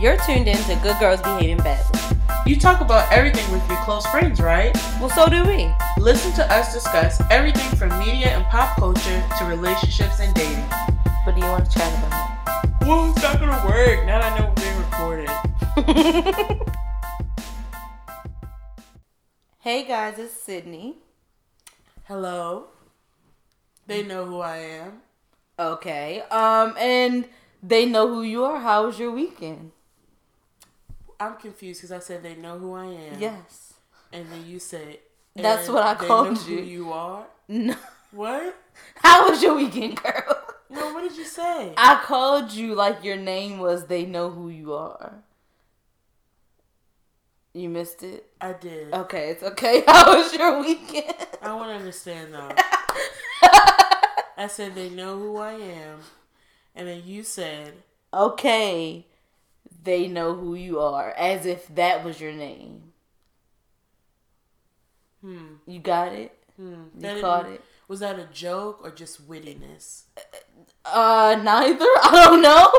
You're 0.00 0.16
tuned 0.24 0.48
in 0.48 0.56
to 0.56 0.76
Good 0.82 0.98
Girls 0.98 1.20
Behaving 1.20 1.58
Badly. 1.58 2.00
You 2.46 2.58
talk 2.58 2.80
about 2.80 3.12
everything 3.12 3.44
with 3.52 3.68
your 3.68 3.76
close 3.82 4.06
friends, 4.06 4.40
right? 4.40 4.74
Well, 4.98 5.10
so 5.10 5.28
do 5.28 5.44
we. 5.44 5.70
Listen 5.98 6.32
to 6.36 6.50
us 6.50 6.72
discuss 6.72 7.20
everything 7.30 7.76
from 7.76 7.90
media 7.98 8.28
and 8.28 8.42
pop 8.46 8.78
culture 8.78 9.22
to 9.38 9.44
relationships 9.44 10.20
and 10.20 10.34
dating. 10.34 10.64
What 11.24 11.34
do 11.34 11.42
you 11.42 11.46
want 11.48 11.70
to 11.70 11.78
chat 11.78 11.92
about? 11.98 12.80
Well, 12.86 13.12
it's 13.12 13.22
not 13.22 13.40
gonna 13.40 13.62
work. 13.68 14.06
Now 14.06 14.20
that 14.20 14.32
I 14.32 14.38
know 14.38 14.46
we're 14.48 14.54
being 14.64 14.78
recorded. 14.78 15.28
hey 19.58 19.84
guys, 19.84 20.18
it's 20.18 20.32
Sydney. 20.32 20.96
Hello. 22.04 22.68
They 23.86 24.02
know 24.02 24.24
who 24.24 24.40
I 24.40 24.56
am. 24.56 25.02
Okay. 25.58 26.22
Um, 26.30 26.74
and 26.78 27.26
they 27.62 27.84
know 27.84 28.08
who 28.08 28.22
you 28.22 28.44
are. 28.44 28.60
How 28.60 28.86
was 28.86 28.98
your 28.98 29.10
weekend? 29.10 29.72
I'm 31.20 31.36
confused 31.36 31.80
because 31.82 31.92
I 31.92 31.98
said 32.00 32.22
they 32.22 32.34
know 32.34 32.58
who 32.58 32.72
I 32.72 32.86
am. 32.86 33.20
Yes. 33.20 33.74
And 34.12 34.26
then 34.32 34.46
you 34.46 34.58
said 34.58 34.98
That's 35.36 35.68
what 35.68 35.82
I 35.84 35.94
they 35.94 36.06
called 36.06 36.34
know 36.34 36.46
you. 36.48 36.58
Who 36.58 36.64
you 36.64 36.92
are? 36.92 37.26
No. 37.46 37.76
What? 38.10 38.56
How 38.96 39.28
was 39.28 39.42
your 39.42 39.54
weekend, 39.54 40.02
girl? 40.02 40.36
No, 40.70 40.92
what 40.94 41.02
did 41.08 41.16
you 41.16 41.24
say? 41.24 41.74
I 41.76 42.00
called 42.04 42.52
you 42.52 42.74
like 42.74 43.04
your 43.04 43.16
name 43.16 43.58
was 43.58 43.86
they 43.86 44.04
know 44.06 44.30
who 44.30 44.48
you 44.48 44.72
are. 44.74 45.14
You 47.52 47.68
missed 47.68 48.02
it? 48.04 48.26
I 48.40 48.52
did. 48.52 48.92
Okay, 48.94 49.30
it's 49.30 49.42
okay. 49.42 49.82
How 49.86 50.16
was 50.16 50.32
your 50.32 50.60
weekend? 50.60 51.14
I 51.42 51.52
want 51.54 51.70
to 51.70 51.74
understand 51.74 52.32
though. 52.32 52.50
I 54.36 54.46
said 54.48 54.74
they 54.74 54.88
know 54.88 55.18
who 55.18 55.36
I 55.36 55.52
am, 55.52 55.98
and 56.74 56.88
then 56.88 57.02
you 57.04 57.22
said 57.24 57.74
okay, 58.14 59.06
they 59.82 60.08
know 60.08 60.34
who 60.34 60.54
you 60.54 60.80
are, 60.80 61.10
as 61.12 61.46
if 61.46 61.66
that 61.74 62.04
was 62.04 62.20
your 62.20 62.32
name. 62.32 62.92
Hmm. 65.20 65.54
You 65.66 65.80
got 65.80 66.12
it? 66.12 66.36
Hmm. 66.56 66.72
You 66.94 67.00
That 67.00 67.20
caught 67.20 67.46
it? 67.46 67.62
Was 67.88 68.00
that 68.00 68.18
a 68.18 68.28
joke 68.32 68.80
or 68.82 68.90
just 68.90 69.28
wittiness? 69.28 70.02
Uh, 70.84 71.38
neither. 71.42 71.84
I 72.02 72.24
don't 72.24 72.42
know. 72.42 72.70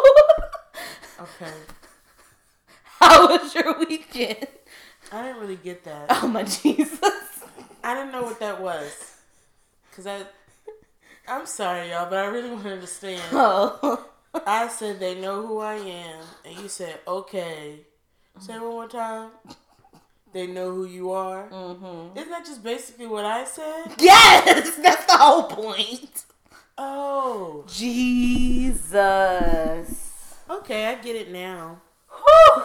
Okay. 1.20 1.54
How 2.84 3.28
was 3.28 3.54
your 3.54 3.78
weekend? 3.80 4.48
I 5.12 5.24
didn't 5.24 5.42
really 5.42 5.58
get 5.58 5.84
that. 5.84 6.06
Oh 6.10 6.28
my 6.28 6.44
Jesus. 6.62 7.00
I 7.84 7.96
didn't 7.96 8.12
know 8.12 8.24
what 8.24 8.40
that 8.40 8.62
was. 8.62 9.16
Cause 9.96 10.08
I, 10.08 10.24
I'm 11.28 11.46
sorry 11.46 11.90
y'all, 11.90 12.10
but 12.10 12.20
I 12.20 12.26
really 12.26 12.50
want 12.50 12.64
to 12.64 12.74
understand. 12.74 13.22
Oh. 13.34 14.08
I 14.34 14.68
said 14.70 15.00
they 15.00 15.16
know 15.20 15.46
who 15.46 15.60
I 15.60 15.76
am, 15.76 16.24
and 16.46 16.58
you 16.58 16.68
said 16.70 17.00
okay. 17.08 17.82
Say 18.40 18.56
it 18.56 18.62
one 18.62 18.72
more 18.72 18.88
time. 18.88 19.32
They 20.34 20.48
know 20.48 20.72
who 20.74 20.86
you 20.86 21.12
are. 21.12 21.44
hmm 21.48 22.18
Isn't 22.18 22.30
that 22.32 22.46
just 22.46 22.64
basically 22.64 23.08
what 23.08 23.26
I 23.26 23.44
said? 23.44 23.94
Yes, 24.00 24.76
that's 24.82 25.06
the 25.06 25.18
whole 25.18 25.44
point. 25.44 26.24
Oh, 26.78 27.66
Jesus. 27.68 28.96
okay, 30.50 30.86
I 30.88 30.96
get 30.96 31.16
it 31.18 31.30
now. 31.32 31.82
Whew. 32.10 32.64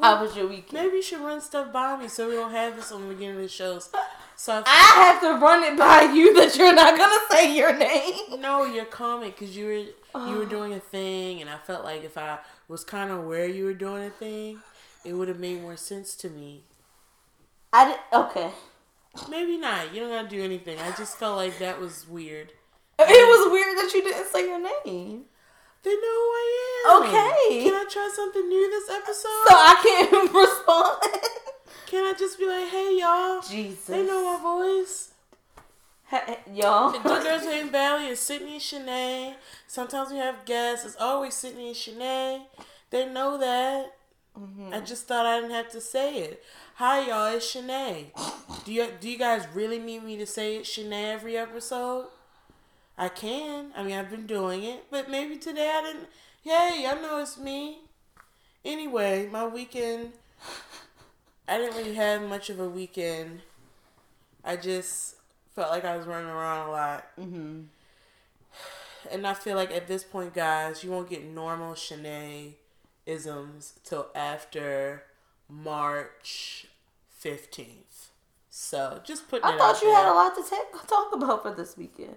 How 0.00 0.20
was 0.22 0.34
your 0.36 0.48
weekend? 0.48 0.72
Maybe 0.72 0.96
you 0.96 1.02
should 1.02 1.20
run 1.20 1.40
stuff 1.40 1.72
by 1.72 1.96
me 1.96 2.08
so 2.08 2.28
we 2.28 2.34
don't 2.34 2.50
have 2.50 2.74
this 2.76 2.90
on 2.90 3.02
the 3.02 3.14
beginning 3.14 3.36
of 3.36 3.42
the 3.42 3.48
shows. 3.48 3.88
So 4.42 4.60
I 4.66 5.08
have 5.08 5.20
to 5.20 5.34
run 5.38 5.62
it 5.62 5.78
by 5.78 6.02
you 6.12 6.34
that 6.34 6.56
you're 6.56 6.74
not 6.74 6.98
gonna 6.98 7.20
say 7.30 7.54
your 7.56 7.72
name. 7.78 8.40
no, 8.40 8.64
your 8.64 8.86
comment 8.86 9.36
because 9.38 9.56
you 9.56 9.66
were 9.66 10.26
you 10.26 10.36
were 10.36 10.46
doing 10.46 10.72
a 10.72 10.80
thing, 10.80 11.40
and 11.40 11.48
I 11.48 11.58
felt 11.58 11.84
like 11.84 12.02
if 12.02 12.18
I 12.18 12.40
was 12.66 12.82
kind 12.82 13.12
of 13.12 13.22
where 13.22 13.46
you 13.46 13.66
were 13.66 13.72
doing 13.72 14.02
a 14.02 14.10
thing, 14.10 14.58
it 15.04 15.12
would 15.12 15.28
have 15.28 15.38
made 15.38 15.62
more 15.62 15.76
sense 15.76 16.16
to 16.16 16.28
me. 16.28 16.64
I 17.72 17.84
did. 17.90 17.98
Okay. 18.12 18.50
Maybe 19.30 19.58
not. 19.58 19.94
You 19.94 20.00
don't 20.00 20.10
gotta 20.10 20.28
do 20.28 20.42
anything. 20.42 20.76
I 20.80 20.90
just 20.96 21.18
felt 21.18 21.36
like 21.36 21.60
that 21.60 21.78
was 21.80 22.08
weird. 22.08 22.52
It 22.98 23.28
was 23.28 23.52
weird 23.52 23.78
that 23.78 23.94
you 23.94 24.02
didn't 24.02 24.26
say 24.26 24.48
your 24.48 24.58
name, 24.58 25.26
They 25.84 25.90
know 25.90 26.18
who 26.18 26.30
I 26.34 26.88
am. 26.90 27.02
Okay. 27.04 27.62
Can 27.62 27.74
I 27.74 27.84
try 27.88 28.10
something 28.12 28.48
new 28.48 28.70
this 28.70 28.90
episode? 28.90 29.46
so 29.46 29.54
I 29.54 29.74
can't 29.84 30.34
respond. 30.34 31.11
Can 32.12 32.16
I 32.16 32.26
just 32.26 32.38
be 32.38 32.46
like, 32.46 32.68
hey 32.68 32.98
y'all? 33.00 33.40
Jesus. 33.40 33.86
They 33.86 34.04
know 34.04 34.36
my 34.36 34.42
voice. 34.42 35.12
Hey, 36.08 36.40
y'all. 36.52 36.92
The 36.92 36.98
Good 36.98 37.22
Girls 37.22 37.42
Behaving 37.42 37.72
Badly 37.72 38.08
is 38.08 38.20
Sydney 38.20 38.52
and 38.52 38.60
Shanae. 38.60 39.34
Sometimes 39.66 40.10
we 40.10 40.18
have 40.18 40.44
guests. 40.44 40.84
It's 40.84 40.96
always 41.00 41.32
Sydney 41.32 41.68
and 41.68 41.74
Shanae. 41.74 42.42
They 42.90 43.06
know 43.06 43.38
that. 43.38 43.94
Mm-hmm. 44.38 44.74
I 44.74 44.80
just 44.80 45.08
thought 45.08 45.24
I 45.24 45.40
didn't 45.40 45.54
have 45.54 45.70
to 45.70 45.80
say 45.80 46.18
it. 46.18 46.44
Hi 46.74 47.08
y'all, 47.08 47.34
it's 47.34 47.56
Shanae. 47.56 48.08
Do 48.66 48.74
you 48.74 48.88
do 49.00 49.08
you 49.08 49.16
guys 49.16 49.46
really 49.54 49.78
need 49.78 50.04
me 50.04 50.18
to 50.18 50.26
say 50.26 50.56
it 50.56 50.64
Shanae 50.64 51.14
every 51.14 51.38
episode? 51.38 52.08
I 52.98 53.08
can. 53.08 53.72
I 53.74 53.84
mean, 53.84 53.96
I've 53.96 54.10
been 54.10 54.26
doing 54.26 54.64
it, 54.64 54.84
but 54.90 55.10
maybe 55.10 55.38
today 55.38 55.72
I 55.74 55.80
didn't. 55.80 56.08
Hey, 56.42 56.86
I 56.86 57.00
know 57.00 57.22
it's 57.22 57.38
me. 57.38 57.78
Anyway, 58.66 59.30
my 59.32 59.46
weekend. 59.46 60.12
I 61.48 61.58
didn't 61.58 61.76
really 61.76 61.94
have 61.94 62.22
much 62.22 62.50
of 62.50 62.60
a 62.60 62.68
weekend. 62.68 63.42
I 64.44 64.56
just 64.56 65.16
felt 65.54 65.70
like 65.70 65.84
I 65.84 65.96
was 65.96 66.06
running 66.06 66.30
around 66.30 66.68
a 66.68 66.72
lot. 66.72 67.06
hmm 67.16 67.62
And 69.10 69.26
I 69.26 69.34
feel 69.34 69.56
like 69.56 69.70
at 69.72 69.88
this 69.88 70.04
point, 70.04 70.32
guys, 70.34 70.84
you 70.84 70.90
won't 70.90 71.10
get 71.10 71.24
normal 71.24 71.74
Shanae 71.74 72.54
isms 73.04 73.74
till 73.84 74.06
after 74.14 75.04
March 75.48 76.66
15th. 77.10 78.10
So 78.50 79.00
just 79.04 79.28
putting 79.28 79.44
I 79.46 79.56
thought 79.58 79.80
you 79.82 79.88
there. 79.88 79.96
had 79.96 80.12
a 80.12 80.14
lot 80.14 80.34
to 80.36 80.42
ta- 80.48 80.78
talk 80.86 81.12
about 81.14 81.42
for 81.42 81.52
this 81.54 81.76
weekend. 81.76 82.16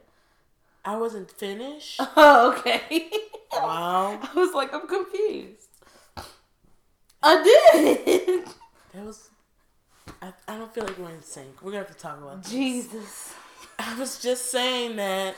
I 0.85 0.97
wasn't 0.97 1.31
finished. 1.31 1.99
Oh, 2.15 2.53
okay. 2.59 3.09
wow. 3.53 4.19
I 4.21 4.33
was 4.39 4.53
like, 4.53 4.73
I'm 4.73 4.87
confused. 4.87 5.69
I 7.23 7.43
did. 7.43 8.45
That 8.95 9.05
was. 9.05 9.29
I, 10.21 10.31
I 10.47 10.57
don't 10.57 10.73
feel 10.73 10.85
like 10.85 10.97
we're 10.97 11.09
in 11.09 11.21
sync. 11.21 11.61
We're 11.61 11.71
to 11.71 11.77
have 11.79 11.87
to 11.87 11.93
talk 11.93 12.17
about 12.17 12.43
this. 12.43 12.51
Jesus. 12.51 13.33
I 13.77 13.97
was 13.99 14.19
just 14.19 14.51
saying 14.51 14.95
that, 14.95 15.35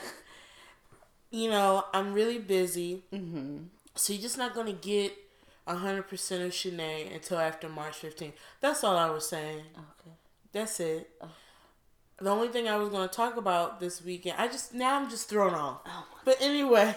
you 1.30 1.50
know, 1.50 1.84
I'm 1.92 2.12
really 2.12 2.38
busy. 2.38 3.02
Mm-hmm. 3.12 3.64
So 3.94 4.12
you're 4.12 4.22
just 4.22 4.38
not 4.38 4.54
going 4.54 4.66
to 4.66 4.72
get 4.72 5.16
100% 5.66 5.98
of 6.00 6.52
Shanae 6.52 7.14
until 7.14 7.38
after 7.38 7.68
March 7.68 8.00
15th. 8.00 8.32
That's 8.60 8.84
all 8.84 8.96
I 8.96 9.10
was 9.10 9.28
saying. 9.28 9.62
Okay. 9.74 10.16
That's 10.52 10.78
it. 10.80 11.10
Oh. 11.20 11.28
The 12.20 12.30
only 12.30 12.48
thing 12.48 12.68
I 12.68 12.76
was 12.76 12.90
going 12.90 13.08
to 13.08 13.14
talk 13.14 13.36
about 13.36 13.80
this 13.80 14.04
weekend, 14.04 14.36
I 14.38 14.48
just, 14.48 14.74
now 14.74 15.00
I'm 15.00 15.08
just 15.08 15.28
thrown 15.28 15.54
off. 15.54 15.80
Oh 15.86 16.06
But 16.24 16.36
anyway, 16.40 16.94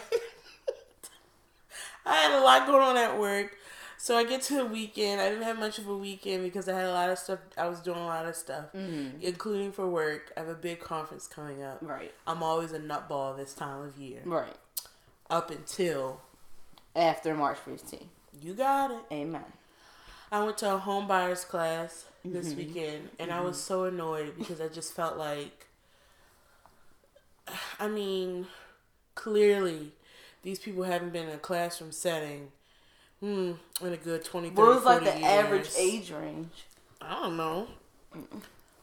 I 2.05 2.15
had 2.15 2.39
a 2.39 2.43
lot 2.43 2.67
going 2.67 2.81
on 2.81 2.97
at 2.97 3.19
work. 3.19 3.55
So 4.03 4.17
I 4.17 4.23
get 4.23 4.41
to 4.43 4.55
the 4.55 4.65
weekend. 4.65 5.21
I 5.21 5.29
didn't 5.29 5.43
have 5.43 5.59
much 5.59 5.77
of 5.77 5.87
a 5.87 5.95
weekend 5.95 6.41
because 6.41 6.67
I 6.67 6.73
had 6.73 6.85
a 6.87 6.91
lot 6.91 7.11
of 7.11 7.19
stuff. 7.19 7.37
I 7.55 7.67
was 7.67 7.81
doing 7.81 7.99
a 7.99 8.05
lot 8.07 8.25
of 8.25 8.35
stuff, 8.35 8.65
Mm-hmm. 8.75 9.21
including 9.21 9.71
for 9.71 9.87
work. 9.87 10.33
I 10.35 10.39
have 10.39 10.49
a 10.49 10.55
big 10.55 10.79
conference 10.79 11.27
coming 11.27 11.61
up. 11.61 11.77
Right. 11.83 12.11
I'm 12.25 12.41
always 12.41 12.71
a 12.71 12.79
nutball 12.79 13.37
this 13.37 13.53
time 13.53 13.83
of 13.83 13.97
year. 13.99 14.21
Right. 14.25 14.55
Up 15.29 15.51
until 15.51 16.21
After 16.95 17.35
March 17.35 17.59
15th. 17.63 18.07
you 18.41 18.55
got 18.55 18.89
it. 18.89 19.01
Amen. 19.11 19.43
I 20.31 20.43
went 20.43 20.57
to 20.59 20.73
a 20.73 20.77
home 20.79 21.07
buyers 21.07 21.45
class 21.45 22.05
this 22.25 22.47
Mm-hmm. 22.49 22.57
weekend 22.57 23.09
and 23.19 23.31
I 23.31 23.41
was 23.41 23.61
so 23.61 23.83
annoyed 23.83 24.33
because 24.35 24.59
I 24.59 24.67
just 24.67 24.93
felt 24.95 25.15
like 25.17 25.67
I 27.79 27.87
mean, 27.87 28.47
clearly 29.13 29.91
these 30.41 30.57
people 30.57 30.83
haven't 30.83 31.13
been 31.13 31.27
in 31.27 31.35
a 31.35 31.37
classroom 31.37 31.91
setting 31.91 32.51
hmm, 33.21 33.51
in 33.81 33.93
a 33.93 33.97
good 33.97 34.25
20, 34.25 34.49
30, 34.49 34.61
What 34.61 34.67
was 34.75 34.83
like 34.83 35.03
40 35.03 35.19
the 35.19 35.25
average 35.25 35.69
age 35.77 36.11
range? 36.11 36.65
I 37.01 37.21
don't 37.21 37.37
know. 37.37 37.67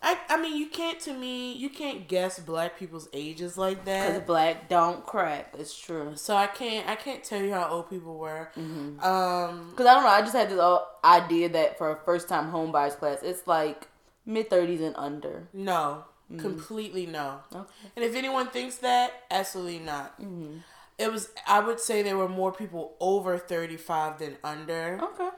I, 0.01 0.17
I 0.29 0.41
mean, 0.41 0.57
you 0.57 0.69
can't, 0.69 0.99
to 1.01 1.13
me, 1.13 1.53
you 1.55 1.69
can't 1.69 2.07
guess 2.07 2.39
black 2.39 2.79
people's 2.79 3.09
ages 3.13 3.59
like 3.59 3.85
that. 3.85 4.07
Because 4.07 4.27
black 4.27 4.69
don't 4.69 5.05
crack. 5.05 5.53
It's 5.59 5.77
true. 5.77 6.13
So 6.15 6.37
I 6.37 6.47
can't, 6.47 6.89
I 6.89 6.95
can't 6.95 7.23
tell 7.25 7.43
you 7.43 7.53
how 7.53 7.69
old 7.69 7.91
people 7.91 8.17
were. 8.17 8.51
Mm-hmm. 8.57 9.01
Um, 9.05 9.71
Because 9.71 9.87
I 9.87 9.95
don't 9.95 10.05
know. 10.05 10.09
I 10.11 10.21
just 10.21 10.35
had 10.35 10.51
this 10.51 10.61
idea 11.05 11.49
that 11.51 11.79
for 11.79 11.91
a 11.91 11.97
first 12.05 12.29
time 12.29 12.49
home 12.51 12.71
buyers 12.71 12.95
class, 12.95 13.19
it's 13.23 13.47
like 13.47 13.89
mid 14.25 14.49
30s 14.49 14.81
and 14.83 14.95
under. 14.97 15.49
no, 15.53 16.05
completely 16.39 17.07
no. 17.07 17.41
Okay. 17.53 17.69
And 17.97 18.05
if 18.05 18.15
anyone 18.15 18.49
thinks 18.49 18.77
that, 18.77 19.25
absolutely 19.31 19.81
not. 19.81 20.21
Mm-hmm. 20.21 20.59
It 20.99 21.13
was. 21.13 21.31
I 21.47 21.61
would 21.61 21.81
say 21.81 22.03
there 22.03 22.17
were 22.17 22.29
more 22.29 22.53
people 22.53 22.95
over 23.01 23.39
thirty 23.39 23.77
five 23.77 24.19
than 24.19 24.37
under. 24.43 24.99
Okay. 25.03 25.29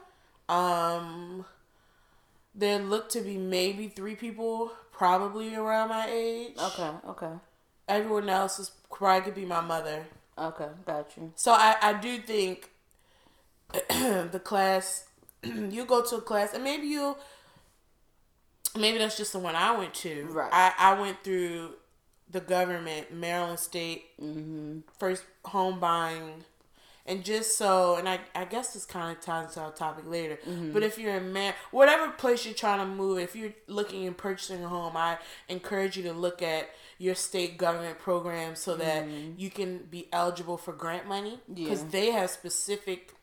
Um, 0.49 1.45
there 2.55 2.79
looked 2.79 3.11
to 3.13 3.21
be 3.21 3.37
maybe 3.37 3.87
three 3.87 4.15
people, 4.15 4.71
probably 4.91 5.55
around 5.55 5.89
my 5.89 6.07
age. 6.09 6.53
Okay. 6.57 6.89
Okay. 7.07 7.33
Everyone 7.87 8.29
else 8.29 8.59
is 8.59 8.71
probably 8.89 9.21
could 9.21 9.35
be 9.35 9.45
my 9.45 9.61
mother. 9.61 10.05
Okay. 10.37 10.67
Got 10.85 11.15
you. 11.17 11.31
So 11.35 11.51
I 11.51 11.75
I 11.81 11.93
do 11.93 12.17
think 12.19 12.71
the 13.71 14.41
class 14.43 15.05
you 15.43 15.85
go 15.85 16.03
to 16.03 16.17
a 16.17 16.21
class 16.21 16.53
and 16.53 16.63
maybe 16.63 16.87
you 16.87 17.15
maybe 18.77 18.97
that's 18.97 19.17
just 19.17 19.33
the 19.33 19.39
one 19.39 19.55
I 19.55 19.77
went 19.77 19.93
to. 19.95 20.25
Right. 20.29 20.49
I, 20.51 20.73
I 20.77 20.99
went 20.99 21.23
through 21.23 21.75
the 22.31 22.39
government, 22.41 23.13
Maryland 23.13 23.59
State, 23.59 24.05
Mm-hmm. 24.21 24.79
first 24.99 25.23
home 25.45 25.79
buying. 25.79 26.45
And 27.07 27.23
just 27.25 27.57
so, 27.57 27.95
and 27.95 28.07
I, 28.07 28.19
I 28.35 28.45
guess 28.45 28.73
this 28.73 28.85
kind 28.85 29.17
of 29.17 29.23
ties 29.23 29.47
into 29.47 29.59
our 29.59 29.71
topic 29.71 30.05
later. 30.07 30.37
Mm-hmm. 30.47 30.71
But 30.71 30.83
if 30.83 30.99
you're 30.99 31.15
in 31.15 31.33
man, 31.33 31.55
whatever 31.71 32.09
place 32.11 32.45
you're 32.45 32.53
trying 32.53 32.77
to 32.79 32.85
move, 32.85 33.17
if 33.17 33.35
you're 33.35 33.53
looking 33.67 34.05
and 34.05 34.15
purchasing 34.15 34.63
a 34.63 34.67
home, 34.67 34.95
I 34.95 35.17
encourage 35.49 35.97
you 35.97 36.03
to 36.03 36.13
look 36.13 36.43
at 36.43 36.69
your 36.99 37.15
state 37.15 37.57
government 37.57 37.97
program 37.97 38.55
so 38.55 38.75
that 38.77 39.07
you 39.35 39.49
can 39.49 39.79
be 39.89 40.07
eligible 40.13 40.57
for 40.57 40.73
grant 40.73 41.07
money 41.07 41.39
because 41.51 41.79
Mm-hmm. 41.79 41.87
Yeah. 41.87 42.01
they 42.01 42.11
have 42.11 42.29
specific 42.29 43.13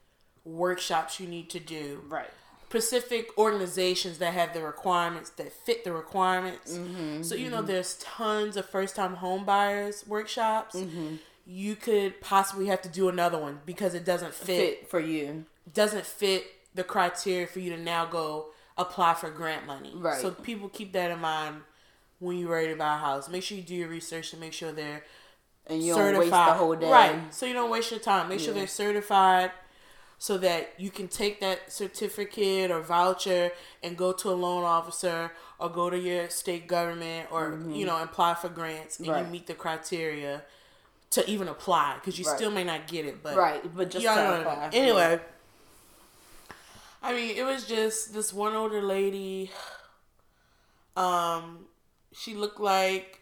workshops 0.45 1.21
you 1.21 1.29
need 1.29 1.49
to 1.51 1.61
do 1.61 2.03
Right. 2.09 2.31
Specific 2.69 3.31
organizations 3.39 4.19
that 4.19 4.35
have 4.35 4.53
the 4.53 4.63
requirements 4.63 5.31
that 5.31 5.51
fit 5.51 5.85
the 5.85 5.93
requirements. 5.93 6.77
Mm-hmm, 6.77 7.23
so 7.23 7.35
you 7.35 7.49
know, 7.49 7.63
there's 7.63 7.95
tons 7.95 8.59
of 8.59 8.69
first 8.69 8.95
time 8.95 9.15
home 9.15 9.47
buyers 9.47 10.05
workshops. 10.07 10.77
Mm-hmm. 10.77 11.15
You 11.47 11.77
could 11.77 12.21
possibly 12.21 12.67
have 12.67 12.83
to 12.83 12.91
do 12.91 13.09
another 13.09 13.39
one 13.39 13.61
because 13.65 13.95
it 13.95 14.05
doesn't 14.05 14.35
fit, 14.35 14.81
Fit 14.81 14.91
for 14.91 15.01
you. 15.01 15.47
doesn't 15.73 16.05
fit 16.05 16.45
the 16.75 16.85
criteria 16.85 17.47
for 17.47 17.61
you 17.61 17.75
to 17.75 17.81
now 17.83 18.05
go 18.05 18.49
apply 18.77 19.15
for 19.15 19.31
grant 19.31 19.67
money. 19.67 19.93
Right. 19.95 20.21
So 20.21 20.31
people 20.31 20.69
keep 20.69 20.93
that 20.93 21.11
in 21.11 21.21
mind 21.21 21.63
when 22.19 22.37
you're 22.37 22.51
ready 22.53 22.69
to 22.69 22.77
buy 22.77 22.97
a 22.97 22.99
house. 22.99 23.31
Make 23.31 23.43
sure 23.45 23.57
you 23.57 23.65
do 23.65 23.75
your 23.75 23.89
research 23.89 24.31
to 24.33 24.37
make 24.37 24.53
sure 24.53 24.73
they're 24.73 25.05
And 25.67 25.83
you 25.83 25.95
don't 25.95 26.19
waste 26.19 26.31
the 26.31 26.37
whole 26.37 26.77
day. 26.77 26.91
Right. 26.91 27.35
So 27.35 27.47
you 27.47 27.55
don't 27.55 27.71
waste 27.71 27.91
your 27.93 28.01
time. 28.01 28.29
Make 28.29 28.41
sure 28.41 28.53
they're 28.53 28.67
certified 28.67 29.53
so 30.21 30.37
that 30.39 30.73
you 30.79 30.91
can 30.91 31.07
take 31.09 31.41
that 31.41 31.73
certificate 31.73 32.71
or 32.73 32.81
voucher 32.81 33.53
and 33.83 33.97
go 33.97 34.13
to 34.13 34.29
a 34.31 34.35
loan 34.35 34.65
officer 34.65 35.31
or 35.61 35.69
go 35.69 35.89
to 35.91 35.99
your 35.99 36.29
state 36.29 36.67
government 36.67 37.29
or 37.31 37.59
you 37.71 37.87
know 37.87 38.03
apply 38.03 38.35
for 38.35 38.49
grants 38.49 38.99
and 38.99 39.07
Mm-hmm. 39.07 39.15
Right. 39.15 39.25
you 39.27 39.31
meet 39.33 39.47
the 39.47 39.55
criteria 39.55 40.43
to 41.11 41.29
even 41.31 41.47
apply 41.49 41.95
because 41.97 42.19
you 42.19 42.25
Right. 42.27 42.37
still 42.37 42.51
may 42.51 42.65
not 42.65 42.87
get 42.89 43.07
it 43.07 43.23
but 43.23 43.37
Right. 43.37 43.63
But 43.77 43.91
just 43.91 44.05
to 44.05 44.15
know 44.15 44.31
what 44.39 44.47
I 44.47 44.67
apply. 44.67 44.71
anyway 44.79 45.21
i 47.01 47.13
mean 47.15 47.37
it 47.37 47.45
was 47.45 47.65
just 47.65 48.13
this 48.13 48.33
one 48.33 48.55
older 48.57 48.83
lady 48.83 49.53
um 50.97 51.67
she 52.13 52.35
looked 52.35 52.59
like 52.61 53.21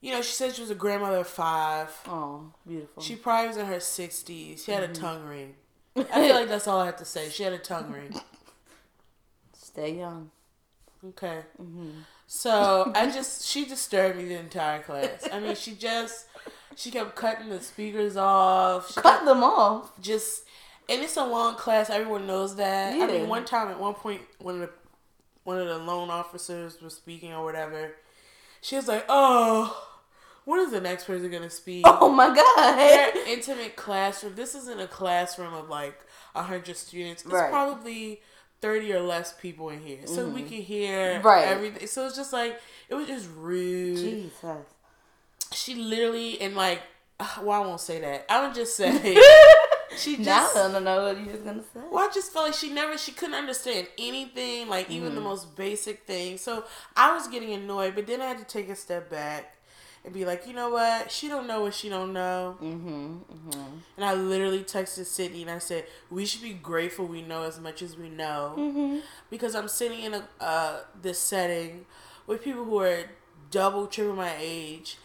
you 0.00 0.12
know 0.12 0.22
she 0.22 0.32
said 0.32 0.54
she 0.54 0.60
was 0.60 0.70
a 0.70 0.74
grandmother 0.76 1.18
of 1.18 1.26
five 1.26 1.90
Oh, 2.06 2.52
beautiful. 2.66 3.02
she 3.02 3.16
probably 3.16 3.48
was 3.48 3.56
in 3.56 3.66
her 3.66 3.76
60s. 3.78 4.64
She 4.64 4.70
had 4.70 4.82
Mm-hmm. 4.84 4.92
a 4.92 4.94
tongue 4.94 5.24
ring. 5.24 5.54
I 5.96 6.02
feel 6.02 6.34
like 6.34 6.48
that's 6.48 6.66
all 6.66 6.80
I 6.80 6.86
have 6.86 6.96
to 6.96 7.04
say. 7.04 7.28
She 7.28 7.42
had 7.42 7.52
a 7.52 7.58
tongue 7.58 7.90
ring. 7.90 8.20
Stay 9.52 9.96
young. 9.98 10.30
Okay. 11.10 11.40
Mm-hmm. 11.60 11.90
So 12.26 12.90
I 12.94 13.10
just, 13.10 13.46
she 13.46 13.64
disturbed 13.64 14.16
me 14.16 14.24
the 14.24 14.38
entire 14.38 14.82
class. 14.82 15.28
I 15.32 15.40
mean, 15.40 15.54
she 15.54 15.74
just, 15.74 16.26
she 16.74 16.90
kept 16.90 17.14
cutting 17.14 17.48
the 17.48 17.60
speakers 17.60 18.16
off. 18.16 18.92
She 18.92 19.00
Cut 19.00 19.24
them 19.24 19.42
off. 19.44 19.92
just, 20.00 20.44
and 20.88 21.02
it's 21.02 21.16
a 21.16 21.24
long 21.24 21.54
class. 21.56 21.90
Everyone 21.90 22.26
knows 22.26 22.56
that. 22.56 22.94
I 22.94 23.06
mean, 23.06 23.28
one 23.28 23.44
time 23.44 23.68
at 23.68 23.78
one 23.78 23.94
point, 23.94 24.22
when 24.38 24.60
the, 24.60 24.70
one 25.44 25.60
of 25.60 25.68
the 25.68 25.78
loan 25.78 26.10
officers 26.10 26.80
was 26.80 26.94
speaking 26.94 27.32
or 27.32 27.44
whatever, 27.44 27.92
she 28.60 28.76
was 28.76 28.88
like, 28.88 29.04
oh, 29.08 29.93
when 30.44 30.60
is 30.60 30.70
the 30.72 30.80
next 30.80 31.04
person 31.04 31.30
going 31.30 31.42
to 31.42 31.50
speak? 31.50 31.84
Oh 31.88 32.10
my 32.10 32.28
god. 32.34 32.76
their 32.78 33.26
intimate 33.26 33.76
classroom. 33.76 34.34
This 34.34 34.54
isn't 34.54 34.80
a 34.80 34.86
classroom 34.86 35.54
of 35.54 35.68
like 35.68 35.98
a 36.34 36.42
hundred 36.42 36.76
students. 36.76 37.22
It's 37.24 37.32
Right. 37.32 37.50
probably 37.50 38.20
thirty 38.60 38.92
or 38.92 39.00
less 39.00 39.32
people 39.32 39.68
in 39.70 39.80
here, 39.80 40.06
so 40.06 40.26
we 40.26 40.42
can 40.42 40.62
hear 40.62 41.14
Mm-hmm. 41.16 41.26
Right. 41.26 41.46
everything. 41.48 41.86
So 41.86 42.06
it's 42.06 42.16
just 42.16 42.32
like 42.32 42.60
it 42.88 42.94
was 42.94 43.06
just 43.06 43.28
rude. 43.36 43.96
Jesus. 43.96 44.66
She 45.52 45.74
literally 45.74 46.40
and 46.40 46.54
like, 46.56 46.82
well, 47.42 47.62
I 47.62 47.66
won't 47.66 47.80
say 47.80 48.00
that. 48.00 48.26
I 48.28 48.44
would 48.46 48.54
just 48.54 48.76
say 48.76 49.16
she 49.96 50.16
just 50.16 50.54
Now. 50.56 50.68
I 50.68 50.72
don't 50.72 50.84
know 50.84 51.04
what 51.04 51.18
you 51.18 51.30
was 51.30 51.40
gonna 51.42 51.62
say. 51.62 51.80
Well, 51.90 52.08
I 52.08 52.12
just 52.12 52.32
felt 52.32 52.46
like 52.46 52.54
she 52.54 52.70
never, 52.72 52.98
she 52.98 53.12
couldn't 53.12 53.34
understand 53.36 53.86
anything, 53.98 54.68
like 54.68 54.90
even 54.90 55.08
Mm-hmm. 55.08 55.14
the 55.16 55.20
most 55.22 55.56
basic 55.56 56.04
thing. 56.06 56.38
So 56.38 56.64
I 56.96 57.14
was 57.14 57.28
getting 57.28 57.52
annoyed, 57.52 57.94
but 57.94 58.06
then 58.06 58.20
I 58.20 58.26
had 58.26 58.38
to 58.38 58.44
take 58.44 58.68
a 58.68 58.76
step 58.76 59.10
back 59.10 59.53
and 60.04 60.12
be 60.12 60.24
like, 60.24 60.46
you 60.46 60.52
know 60.52 60.70
what? 60.70 61.10
She 61.10 61.28
don't 61.28 61.46
know 61.46 61.62
what 61.62 61.74
she 61.74 61.88
don't 61.88 62.12
know. 62.12 62.56
Mm-hmm. 62.62 62.88
Mm-hmm. 62.88 63.76
And 63.96 64.04
I 64.04 64.14
literally 64.14 64.62
texted 64.62 65.06
Sydney 65.06 65.42
and 65.42 65.50
I 65.50 65.58
said, 65.58 65.86
we 66.10 66.26
should 66.26 66.42
be 66.42 66.52
grateful 66.52 67.06
we 67.06 67.22
know 67.22 67.44
as 67.44 67.58
much 67.58 67.80
as 67.80 67.96
we 67.96 68.10
know. 68.10 68.54
Mm-hmm. 68.58 68.98
Because 69.30 69.54
I'm 69.54 69.68
sitting 69.68 70.00
in 70.00 70.14
a 70.14 70.28
uh, 70.40 70.80
this 71.00 71.18
setting 71.18 71.86
with 72.26 72.42
people 72.42 72.64
who 72.64 72.78
are 72.80 73.04
double, 73.50 73.86
triple 73.86 74.14
my 74.14 74.34
age 74.38 74.98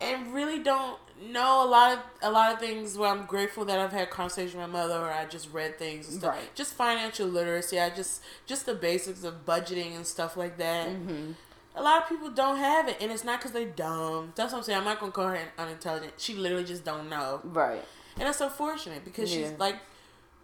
and 0.00 0.32
really 0.32 0.58
don't 0.58 0.98
know 1.20 1.64
a 1.64 1.66
lot 1.66 1.92
of 1.92 1.98
a 2.22 2.30
lot 2.30 2.52
of 2.52 2.60
things 2.60 2.96
where 2.96 3.10
I'm 3.10 3.26
grateful 3.26 3.64
that 3.64 3.78
I've 3.78 3.92
had 3.92 4.10
conversations 4.10 4.54
with 4.54 4.62
my 4.62 4.66
mother 4.68 4.94
or 4.94 5.10
I 5.10 5.24
just 5.24 5.52
read 5.52 5.78
things 5.78 6.08
and 6.08 6.20
stuff. 6.20 6.34
Right. 6.36 6.54
Just 6.54 6.74
financial 6.74 7.26
literacy. 7.26 7.80
I 7.80 7.90
just 7.90 8.22
just 8.46 8.66
the 8.66 8.74
basics 8.74 9.24
of 9.24 9.44
budgeting 9.44 9.96
and 9.96 10.06
stuff 10.06 10.36
like 10.36 10.58
that. 10.58 10.88
Mm-hmm. 10.88 11.32
A 11.74 11.82
lot 11.82 12.02
of 12.02 12.08
people 12.08 12.30
don't 12.30 12.56
have 12.56 12.88
it, 12.88 12.96
and 13.00 13.12
it's 13.12 13.22
not 13.24 13.38
because 13.38 13.52
they're 13.52 13.66
dumb. 13.66 14.32
That's 14.34 14.52
what 14.52 14.58
I'm 14.58 14.64
saying. 14.64 14.78
I'm 14.78 14.84
not 14.84 14.98
gonna 14.98 15.12
call 15.12 15.28
her 15.28 15.38
unintelligent. 15.58 16.14
She 16.16 16.34
literally 16.34 16.64
just 16.64 16.84
don't 16.84 17.08
know. 17.08 17.40
Right. 17.44 17.84
And 18.16 18.26
that's 18.26 18.40
unfortunate 18.40 19.04
because 19.04 19.30
Yeah. 19.30 19.48
she's 19.48 19.58
like, 19.58 19.76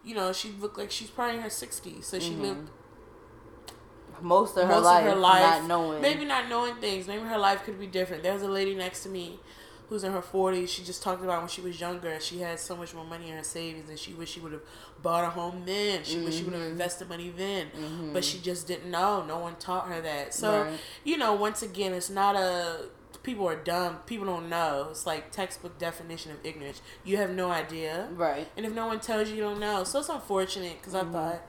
you 0.05 0.15
know, 0.15 0.33
she 0.33 0.53
looked 0.61 0.79
like 0.79 0.91
she's 0.91 1.11
probably 1.11 1.37
in 1.37 1.43
her 1.43 1.51
60s. 1.51 2.05
So 2.05 2.19
she 2.21 2.33
Mm-hmm. 2.33 2.43
lived 2.43 2.71
Most 4.21 4.57
of 4.57 4.69
her, 4.69 4.75
most 4.77 4.85
life, 4.85 5.05
of 5.05 5.11
her 5.13 5.17
life 5.17 5.61
not 5.63 5.69
knowing. 5.69 6.01
Maybe 6.03 6.25
not 6.25 6.49
knowing 6.49 6.77
things. 6.77 7.09
Maybe 7.09 7.25
her 7.25 7.39
life 7.39 7.65
could 7.65 7.81
be 7.81 7.87
different. 7.89 8.23
There 8.23 8.33
was 8.33 8.43
a 8.43 8.49
lady 8.49 8.75
next 8.75 9.03
to 9.03 9.09
me 9.09 9.41
who's 9.89 10.05
in 10.05 10.13
her 10.13 10.21
40s. 10.23 10.69
She 10.69 10.83
just 10.83 11.03
talked 11.03 11.23
about 11.23 11.41
when 11.41 11.49
she 11.49 11.61
was 11.61 11.81
younger, 11.81 12.19
she 12.21 12.39
had 12.41 12.59
so 12.59 12.77
much 12.77 12.95
more 12.95 13.05
money 13.05 13.29
in 13.31 13.37
her 13.37 13.45
savings 13.45 13.89
and 13.89 13.99
she 13.99 14.13
wished 14.13 14.35
she 14.35 14.41
would 14.41 14.53
have 14.53 14.63
bought 15.03 15.25
a 15.25 15.31
home 15.31 15.63
then. 15.67 16.03
She 16.05 16.19
wished 16.21 16.39
she 16.39 16.45
would 16.45 16.55
have 16.55 16.63
Mm-hmm. 16.63 16.73
invested 16.73 17.09
money 17.09 17.33
then. 17.37 17.67
But 18.13 18.25
she 18.25 18.39
just 18.39 18.67
didn't 18.67 18.91
know. 18.91 19.25
No 19.25 19.39
one 19.39 19.57
taught 19.57 19.89
her 19.89 20.01
that. 20.01 20.33
So, 20.35 20.63
Right. 20.65 20.79
you 21.05 21.17
know, 21.19 21.35
once 21.35 21.63
again, 21.63 21.93
it's 21.93 22.11
not 22.11 22.37
a. 22.37 22.87
People 23.23 23.49
are 23.49 23.57
dumb. 23.57 23.99
People 24.05 24.27
don't 24.27 24.51
know. 24.51 24.89
It's 24.91 25.07
like 25.07 25.31
textbook 25.31 25.79
definition 25.79 26.31
of 26.33 26.39
ignorance. 26.45 26.83
You 27.05 27.17
have 27.17 27.31
no 27.31 27.51
idea. 27.51 28.09
Right. 28.13 28.47
And 28.55 28.67
if 28.67 28.75
no 28.75 28.87
one 28.87 29.01
tells 29.01 29.31
you, 29.31 29.37
you 29.37 29.43
don't 29.43 29.59
know. 29.61 29.83
So 29.85 30.01
it's 30.01 30.11
unfortunate 30.11 30.77
because 30.79 30.93
Mm-hmm. 30.93 31.17
I 31.17 31.21
thought 31.31 31.43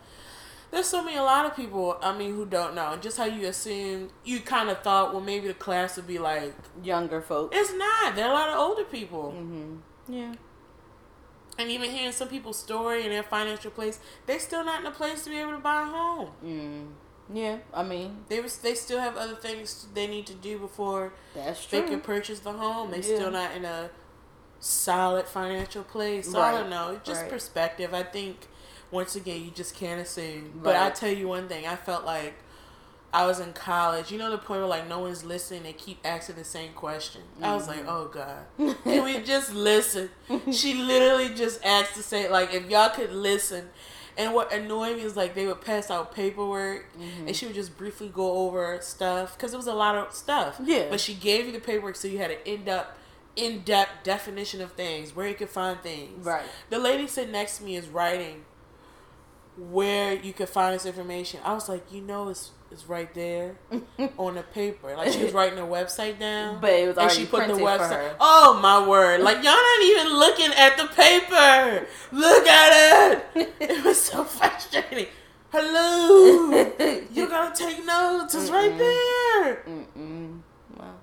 there's 0.71 0.87
so 0.87 1.03
many 1.03 1.17
a 1.17 1.23
lot 1.23 1.45
of 1.45 1.55
people. 1.55 1.97
I 2.01 2.17
mean, 2.17 2.35
who 2.35 2.45
don't 2.45 2.75
know. 2.75 2.97
Just 3.01 3.17
how 3.17 3.25
you 3.25 3.47
assume 3.47 4.09
you 4.23 4.39
kind 4.41 4.69
of 4.69 4.81
thought, 4.81 5.13
well, 5.13 5.21
maybe 5.21 5.47
the 5.47 5.53
class 5.53 5.95
would 5.97 6.07
be 6.07 6.17
like. 6.19 6.53
Younger 6.83 7.21
folks. 7.21 7.55
It's 7.57 7.73
not. 7.73 8.15
There 8.15 8.25
are 8.25 8.31
a 8.31 8.33
lot 8.33 8.49
of 8.49 8.57
older 8.59 8.83
people. 8.83 9.33
Mm-hmm. 9.37 10.13
Yeah. 10.13 10.33
And 11.57 11.71
even 11.71 11.89
hearing 11.89 12.11
some 12.11 12.27
people's 12.27 12.59
story 12.59 13.03
and 13.03 13.11
their 13.11 13.23
financial 13.23 13.71
place, 13.71 13.99
they 14.25 14.37
still 14.39 14.65
not 14.65 14.81
in 14.81 14.85
a 14.87 14.91
place 14.91 15.23
to 15.23 15.29
be 15.29 15.37
able 15.37 15.51
to 15.53 15.57
buy 15.59 15.83
a 15.83 15.85
home. 15.85 16.29
Mm. 16.43 16.87
Yeah. 17.33 17.57
I 17.73 17.81
mean, 17.81 18.25
They 18.27 18.41
was, 18.41 18.57
they 18.57 18.75
still 18.75 18.99
have 18.99 19.15
other 19.15 19.35
things 19.35 19.87
they 19.93 20.05
need 20.05 20.27
to 20.27 20.33
do 20.33 20.59
before 20.59 21.13
that's 21.33 21.65
true. 21.65 21.81
they 21.81 21.87
can 21.87 22.01
purchase 22.01 22.39
the 22.41 22.51
home. 22.51 22.91
They 22.91 22.97
Yeah. 22.97 23.15
still 23.15 23.31
not 23.31 23.55
in 23.55 23.63
a 23.65 23.89
solid 24.59 25.27
financial 25.27 25.83
place. 25.83 26.29
So 26.31 26.39
I 26.41 26.51
don't 26.51 26.69
know. 26.69 26.99
Just 27.03 27.21
Right. 27.21 27.29
perspective. 27.31 27.93
I 27.93 28.03
think 28.03 28.47
once 28.91 29.15
again 29.15 29.43
you 29.43 29.51
just 29.51 29.75
can't 29.75 29.99
assume. 30.01 30.59
But 30.63 30.75
I 30.75 30.85
Right. 30.85 30.95
tell 30.95 31.11
you 31.11 31.27
one 31.27 31.47
thing, 31.47 31.65
I 31.67 31.75
felt 31.75 32.05
like 32.05 32.35
I 33.13 33.25
was 33.25 33.39
in 33.39 33.53
college. 33.53 34.11
You 34.11 34.17
know 34.17 34.29
the 34.29 34.37
point 34.37 34.59
where 34.59 34.67
like 34.67 34.87
no 34.89 34.99
one's 34.99 35.23
listening, 35.23 35.63
they 35.63 35.73
keep 35.73 35.99
asking 36.03 36.35
the 36.35 36.43
same 36.43 36.73
question. 36.73 37.21
I 37.41 37.55
was 37.55 37.67
like, 37.67 37.85
Mm-hmm. 37.85 37.89
oh 37.89 38.05
god. 38.07 38.75
Can 38.83 39.03
we 39.05 39.19
just 39.21 39.53
listen? 39.53 40.09
she 40.51 40.73
literally 40.73 41.29
just 41.33 41.63
asked 41.65 41.95
to 41.95 42.03
say 42.03 42.29
like 42.29 42.53
if 42.53 42.69
y'all 42.69 42.89
could 42.89 43.11
listen. 43.11 43.69
And 44.17 44.33
what 44.33 44.53
annoyed 44.53 44.95
me 44.95 45.03
is 45.03 45.17
like 45.17 45.35
they 45.35 45.45
would 45.45 45.59
pass 45.59 45.91
out 45.91 46.15
paperwork, 46.15 46.85
Mm-hmm. 46.97 47.27
and 47.27 47.35
she 47.35 47.45
would 47.47 47.55
just 47.55 47.77
briefly 47.77 48.07
go 48.07 48.45
over 48.47 48.77
stuff 48.81 49.35
because 49.37 49.53
it 49.53 49.57
was 49.57 49.67
a 49.67 49.73
lot 49.73 49.95
of 49.95 50.13
stuff. 50.13 50.59
Yeah. 50.63 50.87
But 50.89 51.01
she 51.01 51.13
gave 51.15 51.45
you 51.47 51.51
the 51.51 51.59
paperwork 51.59 51.95
so 51.97 52.07
you 52.07 52.17
had 52.19 52.31
an 52.31 52.37
in 52.45 52.63
depth, 52.63 52.97
in 53.35 53.61
depth 53.63 54.03
definition 54.03 54.61
of 54.61 54.71
things 54.71 55.13
where 55.13 55.27
you 55.27 55.35
could 55.35 55.49
find 55.49 55.81
things. 55.81 56.25
Right. 56.25 56.43
The 56.69 56.79
lady 56.79 57.07
sitting 57.07 57.33
next 57.33 57.57
to 57.57 57.63
me 57.65 57.75
is 57.75 57.89
writing 57.89 58.45
where 59.57 60.13
you 60.13 60.33
could 60.33 60.49
find 60.49 60.75
this 60.75 60.85
information. 60.85 61.39
I 61.43 61.53
was 61.53 61.69
like, 61.69 61.91
you 61.91 62.01
know, 62.01 62.29
it's 62.29 62.51
it's 62.71 62.89
right 62.89 63.13
there 63.13 63.55
on 64.17 64.35
the 64.35 64.43
paper. 64.43 64.95
Like 64.97 65.11
she 65.13 65.23
was 65.23 65.31
writing 65.33 65.57
her 65.57 65.63
website 65.65 66.19
down, 66.19 66.59
But 66.59 66.71
it 66.73 66.87
was 66.87 66.97
and 66.97 67.11
she 67.11 67.25
put 67.25 67.47
the 67.47 67.53
website. 67.53 68.15
Oh 68.19 68.59
my 68.61 68.85
word! 68.87 69.21
Like 69.21 69.37
y'all 69.37 69.53
not 69.53 69.81
even 69.83 70.07
looking 70.13 70.51
at 70.53 70.77
the 70.77 70.87
paper. 70.87 71.87
Look 72.11 72.47
at 72.47 73.13
it. 73.35 73.53
it 73.59 73.85
was 73.85 74.01
so 74.01 74.23
frustrating. 74.25 75.07
Hello, 75.51 76.49
you 77.13 77.27
gotta 77.29 77.55
take 77.55 77.85
notes. 77.85 78.35
It's 78.35 78.49
right 78.49 78.77
there. 78.77 79.63
Mm-mm. 79.67 80.41
Well, 80.77 80.95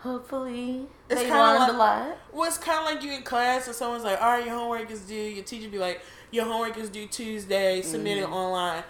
Hopefully, 0.00 0.86
It's 1.08 1.20
they 1.22 1.26
kinda 1.26 1.40
learned 1.42 1.58
like- 1.60 1.70
a 1.70 1.76
lot. 1.76 2.18
Well, 2.32 2.44
it's 2.46 2.58
kind 2.58 2.78
of 2.78 2.84
like 2.84 3.02
you 3.02 3.12
in 3.12 3.22
class 3.22 3.66
and 3.66 3.74
someone's 3.74 4.04
like, 4.04 4.20
all 4.20 4.30
right, 4.30 4.44
your 4.44 4.54
homework 4.54 4.90
is 4.90 5.00
due. 5.00 5.14
Your 5.16 5.42
teacher 5.44 5.68
be 5.68 5.78
like, 5.78 6.02
your 6.30 6.44
homework 6.44 6.76
is 6.78 6.88
due 6.90 7.06
Tuesday. 7.06 7.82
Submit 7.82 8.18
Mm-hmm. 8.18 8.32
it 8.32 8.36
online. 8.36 8.84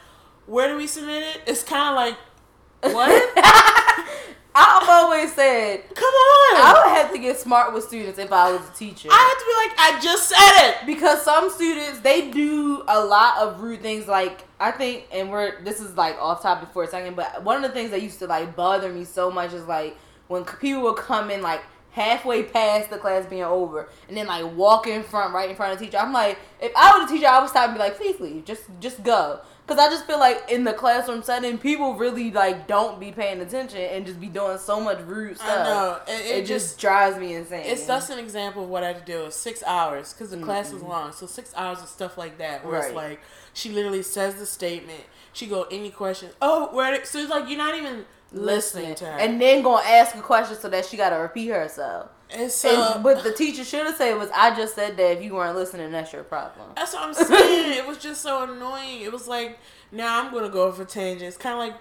Where 0.47 0.69
do 0.69 0.77
we 0.77 0.87
submit 0.87 1.23
it? 1.23 1.41
It's 1.47 1.63
kind 1.63 1.91
of 1.91 1.97
like, 1.97 2.95
what? 2.95 3.33
I've 4.59 4.89
always 4.89 5.35
said 5.35 5.83
Come 5.95 6.05
on. 6.05 6.57
I 6.57 6.73
would 6.87 6.97
have 6.97 7.13
to 7.13 7.19
get 7.19 7.39
smart 7.39 7.75
with 7.75 7.85
students 7.85 8.19
if 8.19 8.33
I 8.33 8.53
was 8.53 8.67
a 8.67 8.73
teacher. 8.73 9.09
I 9.13 9.15
have 9.15 9.39
to 9.39 9.45
be 9.45 9.53
like, 9.69 9.79
I 9.79 10.01
just 10.03 10.29
said 10.31 10.71
it. 10.71 10.87
because 10.87 11.23
some 11.23 11.51
students 11.51 12.01
they 12.01 12.31
do 12.31 12.83
a 12.89 13.05
lot 13.05 13.37
of 13.39 13.61
rude 13.61 13.83
things 13.83 14.07
like 14.09 14.45
i 14.59 14.71
think 14.71 15.07
and 15.13 15.31
we're 15.31 15.61
this 15.63 15.81
is 15.81 15.95
like 15.97 16.17
off 16.19 16.41
topic 16.41 16.71
for 16.73 16.85
a 16.85 16.87
second 16.89 17.15
but 17.17 17.43
one 17.45 17.57
of 17.57 17.63
the 17.63 17.69
things 17.69 17.91
that 17.91 18.01
used 18.01 18.19
to 18.21 18.27
like 18.27 18.57
bother 18.57 18.91
me 18.91 19.05
so 19.05 19.31
much 19.31 19.53
is 19.53 19.67
like 19.67 19.95
when 20.29 20.43
people 20.45 20.83
would 20.83 20.97
come 20.97 21.31
in 21.31 21.43
like 21.43 21.61
halfway 21.97 22.43
past 22.43 22.91
the 22.91 22.99
class 22.99 23.25
being 23.25 23.43
over 23.43 23.89
and 24.07 24.15
then 24.15 24.27
like 24.27 24.45
walk 24.55 24.87
in 24.87 25.03
front 25.03 25.33
right 25.33 25.49
in 25.49 25.57
front 25.57 25.73
of 25.73 25.79
the 25.79 25.85
teacher 25.87 25.97
i'm 25.97 26.13
like 26.13 26.39
if 26.61 26.71
i 26.77 26.99
was 26.99 27.11
a 27.11 27.15
teacher 27.15 27.27
i 27.27 27.41
would 27.41 27.49
stop 27.49 27.69
and 27.69 27.75
be 27.75 27.79
like 27.79 27.97
please 27.97 28.21
leave 28.21 28.45
just 28.45 28.65
just 28.81 29.03
go 29.03 29.41
because 29.67 29.81
i 29.81 29.89
just 29.89 30.07
feel 30.07 30.19
like 30.19 30.43
in 30.51 30.63
the 30.63 30.75
classroom 30.75 31.23
setting 31.23 31.57
people 31.57 31.95
really 31.95 32.31
like 32.31 32.67
don't 32.67 33.01
be 33.01 33.11
paying 33.11 33.41
attention 33.41 33.81
and 33.81 34.05
just 34.05 34.21
be 34.21 34.27
doing 34.27 34.59
so 34.59 34.79
much 34.79 35.01
rude 35.07 35.37
stuff 35.37 35.49
I 35.49 35.65
know. 35.65 36.01
And 36.07 36.21
it, 36.21 36.27
it, 36.27 36.41
just, 36.47 36.67
just 36.67 36.81
drives 36.81 37.17
me 37.17 37.35
insane 37.35 37.63
it's 37.65 37.87
just 37.87 38.11
an 38.11 38.19
example 38.19 38.65
of 38.65 38.69
what 38.69 38.85
I 38.85 38.89
had 38.89 39.07
to 39.07 39.13
do. 39.13 39.25
It's 39.25 39.37
six 39.37 39.63
hours 39.63 40.13
because 40.13 40.31
the 40.31 40.39
class 40.39 40.73
is 40.73 40.83
long. 40.83 41.13
So 41.13 41.27
six 41.27 41.53
hours 41.57 41.81
of 41.81 41.89
stuff 41.89 42.19
like 42.19 42.39
that 42.39 42.65
where 42.65 42.81
it's 42.81 42.95
like 42.95 43.21
she 43.53 43.71
literally 43.71 44.03
says 44.03 44.35
the 44.35 44.47
statement. 44.47 45.05
She 45.33 45.47
go 45.47 45.65
any 45.71 45.91
question. 45.91 46.31
Oh, 46.41 46.75
where? 46.75 47.05
So 47.05 47.19
it's 47.19 47.31
like 47.31 47.49
you're 47.49 47.59
not 47.59 47.75
even 47.75 48.05
listening 48.33 48.95
to 48.97 49.05
her. 49.07 49.19
and 49.19 49.41
then 49.41 49.63
gonna 49.63 49.87
ask 49.87 50.15
a 50.17 50.21
question 50.21 50.57
so 50.57 50.69
that 50.69 50.85
she 50.85 50.97
gotta 50.97 51.17
repeat 51.19 51.49
herself. 51.49 52.09
and 52.31 52.51
so 52.51 52.95
And 52.95 53.05
what 53.05 53.23
the 53.23 53.33
teacher 53.33 53.65
should 53.65 53.87
have 53.87 53.97
said 53.97 54.19
was, 54.19 54.29
"I 54.35 54.55
just 54.57 54.75
said 54.75 54.97
that. 54.97 55.19
If 55.19 55.23
you 55.23 55.35
weren't 55.35 55.57
listening, 55.57 55.93
that's 55.93 56.13
your 56.13 56.25
problem." 56.25 56.71
That's 56.75 56.93
what 56.93 57.03
I'm 57.05 57.15
saying. 57.15 57.73
it 57.79 57.87
was 57.87 57.99
just 57.99 58.21
so 58.21 58.43
annoying. 58.43 59.01
It 59.03 59.13
was 59.13 59.29
like, 59.29 59.59
now 59.93 60.21
I'm 60.23 60.33
gonna 60.33 60.49
go 60.49 60.73
for 60.73 60.85
tangents. 60.85 61.37
Kind 61.37 61.53
of 61.55 61.59
like 61.61 61.75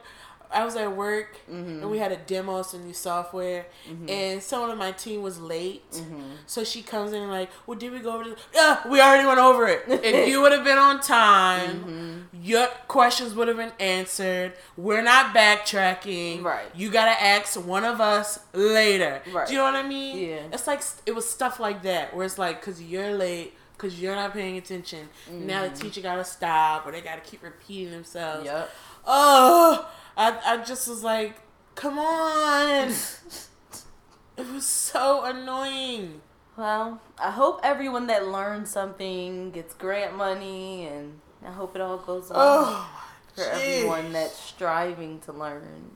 I 0.51 0.63
was 0.65 0.75
at 0.75 0.95
work 0.95 1.37
Mm-hmm. 1.49 1.81
and 1.83 1.91
we 1.91 1.97
had 1.99 2.11
a 2.11 2.17
demo 2.17 2.57
of 2.57 2.65
some 2.65 2.83
new 2.85 2.93
software, 2.93 3.65
and 4.07 4.41
someone 4.41 4.71
on 4.71 4.77
my 4.77 4.91
team 4.91 5.21
was 5.21 5.39
late. 5.39 5.89
Mm-hmm. 5.91 6.21
So 6.47 6.63
she 6.63 6.81
comes 6.81 7.13
in 7.13 7.21
and 7.21 7.31
like, 7.31 7.49
well, 7.67 7.77
did 7.77 7.91
we 7.91 7.99
go 7.99 8.15
over 8.15 8.23
this? 8.23 8.39
Yeah, 8.53 8.87
we 8.87 8.99
already 8.99 9.27
went 9.27 9.39
over 9.39 9.67
it. 9.67 9.83
if 9.87 10.27
you 10.29 10.41
would 10.41 10.51
have 10.51 10.63
been 10.63 10.77
on 10.77 10.99
time, 11.01 11.75
Mm-hmm. 11.75 12.43
your 12.43 12.67
questions 12.87 13.33
would 13.35 13.47
have 13.47 13.57
been 13.57 13.73
answered. 13.79 14.53
We're 14.77 15.01
not 15.03 15.33
backtracking. 15.35 16.43
Right. 16.43 16.65
You 16.75 16.89
gotta 16.91 17.21
ask 17.21 17.55
one 17.63 17.83
of 17.83 18.01
us 18.01 18.39
later. 18.53 19.21
Right. 19.31 19.47
Do 19.47 19.53
you 19.53 19.59
know 19.59 19.65
what 19.65 19.75
I 19.75 19.87
mean? 19.87 20.17
Yeah. 20.29 20.39
It's 20.53 20.67
like 20.67 20.81
it 21.05 21.13
was 21.15 21.27
stuff 21.29 21.59
like 21.59 21.83
that 21.83 22.15
where 22.15 22.25
it's 22.25 22.37
like, 22.37 22.61
cause 22.61 22.81
you're 22.81 23.11
late, 23.15 23.53
cause 23.77 23.99
you're 23.99 24.15
not 24.15 24.33
paying 24.33 24.57
attention. 24.57 25.07
Now 25.31 25.63
Mm-hmm. 25.63 25.73
the 25.75 25.79
teacher 25.81 26.01
gotta 26.01 26.23
stop, 26.25 26.85
or 26.85 26.91
they 26.91 27.01
gotta 27.01 27.21
keep 27.21 27.43
repeating 27.43 27.91
themselves. 27.91 28.45
Yep. 28.45 28.69
Oh, 29.07 29.87
I 30.17 30.39
I 30.45 30.57
just 30.63 30.87
was 30.87 31.03
like, 31.03 31.35
come 31.75 31.99
on. 31.99 32.89
it 34.37 34.47
was 34.53 34.65
so 34.65 35.23
annoying. 35.25 36.21
Well, 36.57 37.01
I 37.19 37.31
hope 37.31 37.59
everyone 37.63 38.07
that 38.07 38.27
learns 38.27 38.69
something 38.69 39.51
gets 39.51 39.73
grant 39.73 40.15
money, 40.15 40.85
and 40.87 41.19
I 41.45 41.51
hope 41.51 41.75
it 41.75 41.81
all 41.81 41.97
goes 41.97 42.29
well 42.29 42.39
Oh, 42.39 43.03
for 43.35 43.41
jeez. 43.43 43.77
everyone 43.77 44.13
that's 44.13 44.37
striving 44.39 45.19
to 45.21 45.33
learn, 45.33 45.91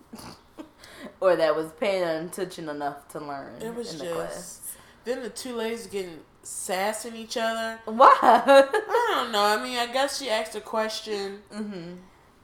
or 1.21 1.37
that 1.37 1.55
was 1.55 1.71
paying 1.79 2.03
attention 2.27 2.67
enough 2.67 3.07
to 3.09 3.19
learn 3.19 3.61
It 3.61 3.73
was 3.73 3.93
in 3.93 3.99
the 3.99 4.05
just 4.05 4.15
class. 4.15 4.75
then 5.05 5.23
the 5.23 5.29
two 5.29 5.55
ladies 5.55 5.87
getting 5.87 6.19
sassing 6.43 7.15
each 7.15 7.37
other. 7.37 7.79
Why? 7.85 8.17
I 8.21 9.11
don't 9.15 9.31
know. 9.31 9.43
I 9.45 9.63
mean, 9.63 9.77
I 9.77 9.87
guess 9.87 10.19
she 10.19 10.29
asked 10.29 10.55
a 10.55 10.61
question, 10.61 11.39
mm-hmm. 11.53 11.93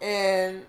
and 0.01 0.65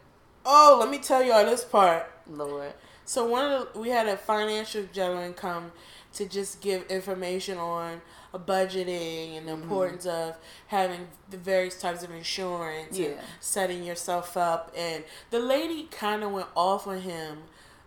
oh, 0.46 0.76
let 0.80 0.88
me 0.88 0.98
tell 0.98 1.22
y'all 1.22 1.44
this 1.44 1.64
part. 1.64 2.10
Lord. 2.28 2.72
So 3.04 3.26
one 3.26 3.50
of 3.52 3.72
the, 3.74 3.78
we 3.80 3.90
had 3.90 4.08
a 4.08 4.16
financial 4.16 4.84
gentleman 4.92 5.34
come 5.34 5.72
to 6.14 6.26
just 6.26 6.60
give 6.60 6.84
information 6.90 7.58
on 7.58 8.00
budgeting 8.34 9.36
and 9.38 9.46
the 9.48 9.52
Mm-hmm. 9.52 9.62
importance 9.62 10.06
of 10.06 10.36
having 10.68 11.08
the 11.30 11.36
various 11.38 11.80
types 11.80 12.02
of 12.02 12.10
insurance 12.10 12.98
and 12.98 13.16
setting 13.40 13.82
yourself 13.84 14.36
up. 14.36 14.72
And 14.76 15.04
the 15.30 15.38
lady 15.40 15.84
kind 15.90 16.22
of 16.22 16.32
went 16.32 16.48
off 16.54 16.86
on 16.86 17.00
him 17.00 17.38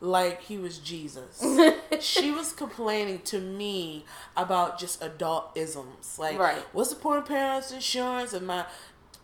like 0.01 0.41
he 0.43 0.57
was 0.57 0.77
Jesus. 0.79 1.43
she 1.99 2.31
was 2.31 2.53
complaining 2.53 3.19
to 3.25 3.39
me 3.39 4.05
about 4.37 4.79
just 4.79 5.03
adult 5.03 5.51
isms. 5.55 6.17
Like, 6.17 6.39
Right. 6.39 6.63
what's 6.71 6.89
the 6.91 6.95
point 6.95 7.19
of 7.19 7.25
parents 7.27 7.71
insurance 7.71 8.33
and 8.33 8.47
my 8.47 8.65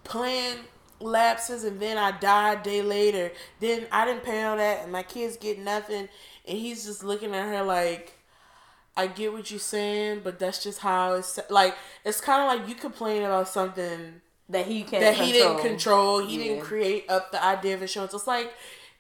plan 0.04 0.58
lapses 1.00 1.64
and 1.64 1.80
then 1.80 1.98
I 1.98 2.12
die 2.12 2.54
a 2.54 2.64
day 2.64 2.82
later. 2.82 3.32
Then 3.60 3.86
I 3.92 4.06
didn't 4.06 4.24
pay 4.24 4.44
all 4.44 4.58
that 4.58 4.84
and 4.84 4.92
my 4.92 5.04
kids 5.04 5.38
get 5.38 5.60
nothing. 5.60 6.10
And 6.48 6.58
he's 6.58 6.86
just 6.86 7.04
looking 7.04 7.34
at 7.34 7.48
her 7.48 7.64
like, 7.64 8.14
I 8.98 9.08
get 9.08 9.34
what 9.34 9.52
you're 9.52 9.60
saying, 9.60 10.22
but 10.24 10.40
that's 10.40 10.64
just 10.64 10.80
how 10.80 11.16
it's 11.16 11.38
like. 11.50 11.76
It's 12.06 12.22
kind 12.22 12.42
of 12.42 12.60
like 12.60 12.70
you 12.70 12.76
complain 12.76 13.24
about 13.24 13.50
something 13.50 14.22
that 14.50 14.68
he 14.68 14.84
can't 14.84 15.02
that 15.02 15.16
he 15.16 15.34
didn't 15.34 15.60
control. 15.60 16.20
control. 16.20 16.28
He 16.28 16.38
didn't 16.38 16.64
create 16.64 17.10
up 17.10 17.32
the 17.32 17.44
idea 17.44 17.76
of 17.76 17.82
insurance. 17.82 18.14
It's 18.14 18.28
like 18.28 18.54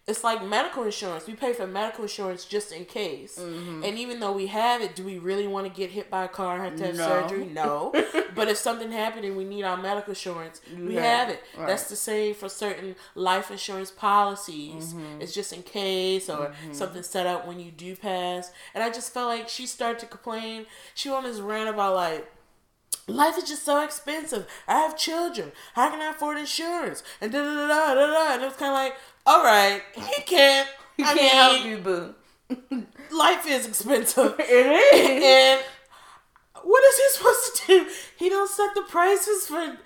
it's 0.07 0.23
like 0.23 0.45
medical 0.45 0.83
insurance. 0.83 1.25
We 1.25 1.33
pay 1.33 1.53
for 1.53 1.65
medical 1.65 2.03
insurance 2.03 2.45
just 2.45 2.71
in 2.71 2.85
case. 2.85 3.39
Mm-hmm. 3.39 3.83
And 3.83 3.97
even 3.97 4.19
though 4.19 4.33
we 4.33 4.45
have 4.47 4.81
it, 4.81 4.95
do 4.95 5.03
we 5.03 5.17
really 5.17 5.47
want 5.47 5.65
to 5.65 5.73
get 5.73 5.89
hit 5.89 6.11
by 6.11 6.25
a 6.25 6.27
car 6.27 6.55
and 6.55 6.63
have 6.63 6.75
to 6.75 6.85
have 6.85 6.95
No. 6.95 7.07
surgery? 7.07 7.45
No. 7.45 7.91
but 8.35 8.47
if 8.47 8.57
something 8.57 8.91
happened 8.91 9.25
and 9.25 9.35
we 9.35 9.43
need 9.45 9.63
our 9.63 9.77
medical 9.77 10.11
insurance, 10.11 10.61
we 10.77 10.93
Yeah. 10.95 11.01
have 11.01 11.29
it. 11.29 11.41
Right. 11.57 11.67
That's 11.67 11.89
the 11.89 11.95
same 11.95 12.35
for 12.35 12.49
certain 12.49 12.95
life 13.15 13.49
insurance 13.49 13.89
policies. 13.89 14.93
Mm-hmm. 14.93 15.21
It's 15.21 15.33
just 15.33 15.51
in 15.51 15.63
case 15.63 16.29
or 16.29 16.53
something 16.71 17.01
set 17.01 17.25
up 17.25 17.47
when 17.47 17.59
you 17.59 17.71
do 17.71 17.95
pass. 17.95 18.51
And 18.75 18.83
I 18.83 18.91
just 18.91 19.11
felt 19.11 19.29
like 19.29 19.49
she 19.49 19.65
started 19.65 19.97
to 19.99 20.05
complain. 20.05 20.67
She 20.93 21.09
went 21.09 21.25
on 21.25 21.31
this 21.31 21.41
rant 21.41 21.69
about 21.69 21.95
like 21.95 22.31
Life 23.07 23.37
is 23.37 23.43
just 23.43 23.63
so 23.63 23.83
expensive. 23.83 24.47
I 24.67 24.79
have 24.79 24.97
children. 24.97 25.51
How 25.75 25.91
can 25.91 26.01
I 26.01 26.09
afford 26.09 26.39
insurance? 26.39 27.03
And 27.21 27.31
da 27.31 27.43
da 27.43 27.53
da 27.53 27.67
da 27.67 27.93
da 27.93 28.07
da. 28.07 28.33
And 28.33 28.41
it 28.41 28.45
was 28.47 28.55
kind 28.55 28.71
of 28.71 28.77
like, 28.79 28.95
all 29.25 29.43
right, 29.43 29.81
he 29.95 30.21
can't. 30.23 30.67
He 30.97 31.03
I 31.03 31.13
can't 31.13 31.17
mean, 31.17 31.29
help 31.29 31.65
you, 31.65 31.77
boo. 32.79 32.85
life 33.15 33.45
is 33.47 33.65
expensive. 33.67 34.35
It 34.39 34.93
is. 34.95 35.23
and 35.23 35.65
what 36.63 36.83
is 36.83 36.97
he 36.97 37.03
supposed 37.17 37.55
to 37.55 37.67
do? 37.67 37.89
He 38.17 38.29
don't 38.29 38.49
set 38.49 38.73
the 38.75 38.83
prices 38.83 39.47
for 39.47 39.77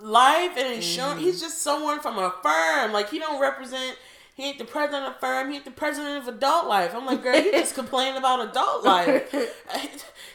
life 0.00 0.56
and 0.56 0.74
insurance. 0.74 1.20
He's 1.20 1.40
just 1.40 1.62
someone 1.62 2.00
from 2.00 2.18
a 2.18 2.32
firm. 2.42 2.92
Like 2.92 3.10
he 3.10 3.18
don't 3.18 3.40
represent. 3.40 3.96
He 4.34 4.44
ain't 4.44 4.58
the 4.58 4.64
president 4.64 5.06
of 5.08 5.16
a 5.16 5.18
firm. 5.18 5.48
He 5.50 5.56
ain't 5.56 5.64
the 5.64 5.70
president 5.72 6.18
of 6.18 6.28
adult 6.34 6.66
life. 6.68 6.94
I'm 6.94 7.06
like, 7.06 7.22
girl, 7.22 7.36
you 7.36 7.50
just 7.52 7.74
complaining 7.82 8.16
about 8.16 8.48
adult 8.48 8.84
life. 8.84 9.32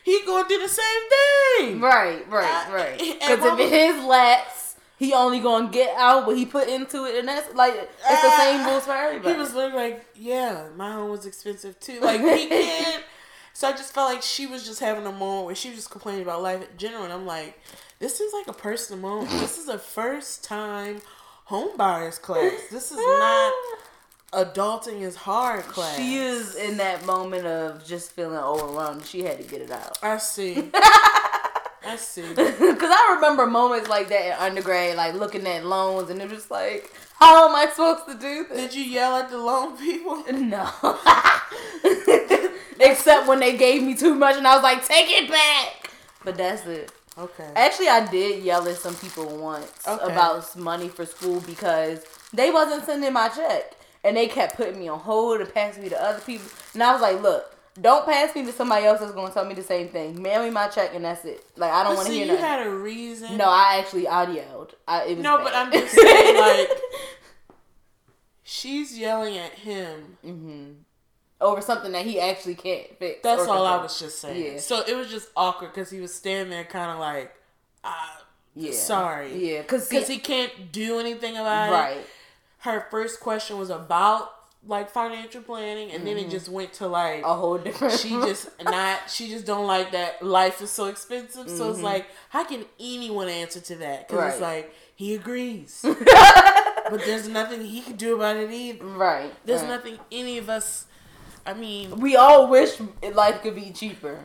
he 0.03 0.22
gonna 0.25 0.48
do 0.48 0.60
the 0.60 0.67
same 0.67 1.01
thing. 1.10 1.79
Right, 1.81 2.29
right, 2.29 2.67
Uh, 2.69 2.74
right. 2.74 2.98
Because 3.00 3.39
if 3.45 3.60
it 3.60 3.69
his 3.95 4.03
lacks, 4.05 4.62
he 5.03 5.13
only 5.13 5.39
gonna 5.39 5.69
get 5.69 5.95
out 5.98 6.25
what 6.25 6.38
he 6.38 6.45
put 6.45 6.67
into 6.67 7.05
it, 7.05 7.15
and 7.19 7.27
that's 7.27 7.53
like 7.55 7.74
it's 7.75 8.22
the 8.22 8.38
same 8.38 8.62
Ah, 8.62 8.69
rules 8.69 8.86
for 8.86 8.91
everybody. 8.93 9.33
He 9.33 9.39
was 9.39 9.53
literally 9.53 9.89
like, 9.91 10.05
yeah, 10.15 10.69
my 10.75 10.91
home 10.93 11.10
was 11.10 11.25
expensive 11.25 11.79
too. 11.79 12.00
Like 12.00 12.22
he 12.22 12.48
can't. 12.50 13.03
So 13.53 13.67
I 13.67 13.72
just 13.74 13.93
felt 13.93 14.12
like 14.12 14.24
she 14.24 14.48
was 14.48 14.65
just 14.65 14.79
having 14.79 15.05
a 15.05 15.12
moment 15.12 15.45
where 15.45 15.55
she 15.55 15.69
was 15.69 15.77
just 15.77 15.91
complaining 15.91 16.24
about 16.24 16.41
life 16.41 16.62
in 16.62 16.77
general, 16.77 17.03
and 17.03 17.13
I'm 17.13 17.25
like, 17.25 17.60
this 18.00 18.19
is 18.19 18.33
like 18.33 18.48
a 18.48 18.53
personal 18.53 19.01
moment. 19.01 19.29
This 19.41 19.57
is 19.57 19.67
a 19.67 19.77
first 19.77 20.43
time 20.43 21.01
home 21.45 21.75
buyers 21.77 22.17
class. 22.17 22.53
This 22.72 22.91
is 22.91 22.98
not 22.98 23.53
adulting 24.31 25.01
is 25.01 25.15
hard 25.15 25.63
class. 25.65 25.95
She 25.98 26.15
is 26.15 26.55
in 26.55 26.77
that 26.77 27.05
moment 27.05 27.45
of 27.45 27.86
just 27.86 28.13
feeling 28.13 28.38
overwhelmed. 28.38 29.05
She 29.05 29.22
had 29.24 29.38
to 29.38 29.43
get 29.43 29.62
it 29.62 29.69
out. 29.72 29.98
I 30.01 30.17
see. 30.17 30.72
I 31.86 31.96
see. 31.98 32.22
Because 32.34 32.92
I 32.92 33.13
remember 33.16 33.46
moments 33.46 33.90
like 33.90 34.10
that 34.10 34.25
in 34.25 34.34
undergrad, 34.34 34.96
like 34.98 35.13
looking 35.16 35.46
at 35.48 35.66
loans, 35.66 36.10
and 36.10 36.22
it 36.22 36.30
was 36.30 36.40
just 36.40 36.52
like, 36.52 36.92
how 37.20 37.48
am 37.50 37.56
I 37.56 37.70
supposed 37.70 38.06
to 38.08 38.16
do 38.16 38.46
this? 38.50 38.58
Did 38.58 38.75
you 38.75 38.84
yell 38.84 39.16
at 39.16 39.30
the 39.30 39.38
loan 39.38 39.78
people? 39.78 40.24
No. 40.32 40.70
Except 42.80 43.28
when 43.28 43.40
they 43.40 43.56
gave 43.56 43.84
me 43.84 43.96
too 43.96 44.16
much, 44.16 44.36
and 44.36 44.48
I 44.48 44.56
was 44.56 44.63
like, 44.63 44.86
take 44.86 45.08
it 45.10 45.30
back. 45.30 45.92
But 46.24 46.36
that's 46.38 46.66
it. 46.66 46.92
Okay. 47.18 47.48
Actually, 47.56 47.90
I 47.90 48.10
did 48.10 48.44
yell 48.44 48.68
at 48.68 48.78
some 48.78 48.96
people 48.96 49.28
once 49.38 49.72
Okay. 49.88 50.12
about 50.12 50.56
money 50.58 50.90
for 50.90 51.06
school 51.06 51.40
because 51.42 52.04
they 52.34 52.50
wasn't 52.50 52.84
sending 52.86 53.13
my 53.13 53.30
check, 53.30 53.74
and 54.04 54.18
they 54.18 54.28
kept 54.28 54.58
putting 54.58 54.80
me 54.80 54.88
on 54.88 55.00
hold 55.00 55.40
and 55.42 55.54
passing 55.54 55.84
me 55.84 55.90
to 55.90 56.02
other 56.04 56.20
people. 56.22 56.48
And 56.74 56.82
I 56.82 56.92
was 56.94 57.02
like, 57.02 57.22
look, 57.22 57.52
don't 57.82 58.06
pass 58.06 58.36
me 58.36 58.44
to 58.46 58.51
somebody 58.51 58.86
else 58.86 59.00
that's 59.00 59.12
gonna 59.13 59.34
tell 59.34 59.46
me 59.46 59.53
the 59.56 59.63
same 59.63 59.89
thing. 59.89 60.22
Mail 60.22 60.44
me 60.44 60.50
my 60.51 60.68
check, 60.68 60.94
and 60.94 61.03
that's 61.06 61.25
it. 61.25 61.44
Like 61.56 61.72
I 61.72 61.84
don't 61.84 61.96
want 61.96 62.08
to 62.08 62.13
hear 62.13 62.25
you 62.25 62.32
nothing. 62.32 62.46
had 62.46 62.68
a 62.68 62.70
reason. 62.70 63.38
no, 63.38 63.46
I 63.46 63.77
actually 63.80 64.03
yelled. 64.03 64.75
I, 64.88 65.06
it 65.06 65.15
was 65.18 65.24
No, 65.24 65.38
bad. 65.38 65.44
but 65.44 65.56
I'm 65.56 65.72
just 65.72 65.94
saying, 65.96 66.38
like, 66.38 66.70
she's 68.44 68.98
yelling 68.98 69.38
at 69.38 69.51
him. 69.53 70.18
hmm 70.24 70.72
over 71.42 71.60
something 71.60 71.92
that 71.92 72.06
he 72.06 72.22
actually 72.22 72.56
can't 72.56 72.88
fix. 73.00 73.20
That's 73.22 73.48
all 73.50 73.65
I 73.65 73.75
was 73.75 74.00
just 74.00 74.20
saying. 74.22 74.53
Yeah. 74.53 74.60
So 74.62 74.82
it 74.88 74.96
was 74.96 75.10
just 75.10 75.27
awkward 75.36 75.74
because 75.74 75.89
he 75.89 76.00
was 76.00 76.13
standing 76.13 76.50
there, 76.50 76.63
kind 76.63 76.89
of 76.89 77.00
like, 77.00 77.36
uh, 77.84 77.92
Yeah. 78.56 78.72
sorry, 78.72 79.51
Yeah, 79.56 79.62
because 79.62 79.89
because 79.89 80.08
he 80.08 80.20
can't 80.20 80.72
do 80.72 81.00
anything 81.00 81.36
about 81.36 81.68
it. 81.68 81.75
right. 81.75 81.98
Her 82.60 82.88
first 82.89 83.20
question 83.20 83.58
was 83.58 83.70
about 83.70 84.30
like 84.65 84.89
financial 84.91 85.41
planning, 85.41 85.91
and 85.91 86.03
Mm-hmm. 86.03 86.15
then 86.17 86.25
it 86.25 86.29
just 86.29 86.48
went 86.50 86.74
to 86.74 86.88
like. 86.88 87.24
A 87.24 87.34
whole 87.36 87.58
different. 87.58 87.93
she 88.00 88.10
just 88.12 88.48
not 88.63 89.10
she 89.10 89.27
just 89.29 89.46
don't 89.46 89.67
like 89.67 89.91
that 89.91 90.24
life 90.24 90.62
is 90.62 90.70
so 90.72 90.86
expensive 90.86 91.50
so 91.50 91.70
it's 91.72 91.79
Mhm. 91.79 91.84
like 91.84 92.05
how 92.29 92.43
can 92.46 92.65
anyone 92.79 93.27
answer 93.29 93.60
to 93.60 93.75
that 93.77 94.08
because 94.08 94.34
it's 94.34 94.41
like 94.41 94.74
he 94.96 95.15
agrees 95.15 95.79
but 96.89 97.01
there's 97.05 97.27
nothing 97.27 97.62
he 97.65 97.82
can 97.82 97.96
do 97.96 98.15
about 98.15 98.36
it 98.38 98.51
either 98.51 98.86
right. 98.86 99.32
there's 99.46 99.62
right. 99.62 99.70
nothing 99.70 99.98
any 100.12 100.38
of 100.38 100.50
us 100.50 100.86
i 101.46 101.53
mean 101.53 102.00
We 102.00 102.15
all 102.15 102.48
wish 102.48 102.77
life 103.13 103.41
could 103.41 103.55
be 103.55 103.72
cheaper. 103.72 104.20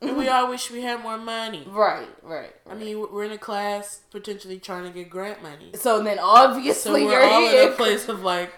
we 0.00 0.28
all 0.28 0.48
wish 0.48 0.70
we 0.70 0.80
had 0.82 1.02
more 1.02 1.18
money 1.18 1.64
Right. 1.70 2.08
Right. 2.22 2.54
i 2.70 2.74
mean 2.74 3.00
we're 3.12 3.24
in 3.24 3.32
a 3.32 3.38
class 3.38 4.00
potentially 4.10 4.58
trying 4.58 4.84
to 4.84 4.90
get 4.90 5.10
grant 5.10 5.42
money 5.42 5.70
So 5.74 6.02
then 6.02 6.18
so 6.18 6.24
obviously 6.24 7.04
we're 7.04 7.12
you're 7.12 7.24
all 7.24 7.40
here. 7.40 7.62
in 7.62 7.68
a 7.72 7.76
place 7.76 8.08
of 8.08 8.22
like 8.22 8.52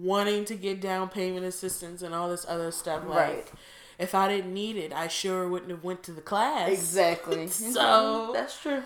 wanting 0.00 0.44
to 0.44 0.54
get 0.54 0.80
down 0.80 1.08
payment 1.08 1.44
assistance 1.46 2.02
and 2.02 2.14
all 2.14 2.28
this 2.28 2.44
other 2.48 2.70
stuff 2.70 3.02
like 3.06 3.16
Right. 3.16 3.52
if 3.98 4.14
i 4.14 4.28
didn't 4.28 4.52
need 4.52 4.76
it 4.76 4.92
i 4.92 5.08
sure 5.08 5.48
wouldn't 5.48 5.70
have 5.70 5.84
went 5.84 6.02
to 6.04 6.12
the 6.12 6.20
class 6.20 6.68
Exactly. 6.70 7.46
So- 7.48 8.30
that's 8.34 8.60
true. 8.60 8.82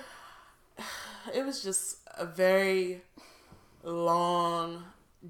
it 1.35 1.45
was 1.45 1.63
just 1.63 1.99
a 2.19 2.25
very 2.27 3.03
long 3.83 4.85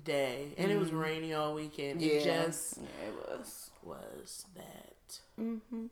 day 0.05 0.53
and 0.59 0.71
it 0.71 0.79
was 0.79 0.93
rainy 0.93 1.33
all 1.35 1.55
weekend 1.55 2.01
it 2.03 2.23
just 2.25 2.79
yeah, 2.79 3.09
it 3.09 3.15
was. 3.39 3.71
was 3.83 4.45
that 4.55 5.19
hmm 5.37 5.87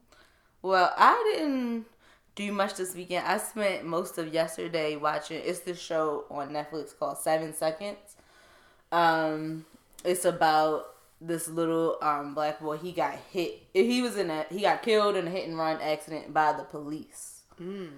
Well, 0.63 0.93
I 0.97 1.33
didn't 1.35 1.87
do 2.35 2.53
much 2.53 2.75
this 2.75 2.95
weekend. 2.95 3.27
I 3.27 3.39
spent 3.39 3.85
most 3.85 4.17
of 4.19 4.33
yesterday 4.33 4.95
watching. 4.97 5.41
It's 5.45 5.61
this 5.61 5.81
show 5.81 6.25
on 6.31 6.51
Netflix 6.51 6.97
called 6.97 7.19
Seven 7.19 7.53
Seconds. 7.53 8.15
Um, 8.93 9.65
it's 10.05 10.25
about 10.25 10.87
this 11.21 11.49
little 11.49 11.97
um 12.03 12.35
black 12.35 12.61
boy. 12.61 12.77
He 12.77 12.93
got 12.93 13.19
hit. 13.33 13.63
He 13.73 14.03
was 14.03 14.17
in 14.17 14.31
a. 14.31 14.47
He 14.51 14.61
got 14.61 14.83
killed 14.83 15.17
in 15.17 15.27
a 15.27 15.31
hit 15.31 15.49
and 15.49 15.59
run 15.59 15.81
accident 15.81 16.33
by 16.33 16.53
the 16.53 16.65
police. 16.65 17.43
mm. 17.61 17.91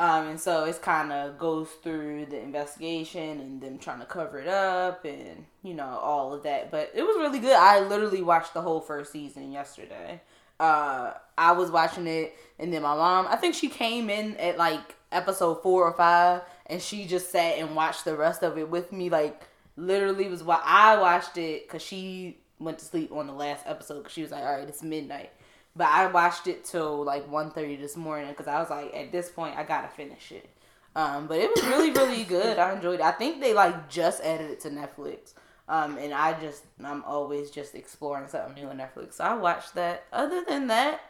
Um, 0.00 0.28
and 0.28 0.40
so 0.40 0.64
it's 0.64 0.78
kind 0.78 1.12
of 1.12 1.38
goes 1.38 1.68
through 1.82 2.26
the 2.26 2.40
investigation 2.40 3.40
and 3.40 3.60
them 3.60 3.78
trying 3.78 3.98
to 3.98 4.06
cover 4.06 4.38
it 4.38 4.46
up 4.46 5.04
and 5.04 5.44
you 5.64 5.74
know 5.74 5.98
all 6.00 6.32
of 6.32 6.44
that. 6.44 6.70
But 6.70 6.92
it 6.94 7.02
was 7.02 7.16
really 7.18 7.40
good. 7.40 7.56
I 7.56 7.80
literally 7.80 8.22
watched 8.22 8.54
the 8.54 8.62
whole 8.62 8.80
first 8.80 9.10
season 9.10 9.50
yesterday. 9.50 10.20
Uh, 10.60 11.14
I 11.36 11.52
was 11.52 11.72
watching 11.72 12.06
it 12.06 12.36
and 12.60 12.72
then 12.72 12.82
my 12.82 12.94
mom, 12.94 13.26
I 13.28 13.36
think 13.36 13.56
she 13.56 13.68
came 13.68 14.08
in 14.08 14.36
at 14.36 14.56
like 14.56 14.94
episode 15.10 15.62
four 15.62 15.84
or 15.84 15.92
five 15.92 16.42
and 16.66 16.80
she 16.80 17.04
just 17.04 17.30
sat 17.30 17.58
and 17.58 17.74
watched 17.74 18.04
the 18.04 18.16
rest 18.16 18.44
of 18.44 18.56
it 18.56 18.68
with 18.68 18.92
me. 18.92 19.10
Like 19.10 19.42
literally 19.78 20.28
was 20.28 20.42
why 20.42 20.60
I 20.62 20.98
watched 20.98 21.38
it 21.38 21.66
because 21.66 21.82
she 21.82 22.38
went 22.58 22.78
to 22.80 22.84
sleep 22.84 23.12
on 23.12 23.26
the 23.26 23.32
last 23.32 23.64
episode 23.66 23.98
because 23.98 24.12
she 24.12 24.22
was 24.22 24.30
like, 24.30 24.42
all 24.42 24.58
right, 24.58 24.68
it's 24.68 24.82
midnight. 24.82 25.30
But 25.76 25.88
I 25.88 26.06
watched 26.06 26.48
it 26.48 26.64
till 26.64 27.04
like 27.04 27.30
1.30 27.30 27.80
this 27.80 27.96
morning 27.96 28.28
because 28.30 28.48
I 28.48 28.58
was 28.58 28.70
like, 28.70 28.94
at 28.94 29.12
this 29.12 29.30
point, 29.30 29.56
I 29.56 29.62
gotta 29.62 29.88
finish 29.88 30.32
it. 30.32 30.48
Um, 30.96 31.28
but 31.28 31.38
it 31.38 31.50
was 31.54 31.64
really, 31.66 31.90
really 31.92 32.24
good. 32.24 32.58
I 32.58 32.74
enjoyed 32.74 33.00
it. 33.00 33.02
I 33.02 33.12
think 33.12 33.40
they 33.40 33.54
like 33.54 33.88
just 33.88 34.22
added 34.22 34.50
it 34.50 34.60
to 34.60 34.70
Netflix. 34.70 35.34
Um, 35.68 35.98
and 35.98 36.12
I 36.12 36.38
just, 36.40 36.64
I'm 36.82 37.04
always 37.04 37.50
just 37.50 37.74
exploring 37.74 38.26
something 38.26 38.54
new 38.54 38.70
on 38.70 38.78
Netflix. 38.78 39.14
So 39.14 39.24
I 39.24 39.34
watched 39.34 39.74
that. 39.74 40.04
Other 40.12 40.42
than 40.42 40.66
that, 40.68 41.00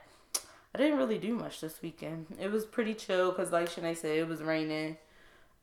I 0.74 0.78
didn't 0.78 0.98
really 0.98 1.18
do 1.18 1.34
much 1.34 1.60
this 1.60 1.80
weekend. 1.80 2.26
It 2.40 2.50
was 2.50 2.66
pretty 2.66 2.94
chill 2.94 3.30
because, 3.30 3.52
like 3.52 3.70
Shanae 3.70 3.96
said, 3.96 4.18
it 4.18 4.28
was 4.28 4.42
raining. 4.42 4.98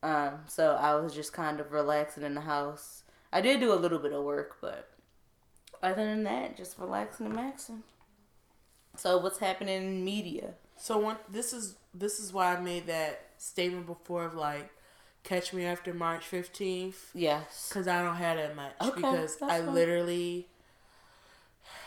Um, 0.06 0.40
so 0.48 0.76
I 0.80 0.96
was 0.96 1.14
just 1.16 1.34
kind 1.34 1.60
of 1.60 1.72
relaxing 1.72 2.24
in 2.24 2.36
the 2.36 2.42
house. 2.42 3.04
I 3.34 3.42
did 3.42 3.60
do 3.60 3.74
a 3.74 3.76
little 3.76 3.98
bit 4.00 4.14
of 4.14 4.24
work, 4.24 4.58
but 4.62 4.88
other 5.82 6.06
than 6.06 6.24
that, 6.26 6.56
just 6.56 6.78
relaxing 6.78 7.26
and 7.26 7.36
maxing. 7.36 7.80
So 8.98 9.18
what's 9.18 9.40
happening 9.40 9.76
in 9.84 10.06
media? 10.06 10.52
so 10.78 10.98
one 10.98 11.16
this 11.32 11.54
is 11.54 11.76
this 11.94 12.20
is 12.20 12.34
why 12.34 12.54
i 12.54 12.60
made 12.60 12.86
that 12.88 13.28
statement 13.38 13.86
before 13.88 14.26
of 14.26 14.34
like 14.36 14.70
catch 15.24 15.54
me 15.54 15.64
after 15.64 15.94
march 15.94 16.30
15th 16.30 16.96
Yes. 17.14 17.70
because 17.70 17.88
i 17.88 18.04
don't 18.04 18.18
have 18.18 18.36
that 18.36 18.58
much 18.58 18.74
Okay, 18.82 18.96
because 18.98 19.38
i 19.42 19.60
fine. 19.62 19.74
literally 19.74 20.50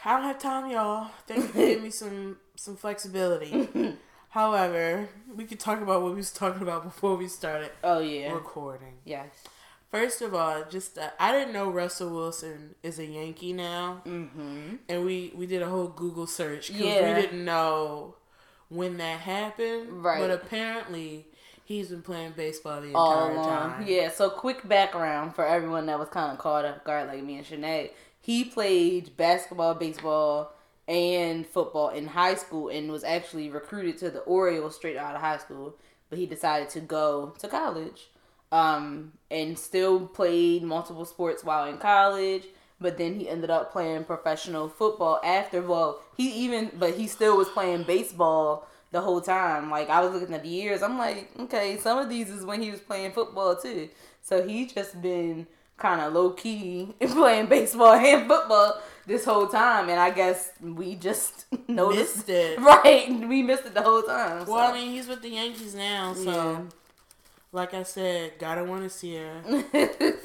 i 0.07 0.15
don't 0.17 0.23
have 0.23 0.39
time 0.39 0.71
y'all 0.71 1.11
thank 1.27 1.41
you 1.43 1.49
for 1.49 1.59
giving 1.59 1.83
me 1.85 1.91
some 2.03 2.39
some 2.57 2.77
flexibility 2.77 3.69
however 4.31 5.09
we 5.35 5.45
could 5.45 5.61
talk 5.61 5.81
about 5.81 6.03
what 6.03 6.11
we 6.13 6.17
was 6.17 6.31
talking 6.33 6.63
about 6.63 6.85
before 6.85 7.17
we 7.17 7.29
started 7.29 7.71
Oh 7.83 8.01
yeah. 8.01 8.33
recording 8.33 8.95
Yes. 9.05 9.29
First 9.91 10.21
of 10.21 10.35
all, 10.35 10.65
just 10.71 10.99
uh, 10.99 11.09
I 11.19 11.33
didn't 11.33 11.55
know 11.55 11.71
Russell 11.71 12.11
Wilson 12.11 12.75
is 12.83 12.99
a 12.99 13.07
Yankee 13.07 13.55
now, 13.55 14.03
Mm-hmm. 14.05 14.77
and 14.87 15.05
we 15.05 15.33
we 15.35 15.47
did 15.47 15.63
a 15.63 15.67
whole 15.67 15.89
Google 15.89 16.27
search 16.27 16.69
because 16.69 16.85
Yeah. 16.85 17.15
we 17.17 17.23
didn't 17.23 17.43
know 17.43 18.15
when 18.69 18.99
that 18.99 19.21
happened. 19.21 20.05
Right. 20.05 20.21
But 20.21 20.31
apparently, 20.31 21.25
he's 21.65 21.89
been 21.89 22.03
playing 22.03 22.33
baseball 22.37 22.83
the 22.83 22.89
entire 22.89 23.35
time. 23.37 23.87
Yeah. 23.89 24.11
So 24.11 24.29
quick 24.29 24.69
background 24.69 25.35
for 25.35 25.47
everyone 25.47 25.87
that 25.87 25.99
was 25.99 26.11
kind 26.11 26.33
of 26.33 26.37
caught 26.39 26.67
off 26.67 26.85
guard, 26.85 27.09
like 27.09 27.23
me 27.25 27.39
and 27.39 27.47
Shanae. 27.47 27.91
He 28.21 28.45
played 28.45 29.17
basketball, 29.17 29.73
baseball, 29.75 30.53
and 30.89 31.47
football 31.47 31.91
in 31.91 32.07
high 32.07 32.35
school, 32.35 32.69
and 32.71 32.91
was 32.91 33.05
actually 33.05 33.51
recruited 33.51 33.99
to 33.99 34.11
the 34.11 34.21
Orioles 34.21 34.75
straight 34.75 34.97
out 34.97 35.15
of 35.15 35.21
high 35.21 35.37
school. 35.37 35.77
But 36.11 36.19
he 36.19 36.27
decided 36.27 36.71
to 36.71 36.81
go 36.81 37.35
to 37.39 37.49
college, 37.49 38.09
um, 38.51 39.13
and 39.31 39.59
still 39.59 40.07
played 40.07 40.63
multiple 40.63 41.05
sports 41.05 41.45
while 41.45 41.69
in 41.69 41.79
college. 41.79 42.45
But 42.81 42.97
then 42.97 43.19
he 43.19 43.29
ended 43.29 43.51
up 43.51 43.73
playing 43.73 44.05
professional 44.05 44.69
football 44.69 45.21
after. 45.23 45.61
Well, 45.61 46.01
he 46.17 46.31
even, 46.45 46.71
but 46.79 46.95
he 46.95 47.07
still 47.07 47.37
was 47.37 47.49
playing 47.49 47.83
baseball 47.83 48.67
the 48.91 49.01
whole 49.01 49.21
time. 49.21 49.71
Like 49.71 49.91
I 49.91 50.01
was 50.01 50.13
looking 50.13 50.35
at 50.35 50.43
the 50.43 50.49
years, 50.49 50.83
I'm 50.83 50.97
like, 50.97 51.31
okay, 51.39 51.77
some 51.77 51.99
of 51.99 52.09
these 52.09 52.31
is 52.31 52.45
when 52.45 52.63
he 52.63 52.71
was 52.71 52.81
playing 52.81 53.13
football 53.13 53.57
too. 53.57 53.91
So 54.23 54.47
he 54.47 54.67
just 54.67 55.03
been 55.03 55.47
kind 55.79 56.01
of 56.01 56.13
low 56.13 56.31
key 56.31 56.89
playing 57.01 57.47
baseball 57.47 57.93
and 57.95 58.27
football 58.29 58.81
this 59.07 59.25
whole 59.25 59.47
time, 59.47 59.89
and 59.89 59.99
I 59.99 60.11
guess 60.11 60.51
we 60.61 60.95
just 60.95 61.47
noticed. 61.69 62.17
Missed 62.17 62.29
it. 62.29 62.61
Right, 62.61 63.09
we 63.09 63.43
missed 63.43 63.65
it 63.65 63.73
the 63.75 63.81
whole 63.83 64.03
time. 64.03 64.45
Well, 64.47 64.59
I 64.59 64.73
mean, 64.75 64.91
he's 64.91 65.09
with 65.09 65.23
the 65.23 65.31
Yankees 65.31 65.75
now, 65.75 66.13
so 66.13 66.31
Yeah. 66.31 66.61
like 67.53 67.73
I 67.73 67.85
said, 67.85 68.33
gotta 68.39 68.65
want 68.65 68.83
to 68.83 68.91
see 68.91 69.17
her 69.17 69.41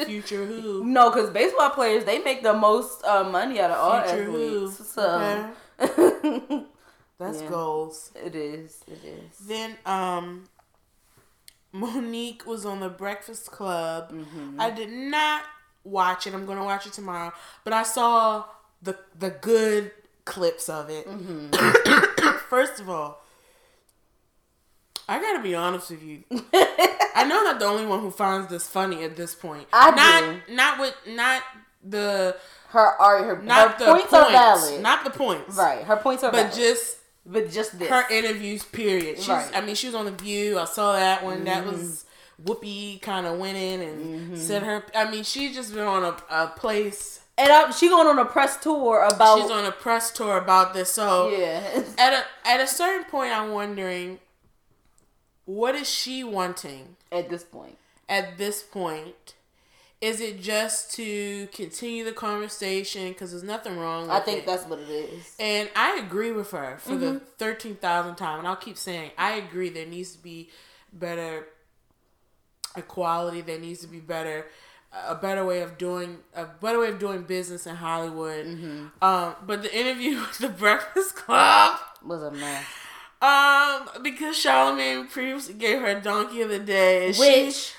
future 0.05 0.45
who. 0.45 0.83
no, 0.83 1.09
because 1.09 1.29
baseball 1.29 1.69
players 1.69 2.03
they 2.03 2.19
make 2.19 2.43
the 2.43 2.51
most 2.53 3.03
uh, 3.05 3.23
money 3.23 3.61
out 3.61 3.71
of 3.71 3.77
all 3.77 4.01
Future 4.01 4.23
who. 4.25 4.65
athletes. 4.65 4.89
So 4.91 5.53
Okay. 5.79 6.63
That's 7.19 7.41
Yeah. 7.41 7.49
goals. 7.49 8.11
it 8.15 8.35
is, 8.35 8.81
it 8.87 8.99
is. 9.05 9.47
Then 9.47 9.77
um 9.85 10.43
Monique 11.73 12.45
was 12.45 12.65
on 12.65 12.79
the 12.79 12.89
Breakfast 12.89 13.51
Club. 13.51 14.11
Mhm. 14.13 14.55
I 14.59 14.69
did 14.69 14.89
not 14.91 15.43
watch 15.83 16.27
it. 16.27 16.33
I'm 16.33 16.45
gonna 16.45 16.63
watch 16.63 16.85
it 16.87 16.93
tomorrow. 16.93 17.33
But 17.63 17.73
I 17.73 17.83
saw 17.83 18.45
the 18.81 18.97
the 19.17 19.31
good 19.31 19.91
clips 20.25 20.69
of 20.69 20.89
it. 20.89 21.07
Mm-hmm. 21.07 22.37
First 22.49 22.79
of 22.79 22.89
all, 22.89 23.21
I 25.09 25.19
gotta 25.19 25.41
be 25.41 25.55
honest 25.55 25.89
with 25.89 26.03
you. 26.03 26.23
I 27.15 27.25
know 27.27 27.39
I'm 27.39 27.43
not 27.45 27.59
the 27.59 27.65
only 27.65 27.85
one 27.85 27.99
who 27.99 28.11
finds 28.11 28.47
this 28.49 28.67
funny 28.67 29.03
at 29.03 29.15
this 29.15 29.35
point. 29.35 29.67
I 29.73 29.91
not 29.91 30.49
not 30.49 30.79
with 30.79 30.95
not 31.07 31.41
the 31.83 32.37
Her 32.69 32.79
art, 33.01 33.23
her, 33.25 33.41
not 33.41 33.73
her 33.73 33.85
the 33.85 33.91
points, 33.91 34.13
are 34.13 34.31
valid. 34.31 34.81
Not 34.81 35.03
the 35.03 35.09
points. 35.09 35.57
right, 35.57 35.83
her 35.83 35.97
points 35.97 36.23
are 36.23 36.31
But 36.31 36.53
valid. 36.53 36.53
just 36.53 36.97
but 37.25 37.51
just 37.51 37.79
this. 37.79 37.89
her 37.89 38.05
interviews. 38.11 38.63
Period. 38.63 39.17
She's. 39.17 39.29
Right. 39.29 39.45
Mm-hmm. 39.45 39.55
I 39.55 39.61
mean, 39.61 39.75
she 39.75 39.87
was 39.87 39.95
on 39.95 40.05
the 40.05 40.11
View. 40.11 40.59
I 40.59 40.65
saw 40.65 40.93
that 40.93 41.23
one. 41.23 41.43
That 41.45 41.65
was 41.65 42.05
Whoopi 42.43 43.01
kind 43.01 43.25
of 43.25 43.37
went 43.37 43.57
in 43.57 43.81
and 43.81 44.37
said 44.37 44.63
her. 44.63 44.83
I 44.95 45.09
mean, 45.09 45.23
she's 45.23 45.55
just 45.55 45.73
been 45.73 45.83
on 45.83 46.03
a, 46.03 46.17
a 46.29 46.47
place. 46.47 47.21
and 47.37 47.51
I, 47.51 47.71
she 47.71 47.89
going 47.89 48.07
on 48.07 48.19
a 48.19 48.25
press 48.25 48.57
tour 48.57 49.03
about. 49.03 49.39
She's 49.39 49.51
on 49.51 49.65
a 49.65 49.71
press 49.71 50.11
tour 50.11 50.37
about 50.37 50.73
this. 50.73 50.91
So 50.91 51.29
yeah. 51.29 51.83
at 51.97 52.13
a 52.13 52.47
at 52.47 52.59
a 52.59 52.67
certain 52.67 53.05
point, 53.05 53.31
I'm 53.31 53.51
wondering, 53.51 54.19
what 55.45 55.75
is 55.75 55.89
she 55.89 56.23
wanting 56.23 56.97
At 57.11 57.29
this 57.29 57.43
point, 57.43 57.77
at 58.09 58.37
this 58.37 58.63
point? 58.63 59.35
Is 60.03 60.19
it 60.19 60.41
just 60.41 60.91
to 60.95 61.47
continue 61.53 62.03
the 62.03 62.11
conversation? 62.11 63.09
Because 63.09 63.31
there's 63.31 63.43
nothing 63.43 63.77
wrong. 63.77 64.03
With 64.03 64.11
I 64.11 64.19
think 64.19 64.39
it. 64.39 64.45
that's 64.45 64.65
what 64.65 64.79
it 64.79 64.89
is. 64.89 65.35
And 65.39 65.69
I 65.75 65.97
agree 65.97 66.31
with 66.31 66.51
her 66.51 66.77
for 66.79 66.95
the 66.95 67.21
Mm-hmm. 67.39 67.43
13,000th 67.43 68.17
time. 68.17 68.39
And 68.39 68.47
I'll 68.47 68.55
keep 68.57 68.77
saying, 68.77 69.11
I 69.17 69.33
agree 69.35 69.69
there 69.69 69.85
needs 69.85 70.11
to 70.13 70.21
be 70.21 70.49
better 70.91 71.47
equality. 72.75 73.41
There 73.41 73.59
needs 73.59 73.81
to 73.81 73.87
be 73.87 73.99
better 73.99 74.45
a 75.07 75.15
better 75.15 75.43
way 75.43 75.61
of 75.61 75.79
doing 75.79 76.19
a 76.35 76.45
better 76.45 76.79
way 76.79 76.89
of 76.89 76.99
doing 76.99 77.23
business 77.23 77.65
in 77.65 77.75
Hollywood. 77.75 78.45
Mm-hmm. 78.45 79.03
Um, 79.03 79.35
but 79.45 79.63
the 79.63 79.75
interview 79.75 80.19
with 80.19 80.37
the 80.37 80.49
Breakfast 80.49 81.15
Club 81.15 81.79
Was 82.05 82.21
a 82.21 82.29
mess. 82.31 82.65
um, 83.21 84.03
because 84.03 84.35
Charlamagne 84.35 85.09
previously 85.09 85.55
gave 85.55 85.79
her 85.81 85.99
donkey 85.99 86.41
of 86.41 86.49
the 86.49 86.59
day, 86.59 87.07
and 87.07 87.15
she, 87.15 87.21
Which, 87.45 87.73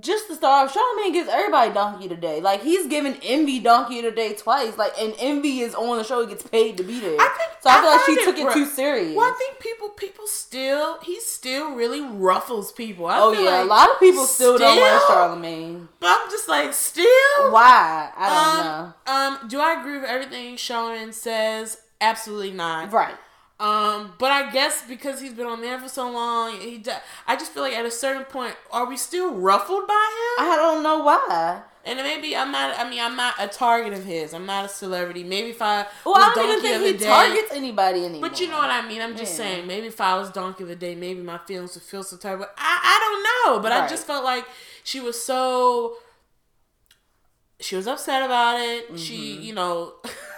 just 0.00 0.26
to 0.28 0.34
start 0.34 0.68
off, 0.68 0.74
Charlamagne 0.76 1.12
gives 1.12 1.28
everybody 1.28 1.72
donkey 1.72 2.08
today. 2.08 2.40
Like 2.40 2.62
he's 2.62 2.86
giving 2.86 3.14
Envy 3.22 3.60
donkey 3.60 4.02
today 4.02 4.34
twice. 4.34 4.76
Like 4.76 4.92
and 5.00 5.14
Envy 5.18 5.60
is 5.60 5.74
on 5.74 5.98
the 5.98 6.04
show. 6.04 6.20
He 6.22 6.26
gets 6.32 6.42
paid 6.42 6.76
to 6.78 6.82
be 6.82 7.00
there. 7.00 7.16
I 7.20 7.28
think- 7.38 7.50
so. 7.62 7.70
I 7.70 7.74
I 7.76 7.80
feel 7.80 7.90
like 7.90 8.00
she 8.04 8.12
it 8.12 8.24
took 8.24 8.38
it 8.38 8.52
too 8.52 8.66
serious. 8.66 9.16
well, 9.16 9.26
I 9.26 9.34
think 9.38 9.58
people 9.58 9.88
people 9.90 10.26
still 10.26 10.98
he 11.02 11.18
still 11.20 11.74
really 11.74 12.00
ruffles 12.02 12.72
people. 12.72 13.06
I 13.06 13.18
oh 13.20 13.32
feel 13.34 13.44
yeah, 13.44 13.50
like 13.58 13.64
a 13.64 13.68
lot 13.68 13.90
of 13.90 13.98
people 14.00 14.24
still, 14.26 14.58
don't 14.58 14.78
like 14.80 15.00
still- 15.00 15.16
Charlamagne. 15.16 15.88
But 16.00 16.08
I'm 16.20 16.30
just 16.30 16.48
like 16.48 16.72
still. 16.74 17.04
Why? 17.50 18.10
I 18.16 18.28
don't 18.28 18.64
know. 18.64 18.92
um, 19.12 19.38
Um, 19.42 19.48
do 19.48 19.60
I 19.60 19.80
agree 19.80 19.96
with 19.98 20.08
everything 20.10 20.56
Charlamagne 20.56 21.14
says? 21.14 21.78
Absolutely 22.00 22.50
not. 22.50 22.92
Right. 22.92 23.14
Um, 23.64 24.12
but 24.18 24.30
I 24.30 24.50
guess 24.52 24.82
because 24.86 25.20
he's 25.20 25.32
been 25.32 25.46
on 25.46 25.60
there 25.62 25.78
for 25.78 25.88
so 25.88 26.10
long, 26.10 26.58
he. 26.60 26.78
d- 26.78 26.90
I 27.26 27.36
just 27.36 27.52
feel 27.52 27.62
like 27.62 27.72
at 27.74 27.86
a 27.86 27.90
certain 27.90 28.24
point, 28.24 28.54
are 28.70 28.86
we 28.86 28.96
still 28.96 29.32
ruffled 29.34 29.86
by 29.86 29.94
him? 30.38 30.46
I 30.52 30.56
don't 30.56 30.82
know 30.82 30.98
why. 30.98 31.62
And 31.86 31.98
maybe 31.98 32.34
I'm 32.36 32.50
not. 32.50 32.78
I 32.78 32.88
mean, 32.88 33.00
I'm 33.00 33.16
not 33.16 33.34
a 33.38 33.46
target 33.48 33.92
of 33.92 34.04
his. 34.04 34.32
I'm 34.34 34.46
not 34.46 34.64
a 34.64 34.68
celebrity. 34.68 35.22
Maybe 35.24 35.50
if 35.50 35.60
I 35.62 35.86
Well, 36.04 36.14
was 36.14 36.24
I 36.24 36.34
don't 36.34 36.44
even 36.44 36.62
donkey 36.62 36.74
of 36.76 36.82
think 36.82 36.92
he 37.00 37.04
day, 37.04 37.10
targets 37.10 37.52
anybody 37.52 38.04
anymore. 38.06 38.28
But 38.30 38.40
you 38.40 38.48
know 38.48 38.58
what 38.58 38.70
I 38.70 38.86
mean. 38.88 39.00
I'm 39.02 39.16
just 39.16 39.32
Yeah. 39.32 39.44
saying. 39.44 39.66
Maybe 39.66 39.86
if 39.88 40.00
I 40.00 40.14
was 40.18 40.30
donkey 40.30 40.62
of 40.64 40.68
the 40.70 40.76
day, 40.76 40.94
maybe 40.94 41.20
my 41.22 41.38
feelings 41.46 41.74
would 41.74 41.82
feel 41.84 42.02
so 42.02 42.16
type. 42.16 42.40
Of, 42.40 42.48
I 42.58 42.74
I 42.92 42.96
don't 43.04 43.22
know. 43.56 43.62
But 43.62 43.72
I 43.72 43.86
just 43.86 44.06
felt 44.06 44.24
like 44.24 44.44
she 44.82 45.00
was 45.00 45.22
so. 45.22 45.96
She 47.60 47.76
was 47.76 47.86
upset 47.86 48.22
about 48.22 48.60
it. 48.60 48.98
She, 48.98 49.16
Mm-hmm. 49.36 49.42
you 49.42 49.54
know. 49.54 49.94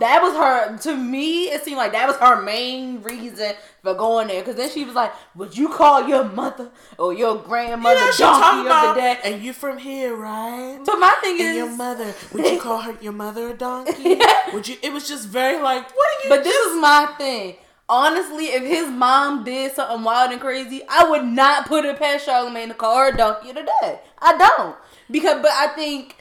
That 0.00 0.22
was 0.22 0.34
her. 0.34 0.78
To 0.78 0.96
me, 0.96 1.44
it 1.44 1.64
seemed 1.64 1.76
like 1.76 1.92
that 1.92 2.06
was 2.06 2.16
her 2.16 2.40
main 2.42 3.02
reason 3.02 3.52
for 3.82 3.94
going 3.94 4.28
there. 4.28 4.40
Because 4.40 4.56
then 4.56 4.70
she 4.70 4.84
was 4.84 4.94
like, 4.94 5.12
"Would 5.34 5.56
you 5.56 5.68
call 5.68 6.08
your 6.08 6.24
mother 6.24 6.70
or 6.98 7.12
your 7.12 7.36
grandmother 7.36 7.98
you 8.00 8.06
know, 8.06 8.16
donkey 8.16 8.70
of 8.70 8.94
the 8.94 9.00
day?" 9.00 9.18
and 9.24 9.42
you 9.42 9.52
from 9.52 9.78
here, 9.78 10.14
right? 10.14 10.78
But 10.84 10.96
my 10.96 11.14
thing 11.20 11.40
And 11.40 11.48
is, 11.48 11.56
your 11.56 11.76
mother, 11.76 12.14
would 12.32 12.46
you 12.46 12.60
call 12.60 12.78
her 12.78 12.96
your 13.00 13.12
mother 13.12 13.50
a 13.50 13.54
donkey? 13.54 14.18
Would 14.54 14.68
you? 14.68 14.76
It 14.82 14.92
was 14.92 15.06
just 15.08 15.28
very 15.28 15.62
like, 15.62 15.84
what 15.94 16.06
are 16.06 16.24
you? 16.24 16.28
but 16.30 16.44
this 16.44 16.56
is 16.66 16.80
my 16.80 17.14
thing. 17.18 17.56
Honestly, 17.88 18.46
if 18.46 18.62
his 18.62 18.88
mom 18.88 19.44
did 19.44 19.72
something 19.74 20.02
wild 20.02 20.32
and 20.32 20.40
crazy, 20.40 20.80
I 20.88 21.10
would 21.10 21.24
not 21.24 21.66
put 21.66 21.84
it 21.84 21.98
past 21.98 22.26
Charlamagne 22.26 22.68
to 22.68 22.74
call 22.74 22.96
her 22.96 23.08
a 23.12 23.16
donkey 23.16 23.50
of 23.50 23.56
the 23.56 23.70
day. 23.82 24.00
I 24.18 24.38
don't 24.38 24.76
because, 25.10 25.42
but 25.42 25.50
I 25.50 25.66
think 25.74 26.16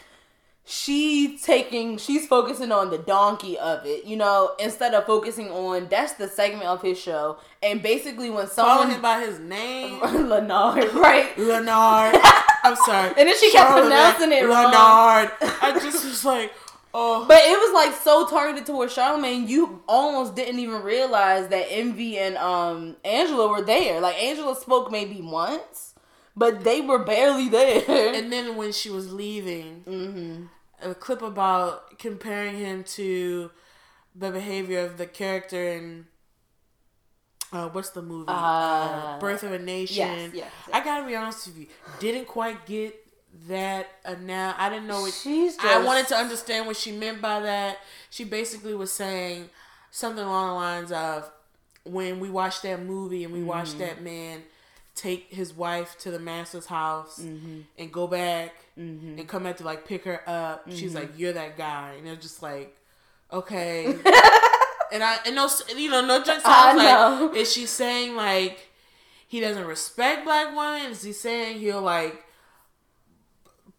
she 0.72 1.38
taking 1.38 1.98
she's 1.98 2.26
focusing 2.26 2.72
on 2.72 2.92
the 2.92 2.98
donkey 2.98 3.60
of 3.60 3.86
it, 3.86 4.06
you 4.06 4.16
know, 4.16 4.52
instead 4.58 4.94
of 4.94 5.06
focusing 5.06 5.50
on 5.52 5.90
that's 5.90 6.14
the 6.14 6.30
segment 6.30 6.64
of 6.64 6.82
his 6.82 6.98
show. 6.98 7.38
And 7.62 7.84
basically, 7.84 8.30
when 8.30 8.48
calling 8.48 8.78
someone 8.78 8.90
him 8.92 9.02
by 9.02 9.20
his 9.20 9.38
name, 9.40 10.00
Leonard, 10.30 10.94
right? 10.94 11.38
Leonard. 11.38 12.16
I'm 12.64 12.78
sorry. 12.86 13.10
And 13.18 13.28
then 13.28 13.38
she 13.38 13.52
kept 13.52 13.72
pronouncing 13.72 14.32
it 14.32 14.44
wrong. 14.44 14.72
Leonard. 14.72 15.32
I 15.62 15.78
just 15.84 16.06
was 16.06 16.24
like, 16.24 16.54
oh. 16.94 17.26
But 17.28 17.42
it 17.44 17.60
was 17.60 17.74
like 17.74 17.94
so 18.02 18.30
targeted 18.30 18.66
towards 18.66 18.96
Charlamagne, 18.96 19.50
you 19.50 19.84
almost 19.90 20.36
didn't 20.36 20.60
even 20.60 20.84
realize 20.84 21.50
that 21.50 21.66
Envy 21.70 22.18
and 22.18 22.38
um 22.38 22.96
Angela 23.04 23.50
were 23.50 23.62
there. 23.62 24.00
Like 24.00 24.16
Angela 24.16 24.56
spoke 24.56 24.90
maybe 24.90 25.20
once, 25.22 25.96
but 26.34 26.64
they 26.64 26.80
were 26.80 27.04
barely 27.04 27.50
there. 27.50 27.84
And 28.16 28.32
then 28.32 28.56
when 28.56 28.72
she 28.72 28.90
was 28.90 29.12
leaving, 29.12 29.82
hmm 29.82 30.46
a 30.82 30.94
clip 30.96 31.22
about 31.22 31.98
comparing 32.00 32.58
him 32.58 32.84
to 32.84 33.52
the 34.15 34.32
behavior 34.32 34.80
of 34.86 34.98
the 34.98 35.06
character 35.06 35.63
in 35.70 36.08
uh, 37.54 37.67
what's 37.70 37.89
the 37.89 38.02
movie? 38.02 38.26
Uh, 38.30 39.20
Birth 39.20 39.44
of 39.44 39.52
a 39.52 39.60
Nation. 39.60 39.98
yes, 39.98 40.32
yes, 40.34 40.52
I 40.72 40.84
gotta 40.84 41.06
be 41.06 41.15
honest 41.15 41.48
with 41.48 41.58
you, 41.60 41.67
didn't 42.00 42.26
quite 42.28 42.65
get 42.65 42.96
that. 43.48 43.88
Uh, 44.06 44.15
now 44.22 44.56
I 44.58 44.70
didn't 44.70 44.88
know 44.88 45.02
what 45.02 45.13
She's 45.13 45.56
just, 45.58 45.65
I 45.65 45.84
wanted 45.84 46.08
to 46.10 46.15
understand 46.15 46.65
what 46.65 46.78
she 46.78 46.91
meant 46.94 47.22
by 47.22 47.41
that. 47.41 47.80
She 48.10 48.24
basically 48.24 48.74
was 48.74 48.91
saying 48.91 49.50
something 49.91 50.24
along 50.24 50.48
the 50.48 50.54
lines 50.56 50.91
of 50.94 51.30
when 51.84 52.20
we 52.20 52.30
watched 52.30 52.63
that 52.63 52.82
movie 52.84 53.24
and 53.26 53.34
we 53.34 53.44
watched 53.44 53.72
Mm-hmm. 53.78 53.80
that 53.80 54.02
man 54.04 54.44
take 55.02 55.32
his 55.34 55.54
wife 55.54 55.98
to 56.00 56.12
the 56.12 56.20
master's 56.20 56.66
house 56.68 57.20
Mm-hmm. 57.20 57.60
and 57.80 57.92
go 57.92 58.08
back 58.08 58.54
and 58.78 59.28
come 59.28 59.44
back 59.44 59.58
to 59.58 59.64
like 59.64 59.86
pick 59.88 60.04
her 60.06 60.22
up. 60.28 60.68
Mm-hmm. 60.68 60.78
She's 60.78 60.94
like, 60.96 61.12
"You're 61.18 61.34
that 61.34 61.58
guy," 61.58 61.94
and 61.98 62.06
they're 62.08 62.16
just 62.16 62.42
like, 62.42 62.76
okay. 63.32 63.86
and 64.94 65.04
I 65.04 65.18
and 65.26 65.36
no, 65.36 65.48
you 65.76 65.90
know, 65.90 66.02
no 66.06 66.18
jokes. 66.24 66.42
I 66.46 66.72
I 66.72 66.74
was 66.76 66.84
know. 66.84 67.26
like, 67.28 67.38
is 67.38 67.52
she 67.54 67.66
saying 67.66 68.16
like 68.16 68.70
he 69.28 69.40
doesn't 69.40 69.66
respect 69.66 70.24
black 70.26 70.48
women? 70.56 70.92
Is 70.92 71.04
he 71.04 71.14
saying 71.14 71.60
he'll 71.60 71.82
like 71.82 72.24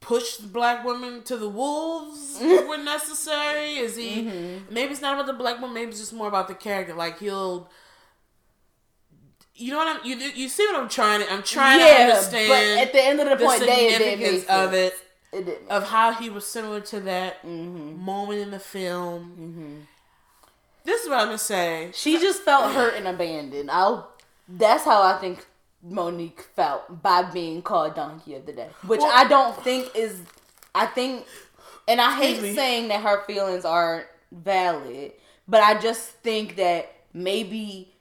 push 0.00 0.36
black 0.36 0.84
women 0.84 1.22
to 1.24 1.36
the 1.36 1.48
wolves 1.48 2.38
when 2.40 2.84
necessary? 2.84 3.74
Is 3.76 3.96
he? 3.96 4.22
Mm-hmm. 4.24 4.74
Maybe 4.74 4.92
it's 4.92 5.00
not 5.02 5.14
about 5.14 5.26
the 5.26 5.32
black 5.32 5.60
woman. 5.60 5.74
Maybe 5.74 5.90
it's 5.90 6.00
just 6.00 6.12
more 6.12 6.28
about 6.28 6.48
the 6.48 6.54
character. 6.54 6.94
Like 6.94 7.18
he'll. 7.18 7.68
You 9.54 9.70
know 9.72 9.78
what 9.78 9.96
I'm 10.00 10.06
you 10.06 10.16
you 10.16 10.48
see 10.48 10.66
what 10.66 10.76
I'm 10.76 10.88
trying 10.88 11.20
to 11.20 11.30
I'm 11.32 11.42
trying 11.42 11.78
to 11.78 11.84
understand 11.84 12.48
but 12.48 12.82
at 12.86 12.92
the 12.92 13.02
end 13.02 13.20
of 13.20 13.28
the 13.28 13.36
the 13.36 13.44
point, 13.44 13.60
they 13.60 13.66
it 13.94 13.98
didn't 13.98 14.20
make 14.20 14.28
significance 14.40 14.44
of 14.50 14.72
it 14.72 14.94
It 15.32 15.44
didn't. 15.46 15.70
of 15.70 15.88
how 15.88 16.12
he 16.12 16.30
was 16.30 16.46
similar 16.46 16.80
to 16.80 17.00
that 17.00 17.42
Mm-hmm. 17.42 18.02
moment 18.02 18.40
in 18.40 18.50
the 18.50 18.58
film. 18.58 19.86
This 20.84 21.02
is 21.04 21.08
what 21.08 21.18
I'm 21.20 21.26
gonna 21.26 21.38
say. 21.38 21.90
She 21.94 22.18
just 22.18 22.42
felt 22.42 22.72
hurt 22.72 22.94
and 22.94 23.06
abandoned. 23.06 23.70
I'll. 23.70 24.10
That's 24.48 24.84
how 24.84 25.02
I 25.02 25.18
think 25.18 25.46
Monique 25.82 26.40
felt 26.56 27.02
by 27.02 27.22
being 27.22 27.62
called 27.62 27.94
Donkey 27.94 28.34
of 28.34 28.46
the 28.46 28.52
Day, 28.52 28.68
which 28.86 29.00
Well- 29.00 29.12
I 29.14 29.24
don't 29.24 29.56
think 29.62 29.94
is. 29.94 30.20
I 30.74 30.86
think, 30.86 31.26
and 31.86 32.00
I 32.00 32.16
hate 32.16 32.54
saying 32.54 32.88
that 32.88 33.02
her 33.02 33.22
feelings 33.26 33.64
aren't 33.64 34.06
valid, 34.32 35.12
but 35.46 35.62
I 35.62 35.74
just 35.78 36.08
think 36.22 36.56
that 36.56 36.90
maybe 37.12 37.91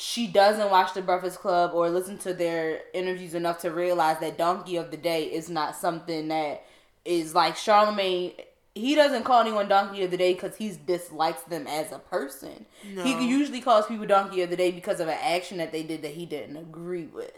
she 0.00 0.26
doesn't 0.26 0.70
watch 0.70 0.94
the 0.94 1.02
Breakfast 1.02 1.40
Club 1.40 1.72
or 1.74 1.90
listen 1.90 2.16
to 2.20 2.32
their 2.32 2.80
interviews 2.94 3.34
enough 3.34 3.58
to 3.58 3.70
realize 3.70 4.18
that 4.20 4.38
Donkey 4.38 4.76
of 4.76 4.90
the 4.90 4.96
Day 4.96 5.24
is 5.24 5.50
not 5.50 5.76
something 5.76 6.28
that 6.28 6.64
is 7.04 7.34
like 7.34 7.54
Charlamagne. 7.54 8.32
He 8.74 8.94
doesn't 8.94 9.24
call 9.24 9.42
anyone 9.42 9.68
Donkey 9.68 10.02
of 10.02 10.10
the 10.10 10.16
Day 10.16 10.32
because 10.32 10.56
he 10.56 10.74
dislikes 10.86 11.42
them 11.42 11.66
as 11.66 11.92
a 11.92 11.98
person. 11.98 12.64
No. 12.94 13.02
He 13.02 13.28
usually 13.28 13.60
calls 13.60 13.88
people 13.88 14.06
Donkey 14.06 14.40
of 14.40 14.48
the 14.48 14.56
Day 14.56 14.70
because 14.70 15.00
of 15.00 15.08
an 15.08 15.18
action 15.20 15.58
that 15.58 15.70
they 15.70 15.82
did 15.82 16.00
that 16.00 16.12
he 16.12 16.24
didn't 16.24 16.56
agree 16.56 17.04
with. 17.04 17.32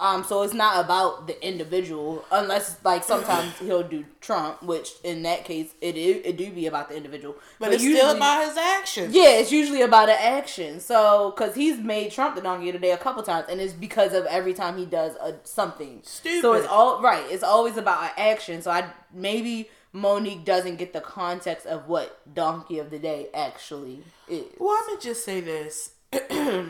Um, 0.00 0.22
so 0.22 0.42
it's 0.42 0.54
not 0.54 0.84
about 0.84 1.26
the 1.26 1.44
individual, 1.46 2.24
unless 2.30 2.76
like 2.84 3.02
sometimes 3.02 3.52
he'll 3.58 3.82
do 3.82 4.04
Trump, 4.20 4.62
which 4.62 4.90
in 5.02 5.22
that 5.24 5.44
case 5.44 5.74
it 5.80 5.96
is, 5.96 6.24
it 6.24 6.36
do 6.36 6.52
be 6.52 6.66
about 6.66 6.88
the 6.88 6.96
individual. 6.96 7.34
But, 7.58 7.72
it's 7.72 7.82
usually- 7.82 8.00
still 8.00 8.16
about 8.16 8.46
his 8.46 8.56
actions. 8.56 9.12
yeah, 9.14 9.30
it's 9.30 9.50
usually 9.50 9.82
about 9.82 10.08
an 10.08 10.16
action. 10.20 10.78
So, 10.78 11.32
because 11.34 11.56
he's 11.56 11.78
made 11.78 12.12
Trump 12.12 12.36
the 12.36 12.42
donkey 12.42 12.68
of 12.68 12.74
the 12.74 12.78
day 12.78 12.92
a 12.92 12.96
couple 12.96 13.22
times, 13.24 13.46
and 13.50 13.60
it's 13.60 13.72
because 13.72 14.12
of 14.12 14.24
every 14.26 14.54
time 14.54 14.78
he 14.78 14.86
does 14.86 15.16
a 15.16 15.34
something. 15.42 16.00
Stupid. 16.04 16.42
So 16.42 16.52
it's 16.52 16.68
all 16.68 17.02
right. 17.02 17.24
It's 17.28 17.42
always 17.42 17.76
about 17.76 18.04
an 18.04 18.10
action. 18.16 18.62
So 18.62 18.70
I 18.70 18.88
maybe 19.12 19.68
Monique 19.92 20.44
doesn't 20.44 20.76
get 20.76 20.92
the 20.92 21.00
context 21.00 21.66
of 21.66 21.88
what 21.88 22.20
donkey 22.32 22.78
of 22.78 22.90
the 22.90 22.98
day 23.00 23.28
actually 23.34 24.04
is. 24.28 24.44
Well, 24.58 24.76
I'm 24.80 24.86
gonna 24.90 25.00
just 25.00 25.24
say 25.24 25.40
this. 25.40 25.90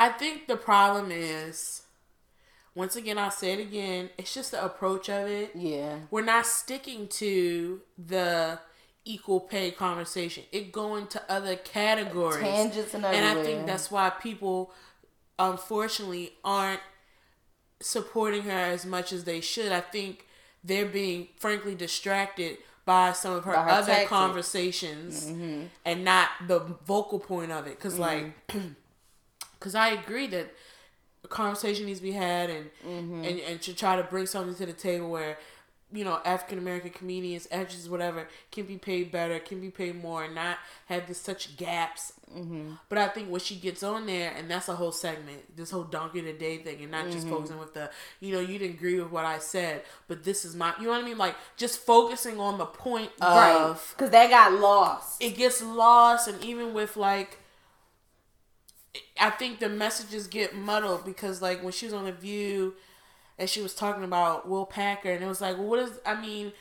I 0.00 0.08
think 0.08 0.46
the 0.48 0.56
problem 0.56 1.10
is, 1.12 1.82
once 2.74 2.96
again, 2.96 3.18
I'll 3.18 3.30
say 3.30 3.52
it 3.52 3.60
again. 3.60 4.10
It's 4.16 4.32
just 4.32 4.50
the 4.52 4.64
approach 4.64 5.08
of 5.10 5.28
it. 5.28 5.52
Yeah. 5.54 5.96
We're 6.10 6.24
not 6.24 6.46
sticking 6.46 7.06
to 7.08 7.80
the 7.98 8.58
equal 9.04 9.40
pay 9.40 9.70
conversation. 9.70 10.44
It 10.52 10.72
going 10.72 11.06
to 11.08 11.22
other 11.30 11.56
categories. 11.56 12.40
Tangents 12.42 12.94
and 12.94 13.04
and 13.04 13.38
I 13.38 13.42
think 13.42 13.66
that's 13.66 13.90
why 13.90 14.08
people, 14.10 14.72
unfortunately, 15.38 16.32
aren't 16.44 16.80
supporting 17.80 18.42
her 18.44 18.50
as 18.50 18.84
much 18.86 19.12
as 19.12 19.24
they 19.24 19.40
should. 19.40 19.72
I 19.72 19.80
think 19.80 20.26
they're 20.64 20.86
being 20.86 21.28
frankly 21.38 21.74
distracted 21.74 22.58
by 22.84 23.12
some 23.12 23.34
of 23.34 23.44
her, 23.44 23.52
her 23.52 23.68
other 23.68 23.86
tactics. 23.86 24.08
conversations 24.08 25.26
Mm-hmm. 25.26 25.64
and 25.84 26.04
not 26.04 26.28
the 26.46 26.60
vocal 26.86 27.18
point 27.18 27.52
of 27.52 27.66
it. 27.66 27.76
Because 27.76 27.98
like, 27.98 28.34
because 29.60 29.76
I 29.76 29.90
agree 29.90 30.26
that 30.28 30.52
a 31.22 31.28
conversation 31.28 31.86
needs 31.86 32.00
to 32.00 32.04
be 32.04 32.12
had 32.12 32.50
and 32.50 32.70
Mm-hmm. 32.84 33.24
and 33.24 33.40
and 33.40 33.62
to 33.62 33.74
try 33.74 33.94
to 33.96 34.02
bring 34.02 34.26
something 34.26 34.54
to 34.56 34.66
the 34.66 34.72
table 34.72 35.10
where 35.10 35.36
you 35.92 36.04
know, 36.04 36.20
African 36.24 36.58
American 36.58 36.90
comedians, 36.90 37.48
actors, 37.50 37.88
whatever, 37.88 38.28
can 38.52 38.64
be 38.64 38.76
paid 38.76 39.10
better, 39.10 39.38
can 39.38 39.60
be 39.60 39.70
paid 39.70 40.00
more, 40.00 40.24
and 40.24 40.34
not 40.34 40.58
have 40.86 41.08
this 41.08 41.18
such 41.18 41.56
gaps. 41.56 42.12
Mm-hmm. 42.32 42.74
But 42.88 42.98
I 42.98 43.08
think 43.08 43.28
when 43.28 43.40
she 43.40 43.56
gets 43.56 43.82
on 43.82 44.06
there, 44.06 44.32
and 44.36 44.48
that's 44.50 44.68
a 44.68 44.76
whole 44.76 44.92
segment, 44.92 45.56
this 45.56 45.70
whole 45.70 45.82
donkey 45.82 46.20
of 46.20 46.26
the 46.26 46.32
day 46.32 46.58
thing, 46.58 46.82
and 46.82 46.92
not 46.92 47.04
mm-hmm. 47.04 47.12
just 47.12 47.28
focusing 47.28 47.58
with 47.58 47.74
the, 47.74 47.90
you 48.20 48.32
know, 48.32 48.40
you 48.40 48.58
didn't 48.58 48.76
agree 48.76 49.00
with 49.00 49.10
what 49.10 49.24
I 49.24 49.38
said, 49.38 49.82
but 50.06 50.22
this 50.22 50.44
is 50.44 50.54
my, 50.54 50.72
you 50.78 50.84
know 50.84 50.90
what 50.90 51.02
I 51.02 51.04
mean? 51.04 51.18
Like 51.18 51.34
just 51.56 51.80
focusing 51.80 52.38
on 52.38 52.58
the 52.58 52.66
point 52.66 53.10
of, 53.20 53.34
right? 53.34 53.76
Because 53.90 54.10
that 54.10 54.30
got 54.30 54.52
lost. 54.60 55.20
It 55.20 55.36
gets 55.36 55.62
lost, 55.62 56.28
and 56.28 56.42
even 56.44 56.72
with 56.72 56.96
like. 56.96 57.38
I 59.20 59.30
think 59.30 59.60
the 59.60 59.68
messages 59.68 60.26
get 60.26 60.54
muddled 60.54 61.04
because, 61.04 61.40
like, 61.40 61.62
when 61.62 61.72
she 61.72 61.86
was 61.86 61.94
on 61.94 62.04
the 62.04 62.12
View, 62.12 62.74
and 63.38 63.48
she 63.48 63.62
was 63.62 63.74
talking 63.74 64.04
about 64.04 64.48
Will 64.48 64.66
Packer, 64.66 65.10
and 65.12 65.24
it 65.24 65.26
was 65.26 65.40
like, 65.40 65.56
well, 65.56 65.66
what 65.66 65.78
is? 65.78 65.92
I 66.04 66.20
mean, 66.20 66.52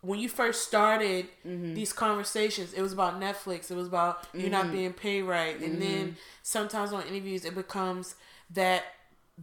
when 0.00 0.18
you 0.18 0.28
first 0.28 0.66
started 0.66 1.26
mm-hmm. 1.46 1.74
these 1.74 1.92
conversations, 1.92 2.72
it 2.72 2.82
was 2.82 2.92
about 2.92 3.20
Netflix. 3.20 3.70
It 3.70 3.76
was 3.76 3.86
about 3.86 4.24
mm-hmm. 4.24 4.40
you 4.40 4.50
not 4.50 4.64
mm-hmm. 4.64 4.74
being 4.74 4.92
paid 4.92 5.22
right, 5.22 5.58
and 5.60 5.74
mm-hmm. 5.74 5.80
then 5.80 6.16
sometimes 6.42 6.92
on 6.92 7.06
interviews 7.06 7.44
it 7.44 7.54
becomes 7.54 8.16
that 8.50 8.84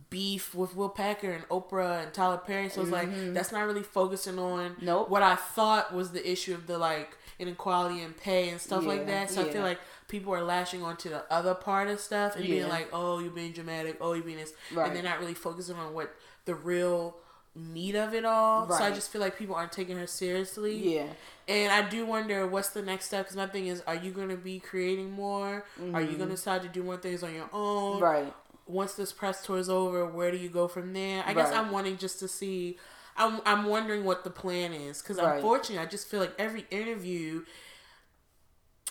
beef 0.09 0.53
with 0.53 0.75
Will 0.75 0.89
Packer 0.89 1.31
and 1.31 1.47
Oprah 1.49 2.03
and 2.03 2.13
Tyler 2.13 2.37
Perry. 2.37 2.69
So 2.69 2.81
it's 2.81 2.91
like 2.91 3.09
mm-hmm. 3.09 3.33
that's 3.33 3.51
not 3.51 3.65
really 3.65 3.83
focusing 3.83 4.37
on 4.37 4.75
nope. 4.81 5.09
what 5.09 5.23
I 5.23 5.35
thought 5.35 5.93
was 5.93 6.11
the 6.11 6.29
issue 6.29 6.53
of 6.53 6.67
the 6.67 6.77
like 6.77 7.17
inequality 7.39 8.01
and 8.01 8.15
pay 8.15 8.49
and 8.49 8.61
stuff 8.61 8.83
yeah. 8.83 8.89
like 8.89 9.07
that. 9.07 9.29
So 9.29 9.41
yeah. 9.41 9.47
I 9.47 9.51
feel 9.51 9.61
like 9.63 9.79
people 10.09 10.33
are 10.33 10.43
lashing 10.43 10.83
onto 10.83 11.09
the 11.09 11.23
other 11.31 11.53
part 11.53 11.87
of 11.87 12.01
stuff 12.01 12.35
and 12.35 12.43
yeah. 12.43 12.55
being 12.55 12.67
like, 12.67 12.89
"Oh, 12.91 13.19
you're 13.19 13.31
being 13.31 13.53
dramatic. 13.53 13.97
Oh, 14.01 14.13
you're 14.13 14.23
being 14.23 14.37
this," 14.37 14.53
right. 14.73 14.87
and 14.87 14.95
they're 14.95 15.03
not 15.03 15.19
really 15.19 15.33
focusing 15.33 15.77
on 15.77 15.93
what 15.93 16.13
the 16.43 16.55
real 16.55 17.15
meat 17.55 17.95
of 17.95 18.13
it 18.13 18.25
all. 18.25 18.65
Right. 18.65 18.77
So 18.77 18.83
I 18.83 18.91
just 18.91 19.11
feel 19.11 19.21
like 19.21 19.37
people 19.37 19.55
aren't 19.55 19.71
taking 19.71 19.97
her 19.97 20.07
seriously. 20.07 20.95
Yeah. 20.95 21.07
And 21.47 21.71
I 21.71 21.87
do 21.87 22.05
wonder 22.05 22.45
what's 22.47 22.69
the 22.69 22.81
next 22.81 23.05
step 23.05 23.25
because 23.25 23.37
my 23.37 23.47
thing 23.47 23.67
is, 23.67 23.81
are 23.87 23.95
you 23.95 24.11
going 24.11 24.29
to 24.29 24.37
be 24.37 24.59
creating 24.59 25.11
more? 25.11 25.65
Mm-hmm. 25.79 25.95
Are 25.95 26.01
you 26.01 26.17
going 26.17 26.29
to 26.29 26.35
decide 26.35 26.61
to 26.63 26.67
do 26.67 26.83
more 26.83 26.97
things 26.97 27.23
on 27.23 27.33
your 27.33 27.49
own? 27.53 28.01
Right. 28.01 28.33
Once 28.67 28.93
this 28.93 29.11
press 29.11 29.43
tour 29.45 29.57
is 29.57 29.69
over, 29.69 30.05
where 30.05 30.31
do 30.31 30.37
you 30.37 30.49
go 30.49 30.67
from 30.67 30.93
there? 30.93 31.23
I 31.23 31.27
right. 31.27 31.35
guess 31.35 31.51
I'm 31.51 31.71
wanting 31.71 31.97
just 31.97 32.19
to 32.19 32.27
see. 32.27 32.77
I'm 33.17 33.41
I'm 33.45 33.65
wondering 33.65 34.05
what 34.05 34.23
the 34.23 34.29
plan 34.29 34.73
is 34.73 35.01
because 35.01 35.17
right. 35.17 35.35
unfortunately, 35.35 35.79
I 35.79 35.87
just 35.87 36.07
feel 36.07 36.19
like 36.19 36.33
every 36.37 36.65
interview 36.69 37.43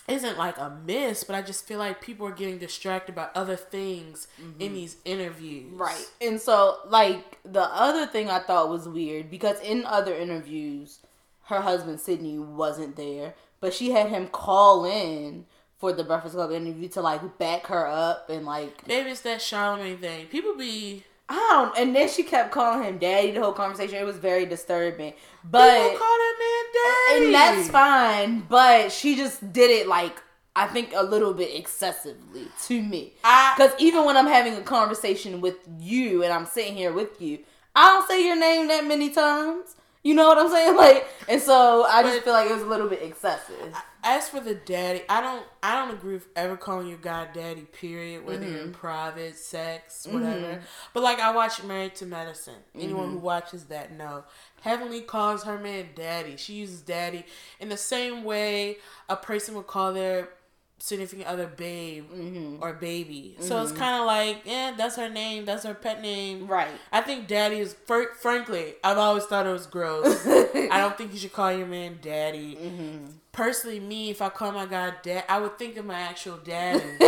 isn't 0.09 0.39
like 0.39 0.59
a 0.59 0.77
miss, 0.85 1.25
but 1.25 1.37
I 1.37 1.43
just 1.43 1.67
feel 1.67 1.79
like 1.79 2.01
people 2.01 2.27
are 2.27 2.33
getting 2.33 2.59
distracted 2.59 3.15
by 3.15 3.29
other 3.35 3.57
things 3.57 4.29
mm-hmm. 4.41 4.61
in 4.61 4.75
these 4.75 4.97
interviews. 5.05 5.73
Right. 5.73 6.07
And 6.21 6.41
so, 6.41 6.79
like, 6.87 7.39
the 7.45 7.63
other 7.63 8.07
thing 8.07 8.31
I 8.31 8.41
thought 8.41 8.71
was 8.71 8.89
weird 8.89 9.31
because 9.31 9.61
in 9.61 9.85
other 9.85 10.15
interviews, 10.15 11.01
her 11.45 11.61
husband 11.61 12.01
Sidney 12.01 12.39
wasn't 12.39 12.97
there, 12.97 13.35
but 13.61 13.75
she 13.75 13.91
had 13.91 14.09
him 14.09 14.29
call 14.29 14.85
in 14.85 15.47
for 15.79 15.93
the 15.93 16.05
Breakfast 16.05 16.35
Club 16.35 16.51
interview 16.51 16.89
to 16.89 17.01
like 17.01 17.39
back 17.39 17.67
her 17.69 17.87
up 17.87 18.29
and 18.29 18.45
like 18.45 18.87
maybe 18.87 19.11
it's 19.11 19.21
that 19.21 19.39
Charlamagne 19.39 20.01
thing. 20.01 20.27
People 20.27 20.57
be 20.57 21.05
I 21.29 21.35
don't. 21.53 21.79
And 21.79 21.95
then 21.95 22.09
she 22.09 22.23
kept 22.23 22.53
calling 22.53 22.85
him 22.85 22.99
daddy 22.99 23.33
the 23.33 23.41
whole 23.41 23.53
conversation. 23.53 23.97
It 23.97 24.05
was 24.07 24.17
very 24.17 24.47
disturbing. 24.47 25.13
But 25.45 25.83
People 25.83 25.99
call 25.99 26.17
that 26.17 26.37
man 26.41 27.19
daddy, 27.19 27.27
and 27.27 27.35
that's 27.35 27.69
fine. 27.71 28.41
But 28.49 28.93
she 28.93 29.15
just 29.17 29.53
did 29.53 29.71
it 29.71 29.87
like 29.87 30.23
I 30.57 30.67
think 30.67 30.93
a 30.95 31.03
little 31.05 31.35
bit 31.35 31.55
excessively 31.55 32.49
to 32.65 32.83
me. 32.83 33.13
Because 33.57 33.73
even 33.79 34.05
when 34.05 34.17
I'm 34.17 34.27
having 34.27 34.55
a 34.55 34.63
conversation 34.63 35.41
with 35.41 35.57
you 35.79 36.25
and 36.25 36.33
I'm 36.33 36.47
sitting 36.47 36.75
here 36.75 36.93
with 36.93 37.21
you, 37.21 37.39
I 37.77 37.93
don't 37.93 38.09
say 38.09 38.27
your 38.27 38.39
name 38.39 38.67
that 38.69 38.85
many 38.85 39.11
times. 39.11 39.77
You 40.09 40.15
know 40.15 40.27
what 40.27 40.39
I'm 40.39 40.49
saying? 40.49 40.75
Like, 40.79 41.07
and 41.29 41.43
so 41.43 41.85
I 41.85 42.03
just 42.03 42.23
feel 42.23 42.33
like 42.33 42.49
it 42.49 42.55
was 42.55 42.63
a 42.63 42.67
little 42.67 42.89
bit 42.89 43.03
excessive. 43.03 43.75
As 44.03 44.29
for 44.29 44.41
the 44.41 44.55
daddy, 44.55 45.03
I 45.07 45.21
don't, 45.21 45.45
I 45.63 45.75
don't 45.75 45.95
agree 45.95 46.15
with 46.15 46.29
ever 46.35 46.57
calling 46.57 46.89
your 46.89 46.97
guy 46.97 47.27
daddy. 47.35 47.63
Period. 47.63 48.25
Whether 48.25 48.47
mm-hmm. 48.47 48.55
you're 48.55 48.63
in 48.65 48.73
private, 48.73 49.37
sex, 49.37 50.07
whatever. 50.09 50.41
Mm-hmm. 50.41 50.65
But 50.95 51.03
like, 51.03 51.19
I 51.19 51.35
watch 51.35 51.63
Married 51.63 51.95
to 51.97 52.07
Medicine. 52.07 52.55
Anyone 52.75 53.05
mm-hmm. 53.05 53.13
who 53.15 53.19
watches 53.19 53.65
that 53.65 53.93
know. 53.93 54.25
Heavenly 54.63 55.03
calls 55.03 55.43
her 55.43 55.59
man 55.59 55.89
daddy. 55.95 56.39
She 56.39 56.55
uses 56.55 56.81
daddy 56.81 57.27
in 57.61 57.69
the 57.69 57.77
same 57.77 58.25
way 58.25 58.79
a 59.11 59.17
person 59.17 59.57
would 59.57 59.67
call 59.67 59.93
their 59.93 60.31
significant 60.79 61.29
other 61.29 61.47
babe 61.47 62.11
mm-hmm. 62.11 62.63
or 62.63 62.73
baby. 62.73 63.35
Mm-hmm. 63.35 63.49
So 63.49 63.61
it's 63.63 63.73
mm-hmm. 63.73 63.81
kind 63.81 64.01
of 64.01 64.07
like, 64.07 64.43
yeah, 64.45 64.75
that's 64.77 64.97
her 64.97 65.09
name, 65.09 65.45
that's 65.45 65.65
her 65.65 65.75
pet 65.75 66.01
name. 66.01 66.47
Right. 66.47 66.71
I 66.93 67.01
think 67.01 67.27
daddy 67.27 67.59
is, 67.59 67.75
fr- 67.87 68.15
frankly, 68.19 68.75
I've 68.83 68.99
always 68.99 69.25
thought 69.25 69.47
it 69.47 69.53
was 69.53 69.67
gross. 69.67 70.27
I 70.27 70.79
don't 70.79 70.97
think 70.97 71.13
you 71.13 71.19
should 71.19 71.33
call 71.33 71.53
your 71.53 71.67
man 71.67 71.99
daddy. 72.01 72.57
Mm-hmm. 72.57 73.07
Personally, 73.33 73.81
me, 73.81 74.11
if 74.11 74.23
I 74.23 74.29
call 74.31 74.53
my 74.53 74.67
guy 74.67 74.93
dad, 75.03 75.25
I 75.29 75.39
would 75.39 75.59
think 75.59 75.77
of 75.77 75.85
my 75.85 75.99
actual 75.99 76.39
daddy. 76.39 76.85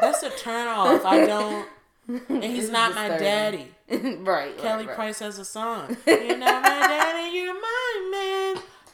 that's 0.00 0.22
a 0.22 0.30
turn 0.30 0.68
off. 0.68 1.04
I 1.04 1.26
don't. 1.26 1.68
And 2.08 2.44
he's 2.44 2.70
not 2.70 2.94
my 2.94 3.08
daddy. 3.08 3.68
right. 3.88 4.56
Kelly 4.58 4.86
right, 4.86 4.86
right. 4.86 4.96
Price 4.96 5.18
has 5.20 5.38
a 5.38 5.44
song. 5.44 5.96
You're 6.06 6.36
not 6.36 6.62
my 6.62 6.68
daddy, 6.68 7.36
you're 7.36 7.54
my 7.54 8.08
man. 8.10 8.35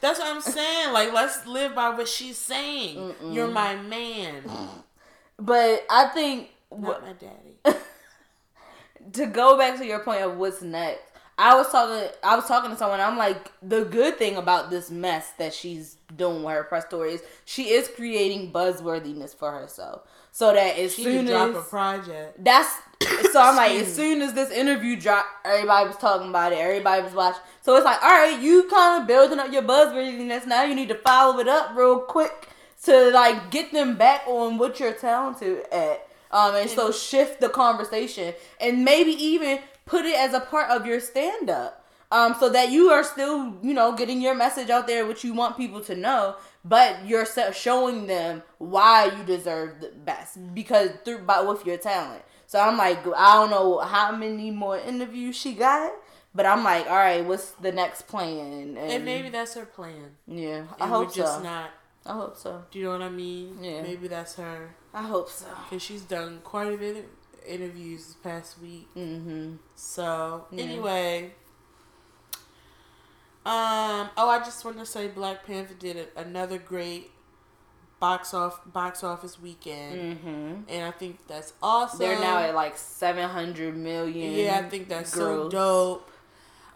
That's 0.03 0.19
what 0.19 0.29
I'm 0.29 0.43
saying. 0.43 0.93
Like, 0.93 1.13
let's 1.13 1.47
live 1.47 1.75
by 1.77 1.91
what 1.91 2.09
she's 2.09 2.37
saying. 2.37 2.97
Mm-mm. 2.97 3.35
You're 3.35 3.49
my 3.49 3.77
man. 3.77 4.43
But 5.39 5.85
I 5.91 6.07
think 6.09 6.51
not 6.71 7.03
my 7.03 7.15
daddy. 7.15 7.79
to 9.15 9.27
go 9.27 9.59
back 9.59 9.77
to 9.79 9.85
your 9.85 9.99
point 9.99 10.23
of 10.23 10.37
what's 10.37 10.63
next, 10.63 11.03
I 11.37 11.57
was 11.57 11.69
talking. 11.73 12.09
I 12.23 12.37
was 12.37 12.47
talking 12.47 12.71
to 12.71 12.77
someone. 12.77 13.01
I'm 13.01 13.17
like, 13.17 13.51
the 13.61 13.85
good 13.85 14.19
thing 14.19 14.37
about 14.37 14.71
this 14.71 14.89
mess 14.89 15.31
that 15.39 15.53
she's 15.53 15.97
doing 16.15 16.45
with 16.45 16.55
her 16.55 16.63
press 16.63 16.85
tour 16.89 17.07
is 17.07 17.25
she 17.45 17.71
is 17.71 17.89
creating 17.89 18.53
buzzworthiness 18.53 19.35
for 19.35 19.51
herself 19.51 20.03
so 20.33 20.53
that 20.53 20.79
as 20.79 20.95
she 20.95 21.05
soon 21.05 21.29
as 21.29 21.31
drop 21.31 21.55
a 21.55 21.69
project, 21.69 22.43
that's 22.43 22.75
so 23.31 23.41
I'm 23.41 23.57
like, 23.57 23.73
as 23.73 23.95
soon 23.97 24.23
as 24.23 24.33
this 24.33 24.51
interview 24.51 24.97
dropped, 24.97 25.29
everybody 25.45 25.89
was 25.89 25.97
talking 25.97 26.31
about 26.31 26.53
it. 26.53 26.59
Everybody 26.59 27.03
was 27.03 27.13
watching. 27.13 27.43
So 27.61 27.77
it's 27.77 27.85
like, 27.85 28.03
all 28.03 28.11
right, 28.11 28.41
you 28.41 28.69
kind 28.69 29.03
of 29.03 29.09
building 29.09 29.39
up 29.39 29.53
your 29.53 29.63
buzz 29.63 29.93
buzzworthiness. 29.93 30.47
Now 30.47 30.65
you 30.65 30.75
need 30.75 30.89
to 30.89 30.95
follow 30.97 31.39
it 31.39 31.49
up 31.49 31.77
real 31.77 32.01
quick 32.01 32.49
to 32.85 33.11
like 33.11 33.51
get 33.51 33.73
them 33.73 33.97
back 33.97 34.23
on 34.27 34.59
what 34.59 34.81
you're 34.81 34.93
talented 34.93 35.65
at. 35.71 36.09
Um, 36.31 36.55
and 36.55 36.71
so 36.71 36.91
shift 36.91 37.41
the 37.41 37.51
conversation 37.51 38.35
and 38.59 38.85
maybe 38.85 39.11
even 39.13 39.61
put 39.85 40.07
it 40.07 40.19
as 40.19 40.33
a 40.33 40.41
part 40.41 40.71
of 40.71 40.87
your 40.87 40.99
stand 40.99 41.51
up. 41.51 41.82
Um, 42.13 42.37
so 42.39 42.51
that 42.51 42.71
you 42.71 42.91
are 42.91 43.03
still, 43.03 43.57
you 43.63 43.73
know, 43.73 43.97
getting 43.97 44.21
your 44.21 44.35
message 44.35 44.69
out 44.69 44.87
there, 44.87 45.07
which 45.07 45.25
you 45.25 45.33
want 45.33 45.57
people 45.57 45.81
to 45.81 45.97
know, 45.97 46.37
but 46.63 47.07
you're 47.07 47.27
showing 47.55 48.07
them 48.07 48.43
why 48.59 49.07
you 49.07 49.25
deserve 49.25 49.81
the 49.81 49.89
best 50.05 50.39
because 50.55 50.91
through 51.07 51.21
by 51.21 51.41
with 51.41 51.65
your 51.65 51.79
talent. 51.79 52.23
So 52.47 52.61
I'm 52.61 52.77
like, 52.77 52.99
I 53.17 53.35
don't 53.37 53.49
know 53.49 53.79
how 53.79 54.15
many 54.15 54.51
more 54.51 54.77
interviews 54.77 55.37
she 55.37 55.55
got, 55.55 55.91
but 56.35 56.45
I'm 56.45 56.63
like, 56.63 56.85
all 56.87 56.97
right, 56.97 57.25
what's 57.25 57.53
the 57.53 57.73
next 57.73 58.03
plan? 58.09 58.77
And, 58.77 58.79
and 58.79 59.05
maybe 59.07 59.31
that's 59.31 59.55
her 59.55 59.65
plan. 59.65 60.17
Yeah, 60.27 60.65
I 60.79 60.89
hope 60.89 61.15
just 61.15 61.37
so. 61.37 61.43
not. 61.43 61.71
I 62.05 62.13
hope 62.13 62.37
so. 62.37 62.65
Do 62.71 62.79
you 62.79 62.85
know 62.85 62.93
what 62.93 63.03
I 63.03 63.09
mean? 63.09 63.57
Yeah. 63.63 63.81
Maybe 63.81 64.07
that's 64.09 64.35
her. 64.37 64.75
I 64.93 65.03
hope 65.03 65.31
so. 65.31 65.47
Because 65.65 65.83
she's 65.83 66.03
done 66.03 66.41
quite 66.45 66.75
a 66.75 66.77
bit 66.77 66.97
of 66.97 67.05
interviews 67.47 68.07
this 68.07 68.17
past 68.17 68.61
week. 68.61 68.89
Mm-hmm. 68.95 69.55
So 69.75 70.47
yeah. 70.51 70.65
anyway, 70.65 71.33
um. 73.45 74.11
Oh, 74.17 74.29
I 74.29 74.39
just 74.39 74.65
want 74.65 74.79
to 74.79 74.87
say 74.87 75.09
Black 75.09 75.47
Panther 75.47 75.75
did 75.75 75.97
a, 75.97 76.21
another 76.21 76.59
great 76.59 77.11
box 78.01 78.35
off 78.35 78.61
box 78.73 79.05
office 79.05 79.41
weekend, 79.41 80.19
mm-hmm. 80.19 80.55
and 80.69 80.85
I 80.85 80.91
think 80.91 81.27
that's 81.29 81.53
awesome. 81.63 81.99
They're 81.99 82.19
now 82.19 82.39
at 82.39 82.55
like 82.55 82.77
seven 82.77 83.29
hundred 83.29 83.77
million. 83.77 84.33
Yeah, 84.33 84.61
I 84.65 84.69
think 84.69 84.89
that's 84.89 85.13
so 85.13 85.49
dope. 85.49 86.11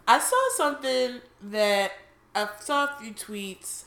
I 0.07 0.19
saw 0.19 0.49
something 0.55 1.19
that 1.41 1.91
I 2.33 2.47
saw 2.59 2.85
a 2.85 2.99
few 3.01 3.13
tweets. 3.13 3.83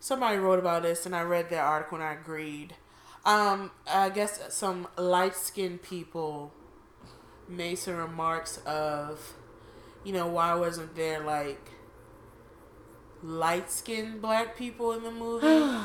Somebody 0.00 0.38
wrote 0.38 0.58
about 0.58 0.84
this, 0.84 1.04
and 1.06 1.14
I 1.14 1.22
read 1.22 1.50
that 1.50 1.60
article 1.60 1.98
and 1.98 2.04
I 2.06 2.12
agreed. 2.12 2.74
Um, 3.26 3.72
I 3.90 4.08
guess 4.08 4.40
some 4.54 4.88
light 4.96 5.34
skinned 5.34 5.82
people 5.82 6.52
made 7.48 7.74
some 7.76 7.96
remarks 7.96 8.58
of, 8.64 9.34
you 10.04 10.12
know, 10.12 10.26
why 10.28 10.54
wasn't 10.54 10.94
there 10.94 11.20
like 11.20 11.72
light 13.22 13.70
skinned 13.70 14.20
black 14.22 14.56
people 14.56 14.92
in 14.92 15.02
the 15.02 15.10
movie. 15.12 15.78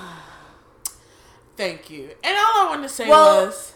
Thank 1.56 1.90
you. 1.90 2.10
And 2.24 2.38
all 2.38 2.66
I 2.66 2.68
wanted 2.70 2.84
to 2.84 2.90
say 2.90 3.08
well, 3.08 3.46
was 3.46 3.74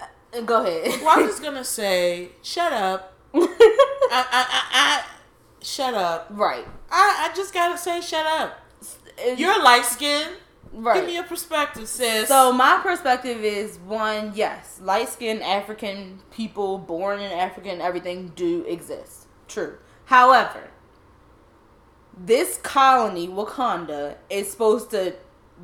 uh, 0.00 0.40
Go 0.42 0.64
ahead. 0.64 1.00
well, 1.04 1.18
I'm 1.18 1.26
just 1.26 1.42
gonna 1.42 1.64
say, 1.64 2.30
shut 2.42 2.72
up. 2.72 3.14
I, 3.34 3.40
I, 4.12 4.26
I, 4.32 4.62
I, 4.72 5.04
shut 5.62 5.94
up. 5.94 6.28
Right. 6.30 6.66
I, 6.90 7.28
I 7.30 7.36
just 7.36 7.54
gotta 7.54 7.78
say, 7.78 8.00
shut 8.00 8.26
up. 8.26 8.58
You're 9.36 9.62
light 9.62 9.84
skinned. 9.84 10.36
Right. 10.72 10.96
Give 10.96 11.06
me 11.06 11.16
a 11.16 11.24
perspective, 11.24 11.88
sis. 11.88 12.28
So 12.28 12.52
my 12.52 12.80
perspective 12.82 13.44
is 13.44 13.78
one, 13.78 14.32
yes, 14.34 14.80
light 14.80 15.08
skinned 15.08 15.42
African 15.42 16.20
people 16.30 16.78
born 16.78 17.18
in 17.18 17.32
Africa 17.32 17.70
and 17.70 17.82
everything 17.82 18.32
do 18.36 18.64
exist. 18.66 19.26
True. 19.48 19.78
However, 20.04 20.70
this 22.24 22.58
colony, 22.58 23.28
Wakanda, 23.28 24.16
is 24.28 24.50
supposed 24.50 24.90
to. 24.90 25.14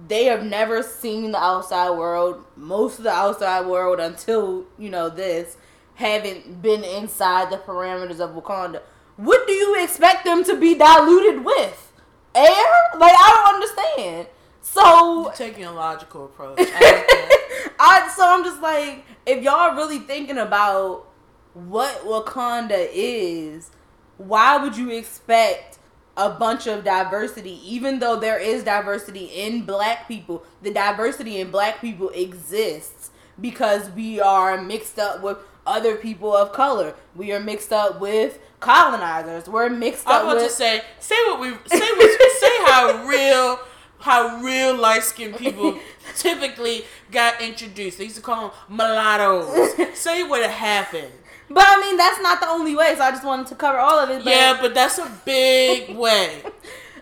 They 0.08 0.24
have 0.24 0.44
never 0.44 0.82
seen 0.82 1.32
the 1.32 1.42
outside 1.42 1.90
world. 1.90 2.44
Most 2.56 2.98
of 2.98 3.04
the 3.04 3.10
outside 3.10 3.66
world, 3.66 4.00
until 4.00 4.64
you 4.78 4.90
know 4.90 5.08
this, 5.08 5.56
haven't 5.94 6.62
been 6.62 6.84
inside 6.84 7.50
the 7.50 7.56
parameters 7.58 8.20
of 8.20 8.30
Wakanda. 8.30 8.82
What 9.16 9.46
do 9.46 9.52
you 9.52 9.82
expect 9.82 10.24
them 10.24 10.44
to 10.44 10.56
be 10.56 10.74
diluted 10.74 11.44
with? 11.44 11.92
Air? 12.34 12.66
Like 12.98 13.14
I 13.14 13.32
don't 13.34 13.54
understand. 13.54 14.28
So 14.60 15.22
You're 15.22 15.32
taking 15.32 15.64
a 15.64 15.72
logical 15.72 16.26
approach. 16.26 16.58
I. 16.60 17.32
I 17.78 18.12
so 18.14 18.26
I'm 18.26 18.44
just 18.44 18.60
like, 18.60 19.04
if 19.26 19.42
y'all 19.42 19.74
really 19.76 19.98
thinking 19.98 20.38
about 20.38 21.06
what 21.54 22.04
Wakanda 22.04 22.88
is, 22.92 23.70
why 24.18 24.56
would 24.56 24.76
you 24.76 24.90
expect 24.90 25.75
a 26.16 26.30
bunch 26.30 26.66
of 26.66 26.84
diversity? 26.84 27.60
Even 27.64 27.98
though 27.98 28.18
there 28.18 28.38
is 28.38 28.64
diversity 28.64 29.26
in 29.26 29.62
black 29.62 30.08
people, 30.08 30.44
the 30.62 30.70
diversity 30.72 31.40
in 31.40 31.50
black 31.50 31.80
people 31.80 32.10
exists 32.10 33.10
because 33.40 33.90
we 33.90 34.20
are 34.20 34.60
mixed 34.60 34.98
up 34.98 35.22
with 35.22 35.38
other 35.66 35.96
people 35.96 36.34
of 36.34 36.52
color. 36.52 36.94
We 37.14 37.32
are 37.32 37.40
mixed 37.40 37.72
up 37.72 38.00
with 38.00 38.38
colonizers. 38.60 39.48
We're 39.48 39.68
mixed 39.68 40.06
up. 40.06 40.22
I 40.22 40.24
want 40.24 40.38
with 40.38 40.48
to 40.48 40.52
say, 40.52 40.82
say 41.00 41.16
what 41.26 41.40
we 41.40 41.50
say. 41.66 41.80
What, 41.80 42.40
say 42.40 42.56
how 42.64 43.06
real, 43.06 43.58
how 43.98 44.40
real 44.42 44.76
light 44.76 45.02
skinned 45.02 45.36
people 45.36 45.78
typically 46.16 46.84
got 47.10 47.40
introduced. 47.40 47.98
They 47.98 48.04
used 48.04 48.16
to 48.16 48.22
call 48.22 48.48
them 48.48 48.76
mulattoes. 48.76 49.74
say 49.98 50.22
what 50.22 50.48
happened. 50.48 51.12
But 51.48 51.64
I 51.66 51.80
mean, 51.80 51.96
that's 51.96 52.20
not 52.20 52.40
the 52.40 52.48
only 52.48 52.74
way. 52.74 52.94
So 52.96 53.02
I 53.02 53.10
just 53.10 53.24
wanted 53.24 53.46
to 53.48 53.54
cover 53.54 53.78
all 53.78 53.98
of 53.98 54.10
it. 54.10 54.24
But 54.24 54.30
Yeah, 54.30 54.58
but 54.60 54.74
that's 54.74 54.98
a 54.98 55.10
big 55.24 55.96
way. 55.96 56.42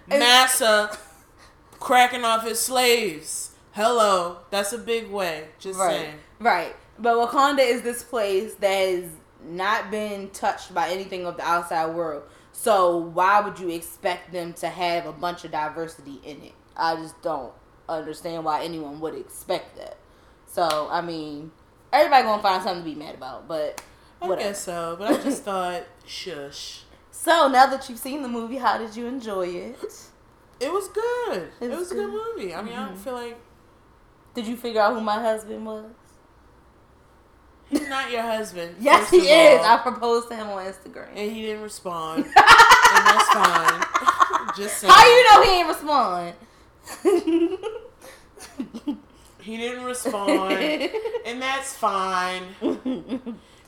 Massa 0.06 0.96
cracking 1.80 2.24
off 2.24 2.44
his 2.44 2.60
slaves. 2.60 3.50
Hello, 3.72 4.38
that's 4.50 4.72
a 4.72 4.78
big 4.78 5.10
way. 5.10 5.48
Just 5.58 5.78
right, 5.78 5.90
saying. 5.90 6.14
right. 6.38 6.76
But 6.98 7.14
Wakanda 7.16 7.66
is 7.66 7.82
this 7.82 8.04
place 8.04 8.54
that 8.54 8.68
has 8.70 9.04
not 9.44 9.90
been 9.90 10.30
touched 10.30 10.72
by 10.72 10.88
anything 10.90 11.26
of 11.26 11.36
the 11.36 11.42
outside 11.42 11.94
world. 11.94 12.22
So 12.52 12.98
why 12.98 13.40
would 13.40 13.58
you 13.58 13.68
expect 13.70 14.32
them 14.32 14.52
to 14.54 14.68
have 14.68 15.06
a 15.06 15.12
bunch 15.12 15.44
of 15.44 15.50
diversity 15.50 16.20
in 16.24 16.40
it? 16.42 16.52
I 16.76 16.96
just 16.96 17.20
don't 17.22 17.52
understand 17.88 18.44
why 18.44 18.62
anyone 18.62 19.00
would 19.00 19.14
expect 19.14 19.76
that. 19.76 19.96
So 20.46 20.88
I 20.90 21.00
mean, 21.00 21.50
everybody 21.92 22.22
gonna 22.22 22.42
find 22.42 22.62
something 22.62 22.84
to 22.84 22.90
be 22.90 22.94
mad 22.94 23.16
about. 23.16 23.48
But 23.48 23.82
I 24.24 24.28
whatever. 24.28 24.48
guess 24.50 24.60
so, 24.62 24.96
but 24.98 25.12
I 25.12 25.22
just 25.22 25.42
thought, 25.48 25.84
shush. 26.06 26.80
So 27.10 27.48
now 27.48 27.66
that 27.66 27.88
you've 27.88 27.98
seen 27.98 28.22
the 28.22 28.28
movie, 28.28 28.56
how 28.56 28.78
did 28.78 28.94
you 28.96 29.06
enjoy 29.06 29.46
it? 29.48 29.76
It 30.60 30.72
was 30.72 30.88
good. 30.88 31.48
It, 31.60 31.66
It 31.66 31.70
was 31.70 31.78
was 31.80 31.92
a 31.92 31.94
good. 31.94 32.08
Mm-hmm. 32.10 32.40
movie. 32.40 32.54
I 32.54 32.62
mean, 32.62 32.74
I 32.74 32.86
don't 32.86 32.96
feel 32.98 33.14
like 33.14 33.36
Did 34.34 34.46
you 34.46 34.56
figure 34.56 34.80
out 34.80 34.94
who 34.94 35.00
my 35.00 35.20
husband 35.20 35.64
was? 35.66 35.86
he's 37.68 37.88
not 37.88 38.10
your 38.10 38.22
husband. 38.22 38.76
Yes, 38.80 39.10
he 39.10 39.18
is. 39.18 39.60
all. 39.60 39.66
I 39.66 39.78
proposed 39.78 40.28
to 40.28 40.36
him 40.36 40.48
on 40.48 40.64
Instagram. 40.64 41.08
and 41.14 41.32
he 41.32 41.42
didn't 41.42 41.62
respond, 41.62 42.24
and 42.26 42.34
that's 42.34 43.28
fine. 43.30 43.84
Just 44.56 44.78
saying. 44.78 44.92
How 44.92 45.06
you 45.08 45.24
know 45.32 45.42
he 45.42 45.50
ain't 45.60 45.68
respond? 45.68 46.34
He 49.40 49.56
didn't 49.58 49.84
respond, 49.84 50.52
and 51.26 51.42
that's 51.42 51.74
fine. 51.76 52.42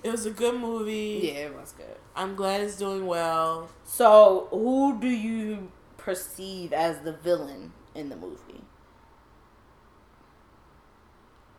It 0.03 0.11
was 0.11 0.27
a 0.27 0.31
good 0.31 0.61
movie. 0.61 1.21
yeah, 1.23 1.47
it 1.47 1.55
was 1.55 1.73
good. 1.73 1.97
I'm 2.15 2.35
glad 2.35 2.61
it's 2.61 2.77
doing 2.77 3.07
well. 3.07 3.69
So, 3.85 4.49
who 4.51 4.99
do 5.01 5.09
you 5.09 5.71
perceive 5.97 6.73
as 6.73 7.01
the 7.01 7.13
villain 7.13 7.73
in 7.95 8.09
the 8.09 8.17
movie? 8.17 8.63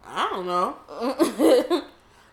I 0.05 0.29
don't 0.29 0.47
know. 0.47 0.77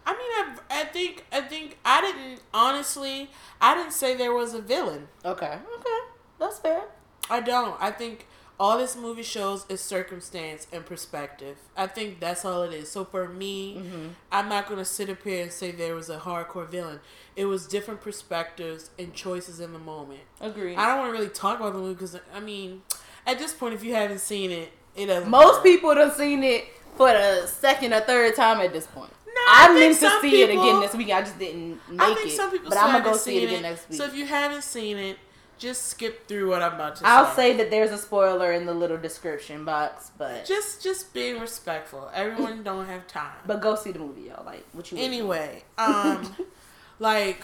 I 0.06 0.12
mean, 0.12 0.30
I, 0.32 0.56
I 0.70 0.84
think 0.84 1.24
I 1.32 1.40
think 1.40 1.78
I 1.84 2.00
didn't 2.00 2.40
honestly. 2.52 3.30
I 3.60 3.74
didn't 3.74 3.92
say 3.92 4.14
there 4.14 4.32
was 4.32 4.54
a 4.54 4.60
villain. 4.60 5.08
okay, 5.24 5.58
okay, 5.78 5.98
that's 6.38 6.58
fair. 6.58 6.82
I 7.30 7.40
don't. 7.40 7.76
I 7.80 7.90
think 7.90 8.26
all 8.58 8.78
this 8.78 8.96
movie 8.96 9.22
shows 9.22 9.66
is 9.68 9.80
circumstance 9.80 10.66
and 10.72 10.86
perspective. 10.86 11.56
I 11.76 11.86
think 11.86 12.20
that's 12.20 12.44
all 12.44 12.62
it 12.62 12.72
is. 12.72 12.90
So 12.90 13.04
for 13.04 13.28
me, 13.28 13.76
mm-hmm. 13.76 14.08
I'm 14.30 14.48
not 14.48 14.66
going 14.66 14.78
to 14.78 14.84
sit 14.84 15.10
up 15.10 15.22
here 15.22 15.42
and 15.42 15.52
say 15.52 15.72
there 15.72 15.94
was 15.94 16.08
a 16.08 16.18
hardcore 16.18 16.68
villain. 16.68 17.00
It 17.34 17.46
was 17.46 17.66
different 17.66 18.00
perspectives 18.00 18.90
and 18.98 19.12
choices 19.12 19.58
in 19.58 19.72
the 19.72 19.78
moment. 19.78 20.20
Agree. 20.40 20.76
I 20.76 20.86
don't 20.86 20.98
want 20.98 21.12
to 21.12 21.18
really 21.18 21.32
talk 21.32 21.58
about 21.58 21.72
the 21.72 21.80
movie 21.80 21.94
because 21.94 22.18
I 22.32 22.40
mean, 22.40 22.82
at 23.26 23.38
this 23.38 23.52
point, 23.52 23.74
if 23.74 23.82
you 23.82 23.94
haven't 23.94 24.20
seen 24.20 24.50
it, 24.50 24.72
it 24.94 25.06
doesn't. 25.06 25.28
Most 25.28 25.58
matter. 25.58 25.62
people 25.62 25.94
done 25.94 26.12
seen 26.12 26.44
it 26.44 26.66
for 26.96 27.08
the 27.08 27.46
second 27.46 27.92
or 27.92 28.00
third 28.00 28.36
time 28.36 28.60
at 28.60 28.72
this 28.72 28.86
point. 28.86 29.12
No, 29.26 29.40
I 29.48 29.68
I 29.68 29.74
meant 29.74 29.98
to 29.98 30.20
see 30.20 30.42
it 30.42 30.50
again 30.50 30.80
this 30.80 30.94
week. 30.94 31.10
I 31.10 31.22
just 31.22 31.38
didn't 31.40 31.80
make 31.90 32.00
I 32.00 32.14
think 32.14 32.28
it. 32.28 32.36
some 32.36 32.52
people 32.52 32.68
but 32.68 32.78
I'm 32.78 32.92
gonna 32.92 33.04
go 33.04 33.16
see 33.16 33.42
it 33.42 33.46
again 33.48 33.62
next 33.62 33.88
week. 33.88 33.98
So 33.98 34.04
if 34.04 34.14
you 34.14 34.26
haven't 34.26 34.62
seen 34.62 34.96
it, 34.96 35.18
just 35.58 35.84
skip 35.86 36.26
through 36.28 36.50
what 36.50 36.62
I'm 36.62 36.74
about 36.74 36.96
to 36.96 37.00
say. 37.00 37.06
I'll 37.06 37.34
say. 37.34 37.56
that 37.56 37.70
there's 37.70 37.90
a 37.90 37.98
spoiler 37.98 38.52
in 38.52 38.66
the 38.66 38.74
little 38.74 38.96
description 38.98 39.64
box, 39.64 40.10
but 40.18 40.44
just 40.44 40.82
just 40.82 41.12
being 41.14 41.40
respectful. 41.40 42.10
Everyone 42.14 42.62
don't 42.70 42.86
have 42.86 43.06
time. 43.06 43.36
but 43.46 43.60
go 43.60 43.74
see 43.76 43.92
the 43.92 43.98
movie, 43.98 44.22
y'all. 44.28 44.44
Like 44.44 44.64
what 44.72 44.90
you 44.92 44.98
Anyway, 44.98 45.64
um, 45.78 46.34
like 46.98 47.42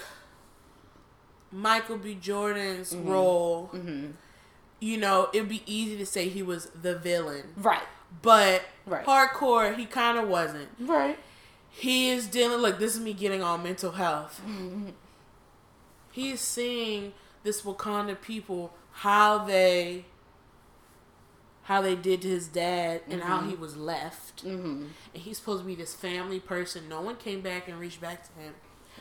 Michael 1.53 1.99
B. 1.99 2.14
Jordan's 2.14 2.94
role, 2.94 3.66
hmm 3.66 4.09
you 4.83 4.96
know, 4.96 5.29
it'd 5.35 5.46
be 5.46 5.62
easy 5.66 5.99
to 5.99 6.07
say 6.07 6.27
he 6.31 6.42
was 6.42 6.66
the 6.68 6.96
villain, 6.96 7.49
Right. 7.55 7.83
but 8.23 8.62
Right. 8.87 9.05
hardcore, 9.05 9.77
he 9.77 9.85
kind 9.85 10.16
of 10.16 10.27
wasn't. 10.27 10.70
Right. 10.79 11.18
He 11.68 12.09
is 12.09 12.27
dealing. 12.27 12.61
Look, 12.61 12.79
this 12.79 12.94
is 12.94 13.01
me 13.01 13.12
getting 13.12 13.42
on 13.42 13.62
mental 13.62 13.92
health. 13.92 14.40
Mm-hmm. 14.42 14.88
He 16.12 16.31
is 16.31 16.40
seeing 16.40 17.12
this 17.42 17.62
Wakanda 17.62 18.20
people 18.20 18.72
how 18.92 19.38
they 19.44 20.05
how 21.64 21.81
they 21.81 21.94
did 21.94 22.22
to 22.22 22.29
his 22.29 22.48
dad 22.48 23.00
and 23.09 23.22
how 23.22 23.42
he 23.42 23.55
was 23.55 23.76
left. 23.76 24.44
Mm-hmm. 24.44 24.87
And 25.14 25.22
he's 25.22 25.38
supposed 25.38 25.61
to 25.62 25.66
be 25.66 25.76
this 25.76 25.94
family 25.94 26.40
person. 26.40 26.88
No 26.88 27.00
one 27.00 27.14
came 27.16 27.42
back 27.42 27.68
and 27.68 27.79
reached 27.79 28.00
back 28.00 28.24
to 28.26 28.40
him. 28.40 28.55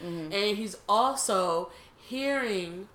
Mm-hmm. 0.04 0.32
And 0.34 0.58
he's 0.58 0.78
also 0.88 1.72
hearing 1.98 2.88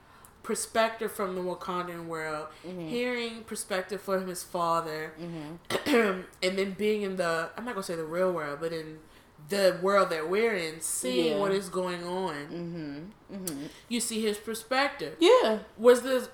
perspective 0.44 1.10
from 1.10 1.34
the 1.34 1.40
Wakandan 1.40 2.06
world, 2.06 2.48
Mm-hmm. 2.64 2.88
hearing 2.88 3.42
perspective 3.44 4.00
from 4.00 4.28
his 4.28 4.42
father, 4.44 5.12
and 5.86 6.24
then 6.40 6.72
being 6.72 7.02
in 7.02 7.16
the 7.16 7.48
I'm 7.56 7.64
not 7.64 7.74
gonna 7.74 7.82
say 7.82 7.96
the 7.96 8.04
real 8.04 8.30
world, 8.30 8.58
but 8.60 8.72
in 8.72 8.98
the 9.48 9.78
world 9.82 10.10
that 10.10 10.28
we're 10.28 10.54
in, 10.54 10.80
seeing 10.80 11.34
Yeah. 11.34 11.38
what 11.38 11.52
is 11.52 11.68
going 11.68 12.04
on. 12.04 12.34
Mm-hmm. 12.34 13.34
Mm-hmm. 13.36 13.66
You 13.88 14.00
see 14.00 14.20
his 14.22 14.38
perspective. 14.38 15.16
Yeah. 15.20 15.58
Was 15.78 16.02
this 16.02 16.28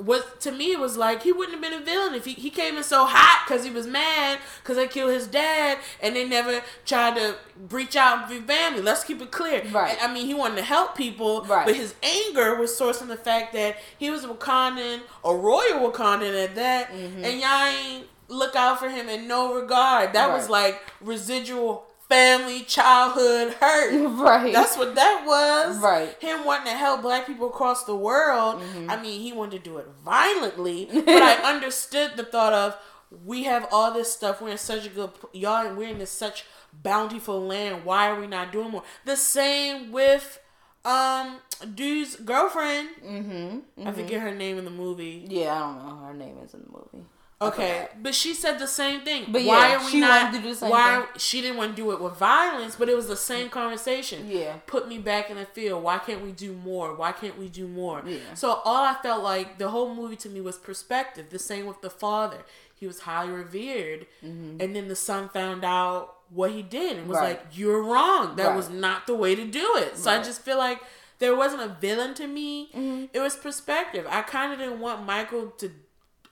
was 0.00 0.22
to 0.38 0.52
me 0.52 0.70
it 0.70 0.78
was 0.78 0.96
like 0.96 1.24
he 1.24 1.32
wouldn't 1.32 1.54
have 1.54 1.60
been 1.72 1.82
a 1.82 1.84
villain 1.84 2.14
if 2.14 2.24
he, 2.24 2.32
he 2.34 2.50
came 2.50 2.76
in 2.76 2.84
so 2.84 3.04
hot 3.04 3.42
because 3.44 3.64
he 3.64 3.70
was 3.72 3.84
mad 3.84 4.38
because 4.62 4.76
they 4.76 4.86
killed 4.86 5.10
his 5.10 5.26
dad 5.26 5.76
and 6.00 6.14
they 6.14 6.24
never 6.24 6.62
tried 6.86 7.16
to 7.16 7.34
reach 7.70 7.96
out 7.96 8.30
and 8.30 8.46
be 8.46 8.46
family 8.54 8.80
let's 8.80 9.02
keep 9.02 9.20
it 9.20 9.32
clear 9.32 9.60
Right. 9.72 9.98
i 10.00 10.12
mean 10.14 10.26
he 10.26 10.34
wanted 10.34 10.54
to 10.58 10.62
help 10.62 10.96
people 10.96 11.42
Right. 11.46 11.66
but 11.66 11.74
his 11.74 11.96
anger 12.00 12.54
was 12.54 12.70
sourced 12.70 12.94
from 13.00 13.08
the 13.08 13.16
fact 13.16 13.52
that 13.54 13.76
he 13.98 14.08
was 14.08 14.22
a 14.22 14.28
wakandan 14.28 15.00
a 15.24 15.34
royal 15.34 15.90
wakandan 15.90 16.44
at 16.44 16.54
that 16.54 16.92
Mm-hmm. 16.92 17.24
and 17.24 17.40
y'all 17.40 17.66
ain't 17.66 18.06
look 18.28 18.54
out 18.54 18.78
for 18.78 18.88
him 18.88 19.08
in 19.08 19.26
no 19.26 19.52
regard 19.52 20.12
that 20.12 20.28
was 20.30 20.48
like 20.48 20.80
residual 21.00 21.87
family 22.08 22.62
childhood 22.62 23.54
hurt 23.54 23.92
Right. 24.18 24.52
that's 24.52 24.76
what 24.76 24.94
that 24.94 25.24
was. 25.26 25.78
Right. 25.78 26.16
Him 26.20 26.44
wanting 26.44 26.72
to 26.72 26.78
help 26.78 27.02
black 27.02 27.26
people 27.26 27.48
across 27.48 27.84
the 27.84 27.94
world. 27.96 28.60
Mm-hmm. 28.62 28.90
I 28.90 29.00
mean, 29.00 29.20
he 29.20 29.32
wanted 29.32 29.62
to 29.62 29.70
do 29.70 29.78
it 29.78 29.86
violently, 30.04 30.88
but 30.92 31.08
I 31.22 31.34
understood 31.54 32.12
the 32.16 32.24
thought 32.24 32.52
of 32.52 32.76
we 33.24 33.44
have 33.44 33.66
all 33.72 33.92
this 33.92 34.12
stuff. 34.12 34.40
We're 34.40 34.50
in 34.50 34.58
such 34.58 34.86
a 34.86 34.90
good 34.90 35.10
y'all. 35.32 35.74
We're 35.74 35.88
in 35.88 35.98
this 35.98 36.10
such 36.10 36.44
bountiful 36.72 37.40
land. 37.46 37.84
Why 37.84 38.08
are 38.10 38.20
we 38.20 38.26
not 38.26 38.52
doing 38.52 38.70
more? 38.70 38.82
The 39.04 39.16
same 39.16 39.92
with 39.92 40.38
um 40.84 41.40
dude's 41.74 42.16
girlfriend. 42.16 42.88
mm-hmm. 43.04 43.88
I 43.88 43.92
forget 43.92 44.20
her 44.20 44.34
name 44.34 44.58
in 44.58 44.64
the 44.64 44.70
movie. 44.70 45.26
Yeah, 45.28 45.54
I 45.54 45.58
don't 45.58 45.78
know. 45.86 46.04
Her 46.06 46.14
name 46.14 46.38
is 46.44 46.54
in 46.54 46.60
the 46.60 46.70
movie. 46.70 47.06
Okay, 47.40 47.86
but 48.02 48.16
she 48.16 48.34
said 48.34 48.58
the 48.58 48.66
same 48.66 49.02
thing. 49.02 49.26
But 49.28 49.42
why 49.44 49.68
yeah, 49.68 49.76
are 49.76 49.84
we 49.84 49.90
she 49.92 50.00
not? 50.00 50.24
wanted 50.24 50.38
to 50.38 50.42
do 50.42 50.48
the 50.50 50.56
same 50.56 50.70
why 50.70 51.06
she 51.16 51.40
didn't 51.40 51.56
want 51.56 51.76
to 51.76 51.76
do 51.76 51.92
it 51.92 52.00
with 52.00 52.14
violence, 52.16 52.74
but 52.74 52.88
it 52.88 52.96
was 52.96 53.06
the 53.06 53.16
same 53.16 53.48
conversation. 53.48 54.28
Yeah. 54.28 54.54
put 54.66 54.88
me 54.88 54.98
back 54.98 55.30
in 55.30 55.36
the 55.36 55.44
field. 55.46 55.84
Why 55.84 55.98
can't 55.98 56.20
we 56.24 56.32
do 56.32 56.52
more? 56.52 56.94
Why 56.96 57.12
can't 57.12 57.38
we 57.38 57.48
do 57.48 57.68
more? 57.68 58.02
Yeah. 58.04 58.34
So 58.34 58.60
all 58.64 58.82
I 58.84 58.94
felt 59.02 59.22
like 59.22 59.58
the 59.58 59.68
whole 59.68 59.94
movie 59.94 60.16
to 60.16 60.28
me 60.28 60.40
was 60.40 60.56
perspective. 60.58 61.30
The 61.30 61.38
same 61.38 61.66
with 61.66 61.80
the 61.80 61.90
father. 61.90 62.38
He 62.74 62.86
was 62.88 63.00
highly 63.00 63.30
revered, 63.30 64.06
and 64.22 64.58
then 64.74 64.88
the 64.88 64.96
son 64.96 65.28
found 65.28 65.64
out 65.64 66.14
what 66.30 66.50
he 66.50 66.62
did 66.62 66.96
and 66.96 67.08
was 67.08 67.18
Mm-hmm. 67.18 67.24
Right. 67.24 67.38
like, 67.38 67.46
"You're 67.56 67.82
wrong. 67.82 68.34
That 68.36 68.48
Right. 68.48 68.56
was 68.56 68.68
not 68.68 69.06
the 69.06 69.14
way 69.14 69.34
to 69.36 69.44
do 69.44 69.76
it." 69.76 69.96
So 69.96 70.10
I 70.10 70.18
just 70.22 70.42
feel 70.42 70.58
like 70.58 70.80
there 71.20 71.34
wasn't 71.36 71.62
a 71.62 71.76
villain 71.80 72.14
to 72.14 72.26
me. 72.26 72.70
Mm-hmm. 72.74 73.04
It 73.12 73.20
was 73.20 73.36
perspective. 73.36 74.06
I 74.10 74.22
kind 74.22 74.52
of 74.52 74.58
didn't 74.58 74.80
want 74.80 75.04
Michael 75.06 75.46
to 75.58 75.70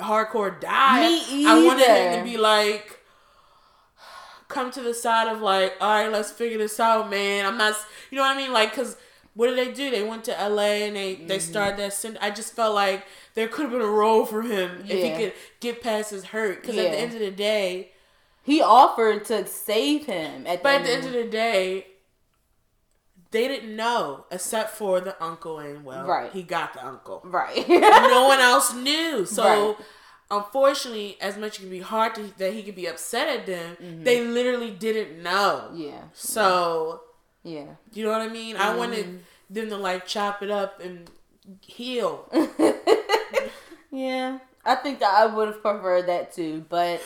hardcore 0.00 0.60
die. 0.60 1.00
Me 1.08 1.24
either. 1.42 1.50
I 1.50 1.64
wanted 1.64 1.86
him 1.86 2.18
to 2.24 2.30
be 2.30 2.36
like 2.36 3.00
come 4.48 4.70
to 4.70 4.80
the 4.82 4.94
side 4.94 5.28
of 5.28 5.40
like, 5.42 5.74
all 5.80 6.02
right, 6.02 6.12
let's 6.12 6.30
figure 6.30 6.58
this 6.58 6.78
out, 6.78 7.10
man. 7.10 7.44
I'm 7.44 7.58
not, 7.58 7.74
you 8.10 8.16
know 8.16 8.22
what 8.22 8.36
I 8.36 8.40
mean? 8.40 8.52
Like, 8.52 8.72
cause 8.74 8.96
what 9.34 9.48
did 9.48 9.58
they 9.58 9.72
do? 9.72 9.90
They 9.90 10.02
went 10.02 10.24
to 10.24 10.30
LA 10.32 10.86
and 10.86 10.96
they 10.96 11.16
Mm-hmm. 11.16 11.26
they 11.26 11.38
started 11.38 11.78
that. 11.78 12.16
I 12.22 12.30
just 12.30 12.54
felt 12.54 12.74
like 12.74 13.04
there 13.34 13.48
could 13.48 13.62
have 13.64 13.72
been 13.72 13.80
a 13.82 13.86
role 13.86 14.24
for 14.24 14.42
him 14.42 14.84
if 14.88 15.02
he 15.02 15.10
could 15.24 15.32
get 15.60 15.82
past 15.82 16.10
his 16.10 16.26
hurt. 16.26 16.62
Cause 16.62 16.76
at 16.78 16.90
the 16.92 16.98
end 16.98 17.12
of 17.14 17.20
the 17.20 17.30
day, 17.30 17.90
He 18.44 18.62
offered 18.62 19.24
to 19.26 19.46
save 19.46 20.06
him 20.06 20.46
at 20.46 20.58
the 20.58 20.62
but 20.62 20.74
at 20.76 20.84
the 20.84 20.92
end 20.92 21.06
of 21.06 21.12
the 21.12 21.24
day. 21.24 21.86
They 23.36 23.48
didn't 23.48 23.76
know, 23.76 24.24
except 24.30 24.70
for 24.80 25.00
the 25.00 25.14
uncle, 25.22 25.58
and 25.58 25.84
well, 25.84 26.06
Right. 26.06 26.32
he 26.32 26.42
got 26.42 26.72
the 26.72 26.82
uncle. 26.92 27.20
right. 27.24 27.68
no 28.16 28.24
one 28.32 28.40
else 28.40 28.72
knew. 28.72 29.26
So, 29.26 29.44
Right. 29.44 29.76
unfortunately, 30.30 31.18
as 31.20 31.36
much 31.36 31.52
as 31.52 31.58
it 31.58 31.60
can 31.64 31.70
be 31.70 31.80
hard 31.80 32.14
to, 32.14 32.22
that 32.38 32.52
he 32.54 32.62
could 32.62 32.74
be 32.74 32.86
upset 32.86 33.28
at 33.28 33.46
them, 33.46 33.76
they 34.04 34.24
literally 34.24 34.70
didn't 34.70 35.22
know. 35.22 35.64
Mm-hmm. 35.68 35.80
yeah. 35.82 36.02
So, 36.14 37.02
Yeah. 37.42 37.66
you 37.92 38.04
know 38.04 38.10
what 38.12 38.22
I 38.22 38.28
mean? 38.28 38.56
I 38.56 38.60
Mm-hmm. 38.68 38.78
wanted 38.78 39.06
them 39.50 39.68
to 39.68 39.76
like 39.76 40.06
chop 40.06 40.42
it 40.42 40.50
up 40.50 40.80
and 40.80 41.10
heal. 41.60 42.14
Yeah. 43.90 44.38
I 44.64 44.74
think 44.76 44.98
that 45.00 45.14
I 45.14 45.26
would 45.26 45.48
have 45.48 45.62
preferred 45.62 46.06
that 46.08 46.32
too, 46.32 46.64
but 46.68 47.00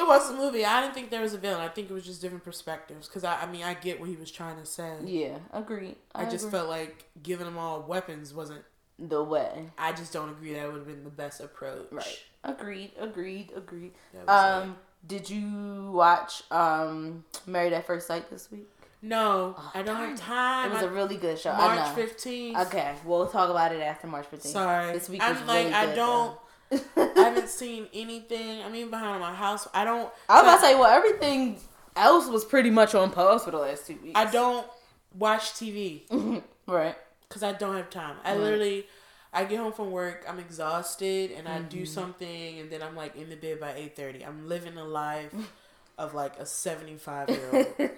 It 0.00 0.06
was 0.06 0.30
a 0.30 0.34
movie. 0.34 0.64
I 0.64 0.80
didn't 0.82 0.94
think 0.94 1.10
there 1.10 1.20
was 1.22 1.34
a 1.34 1.38
villain. 1.38 1.60
I 1.60 1.68
think 1.68 1.90
it 1.90 1.92
was 1.92 2.04
just 2.04 2.20
different 2.22 2.44
perspectives. 2.44 3.06
Because 3.06 3.24
I, 3.24 3.42
I 3.42 3.46
mean, 3.46 3.62
I 3.62 3.74
get 3.74 4.00
what 4.00 4.08
he 4.08 4.16
was 4.16 4.30
trying 4.30 4.56
to 4.58 4.66
say. 4.66 4.94
yeah, 5.04 5.38
agreed. 5.52 5.96
I, 6.14 6.24
just 6.24 6.46
agree. 6.46 6.58
felt 6.58 6.68
like 6.68 7.04
giving 7.22 7.46
them 7.46 7.58
all 7.58 7.82
weapons 7.82 8.32
wasn't. 8.34 8.62
the 8.98 9.22
way. 9.22 9.70
I 9.78 9.92
just 9.92 10.12
don't 10.12 10.28
agree 10.30 10.54
that 10.54 10.66
would 10.66 10.76
have 10.76 10.86
been 10.86 11.04
the 11.04 11.10
best 11.10 11.40
approach. 11.40 11.86
Right. 11.90 12.18
Agreed. 12.44 12.92
Agreed. 12.98 13.52
Agreed. 13.56 13.92
Um, 14.26 14.76
did 15.06 15.28
you 15.30 15.90
watch 15.94 16.42
um 16.50 17.24
Married 17.46 17.72
at 17.72 17.86
First 17.86 18.06
Sight 18.06 18.28
this 18.30 18.50
week? 18.50 18.68
No, 19.02 19.54
Oh, 19.56 19.70
I 19.74 19.80
don't 19.82 19.96
have 19.96 20.18
time. 20.18 20.70
It 20.70 20.74
was 20.74 20.82
I- 20.82 20.86
a 20.86 20.90
really 20.90 21.16
good 21.16 21.38
show. 21.38 21.50
I 21.50 21.76
March 21.76 21.94
fifteenth. 21.94 22.58
Okay, 22.66 22.94
we'll 23.04 23.26
talk 23.28 23.48
about 23.48 23.72
it 23.74 23.80
after 23.80 24.06
March 24.06 24.26
15th. 24.30 24.46
Sorry. 24.46 24.92
This 24.92 25.08
week 25.08 25.22
is 25.22 25.28
good. 25.28 25.36
I'm 25.38 25.46
like 25.46 25.58
really 25.64 25.72
I 25.74 25.86
good, 25.86 25.94
don't. 25.96 26.26
though. 26.32 26.39
I 26.72 27.10
haven't 27.16 27.48
seen 27.48 27.86
anything. 27.92 28.62
I 28.62 28.68
mean, 28.68 28.90
behind 28.90 29.20
my 29.20 29.34
house. 29.34 29.66
I 29.74 29.84
don't. 29.84 30.10
I 30.28 30.34
was 30.34 30.42
about 30.42 30.54
to 30.56 30.60
say, 30.62 30.74
well, 30.74 30.90
everything 30.90 31.58
else 31.96 32.28
was 32.28 32.44
pretty 32.44 32.70
much 32.70 32.94
on 32.94 33.10
pause 33.10 33.44
for 33.44 33.50
the 33.50 33.58
last 33.58 33.86
two 33.86 33.96
weeks. 34.02 34.12
I 34.14 34.30
don't 34.30 34.66
watch 35.18 35.52
TV 35.54 36.02
Right. 36.66 36.96
because 37.28 37.42
I 37.42 37.52
don't 37.52 37.76
have 37.76 37.90
time. 37.90 38.16
I 38.24 38.32
Right. 38.32 38.40
literally, 38.40 38.86
I 39.32 39.44
get 39.44 39.58
home 39.58 39.72
from 39.72 39.90
work, 39.90 40.24
I'm 40.28 40.38
exhausted, 40.38 41.32
and 41.32 41.48
I 41.48 41.58
Mm-hmm. 41.58 41.68
do 41.68 41.86
something, 41.86 42.60
and 42.60 42.70
then 42.70 42.82
I'm 42.82 42.94
like 42.96 43.16
in 43.16 43.28
the 43.30 43.36
bed 43.36 43.58
by 43.60 43.72
eight 43.74 43.96
thirty. 43.96 44.24
I'm 44.24 44.48
living 44.48 44.76
a 44.78 44.84
life 44.84 45.34
of 45.98 46.14
like 46.14 46.38
a 46.38 46.46
seventy 46.46 46.96
five 46.96 47.28
year 47.28 47.48
old. 47.52 47.66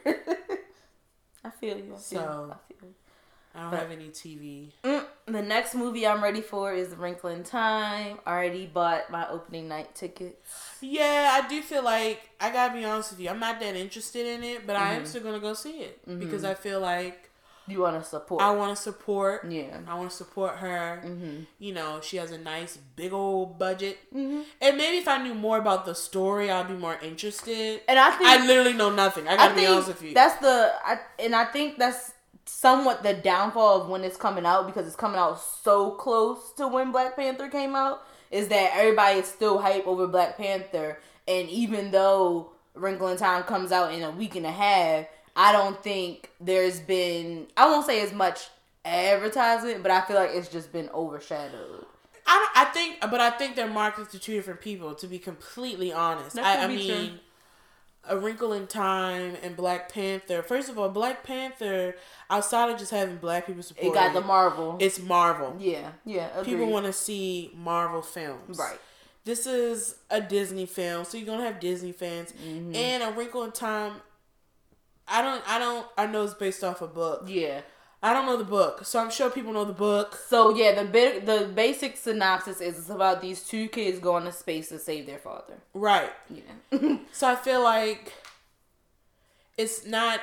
I 1.45 1.51
feel 1.51 1.77
you. 1.77 1.85
I 1.85 1.87
feel 1.89 1.99
So- 1.99 2.17
you. 2.17 2.53
I 2.53 2.57
feel 2.73 2.89
you. 2.89 2.95
I 3.55 3.61
don't 3.63 3.71
But- 3.73 3.81
have 3.81 3.91
any 3.91 4.09
TV. 4.09 4.73
Mm, 4.83 5.05
the 5.27 5.43
next 5.43 5.75
movie 5.75 6.07
I'm 6.07 6.23
ready 6.23 6.41
for 6.41 6.73
is 6.73 6.95
Wrinkle 6.97 7.31
in 7.31 7.45
Time. 7.45 8.19
Already 8.27 8.67
bought 8.67 9.11
my 9.11 9.29
opening 9.29 9.69
night 9.69 9.95
tickets. 9.95 10.51
Yeah, 10.81 11.41
I 11.43 11.49
do 11.49 11.63
feel 11.63 11.85
like 11.85 12.31
I 12.41 12.51
gotta 12.53 12.75
be 12.75 12.85
honest 12.85 13.13
with 13.13 13.21
you. 13.21 13.29
I'm 13.31 13.39
not 13.41 13.61
that 13.61 13.77
interested 13.77 14.27
in 14.27 14.43
it, 14.43 14.67
but 14.67 14.77
I 14.77 14.95
am 14.95 15.03
Mhm. 15.03 15.07
still 15.07 15.23
gonna 15.23 15.39
go 15.41 15.55
see 15.55 15.81
it 15.83 16.01
Mm-hmm. 16.09 16.19
because 16.21 16.45
I 16.45 16.55
feel 16.55 16.81
like 16.81 17.29
You 17.69 17.81
want 17.81 18.03
to 18.03 18.07
support? 18.09 18.43
I 18.43 18.51
want 18.51 18.77
to 18.77 18.83
support. 18.83 19.45
yeah. 19.49 19.79
I 19.87 19.95
want 19.95 20.11
to 20.11 20.17
support 20.17 20.57
her. 20.57 21.01
Mm-hmm. 21.07 21.45
You 21.61 21.73
know, 21.73 22.01
she 22.03 22.17
has 22.17 22.33
a 22.33 22.39
nice 22.39 22.77
big 22.97 23.13
old 23.13 23.57
budget. 23.57 23.99
Mm-hmm. 24.13 24.41
And 24.61 24.77
maybe 24.77 24.97
if 24.99 25.07
I 25.07 25.19
knew 25.23 25.33
more 25.35 25.59
about 25.59 25.87
the 25.87 25.95
story, 25.95 26.51
I'd 26.51 26.67
be 26.67 26.75
more 26.75 26.99
interested. 27.01 27.81
And 27.87 28.01
I 28.01 28.11
think 28.11 28.29
I 28.29 28.45
literally 28.45 28.73
know 28.73 28.91
nothing. 28.91 29.29
I 29.29 29.37
gotta 29.37 29.53
I 29.53 29.55
be 29.55 29.67
honest 29.67 29.87
with 29.89 30.03
you. 30.03 30.13
that's 30.13 30.41
the 30.41 30.73
I, 30.85 30.99
and 31.21 31.37
I 31.37 31.45
think 31.45 31.79
that's 31.79 32.12
somewhat 32.45 33.03
the 33.03 33.15
downfall 33.15 33.83
of 33.83 33.89
when 33.89 34.05
it's 34.05 34.17
coming 34.17 34.45
out 34.47 34.67
because 34.67 34.87
it's 34.87 34.97
coming 34.97 35.19
out 35.19 35.41
so 35.41 35.91
close 35.93 36.53
to 36.57 36.67
when 36.69 36.93
Black 36.93 37.17
Panther 37.17 37.49
came 37.49 37.75
out 37.75 38.03
is 38.31 38.49
that 38.49 38.73
everybody 38.75 39.21
is 39.21 39.27
still 39.27 39.59
hype 39.61 39.87
over 39.87 40.07
Black 40.07 40.37
Panther 40.37 40.99
and 41.29 41.49
even 41.49 41.91
though 41.91 42.53
Wrinkle 42.75 43.09
in 43.09 43.17
Time 43.17 43.43
comes 43.45 43.71
out 43.71 43.93
in 43.93 44.03
a 44.03 44.11
week 44.11 44.35
and 44.35 44.47
a 44.47 44.51
half, 44.51 45.07
I 45.37 45.53
don't 45.53 45.83
think 45.83 46.31
there's 46.41 46.81
been 46.81 47.47
I 47.57 47.67
won't 47.67 47.87
say 47.87 48.03
as 48.03 48.13
much 48.13 48.49
advertisement, 48.85 49.83
but 49.83 49.91
I 49.93 50.01
feel 50.03 50.17
like 50.17 50.31
it's 50.33 50.49
just 50.49 50.73
been 50.73 50.89
overshadowed. 50.91 51.87
I 52.27 52.49
I 52.55 52.65
think, 52.67 53.01
but 53.03 53.21
I 53.21 53.31
think 53.31 53.57
they're 53.57 53.67
marketed 53.69 54.11
to 54.11 54.19
two 54.19 54.35
different 54.35 54.61
people. 54.61 54.95
To 54.95 55.07
be 55.07 55.19
completely 55.19 55.93
honest, 55.93 56.37
That 56.37 56.61
I, 56.61 56.65
I 56.65 56.67
be 56.67 56.77
mean, 56.77 57.09
true. 57.09 57.19
A 58.09 58.19
Wrinkle 58.19 58.53
in 58.53 58.67
Time 58.67 59.37
and 59.43 59.57
Black 59.57 59.93
Panther. 59.93 60.43
First 60.43 60.69
of 60.69 60.77
all, 60.79 60.89
Black 60.89 61.23
Panther, 61.23 61.95
outside 62.29 62.71
of 62.71 62.79
just 62.79 62.91
having 62.91 63.17
black 63.17 63.47
people 63.47 63.63
support, 63.63 63.87
It 63.87 63.95
got 63.95 64.13
the 64.13 64.21
Marvel. 64.21 64.77
it's 64.81 64.99
Marvel. 64.99 65.55
yeah, 65.59 65.93
yeah. 66.05 66.43
People 66.43 66.67
want 66.67 66.87
to 66.87 66.93
see 66.93 67.53
Marvel 67.55 68.03
films, 68.03 68.59
right. 68.59 68.79
This 69.25 69.47
is 69.47 69.95
a 70.11 70.21
Disney 70.21 70.67
film, 70.67 71.05
so 71.05 71.17
you're 71.17 71.27
gonna 71.27 71.45
have 71.45 71.61
Disney 71.61 71.93
fans. 71.93 72.33
Mm-hmm. 72.45 72.75
And 72.75 73.03
A 73.05 73.13
Wrinkle 73.13 73.45
in 73.45 73.53
Time. 73.53 73.93
I 75.07 75.23
don't. 75.23 75.43
I 75.49 75.59
don't. 75.61 75.87
I 75.97 76.07
know 76.07 76.25
it's 76.25 76.35
based 76.35 76.65
off 76.65 76.83
a 76.83 76.89
book. 76.89 77.25
Yeah. 77.29 77.61
I 78.05 78.13
don't 78.13 78.27
know 78.27 78.37
the 78.37 78.45
book, 78.45 78.85
so 78.85 78.99
I'm 78.99 79.11
sure 79.11 79.31
people 79.31 79.53
know 79.53 79.65
the 79.65 79.73
book. 79.73 80.19
So 80.29 80.55
yeah, 80.57 80.75
the 80.75 80.89
bit 80.89 81.25
the 81.25 81.51
basic 81.55 81.97
synopsis 81.97 82.61
is 82.61 82.79
it's 82.79 82.89
about 82.89 83.21
these 83.21 83.45
two 83.45 83.69
kids 83.69 84.01
going 84.01 84.25
to 84.25 84.33
space 84.33 84.71
to 84.71 84.79
save 84.79 85.07
their 85.07 85.19
father. 85.19 85.55
Right. 85.73 86.11
Yeah. 86.29 86.97
So 87.13 87.29
I 87.29 87.37
feel 87.37 87.63
like 87.63 88.13
it's 89.57 89.87
not 89.87 90.21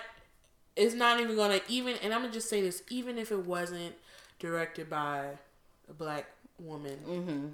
it's 0.75 0.93
not 0.93 1.19
even 1.21 1.35
gonna 1.35 1.61
even 1.69 1.95
and 2.03 2.13
I'm 2.13 2.21
gonna 2.21 2.33
just 2.33 2.49
say 2.49 2.61
this, 2.61 2.83
even 2.89 3.17
if 3.17 3.31
it 3.31 3.45
wasn't 3.45 3.95
directed 4.39 4.89
by 4.89 5.27
a 5.89 5.93
black 5.93 6.25
woman, 6.59 6.99
mm-hmm. 7.07 7.47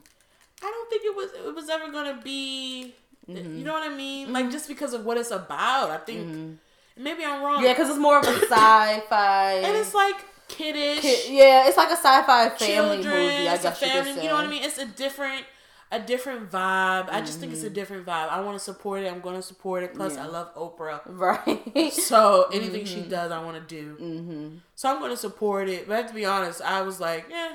I 0.63 0.71
don't 0.71 0.89
think 0.89 1.03
it 1.05 1.15
was 1.15 1.31
it 1.33 1.53
was 1.53 1.69
ever 1.69 1.91
gonna 1.91 2.19
be 2.23 2.95
Mm-hmm. 3.29 3.57
you 3.57 3.63
know 3.63 3.73
what 3.73 3.89
I 3.89 3.93
mean? 3.95 4.31
Like 4.31 4.51
just 4.51 4.67
because 4.67 4.93
of 4.93 5.03
what 5.03 5.17
it's 5.17 5.31
about. 5.31 5.89
I 5.89 5.97
think 5.97 6.59
maybe 6.97 7.23
I'm 7.25 7.43
wrong. 7.43 7.63
Yeah, 7.63 7.73
because 7.73 7.89
it's 7.89 7.99
more 7.99 8.19
of 8.19 8.25
a 8.25 8.31
sci-fi. 8.49 9.53
and 9.63 9.75
it's 9.77 9.93
like 9.93 10.15
kiddish. 10.47 11.01
Ki- 11.01 11.37
yeah, 11.37 11.67
it's 11.67 11.77
like 11.77 11.89
a 11.89 11.97
sci-fi 11.97 12.49
family 12.49 12.97
children, 12.97 13.23
movie. 13.23 13.47
I 13.49 13.57
guess 13.57 13.81
you 13.81 13.87
family. 13.87 14.13
say. 14.13 14.23
You 14.23 14.29
know 14.29 14.35
what 14.35 14.45
I 14.45 14.49
mean? 14.49 14.63
It's 14.63 14.77
a 14.77 14.85
different, 14.85 15.45
a 15.91 15.99
different 15.99 16.49
vibe. 16.51 17.09
I 17.09 17.21
just 17.21 17.39
think 17.39 17.51
it's 17.53 17.63
a 17.63 17.65
Mm-hmm. 17.65 17.73
different 17.75 18.05
vibe. 18.05 18.29
I 18.29 18.41
want 18.41 18.57
to 18.57 18.63
support 18.63 19.03
it. 19.03 19.11
I'm 19.11 19.21
going 19.21 19.35
to 19.35 19.41
support 19.41 19.83
it. 19.83 19.93
Plus, 19.93 20.15
Yeah. 20.15 20.23
I 20.23 20.27
love 20.27 20.53
Oprah. 20.55 21.01
Right. 21.07 21.91
So 21.93 22.47
anything 22.53 22.85
she 22.85 23.01
does, 23.01 23.31
I 23.31 23.43
want 23.43 23.55
to 23.67 23.75
do. 23.75 23.95
mm-hmm. 23.95 24.57
So 24.75 24.89
I'm 24.89 24.99
going 24.99 25.11
to 25.11 25.17
support 25.17 25.67
it. 25.69 25.87
But 25.87 26.07
to 26.09 26.13
be 26.13 26.25
honest, 26.25 26.61
I 26.61 26.81
was 26.81 26.99
like, 26.99 27.25
yeah. 27.29 27.53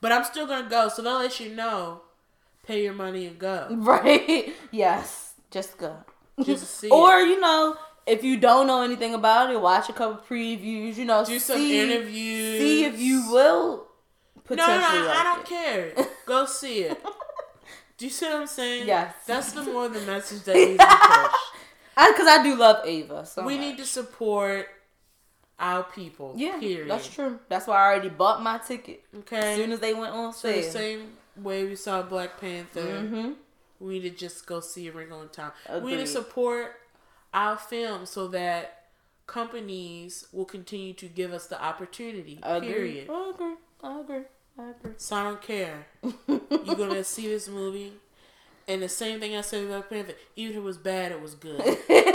But 0.00 0.12
I'm 0.12 0.24
still 0.24 0.46
going 0.46 0.64
to 0.64 0.70
go. 0.70 0.88
So 0.88 1.02
they'll 1.02 1.18
let 1.18 1.40
you 1.40 1.54
know. 1.54 2.02
Pay 2.66 2.84
your 2.84 2.92
money 2.92 3.26
and 3.26 3.38
go. 3.38 3.66
Right. 3.70 4.54
Yes. 4.70 5.32
Just 5.50 5.78
go. 5.78 5.96
Just 6.42 6.70
see 6.78 6.90
or 6.90 7.18
it. 7.20 7.28
you 7.28 7.40
know, 7.40 7.76
if 8.08 8.24
you 8.24 8.36
don't 8.38 8.66
know 8.66 8.82
anything 8.82 9.14
about 9.14 9.50
it, 9.52 9.60
watch 9.60 9.88
a 9.88 9.92
couple 9.92 10.16
previews. 10.28 10.96
You 10.96 11.04
know, 11.04 11.24
Do 11.24 11.38
some 11.38 11.56
see, 11.58 11.80
interviews. 11.80 12.60
See 12.60 12.84
if 12.84 12.98
you 12.98 13.30
will 13.30 13.86
No, 14.50 14.56
no, 14.56 14.66
no, 14.66 15.06
like 15.06 15.16
I 15.16 15.22
don't 15.24 15.40
it. 15.40 15.46
care. 15.46 16.06
Go 16.26 16.46
see 16.46 16.80
it. 16.84 17.00
Do 17.98 18.04
you 18.06 18.10
see 18.10 18.26
what 18.26 18.36
I'm 18.40 18.46
saying? 18.46 18.86
Yes. 18.86 19.14
That's 19.26 19.52
the 19.52 19.62
more 19.64 19.88
the 19.88 20.00
message 20.02 20.42
that 20.44 20.54
needs 20.54 20.78
to 20.78 20.86
be 20.86 20.94
pushed. 20.94 21.36
Because 22.12 22.28
I, 22.28 22.42
do 22.44 22.54
love 22.54 22.86
Ava. 22.86 23.26
So 23.26 23.44
we 23.44 23.56
much. 23.56 23.66
need 23.66 23.76
to 23.78 23.84
support 23.84 24.68
our 25.58 25.82
people. 25.82 26.32
Yeah, 26.36 26.60
Period. 26.60 26.88
that's 26.88 27.08
true. 27.08 27.40
That's 27.48 27.66
why 27.66 27.74
I 27.76 27.86
already 27.92 28.08
bought 28.08 28.40
my 28.40 28.58
ticket 28.58 29.02
Okay. 29.18 29.36
as 29.54 29.56
soon 29.56 29.72
as 29.72 29.80
they 29.80 29.94
went 29.94 30.14
on 30.14 30.32
sale. 30.32 30.62
so 30.62 30.66
the 30.68 30.72
same 30.72 31.12
way 31.36 31.64
we 31.64 31.74
saw 31.74 32.02
Black 32.02 32.40
Panther, 32.40 32.82
Mm-hmm. 33.02 33.32
we 33.80 33.94
need 33.98 34.10
to 34.10 34.16
just 34.16 34.46
go 34.46 34.60
see 34.60 34.86
a 34.86 34.92
Wrinkle 34.92 35.22
in 35.22 35.28
Time. 35.30 35.50
We 35.82 35.90
need 35.96 35.98
to 35.98 36.06
support 36.06 36.76
our 37.38 37.56
film 37.56 38.04
so 38.04 38.26
that 38.28 38.84
companies 39.26 40.26
will 40.32 40.44
continue 40.44 40.92
to 40.94 41.06
give 41.06 41.32
us 41.32 41.46
the 41.46 41.62
opportunity. 41.62 42.40
Period. 42.42 43.08
I 43.10 43.30
agree. 43.30 43.54
I 43.82 44.00
agree. 44.00 44.22
I 44.58 44.70
agree. 44.70 44.92
So 44.96 45.16
I 45.16 45.22
don't 45.22 45.40
care. 45.42 45.86
You're 46.26 46.76
gonna 46.76 47.04
see 47.14 47.28
this 47.28 47.48
movie, 47.48 47.92
and 48.66 48.82
the 48.82 48.88
same 48.88 49.20
thing 49.20 49.36
I 49.36 49.42
said 49.42 49.64
about 49.66 49.88
Panther. 49.88 50.14
Even 50.34 50.52
if 50.52 50.58
it 50.58 50.64
was 50.64 50.78
bad, 50.78 51.12
it 51.12 51.20
was 51.22 51.34
good. 51.34 51.62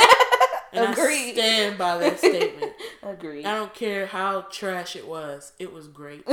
And 0.76 0.88
I 0.88 0.93
stand 0.95 1.78
by 1.78 1.99
that 1.99 2.17
statement. 2.17 2.74
Agreed. 3.03 3.45
I 3.45 3.53
don't 3.53 3.76
care 3.76 4.07
how 4.07 4.41
trash 4.41 4.95
it 4.95 5.07
was. 5.07 5.53
It 5.59 5.71
was 5.71 5.88
great. 5.88 6.28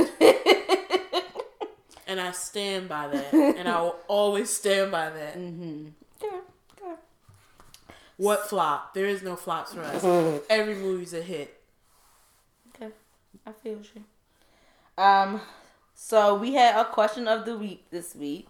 and 2.07 2.19
I 2.19 2.31
stand 2.31 2.89
by 2.89 3.07
that. 3.09 3.31
And 3.35 3.69
I 3.69 3.79
will 3.81 3.97
always 4.07 4.49
stand 4.49 4.89
by 4.89 5.11
that. 5.11 5.37
mm-hmm. 5.37 5.89
Okay. 6.23 6.37
Okay. 8.21 8.25
What 8.25 8.47
flop? 8.47 8.93
There 8.93 9.07
is 9.07 9.23
no 9.23 9.35
flops 9.35 9.73
for 9.73 9.81
us. 9.81 10.03
Every 10.49 10.75
movie's 10.75 11.13
a 11.13 11.21
hit. 11.21 11.59
Okay. 12.75 12.91
I 13.47 13.51
feel 13.51 13.79
you. 13.95 15.03
Um, 15.03 15.41
so 15.95 16.35
we 16.35 16.53
had 16.53 16.79
a 16.79 16.85
question 16.85 17.27
of 17.27 17.45
the 17.45 17.57
week 17.57 17.89
this 17.89 18.15
week. 18.15 18.47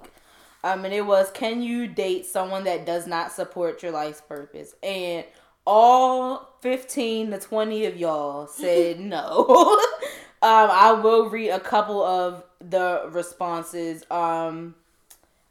Um, 0.64 0.84
and 0.84 0.94
it 0.94 1.06
was, 1.06 1.32
can 1.32 1.62
you 1.62 1.88
date 1.88 2.26
someone 2.26 2.66
that 2.66 2.86
does 2.86 3.08
not 3.08 3.32
support 3.32 3.82
your 3.82 3.94
life's 3.94 4.22
purpose? 4.22 4.76
And 4.84 5.26
all 5.66 6.54
15 6.62 7.32
to 7.32 7.40
20 7.40 7.86
of 7.86 7.98
y'all 7.98 8.48
said 8.48 9.00
no. 9.00 9.46
um, 10.42 10.70
I 10.70 11.00
will 11.02 11.30
read 11.30 11.50
a 11.50 11.60
couple 11.60 12.04
of 12.04 12.44
the 12.60 13.10
responses. 13.10 14.04
Um, 14.12 14.76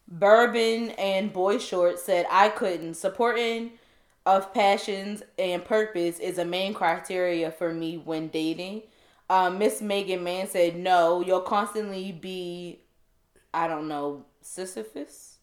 Bourbon 0.07 0.91
and 0.91 1.33
Boy 1.33 1.59
Short 1.59 1.99
said, 1.99 2.27
I 2.31 2.51
couldn't. 2.51 2.95
Supporting 2.95 3.73
of 4.27 4.53
passions 4.53 5.23
and 5.39 5.65
purpose 5.65 6.19
is 6.19 6.39
a 6.39 6.45
main 6.45 6.75
criteria 6.75 7.51
for 7.51 7.73
me 7.73 7.97
when 7.97 8.29
dating. 8.29 8.83
Um, 9.29 9.59
Miss 9.59 9.81
Megan 9.81 10.25
Man 10.25 10.49
said, 10.49 10.77
no, 10.77 11.21
you'll 11.21 11.41
constantly 11.41 12.13
be, 12.13 12.81
I 13.55 13.69
don't 13.69 13.89
know, 13.89 14.25
Sisyphus? 14.43 15.39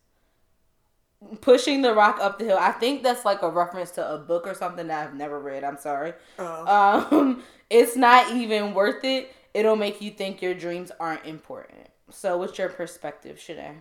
Pushing 1.42 1.82
the 1.82 1.94
rock 1.94 2.20
up 2.22 2.38
the 2.38 2.46
hill. 2.46 2.58
I 2.60 2.72
think 2.72 3.02
that's 3.02 3.26
like 3.26 3.42
a 3.42 3.50
reference 3.50 3.92
to 3.92 4.14
a 4.14 4.18
book 4.18 4.46
or 4.46 4.54
something 4.54 4.88
that 4.88 5.08
I've 5.08 5.16
never 5.16 5.40
read. 5.40 5.64
I'm 5.64 5.78
sorry. 5.78 6.14
Oh. 6.38 7.08
Um, 7.12 7.44
it's 7.70 7.96
not 7.96 8.32
even 8.34 8.74
worth 8.74 9.04
it. 9.04 9.34
It'll 9.54 9.76
make 9.76 10.02
you 10.02 10.12
think 10.12 10.42
your 10.42 10.54
dreams 10.54 10.92
aren't 11.00 11.26
important. 11.26 11.88
So, 12.12 12.38
what's 12.38 12.58
your 12.58 12.70
perspective, 12.70 13.38
Shanae? 13.38 13.78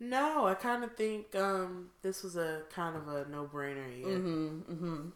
No, 0.00 0.46
I 0.46 0.54
kind 0.54 0.82
of 0.82 0.96
think 0.96 1.34
um, 1.36 1.90
this 2.02 2.22
was 2.24 2.36
a 2.36 2.62
kind 2.70 2.96
of 2.96 3.06
a 3.08 3.28
no 3.28 3.44
brainer. 3.46 3.86
Yeah. 4.00 4.06
Mm-hmm. 4.06 4.72
Mm-hmm. 4.72 5.08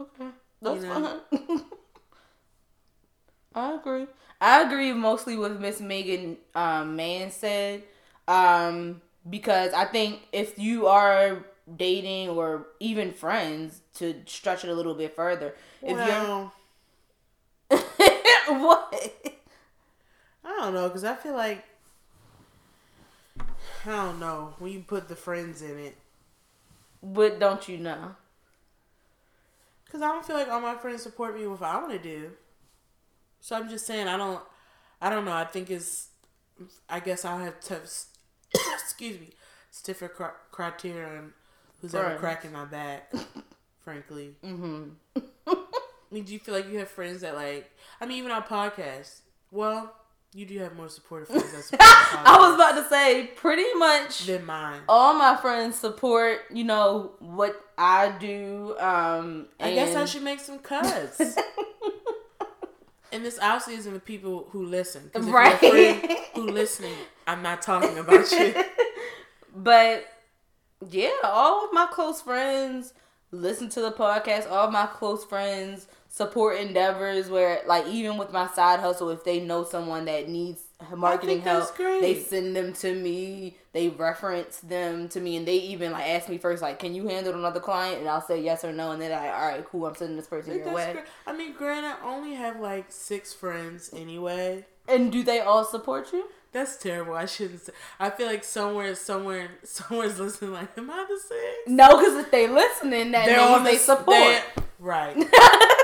Okay, 0.00 0.28
that's 0.60 0.84
You 0.84 0.88
know? 0.88 1.20
fine. 1.30 1.60
I 3.54 3.74
agree. 3.74 4.06
I 4.40 4.62
agree 4.62 4.92
mostly 4.92 5.36
with 5.36 5.60
Miss 5.60 5.80
Megan 5.80 6.38
um, 6.54 6.96
Man 6.96 7.30
said, 7.30 7.82
um, 8.26 9.02
because 9.28 9.72
I 9.72 9.84
think 9.84 10.20
if 10.32 10.58
you 10.58 10.86
are 10.86 11.44
dating 11.76 12.30
or 12.30 12.66
even 12.80 13.12
friends, 13.12 13.80
to 13.94 14.14
stretch 14.26 14.64
it 14.64 14.70
a 14.70 14.74
little 14.74 14.94
bit 14.94 15.14
further, 15.14 15.54
if 15.82 15.96
Well, 15.96 16.52
you're 17.70 17.78
what? 18.48 18.94
I 20.44 20.48
don't 20.60 20.74
know 20.74 20.88
because 20.88 21.04
I 21.04 21.14
feel 21.14 21.34
like 21.34 21.64
I 23.86 23.90
don't 23.90 24.20
know 24.20 24.54
when 24.58 24.72
you 24.72 24.80
put 24.80 25.08
the 25.08 25.16
friends 25.16 25.62
in 25.62 25.78
it 25.78 25.96
But 27.02 27.38
don't 27.40 27.68
you 27.68 27.78
know? 27.78 28.16
because 29.84 30.00
I 30.02 30.08
don't 30.08 30.24
feel 30.24 30.36
like 30.36 30.48
all 30.48 30.60
my 30.60 30.74
friends 30.76 31.02
support 31.02 31.36
me 31.36 31.46
with 31.46 31.60
what 31.60 31.68
I 31.68 31.76
want 31.78 31.92
to 31.92 31.98
do. 31.98 32.30
So 33.40 33.54
I'm 33.56 33.68
just 33.68 33.86
saying 33.86 34.08
I 34.08 34.16
don't. 34.16 34.40
I 35.02 35.10
don't 35.10 35.26
know. 35.26 35.32
I 35.34 35.44
think 35.44 35.70
it's. 35.70 36.08
I 36.88 37.00
guess 37.00 37.26
I 37.26 37.42
have 37.42 37.60
to. 37.60 37.74
excuse 38.72 39.20
me. 39.20 39.28
Stiffer 39.70 40.08
cri- 40.08 40.38
criteria 40.50 41.06
on 41.18 41.32
who's 41.82 41.94
ever 41.94 42.16
cracking 42.16 42.52
my 42.52 42.64
back. 42.64 43.12
frankly. 43.84 44.34
Mm-hmm. 44.42 44.84
I 45.46 45.56
mean, 46.10 46.24
do 46.24 46.32
you 46.32 46.38
feel 46.38 46.54
like 46.54 46.70
you 46.70 46.78
have 46.78 46.88
friends 46.88 47.20
that 47.20 47.34
like? 47.34 47.70
I 48.00 48.06
mean, 48.06 48.16
even 48.18 48.30
on 48.30 48.42
podcasts. 48.44 49.20
Well, 49.50 49.94
you 50.34 50.46
do 50.46 50.58
have 50.60 50.74
more 50.74 50.88
supportive 50.88 51.28
friends 51.28 51.50
support 51.50 51.80
I 51.80 52.38
was 52.40 52.54
about 52.54 52.82
to 52.82 52.88
say 52.88 53.30
pretty 53.36 53.66
much 53.74 54.26
than 54.26 54.46
mine. 54.46 54.80
all 54.88 55.14
my 55.14 55.36
friends 55.36 55.76
support, 55.76 56.40
you 56.50 56.64
know, 56.64 57.12
what 57.18 57.54
I 57.76 58.14
do. 58.18 58.74
Um, 58.78 59.48
I 59.60 59.74
guess 59.74 59.94
I 59.94 60.06
should 60.06 60.22
make 60.22 60.40
some 60.40 60.58
cuts. 60.58 61.20
and 63.12 63.24
this 63.24 63.38
obviously 63.42 63.74
isn't 63.74 63.92
the 63.92 64.00
people 64.00 64.48
who 64.50 64.64
listen. 64.64 65.10
if 65.14 65.26
Right. 65.26 65.60
You're 65.60 65.76
a 65.76 65.94
friend 65.98 66.18
who 66.34 66.50
listening? 66.50 66.94
I'm 67.26 67.42
not 67.42 67.60
talking 67.60 67.98
about 67.98 68.30
you. 68.32 68.54
but 69.56 70.06
yeah, 70.88 71.10
all 71.24 71.66
of 71.66 71.72
my 71.74 71.86
close 71.92 72.22
friends 72.22 72.94
listen 73.32 73.68
to 73.70 73.82
the 73.82 73.92
podcast. 73.92 74.50
All 74.50 74.66
of 74.66 74.72
my 74.72 74.86
close 74.86 75.24
friends 75.24 75.88
support 76.14 76.58
endeavors 76.58 77.30
where, 77.30 77.62
like, 77.66 77.86
even 77.86 78.18
with 78.18 78.30
my 78.32 78.46
side 78.48 78.80
hustle, 78.80 79.08
if 79.08 79.24
they 79.24 79.40
know 79.40 79.64
someone 79.64 80.04
that 80.04 80.28
needs 80.28 80.60
marketing 80.94 81.40
help, 81.40 81.74
they 81.78 82.20
send 82.22 82.54
them 82.54 82.74
to 82.74 82.94
me. 82.94 83.56
They 83.72 83.88
reference 83.88 84.58
them 84.58 85.08
to 85.08 85.20
me, 85.20 85.36
and 85.38 85.48
they 85.48 85.56
even 85.56 85.92
like 85.92 86.06
ask 86.06 86.28
me 86.28 86.36
first, 86.36 86.60
like, 86.60 86.78
"Can 86.78 86.94
you 86.94 87.08
handle 87.08 87.32
another 87.34 87.60
client?" 87.60 88.00
And 88.00 88.08
I'll 88.08 88.20
say 88.20 88.42
yes 88.42 88.62
or 88.62 88.72
no, 88.72 88.90
and 88.90 89.00
they're 89.00 89.08
like, 89.08 89.32
"All 89.32 89.48
right, 89.48 89.64
cool. 89.70 89.86
I'm 89.86 89.94
sending 89.94 90.16
this 90.18 90.26
person 90.26 90.58
your 90.58 90.70
way." 90.70 90.92
great. 90.92 91.04
I 91.26 91.32
mean, 91.32 91.54
granted, 91.54 91.94
I 92.02 92.06
only 92.14 92.34
have 92.34 92.60
like 92.60 92.86
six 92.90 93.32
friends 93.32 93.88
anyway. 93.94 94.66
And 94.86 95.10
do 95.10 95.22
they 95.22 95.40
all 95.40 95.64
support 95.64 96.12
you? 96.12 96.28
That's 96.52 96.76
terrible. 96.76 97.14
I 97.14 97.24
shouldn't 97.24 97.62
say. 97.62 97.72
I 97.98 98.10
feel 98.10 98.26
like 98.26 98.44
somewhere, 98.44 98.94
somewhere, 98.94 99.48
somewhere's 99.64 100.18
listening. 100.20 100.52
Like, 100.52 100.76
am 100.76 100.90
I 100.90 101.06
the 101.08 101.18
six? 101.18 101.40
No, 101.68 101.96
because 101.96 102.16
if 102.18 102.30
they 102.30 102.48
listening, 102.48 103.12
that 103.12 103.26
means 103.26 103.64
they 103.64 103.72
the- 103.72 103.78
support. 103.78 104.06
they- 104.08 104.42
right. 104.78 105.16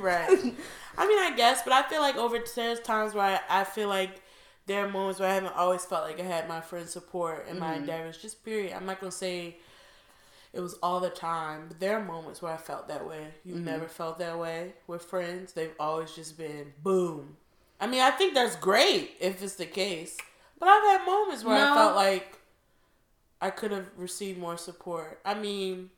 right. 0.00 0.28
I 0.98 1.06
mean, 1.06 1.18
I 1.18 1.32
guess, 1.36 1.62
but 1.62 1.72
I 1.72 1.82
feel 1.82 2.00
like 2.00 2.16
over 2.16 2.38
there's 2.54 2.80
times 2.80 3.14
where 3.14 3.40
I, 3.48 3.60
I 3.60 3.64
feel 3.64 3.88
like 3.88 4.20
there 4.66 4.84
are 4.84 4.88
moments 4.88 5.18
where 5.20 5.28
I 5.30 5.34
haven't 5.34 5.56
always 5.56 5.84
felt 5.84 6.04
like 6.04 6.20
I 6.20 6.24
had 6.24 6.48
my 6.48 6.60
friends' 6.60 6.92
support 6.92 7.46
in 7.48 7.52
Mm-hmm. 7.56 7.60
my 7.60 7.74
endeavors. 7.76 8.18
Just 8.18 8.44
period. 8.44 8.72
I'm 8.74 8.86
not 8.86 9.00
gonna 9.00 9.10
say 9.12 9.56
it 10.52 10.60
was 10.60 10.74
all 10.82 11.00
the 11.00 11.08
time, 11.10 11.64
but 11.68 11.80
there 11.80 11.96
are 11.98 12.04
moments 12.04 12.42
where 12.42 12.52
I 12.52 12.58
felt 12.58 12.88
that 12.88 13.06
way. 13.06 13.28
You've 13.44 13.56
Mm-hmm. 13.56 13.64
never 13.66 13.86
felt 13.88 14.18
that 14.18 14.38
way 14.38 14.74
with 14.86 15.02
friends. 15.04 15.52
They've 15.54 15.74
always 15.80 16.12
just 16.12 16.36
been 16.36 16.72
boom. 16.82 17.36
I 17.80 17.86
mean, 17.86 18.00
I 18.02 18.10
think 18.10 18.34
that's 18.34 18.54
great 18.56 19.12
if 19.18 19.42
it's 19.42 19.54
the 19.56 19.66
case, 19.66 20.16
but 20.60 20.68
I've 20.68 21.00
had 21.00 21.06
moments 21.06 21.42
where 21.42 21.58
No. 21.58 21.72
I 21.72 21.74
felt 21.74 21.96
like 21.96 22.38
I 23.40 23.50
could 23.50 23.72
have 23.72 23.86
received 23.96 24.38
more 24.38 24.56
support. 24.56 25.20
I 25.24 25.34
mean. 25.34 25.90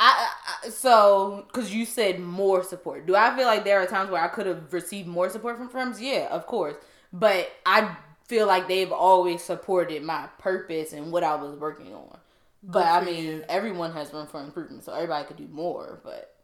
I, 0.00 0.28
I 0.64 0.68
so 0.70 1.44
because 1.46 1.72
you 1.72 1.84
said 1.84 2.20
more 2.20 2.62
support. 2.64 3.06
Do 3.06 3.14
I 3.14 3.34
feel 3.36 3.46
like 3.46 3.64
there 3.64 3.80
are 3.80 3.86
times 3.86 4.10
where 4.10 4.22
I 4.22 4.28
could 4.28 4.46
have 4.46 4.72
received 4.72 5.06
more 5.08 5.28
support 5.28 5.56
from 5.56 5.68
friends? 5.68 6.00
Yeah, 6.00 6.28
of 6.30 6.46
course. 6.46 6.76
But 7.12 7.50
I 7.64 7.96
feel 8.26 8.46
like 8.46 8.66
they've 8.68 8.90
always 8.90 9.42
supported 9.42 10.02
my 10.02 10.28
purpose 10.38 10.92
and 10.92 11.12
what 11.12 11.22
I 11.22 11.36
was 11.36 11.56
working 11.58 11.94
on. 11.94 12.18
But 12.62 12.86
I 12.86 13.04
mean, 13.04 13.24
you. 13.24 13.44
everyone 13.48 13.92
has 13.92 14.12
room 14.12 14.26
for 14.26 14.42
improvement, 14.42 14.84
so 14.84 14.92
everybody 14.94 15.26
could 15.26 15.36
do 15.36 15.48
more. 15.48 16.00
But 16.02 16.34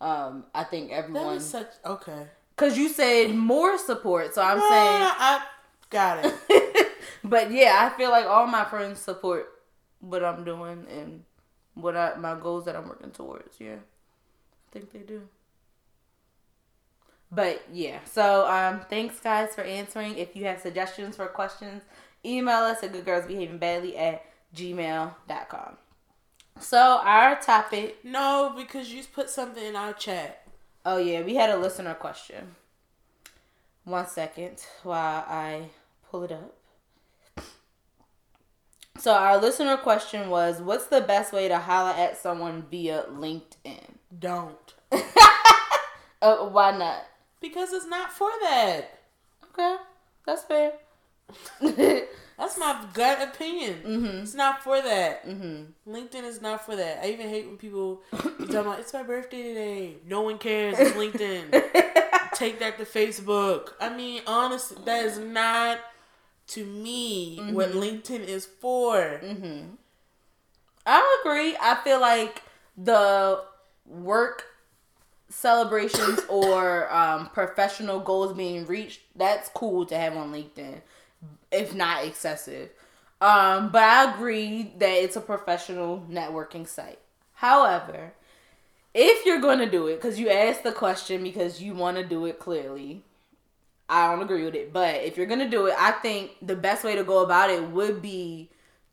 um, 0.00 0.44
I 0.54 0.64
think 0.64 0.90
everyone 0.90 1.40
such 1.40 1.68
okay. 1.84 2.26
because 2.56 2.78
you 2.78 2.88
said 2.88 3.34
more 3.34 3.78
support, 3.78 4.34
so 4.34 4.42
I'm 4.42 4.58
No, 4.58 4.68
saying. 4.68 5.02
I 5.18 5.42
got 5.90 6.24
it. 6.24 6.88
but 7.24 7.52
yeah, 7.52 7.78
I 7.80 7.96
feel 7.96 8.10
like 8.10 8.26
all 8.26 8.46
my 8.46 8.64
friends 8.64 9.00
support 9.00 9.48
what 10.00 10.24
I'm 10.24 10.44
doing 10.44 10.86
and 10.90 11.22
what 11.74 11.96
I 11.96 12.14
my 12.16 12.34
goals 12.34 12.64
that 12.66 12.76
I'm 12.76 12.88
working 12.88 13.10
towards. 13.10 13.60
Yeah, 13.60 13.76
I 13.76 14.72
think 14.72 14.92
they 14.92 15.00
do. 15.00 15.22
But 17.30 17.62
yeah, 17.72 18.00
so 18.04 18.46
um, 18.46 18.80
thanks 18.90 19.18
guys 19.20 19.54
for 19.54 19.62
answering. 19.62 20.18
If 20.18 20.36
you 20.36 20.44
have 20.44 20.60
suggestions 20.60 21.16
for 21.16 21.26
questions, 21.26 21.82
email 22.24 22.58
us 22.58 22.82
at 22.82 22.92
goodgirlsbehavingbadly 22.92 23.98
at 23.98 24.24
gmail.com. 24.54 25.76
So 26.60 27.00
our 27.02 27.40
topic. 27.40 28.04
no, 28.04 28.52
because 28.54 28.92
you 28.92 29.02
put 29.04 29.30
something 29.30 29.64
in 29.64 29.76
our 29.76 29.94
chat. 29.94 30.46
Oh 30.84 30.98
yeah, 30.98 31.22
we 31.22 31.34
had 31.34 31.48
a 31.48 31.56
listener 31.56 31.94
question. 31.94 32.56
One 33.84 34.06
second 34.06 34.62
while 34.82 35.24
I 35.26 35.70
pull 36.10 36.24
it 36.24 36.32
up. 36.32 36.54
So 39.02 39.12
our 39.12 39.36
listener 39.36 39.76
question 39.78 40.30
was, 40.30 40.60
"What's 40.62 40.86
the 40.86 41.00
best 41.00 41.32
way 41.32 41.48
to 41.48 41.58
holler 41.58 41.90
at 41.90 42.16
someone 42.16 42.62
via 42.70 43.02
LinkedIn?" 43.10 43.96
Don't. 44.16 44.74
Uh, 46.22 46.36
why 46.46 46.70
not? 46.78 47.04
Because 47.40 47.72
it's 47.72 47.86
not 47.86 48.12
for 48.12 48.30
that. 48.42 49.00
Okay, 49.50 49.74
that's 50.24 50.44
fair. 50.44 50.74
That's 52.38 52.58
my 52.58 52.84
gut 52.92 53.22
opinion. 53.22 53.82
Mhm. 53.84 54.22
It's 54.22 54.34
not 54.34 54.62
for 54.64 54.80
that. 54.80 55.26
mhm. 55.26 55.66
LinkedIn 55.88 56.24
is 56.24 56.40
not 56.40 56.64
for 56.64 56.74
that. 56.76 57.04
I 57.04 57.10
even 57.10 57.28
hate 57.28 57.46
when 57.46 57.56
people 57.56 58.02
be 58.12 58.18
talking 58.46 58.56
about 58.56 58.78
it's 58.80 58.92
my 58.92 59.02
birthday 59.02 59.42
today. 59.42 59.96
No 60.06 60.22
one 60.22 60.38
cares. 60.38 60.76
It's 60.78 60.96
LinkedIn. 60.96 61.50
Take 62.34 62.58
that 62.60 62.78
to 62.78 62.84
Facebook. 62.84 63.70
I 63.80 63.90
mean, 63.94 64.22
honestly, 64.26 64.78
that 64.86 65.04
is 65.04 65.18
not 65.18 65.78
to 66.48 66.64
me 66.64 67.38
what 67.50 67.72
LinkedIn 67.72 68.26
is 68.26 68.46
for. 68.46 69.20
Mm-hmm. 69.22 69.74
I 70.84 71.20
agree. 71.22 71.56
I 71.60 71.76
feel 71.76 72.00
like 72.00 72.42
the 72.76 73.42
work 73.86 74.44
celebrations 75.28 76.20
or 76.28 76.92
um, 76.92 77.28
professional 77.30 78.00
goals 78.00 78.36
being 78.36 78.66
reached, 78.66 79.00
that's 79.16 79.48
cool 79.50 79.86
to 79.86 79.96
have 79.96 80.16
on 80.16 80.32
LinkedIn, 80.32 80.80
if 81.50 81.74
not 81.74 82.04
excessive. 82.04 82.70
Um, 83.20 83.70
but 83.70 83.82
I 83.82 84.12
agree 84.12 84.72
that 84.78 84.90
it's 84.90 85.16
a 85.16 85.20
professional 85.20 86.04
networking 86.10 86.66
site. 86.66 86.98
However, 87.34 88.12
if 88.94 89.24
you're 89.24 89.40
going 89.40 89.58
to 89.58 89.70
do 89.70 89.86
it, 89.86 89.96
because 89.96 90.18
you 90.18 90.28
asked 90.28 90.64
the 90.64 90.72
question 90.72 91.22
because 91.22 91.62
you 91.62 91.74
want 91.74 91.96
to 91.96 92.04
do 92.04 92.26
it 92.26 92.38
clearly, 92.38 93.04
I 93.92 94.10
don't 94.10 94.22
agree 94.22 94.46
with 94.46 94.54
it. 94.54 94.72
But 94.72 95.02
if 95.02 95.18
you're 95.18 95.26
to 95.26 95.48
do 95.48 95.66
it, 95.66 95.74
I 95.78 95.90
think 95.92 96.30
the 96.40 96.56
best 96.56 96.82
way 96.82 96.96
to 96.96 97.04
go 97.04 97.22
about 97.22 97.50
it 97.50 97.68
would 97.68 98.00
be 98.00 98.48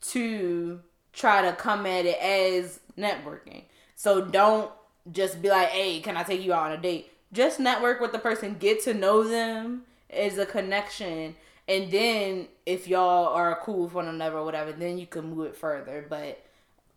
to 0.10 0.82
try 1.14 1.42
to 1.42 1.54
come 1.54 1.86
at 1.86 2.06
it 2.06 2.20
as 2.20 2.82
networking. 2.98 3.64
So 3.96 4.26
don't 4.26 4.70
just 5.10 5.42
be 5.42 5.50
like, 5.50 5.70
hey, 5.70 6.02
can 6.02 6.18
I 6.18 6.24
take 6.24 6.44
you 6.44 6.54
out 6.54 6.72
on 6.72 6.72
a 6.74 6.82
date? 6.82 7.12
Just 7.32 7.62
network 7.62 8.02
with 8.02 8.12
the 8.12 8.20
person, 8.20 8.58
get 8.60 8.84
to 8.84 8.94
know 8.94 9.26
them 9.26 9.84
as 10.10 10.38
a 10.38 10.46
connection. 10.46 11.36
And 11.70 11.90
then 11.90 12.50
if 12.66 12.86
y'all 12.86 13.28
are 13.28 13.58
cool 13.64 13.84
with 13.84 13.94
one 13.94 14.08
another 14.10 14.40
or 14.40 14.44
whatever, 14.44 14.74
then 14.74 14.98
you 14.98 15.08
can 15.08 15.30
move 15.30 15.46
it 15.46 15.56
further. 15.56 16.06
But 16.10 16.44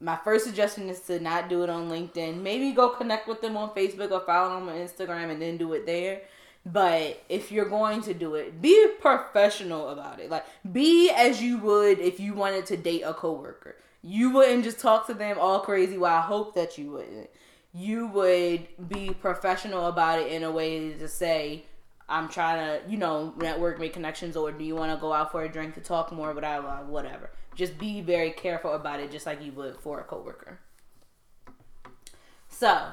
my 0.00 0.16
first 0.16 0.44
suggestion 0.44 0.88
is 0.88 0.98
to 1.03 1.20
not 1.20 1.48
do 1.48 1.62
it 1.62 1.70
on 1.70 1.88
LinkedIn. 1.88 2.42
Maybe 2.42 2.72
go 2.72 2.88
connect 2.88 3.28
with 3.28 3.40
them 3.42 3.57
on 3.57 3.70
Facebook 3.70 4.11
or 4.11 4.20
follow 4.20 4.59
them 4.59 4.68
on 4.68 4.74
Instagram 4.74 5.30
and 5.30 5.40
then 5.40 5.57
do 5.57 5.72
it 5.74 5.86
there. 5.86 6.22
But 6.64 7.22
if 7.28 7.50
you're 7.50 7.68
going 7.68 8.02
to 8.02 8.14
do 8.14 8.36
it, 8.36 8.62
be 8.62 8.92
professional 9.00 9.88
about 9.88 10.20
it. 10.20 10.30
Like 10.30 10.46
be 10.70 11.10
as 11.10 11.42
you 11.42 11.58
would 11.58 11.98
if 11.98 12.20
you 12.20 12.34
wanted 12.34 12.66
to 12.66 12.76
date 12.76 13.02
a 13.02 13.14
coworker. 13.14 13.76
You 14.02 14.30
wouldn't 14.30 14.64
just 14.64 14.80
talk 14.80 15.06
to 15.06 15.14
them 15.14 15.38
all 15.40 15.60
crazy. 15.60 15.98
Well, 15.98 16.14
I 16.14 16.20
hope 16.20 16.54
that 16.54 16.78
you 16.78 16.92
wouldn't. 16.92 17.30
You 17.74 18.06
would 18.08 18.88
be 18.88 19.10
professional 19.10 19.86
about 19.86 20.20
it 20.20 20.30
in 20.30 20.42
a 20.42 20.50
way 20.50 20.92
to 20.92 21.08
say, 21.08 21.64
I'm 22.08 22.28
trying 22.28 22.58
to, 22.58 22.90
you 22.90 22.98
know, 22.98 23.32
network, 23.38 23.78
make 23.78 23.94
connections, 23.94 24.36
or 24.36 24.52
do 24.52 24.64
you 24.64 24.76
want 24.76 24.92
to 24.92 25.00
go 25.00 25.12
out 25.12 25.32
for 25.32 25.44
a 25.44 25.48
drink 25.48 25.74
to 25.74 25.80
talk 25.80 26.12
more, 26.12 26.34
whatever, 26.34 26.66
uh, 26.66 26.82
whatever. 26.82 27.30
Just 27.54 27.78
be 27.78 28.00
very 28.00 28.30
careful 28.32 28.74
about 28.74 29.00
it, 29.00 29.10
just 29.10 29.24
like 29.24 29.42
you 29.42 29.52
would 29.52 29.78
for 29.80 30.00
a 30.00 30.04
coworker. 30.04 30.60
So, 32.48 32.88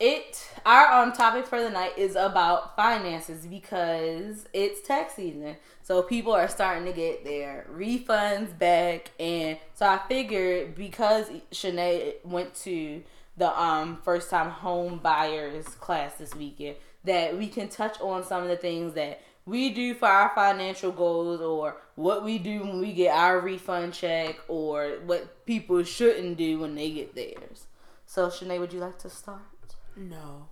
it 0.00 0.48
our 0.64 1.02
um 1.02 1.12
topic 1.12 1.46
for 1.46 1.62
the 1.62 1.70
night 1.70 1.96
is 1.96 2.16
about 2.16 2.76
finances 2.76 3.46
because 3.46 4.46
it's 4.52 4.86
tax 4.86 5.14
season. 5.14 5.56
So 5.82 6.02
people 6.02 6.32
are 6.32 6.48
starting 6.48 6.84
to 6.86 6.92
get 6.92 7.24
their 7.24 7.66
refunds 7.72 8.56
back 8.58 9.12
and 9.18 9.58
so 9.74 9.86
I 9.86 10.00
figured 10.08 10.74
because 10.74 11.28
Shanae 11.52 12.14
went 12.24 12.54
to 12.56 13.02
the 13.36 13.58
um 13.58 13.98
first 14.02 14.30
time 14.30 14.50
home 14.50 14.98
buyers 14.98 15.66
class 15.66 16.14
this 16.14 16.34
weekend 16.34 16.76
that 17.04 17.38
we 17.38 17.48
can 17.48 17.68
touch 17.68 18.00
on 18.00 18.24
some 18.24 18.42
of 18.42 18.48
the 18.48 18.56
things 18.56 18.94
that 18.94 19.20
we 19.46 19.70
do 19.70 19.94
for 19.94 20.08
our 20.08 20.32
financial 20.34 20.90
goals 20.90 21.40
or 21.40 21.76
what 21.94 22.24
we 22.24 22.36
do 22.36 22.62
when 22.62 22.80
we 22.80 22.92
get 22.92 23.16
our 23.16 23.38
refund 23.40 23.94
check 23.94 24.36
or 24.48 24.98
what 25.06 25.46
people 25.46 25.82
shouldn't 25.84 26.36
do 26.36 26.58
when 26.58 26.74
they 26.74 26.90
get 26.90 27.14
theirs. 27.14 27.66
So 28.06 28.28
Shanae, 28.28 28.58
would 28.58 28.72
you 28.72 28.80
like 28.80 28.98
to 28.98 29.10
start? 29.10 29.55
No. 29.96 30.48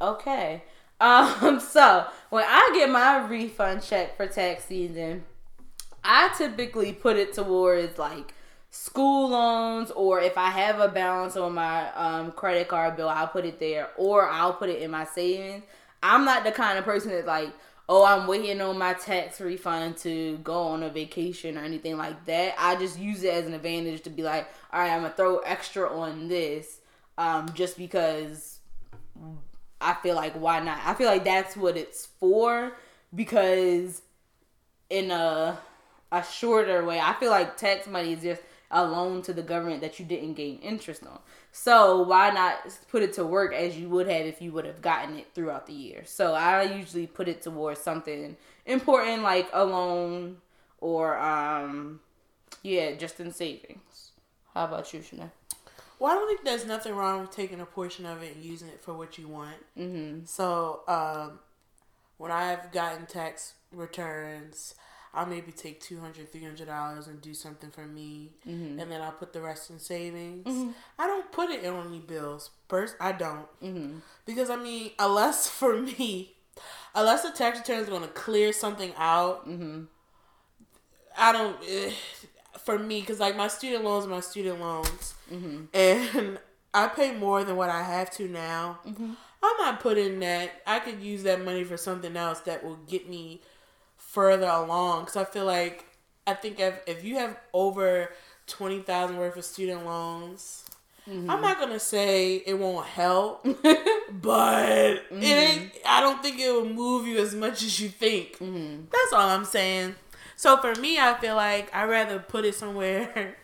Okay. 0.00 0.62
Um, 1.00 1.60
so 1.68 2.06
when 2.30 2.44
I 2.46 2.70
get 2.74 2.90
my 2.90 3.26
refund 3.26 3.82
check 3.82 4.16
for 4.16 4.26
tax 4.26 4.64
season, 4.64 5.24
I 6.02 6.30
typically 6.36 6.92
put 6.92 7.16
it 7.16 7.32
towards 7.32 7.98
like 7.98 8.34
school 8.70 9.30
loans 9.30 9.90
or 9.92 10.20
if 10.20 10.36
I 10.36 10.50
have 10.50 10.80
a 10.80 10.88
balance 10.88 11.36
on 11.36 11.54
my 11.54 11.92
um, 11.94 12.32
credit 12.32 12.68
card 12.68 12.96
bill, 12.96 13.08
I'll 13.08 13.28
put 13.28 13.44
it 13.44 13.58
there 13.58 13.90
or 13.96 14.28
I'll 14.28 14.54
put 14.54 14.68
it 14.68 14.82
in 14.82 14.90
my 14.90 15.04
savings. 15.04 15.64
I'm 16.02 16.24
not 16.24 16.44
the 16.44 16.52
kind 16.52 16.78
of 16.78 16.84
person 16.84 17.10
that 17.12 17.24
like, 17.24 17.50
oh, 17.88 18.04
I'm 18.04 18.26
waiting 18.26 18.60
on 18.60 18.78
my 18.78 18.94
tax 18.94 19.40
refund 19.40 19.96
to 19.98 20.38
go 20.38 20.68
on 20.68 20.82
a 20.82 20.90
vacation 20.90 21.56
or 21.56 21.62
anything 21.62 21.96
like 21.96 22.24
that. 22.26 22.54
I 22.58 22.76
just 22.76 22.98
use 22.98 23.22
it 23.22 23.32
as 23.32 23.46
an 23.46 23.54
advantage 23.54 24.02
to 24.02 24.10
be 24.10 24.22
like, 24.22 24.48
all 24.72 24.80
right, 24.80 24.90
I'm 24.90 25.02
gonna 25.02 25.14
throw 25.14 25.38
extra 25.38 25.88
on 25.88 26.28
this, 26.28 26.80
um, 27.16 27.48
just 27.54 27.78
because 27.78 28.53
I 29.80 29.94
feel 29.94 30.14
like 30.14 30.34
why 30.34 30.60
not? 30.60 30.78
I 30.84 30.94
feel 30.94 31.08
like 31.08 31.24
that's 31.24 31.56
what 31.56 31.76
it's 31.76 32.06
for 32.06 32.72
because 33.14 34.02
in 34.90 35.10
a 35.10 35.58
a 36.12 36.24
shorter 36.24 36.84
way, 36.84 37.00
I 37.00 37.14
feel 37.14 37.30
like 37.30 37.56
tax 37.56 37.86
money 37.86 38.12
is 38.12 38.22
just 38.22 38.42
a 38.70 38.84
loan 38.86 39.22
to 39.22 39.32
the 39.32 39.42
government 39.42 39.80
that 39.82 39.98
you 39.98 40.04
didn't 40.04 40.34
gain 40.34 40.58
interest 40.60 41.04
on. 41.06 41.18
So 41.52 42.02
why 42.02 42.30
not 42.30 42.58
put 42.90 43.02
it 43.02 43.12
to 43.14 43.24
work 43.26 43.52
as 43.54 43.76
you 43.76 43.88
would 43.90 44.08
have 44.08 44.26
if 44.26 44.40
you 44.42 44.52
would 44.52 44.64
have 44.64 44.82
gotten 44.82 45.16
it 45.18 45.28
throughout 45.34 45.66
the 45.66 45.72
year? 45.72 46.02
So 46.06 46.34
I 46.34 46.62
usually 46.64 47.06
put 47.06 47.28
it 47.28 47.42
towards 47.42 47.80
something 47.80 48.36
important 48.66 49.22
like 49.22 49.48
a 49.52 49.64
loan 49.64 50.38
or 50.80 51.18
um 51.18 52.00
yeah, 52.62 52.94
just 52.96 53.20
in 53.20 53.32
savings. 53.32 54.12
How 54.54 54.64
about 54.64 54.92
you, 54.94 55.00
Shanae? 55.00 55.30
Well, 56.04 56.12
I 56.12 56.16
don't 56.16 56.28
think 56.28 56.44
there's 56.44 56.66
nothing 56.66 56.94
wrong 56.94 57.22
with 57.22 57.30
taking 57.30 57.60
a 57.60 57.64
portion 57.64 58.04
of 58.04 58.22
it 58.22 58.36
and 58.36 58.44
using 58.44 58.68
it 58.68 58.82
for 58.82 58.92
what 58.92 59.16
you 59.16 59.26
want. 59.26 59.56
Mm-hmm. 59.74 60.26
So, 60.26 60.82
um, 60.86 61.38
when 62.18 62.30
I've 62.30 62.70
gotten 62.72 63.06
tax 63.06 63.54
returns, 63.72 64.74
I'll 65.14 65.24
maybe 65.24 65.50
take 65.50 65.82
$200, 65.82 66.28
$300 66.28 67.06
and 67.08 67.22
do 67.22 67.32
something 67.32 67.70
for 67.70 67.86
me. 67.86 68.32
Mm-hmm. 68.46 68.80
And 68.80 68.92
then 68.92 69.00
I'll 69.00 69.12
put 69.12 69.32
the 69.32 69.40
rest 69.40 69.70
in 69.70 69.78
savings. 69.78 70.46
Mm-hmm. 70.46 70.72
I 70.98 71.06
don't 71.06 71.32
put 71.32 71.48
it 71.48 71.64
in 71.64 71.74
any 71.74 72.00
bills. 72.00 72.50
First, 72.68 72.96
I 73.00 73.12
don't. 73.12 73.48
Mm-hmm. 73.62 74.00
Because, 74.26 74.50
I 74.50 74.56
mean, 74.56 74.90
unless 74.98 75.48
for 75.58 75.80
me, 75.80 76.34
unless 76.94 77.22
the 77.22 77.30
tax 77.30 77.60
return 77.60 77.80
is 77.80 77.88
going 77.88 78.02
to 78.02 78.08
clear 78.08 78.52
something 78.52 78.92
out, 78.98 79.48
mm-hmm. 79.48 79.84
I 81.16 81.32
don't. 81.32 81.56
Eh, 81.66 81.92
for 82.58 82.78
me, 82.78 83.00
because 83.00 83.20
like 83.20 83.38
my 83.38 83.48
student 83.48 83.84
loans, 83.84 84.06
my 84.06 84.20
student 84.20 84.60
loans, 84.60 85.13
mm-hmm. 85.32 85.64
and 85.72 86.38
I 86.74 86.88
pay 86.88 87.12
more 87.12 87.44
than 87.44 87.56
what 87.56 87.70
I 87.70 87.82
have 87.82 88.10
to 88.12 88.28
now. 88.28 88.80
Mm-hmm. 88.86 89.12
I'm 89.42 89.56
not 89.58 89.80
putting 89.80 90.20
that. 90.20 90.62
I 90.66 90.80
could 90.80 91.00
use 91.00 91.22
that 91.24 91.44
money 91.44 91.64
for 91.64 91.76
something 91.76 92.16
else 92.16 92.40
that 92.40 92.64
will 92.64 92.78
get 92.88 93.08
me 93.08 93.42
further 93.96 94.48
along. 94.48 95.02
Because 95.02 95.16
I 95.16 95.24
feel 95.24 95.44
like 95.44 95.86
I 96.26 96.34
think 96.34 96.58
if 96.58 96.80
if 96.86 97.04
you 97.04 97.16
have 97.16 97.38
over 97.52 98.10
twenty 98.46 98.80
thousand 98.80 99.18
worth 99.18 99.36
of 99.36 99.44
student 99.44 99.84
loans. 99.84 100.64
Mm-hmm. 101.08 101.28
I'm 101.28 101.42
not 101.42 101.60
gonna 101.60 101.78
say 101.78 102.36
it 102.46 102.58
won't 102.58 102.86
help, 102.86 103.44
but 103.44 103.52
mm-hmm. 103.52 105.22
it 105.22 105.26
ain't. 105.26 105.72
I 105.84 106.00
don't 106.00 106.22
think 106.22 106.40
it 106.40 106.50
will 106.50 106.64
move 106.64 107.06
you 107.06 107.18
as 107.18 107.34
much 107.34 107.62
as 107.62 107.78
you 107.78 107.90
think. 107.90 108.38
Mm-hmm. 108.38 108.84
That's 108.90 109.12
all 109.12 109.28
I'm 109.28 109.44
saying. 109.44 109.96
So 110.36 110.56
for 110.56 110.74
me, 110.80 110.98
I 110.98 111.12
feel 111.14 111.36
like 111.36 111.72
I'd 111.74 111.90
rather 111.90 112.18
put 112.18 112.46
it 112.46 112.54
somewhere 112.54 113.36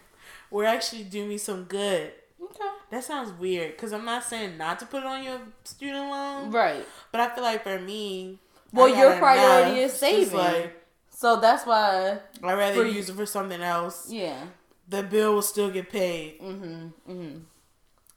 where 0.50 0.66
actually 0.66 1.04
do 1.04 1.26
me 1.26 1.38
some 1.38 1.64
good. 1.64 2.12
Okay. 2.42 2.68
That 2.90 3.04
sounds 3.04 3.32
weird 3.38 3.72
because 3.72 3.92
I'm 3.92 4.04
not 4.04 4.24
saying 4.24 4.58
not 4.58 4.78
to 4.80 4.86
put 4.86 5.02
it 5.02 5.06
on 5.06 5.22
your 5.22 5.40
student 5.64 6.10
loan. 6.10 6.50
Right. 6.50 6.84
But 7.12 7.20
I 7.20 7.34
feel 7.34 7.44
like 7.44 7.62
for 7.62 7.78
me, 7.78 8.38
well, 8.72 8.88
your 8.88 9.16
priority 9.18 9.80
is 9.80 9.92
saving. 9.92 10.36
Like, 10.36 10.76
so 11.10 11.40
that's 11.40 11.66
why 11.66 12.18
I'd 12.42 12.54
rather 12.54 12.86
use 12.86 13.08
it 13.08 13.16
for 13.16 13.26
something 13.26 13.60
else. 13.60 14.10
Yeah. 14.10 14.44
The 14.88 15.02
bill 15.02 15.34
will 15.34 15.42
still 15.42 15.70
get 15.70 15.90
paid. 15.90 16.40
Mm-hmm. 16.40 17.10
Mm-hmm. 17.10 17.38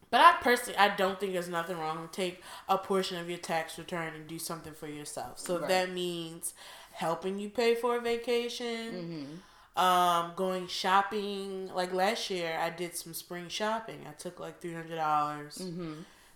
But 0.09 0.21
I 0.21 0.35
personally, 0.41 0.77
I 0.77 0.95
don't 0.95 1.19
think 1.19 1.33
there's 1.33 1.49
nothing 1.49 1.77
wrong 1.77 2.01
with 2.01 2.11
take 2.11 2.41
a 2.69 2.77
portion 2.77 3.17
of 3.17 3.29
your 3.29 3.39
tax 3.39 3.77
return 3.79 4.13
and 4.13 4.27
do 4.27 4.37
something 4.37 4.73
for 4.73 4.87
yourself. 4.87 5.39
So 5.39 5.59
right. 5.59 5.67
that 5.67 5.91
means 5.91 6.53
helping 6.93 7.39
you 7.39 7.49
pay 7.49 7.73
for 7.75 7.97
a 7.97 7.99
vacation. 7.99 8.91
Mm-hmm. 8.91 9.33
Um, 9.75 10.33
going 10.35 10.67
shopping. 10.67 11.71
Like 11.73 11.93
last 11.93 12.29
year, 12.29 12.57
I 12.61 12.69
did 12.69 12.95
some 12.95 13.13
spring 13.13 13.47
shopping. 13.47 14.01
I 14.07 14.11
took 14.13 14.39
like 14.39 14.61
three 14.61 14.73
hundred 14.73 14.97
dollars. 14.97 15.57
Mm-hmm. 15.57 15.93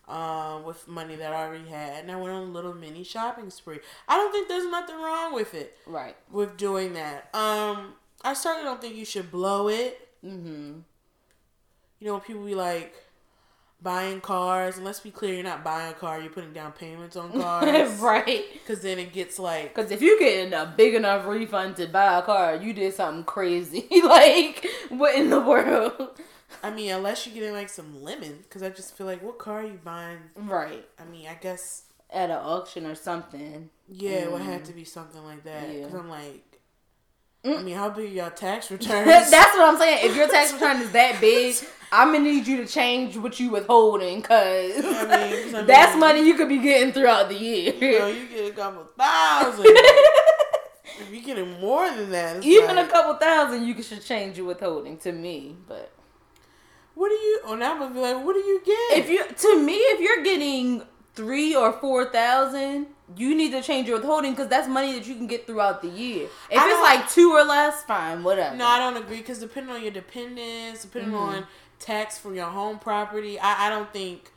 Um, 0.09 0.63
with 0.63 0.87
money 0.87 1.17
that 1.17 1.33
I 1.33 1.45
already 1.45 1.67
had, 1.67 2.03
and 2.03 2.11
I 2.11 2.15
went 2.15 2.33
on 2.33 2.43
a 2.43 2.45
little 2.45 2.73
mini 2.73 3.03
shopping 3.03 3.49
spree. 3.49 3.79
I 4.07 4.15
don't 4.15 4.31
think 4.31 4.47
there's 4.47 4.65
nothing 4.65 4.95
wrong 4.95 5.33
with 5.33 5.53
it. 5.53 5.77
Right. 5.85 6.15
With 6.31 6.55
doing 6.55 6.93
that. 6.93 7.27
Um, 7.35 7.93
I 8.23 8.33
certainly 8.33 8.63
don't 8.63 8.79
think 8.79 8.95
you 8.95 9.03
should 9.03 9.29
blow 9.29 9.67
it. 9.67 10.07
Mm-hmm. 10.23 10.79
You 11.99 12.07
know, 12.07 12.19
people 12.19 12.45
be 12.45 12.55
like, 12.55 12.95
buying 13.81 14.21
cars. 14.21 14.77
And 14.77 14.85
let's 14.85 14.99
be 14.99 15.11
clear, 15.11 15.35
you're 15.35 15.43
not 15.43 15.63
buying 15.63 15.91
a 15.91 15.95
car. 15.95 16.19
You're 16.19 16.31
putting 16.31 16.53
down 16.53 16.71
payments 16.71 17.15
on 17.15 17.31
cars, 17.41 17.99
right? 17.99 18.45
Because 18.53 18.81
then 18.81 18.99
it 18.99 19.13
gets 19.13 19.39
like 19.39 19.73
because 19.73 19.91
if 19.91 20.01
you 20.01 20.19
get 20.19 20.53
a 20.53 20.73
big 20.75 20.95
enough 20.95 21.25
refund 21.25 21.75
to 21.77 21.87
buy 21.87 22.19
a 22.19 22.21
car, 22.21 22.55
you 22.55 22.73
did 22.73 22.93
something 22.93 23.23
crazy. 23.23 23.87
like 24.03 24.67
what 24.89 25.15
in 25.15 25.29
the 25.29 25.41
world? 25.41 26.19
I 26.63 26.71
mean, 26.71 26.91
unless 26.91 27.25
you're 27.25 27.35
getting 27.35 27.53
like 27.53 27.69
some 27.69 28.03
lemon, 28.03 28.39
because 28.43 28.63
I 28.63 28.69
just 28.69 28.95
feel 28.95 29.05
like, 29.05 29.21
what 29.21 29.37
car 29.37 29.59
are 29.59 29.65
you 29.65 29.79
buying? 29.83 30.19
Right. 30.35 30.87
I 30.99 31.05
mean, 31.05 31.27
I 31.27 31.35
guess 31.35 31.83
at 32.09 32.29
an 32.29 32.37
auction 32.37 32.85
or 32.85 32.95
something. 32.95 33.69
Yeah, 33.89 34.21
mm. 34.21 34.23
it 34.23 34.31
would 34.31 34.41
have 34.41 34.63
to 34.65 34.73
be 34.73 34.83
something 34.83 35.23
like 35.23 35.43
that. 35.43 35.67
Because 35.67 35.93
yeah. 35.93 35.99
I'm 35.99 36.09
like, 36.09 36.59
I 37.45 37.61
mean, 37.61 37.75
how 37.75 37.89
big 37.89 38.11
your 38.13 38.29
tax 38.29 38.71
return? 38.71 39.07
That's 39.07 39.31
what 39.31 39.61
I'm 39.61 39.77
saying. 39.77 40.09
If 40.09 40.15
your 40.15 40.27
tax 40.27 40.53
return 40.53 40.81
is 40.81 40.91
that 40.91 41.19
big, 41.21 41.55
I'm 41.91 42.11
gonna 42.11 42.23
need 42.25 42.45
you 42.47 42.57
to 42.57 42.65
change 42.65 43.15
what 43.17 43.39
you 43.39 43.49
withholding, 43.51 44.21
cause 44.21 44.73
I 44.77 44.81
mean, 44.81 44.85
I 45.55 45.57
mean, 45.59 45.65
that's 45.67 45.97
money 45.97 46.25
you 46.25 46.35
could 46.35 46.49
be 46.49 46.57
getting 46.59 46.91
throughout 46.93 47.29
the 47.29 47.35
year. 47.35 47.73
You 47.73 47.99
know, 47.99 48.07
you 48.07 48.27
get 48.27 48.51
a 48.51 48.55
couple 48.55 48.83
thousand. 48.97 49.65
if 49.67 51.07
you're 51.11 51.21
getting 51.23 51.59
more 51.59 51.89
than 51.89 52.09
that, 52.11 52.43
even 52.43 52.75
like, 52.75 52.87
a 52.87 52.91
couple 52.91 53.13
thousand, 53.15 53.65
you 53.67 53.81
should 53.81 54.03
change 54.03 54.37
your 54.37 54.47
withholding 54.47 54.97
to 54.99 55.11
me. 55.11 55.55
But 55.67 55.91
what 56.95 57.09
do 57.09 57.15
you? 57.15 57.39
Oh, 57.45 57.55
now 57.55 57.73
I'm 57.73 57.79
gonna 57.79 57.93
be 57.93 57.99
like, 58.01 58.25
what 58.25 58.33
do 58.33 58.39
you 58.39 58.61
get? 58.65 58.97
If 58.99 59.09
you 59.09 59.23
to 59.25 59.63
me, 59.63 59.75
if 59.75 60.01
you're 60.01 60.23
getting 60.23 60.81
three 61.15 61.55
or 61.55 61.71
four 61.73 62.05
thousand, 62.05 62.87
you 63.15 63.33
need 63.35 63.51
to 63.51 63.61
change 63.61 63.87
your 63.87 63.97
withholding 63.97 64.31
because 64.31 64.47
that's 64.49 64.67
money 64.67 64.93
that 64.93 65.07
you 65.07 65.15
can 65.15 65.27
get 65.27 65.47
throughout 65.47 65.81
the 65.81 65.87
year. 65.87 66.25
If 66.25 66.61
it's 66.61 66.81
like 66.81 67.09
two 67.09 67.31
or 67.31 67.43
less, 67.43 67.83
fine, 67.83 68.23
whatever. 68.23 68.55
no, 68.55 68.65
I 68.67 68.79
don't 68.79 68.97
agree 69.01 69.17
because 69.17 69.39
depending 69.39 69.73
on 69.73 69.81
your 69.81 69.91
dependents, 69.91 70.83
depending 70.83 71.13
Mm-hmm. 71.13 71.37
on 71.37 71.47
tax 71.79 72.17
from 72.17 72.35
your 72.35 72.47
home 72.47 72.79
property, 72.79 73.39
I, 73.39 73.67
I 73.67 73.69
don't 73.69 73.91
think 73.93 74.31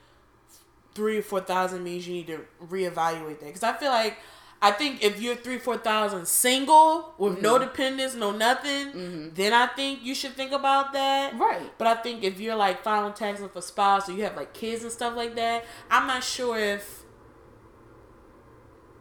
three 0.94 1.18
or 1.18 1.22
four 1.22 1.40
thousand 1.40 1.84
means 1.84 2.06
you 2.06 2.14
need 2.14 2.26
to 2.28 2.40
reevaluate 2.66 3.38
that. 3.40 3.46
Because 3.46 3.62
I 3.62 3.72
feel 3.74 3.90
like 3.90 4.18
I 4.62 4.72
think 4.72 5.02
if 5.02 5.22
you're 5.22 5.36
three 5.36 5.58
four 5.58 5.78
thousand 5.78 6.26
single 6.28 7.14
with 7.16 7.40
no 7.40 7.54
Mm-hmm. 7.54 7.64
dependents, 7.64 8.14
no 8.14 8.30
nothing, 8.30 9.32
then 9.34 9.52
I 9.54 9.66
think 9.68 10.02
you 10.02 10.14
should 10.14 10.32
think 10.32 10.52
about 10.52 10.92
that. 10.92 11.38
Right. 11.38 11.70
But 11.78 11.86
I 11.86 11.94
think 11.96 12.24
if 12.24 12.38
you're 12.40 12.56
like 12.56 12.82
filing 12.84 13.14
taxes 13.14 13.48
for 13.52 13.62
spouse 13.62 14.08
or 14.08 14.12
you 14.12 14.22
have 14.24 14.36
like 14.36 14.52
kids 14.52 14.82
and 14.82 14.92
stuff 14.92 15.16
like 15.16 15.34
that, 15.36 15.64
I'm 15.90 16.06
not 16.06 16.22
sure 16.24 16.58
if 16.58 17.04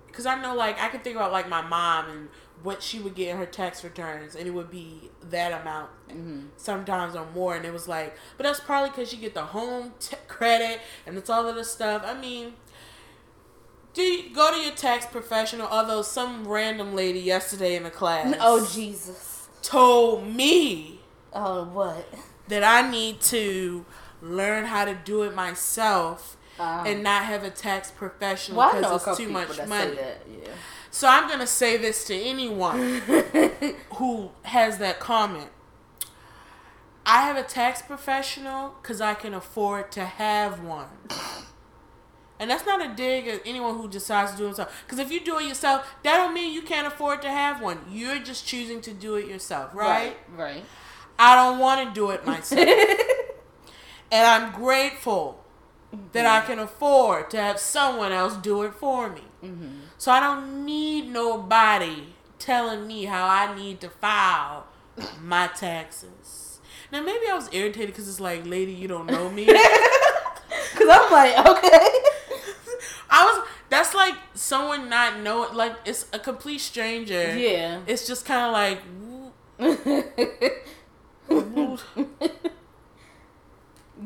because 0.07 0.25
I 0.25 0.41
know 0.41 0.55
like 0.55 0.79
I 0.79 0.87
can 0.89 1.01
think 1.01 1.15
about 1.15 1.31
like 1.31 1.49
my 1.49 1.61
mom 1.61 2.09
and 2.09 2.29
what 2.63 2.83
she 2.83 2.99
would 2.99 3.15
get 3.15 3.29
in 3.29 3.37
her 3.37 3.45
tax 3.45 3.83
returns, 3.83 4.35
and 4.35 4.47
it 4.47 4.51
would 4.51 4.69
be 4.71 5.09
that 5.29 5.61
amount 5.61 5.89
sometimes 6.57 7.15
or 7.15 7.25
more. 7.33 7.55
And 7.55 7.65
it 7.65 7.71
was 7.73 7.87
like, 7.87 8.15
but 8.37 8.43
that's 8.45 8.59
probably 8.59 8.89
because 8.89 9.13
you 9.13 9.19
get 9.19 9.33
the 9.33 9.43
home 9.45 9.93
t- 9.99 10.15
credit 10.27 10.81
and 11.05 11.17
it's 11.17 11.29
all 11.29 11.47
of 11.47 11.55
this 11.55 11.71
stuff. 11.71 12.03
I 12.05 12.19
mean. 12.19 12.53
Do 13.91 14.03
you 14.03 14.33
go 14.33 14.51
to 14.53 14.59
your 14.59 14.75
tax 14.75 15.07
professional? 15.07 15.67
Although 15.67 16.03
some 16.03 16.47
random 16.47 16.93
lady 16.95 17.19
yesterday 17.19 17.75
in 17.75 17.83
the 17.83 17.89
class 17.89 18.35
Oh 18.39 18.65
Jesus. 18.71 19.49
told 19.63 20.27
me 20.27 20.99
Oh 21.33 21.63
what? 21.65 22.07
that 22.49 22.63
I 22.63 22.89
need 22.89 23.19
to 23.21 23.85
learn 24.21 24.65
how 24.65 24.85
to 24.85 24.93
do 24.93 25.23
it 25.23 25.33
myself 25.35 26.37
Um, 26.59 26.85
and 26.85 27.03
not 27.03 27.23
have 27.25 27.43
a 27.43 27.49
tax 27.49 27.89
professional 27.89 28.59
well, 28.59 28.75
I 28.75 28.79
know 28.79 28.89
a 28.95 28.99
because 28.99 29.07
it's 29.07 29.27
too 29.27 29.33
much 29.33 29.67
money. 29.67 29.97
Yeah. 29.97 30.49
So 30.91 31.07
I'm 31.07 31.29
gonna 31.29 31.47
say 31.47 31.77
this 31.77 32.03
to 32.05 32.15
anyone 32.15 33.01
who 33.95 34.31
has 34.43 34.77
that 34.79 34.99
comment. 34.99 35.49
I 37.05 37.21
have 37.21 37.37
a 37.37 37.43
tax 37.43 37.81
professional 37.81 38.75
because 38.81 39.01
I 39.01 39.13
can 39.13 39.33
afford 39.33 39.91
to 39.93 40.05
have 40.05 40.63
one. 40.63 40.89
And 42.39 42.49
that's 42.49 42.65
not 42.65 42.81
a 42.83 42.93
dig 42.95 43.27
at 43.27 43.41
anyone 43.45 43.75
who 43.75 43.89
decides 43.89 44.31
to 44.31 44.37
do 44.37 44.43
it 44.43 44.47
himself. 44.47 44.83
Because 44.85 44.99
if 44.99 45.11
you 45.11 45.19
do 45.19 45.39
it 45.39 45.47
yourself, 45.47 45.93
that 46.03 46.17
don't 46.17 46.33
mean 46.33 46.53
you 46.53 46.61
can't 46.61 46.87
afford 46.87 47.21
to 47.23 47.29
have 47.29 47.61
one. 47.61 47.79
You're 47.89 48.19
just 48.19 48.47
choosing 48.47 48.79
to 48.81 48.93
do 48.93 49.15
it 49.15 49.27
yourself, 49.27 49.75
right? 49.75 50.15
Right. 50.35 50.63
I 51.17 51.35
don't 51.35 51.59
want 51.59 51.89
to 51.89 51.93
do 51.93 52.11
it 52.11 52.25
myself. 52.25 52.65
and 54.11 54.25
I'm 54.25 54.53
grateful 54.53 55.43
that 56.13 56.25
I 56.25 56.45
can 56.45 56.59
afford 56.59 57.29
to 57.31 57.37
have 57.37 57.59
someone 57.59 58.11
else 58.13 58.37
do 58.37 58.63
it 58.63 58.73
for 58.73 59.09
me. 59.09 59.23
Mm-hmm. 59.43 59.78
So 59.99 60.13
I 60.13 60.21
don't 60.21 60.65
need 60.65 61.11
nobody 61.11 62.13
telling 62.39 62.87
me 62.87 63.03
how 63.03 63.27
I 63.27 63.53
need 63.53 63.81
to 63.81 63.89
file 63.89 64.65
my 65.21 65.47
taxes. 65.47 66.61
Now 66.89 67.03
maybe 67.03 67.25
I 67.29 67.35
was 67.35 67.49
irritated 67.51 67.87
because 67.87 68.07
it's 68.07 68.21
like, 68.21 68.45
lady, 68.45 68.71
you 68.71 68.87
don't 68.87 69.07
know 69.07 69.29
me. 69.29 69.45
Cause 69.45 70.87
I'm 70.89 71.11
like, 71.11 71.37
okay. 71.37 71.87
I 73.09 73.25
was. 73.25 73.47
That's 73.69 73.93
like 73.93 74.15
someone 74.35 74.87
not 74.89 75.19
knowing. 75.19 75.53
Like 75.53 75.75
it's 75.83 76.05
a 76.13 76.19
complete 76.19 76.59
stranger. 76.59 77.37
yeah. 77.37 77.81
It's 77.85 78.07
just 78.07 78.25
kind 78.25 78.45
of 78.47 78.53
like. 78.53 78.79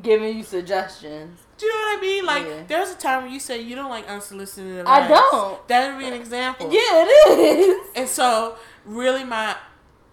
Giving 0.03 0.37
you 0.37 0.43
suggestions. 0.43 1.39
Do 1.57 1.65
you 1.65 1.71
know 1.71 1.77
what 1.79 1.97
I 1.97 2.01
mean? 2.01 2.25
Like, 2.25 2.45
Yeah. 2.45 2.63
there's 2.67 2.91
a 2.91 2.95
time 2.95 3.23
when 3.23 3.31
you 3.31 3.39
say 3.39 3.61
you 3.61 3.75
don't 3.75 3.89
like 3.89 4.07
unsolicited 4.09 4.79
advice. 4.79 5.03
I 5.03 5.07
don't. 5.07 5.67
That 5.69 5.91
would 5.93 5.99
be 5.99 6.07
an 6.07 6.13
example. 6.13 6.67
Yeah, 6.71 6.79
it 7.05 7.59
is. 7.59 7.87
And 7.95 8.09
so, 8.09 8.55
really, 8.85 9.23
my 9.23 9.55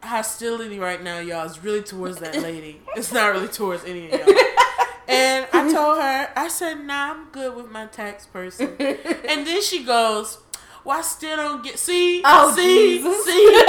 hostility 0.03 0.79
right 0.79 1.03
now, 1.03 1.19
y'all, 1.19 1.45
is 1.45 1.63
really 1.63 1.83
towards 1.83 2.19
that 2.19 2.41
lady. 2.41 2.81
it's 2.97 3.13
not 3.13 3.33
really 3.33 3.49
towards 3.49 3.85
any 3.85 4.11
of 4.11 4.21
y'all. 4.27 4.35
And 5.09 5.49
I 5.53 5.73
told 5.73 5.99
her, 6.01 6.29
I 6.37 6.47
said, 6.47 6.85
nah, 6.85 7.11
I'm 7.15 7.25
good 7.33 7.57
with 7.57 7.69
my 7.69 7.87
tax 7.87 8.27
person. 8.27 8.69
And 8.79 9.45
then 9.45 9.61
she 9.61 9.83
goes, 9.83 10.39
well, 10.85 10.99
I 10.99 11.03
still 11.03 11.37
don't 11.37 11.65
get, 11.65 11.81
see, 11.81 12.23
Oh, 12.25 12.55
see, 12.55 12.99
Jesus. 13.03 13.25
see. 13.25 13.65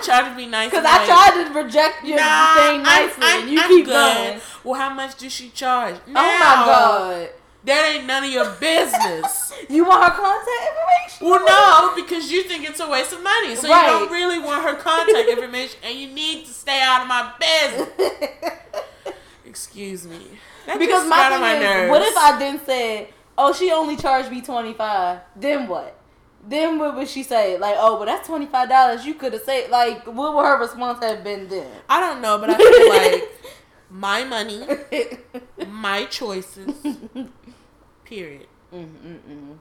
I 0.00 0.04
try 0.04 0.28
to 0.30 0.36
be 0.36 0.46
nice. 0.46 0.70
Because 0.70 0.84
I 0.84 0.96
like, 0.98 1.06
tried 1.06 1.44
to 1.44 1.54
reject 1.62 2.04
your 2.04 2.16
Nah, 2.18 2.54
thing 2.54 2.64
I'm- 2.64 2.82
nicely, 2.82 3.22
I'm- 3.24 3.40
and 3.42 3.50
you 3.50 3.60
I'm 3.60 3.68
keep 3.68 3.84
good. 3.86 3.92
going. 4.16 4.40
Well, 4.64 4.80
how 4.80 4.90
much 4.90 5.16
does 5.16 5.32
she 5.32 5.50
charge? 5.50 5.96
Oh 6.06 6.12
my 6.12 6.20
god! 6.20 7.28
That 7.64 7.94
ain't 7.94 8.06
none 8.06 8.24
of 8.24 8.30
your 8.30 8.50
business. 8.52 9.52
You 9.68 9.84
want 9.84 10.02
her 10.04 10.10
contact 10.10 10.70
information? 10.70 11.28
well, 11.28 11.44
no, 11.44 11.94
because 12.02 12.30
you 12.32 12.42
think 12.44 12.66
it's 12.68 12.80
a 12.80 12.88
waste 12.88 13.12
of 13.12 13.22
money. 13.22 13.54
So 13.56 13.68
Right. 13.68 13.86
you 13.92 13.98
don't 13.98 14.10
really 14.10 14.38
want 14.38 14.62
her 14.62 14.74
contact 14.76 15.28
information, 15.28 15.78
and 15.82 15.98
you 15.98 16.08
need 16.08 16.46
to 16.46 16.52
stay 16.52 16.80
out 16.80 17.02
of 17.02 17.08
my 17.08 17.32
business. 17.38 18.52
Excuse 19.44 20.06
me. 20.06 20.20
That 20.66 20.78
because 20.78 21.00
just 21.02 21.08
my 21.08 21.28
thing 21.30 21.40
my 21.40 21.54
is, 21.56 21.62
nerves. 21.62 21.90
what 21.90 22.02
if 22.02 22.16
I 22.16 22.38
then 22.38 22.60
said, 22.64 23.08
"Oh, 23.36 23.52
she 23.52 23.70
only 23.72 23.96
charged 23.96 24.30
me 24.30 24.40
twenty 24.42 24.72
five? 24.74 25.20
Then 25.36 25.66
what? 25.66 25.97
Then 26.48 26.78
what 26.78 26.96
would 26.96 27.08
she 27.08 27.22
say? 27.22 27.58
Like, 27.58 27.76
oh, 27.78 27.98
but 27.98 28.06
that's 28.06 28.26
twenty 28.26 28.46
five 28.46 28.68
dollars. 28.68 29.04
You 29.04 29.14
could 29.14 29.34
have 29.34 29.42
said, 29.42 29.70
like, 29.70 30.06
what 30.06 30.34
would 30.34 30.44
her 30.46 30.58
response 30.58 31.02
have 31.02 31.22
been 31.22 31.48
then? 31.48 31.70
I 31.88 32.00
don't 32.00 32.22
know, 32.22 32.38
but 32.38 32.50
I 32.50 32.56
feel 32.56 32.88
like 32.88 33.30
my 33.90 34.24
money, 34.24 34.66
my 35.68 36.06
choices. 36.06 36.74
Period. 38.04 38.46
Mm-mm-mm. 38.72 39.58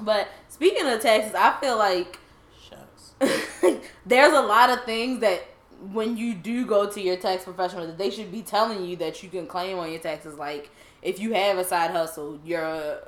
But 0.00 0.28
speaking 0.48 0.86
of 0.86 1.00
taxes, 1.00 1.34
I 1.34 1.58
feel 1.60 1.78
like 1.78 2.18
there's 4.06 4.32
a 4.32 4.40
lot 4.40 4.70
of 4.70 4.84
things 4.84 5.20
that 5.20 5.42
when 5.92 6.16
you 6.16 6.34
do 6.34 6.66
go 6.66 6.90
to 6.90 7.00
your 7.00 7.16
tax 7.16 7.44
professional 7.44 7.86
that 7.86 7.98
they 7.98 8.10
should 8.10 8.32
be 8.32 8.42
telling 8.42 8.84
you 8.84 8.96
that 8.96 9.22
you 9.22 9.28
can 9.28 9.46
claim 9.46 9.78
on 9.78 9.90
your 9.90 10.00
taxes 10.00 10.38
like 10.38 10.70
if 11.02 11.18
you 11.20 11.32
have 11.34 11.58
a 11.58 11.64
side 11.64 11.90
hustle 11.90 12.38
your 12.44 12.98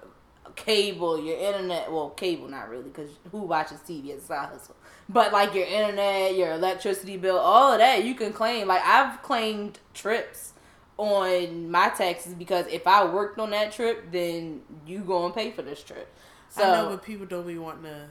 cable 0.56 1.22
your 1.22 1.36
internet 1.38 1.92
well 1.92 2.10
cable 2.10 2.48
not 2.48 2.68
really 2.68 2.84
because 2.84 3.10
who 3.30 3.38
watches 3.42 3.78
tv 3.80 4.14
as 4.16 4.22
a 4.22 4.26
side 4.26 4.48
hustle 4.48 4.74
but 5.08 5.32
like 5.32 5.54
your 5.54 5.66
internet 5.66 6.34
your 6.34 6.52
electricity 6.52 7.16
bill 7.16 7.38
all 7.38 7.72
of 7.72 7.78
that 7.78 8.04
you 8.04 8.14
can 8.14 8.32
claim 8.32 8.66
like 8.66 8.82
i've 8.84 9.22
claimed 9.22 9.78
trips 9.94 10.54
on 10.96 11.70
my 11.70 11.90
taxes 11.90 12.32
because 12.34 12.66
if 12.68 12.86
i 12.86 13.04
worked 13.04 13.38
on 13.38 13.50
that 13.50 13.70
trip 13.70 14.10
then 14.10 14.62
you 14.86 15.00
go 15.00 15.26
and 15.26 15.34
pay 15.34 15.50
for 15.50 15.62
this 15.62 15.82
trip 15.82 16.08
so 16.48 16.62
I 16.62 16.72
know, 16.82 16.88
but 16.90 17.02
people 17.04 17.26
don't 17.26 17.46
be 17.46 17.58
wanting 17.58 17.82
to. 17.84 18.06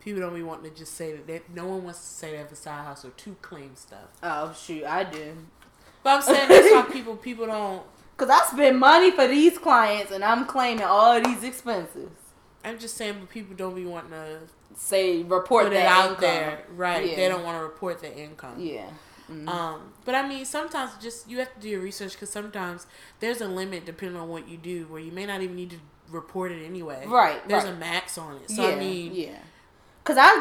People 0.00 0.20
don't 0.20 0.34
be 0.34 0.42
wanting 0.44 0.70
to 0.70 0.76
just 0.76 0.94
say 0.94 1.12
that. 1.12 1.26
They, 1.26 1.40
no 1.52 1.66
one 1.66 1.82
wants 1.82 1.98
to 1.98 2.06
say 2.06 2.30
they 2.32 2.36
have 2.36 2.52
a 2.52 2.54
side 2.54 2.84
hustle 2.84 3.10
to 3.16 3.34
claim 3.42 3.74
stuff. 3.74 4.06
oh 4.22 4.54
shoot 4.56 4.84
i 4.84 5.02
do 5.02 5.34
But 6.04 6.16
I'm 6.16 6.22
saying 6.22 6.48
that's 6.48 6.70
why 6.70 6.82
people 6.92 7.16
people 7.16 7.46
don't. 7.46 7.82
Cause 8.16 8.30
I 8.30 8.44
spend 8.46 8.78
money 8.78 9.10
for 9.10 9.26
these 9.28 9.58
clients 9.58 10.10
and 10.10 10.24
I'm 10.24 10.46
claiming 10.46 10.84
all 10.84 11.20
these 11.20 11.42
expenses. 11.44 12.08
I'm 12.64 12.78
just 12.78 12.96
saying, 12.96 13.16
but 13.20 13.28
people 13.28 13.54
don't 13.54 13.74
be 13.74 13.84
wanting 13.84 14.10
to 14.10 14.38
Say 14.74 15.22
report 15.22 15.70
that 15.70 15.72
it 15.74 15.86
out 15.86 16.08
income. 16.10 16.20
there, 16.22 16.64
right? 16.74 17.08
Yeah. 17.10 17.16
They 17.16 17.28
don't 17.28 17.44
want 17.44 17.58
to 17.58 17.62
report 17.62 18.00
their 18.00 18.12
income. 18.12 18.54
Yeah. 18.58 18.88
Mhm. 19.30 19.48
Um, 19.48 19.92
but 20.04 20.14
I 20.14 20.26
mean, 20.28 20.44
sometimes 20.44 20.92
just 21.00 21.28
you 21.30 21.38
have 21.38 21.52
to 21.54 21.60
do 21.60 21.68
your 21.68 21.80
research 21.80 22.12
because 22.12 22.30
sometimes 22.30 22.86
there's 23.20 23.40
a 23.40 23.48
limit 23.48 23.84
depending 23.86 24.20
on 24.20 24.28
what 24.28 24.48
you 24.48 24.56
do, 24.56 24.84
where 24.88 25.00
you 25.00 25.12
may 25.12 25.24
not 25.26 25.40
even 25.42 25.56
need 25.56 25.70
to 25.70 25.76
report 26.10 26.52
it 26.52 26.64
anyway. 26.64 27.04
Right, 27.06 27.46
There's 27.48 27.64
right. 27.64 27.72
a 27.72 27.76
max 27.76 28.18
on 28.18 28.36
it. 28.36 28.50
So 28.50 28.62
yeah. 28.68 28.74
I 28.76 28.78
mean, 28.78 29.14
yeah. 29.14 29.38
Cause 30.04 30.16
I 30.18 30.40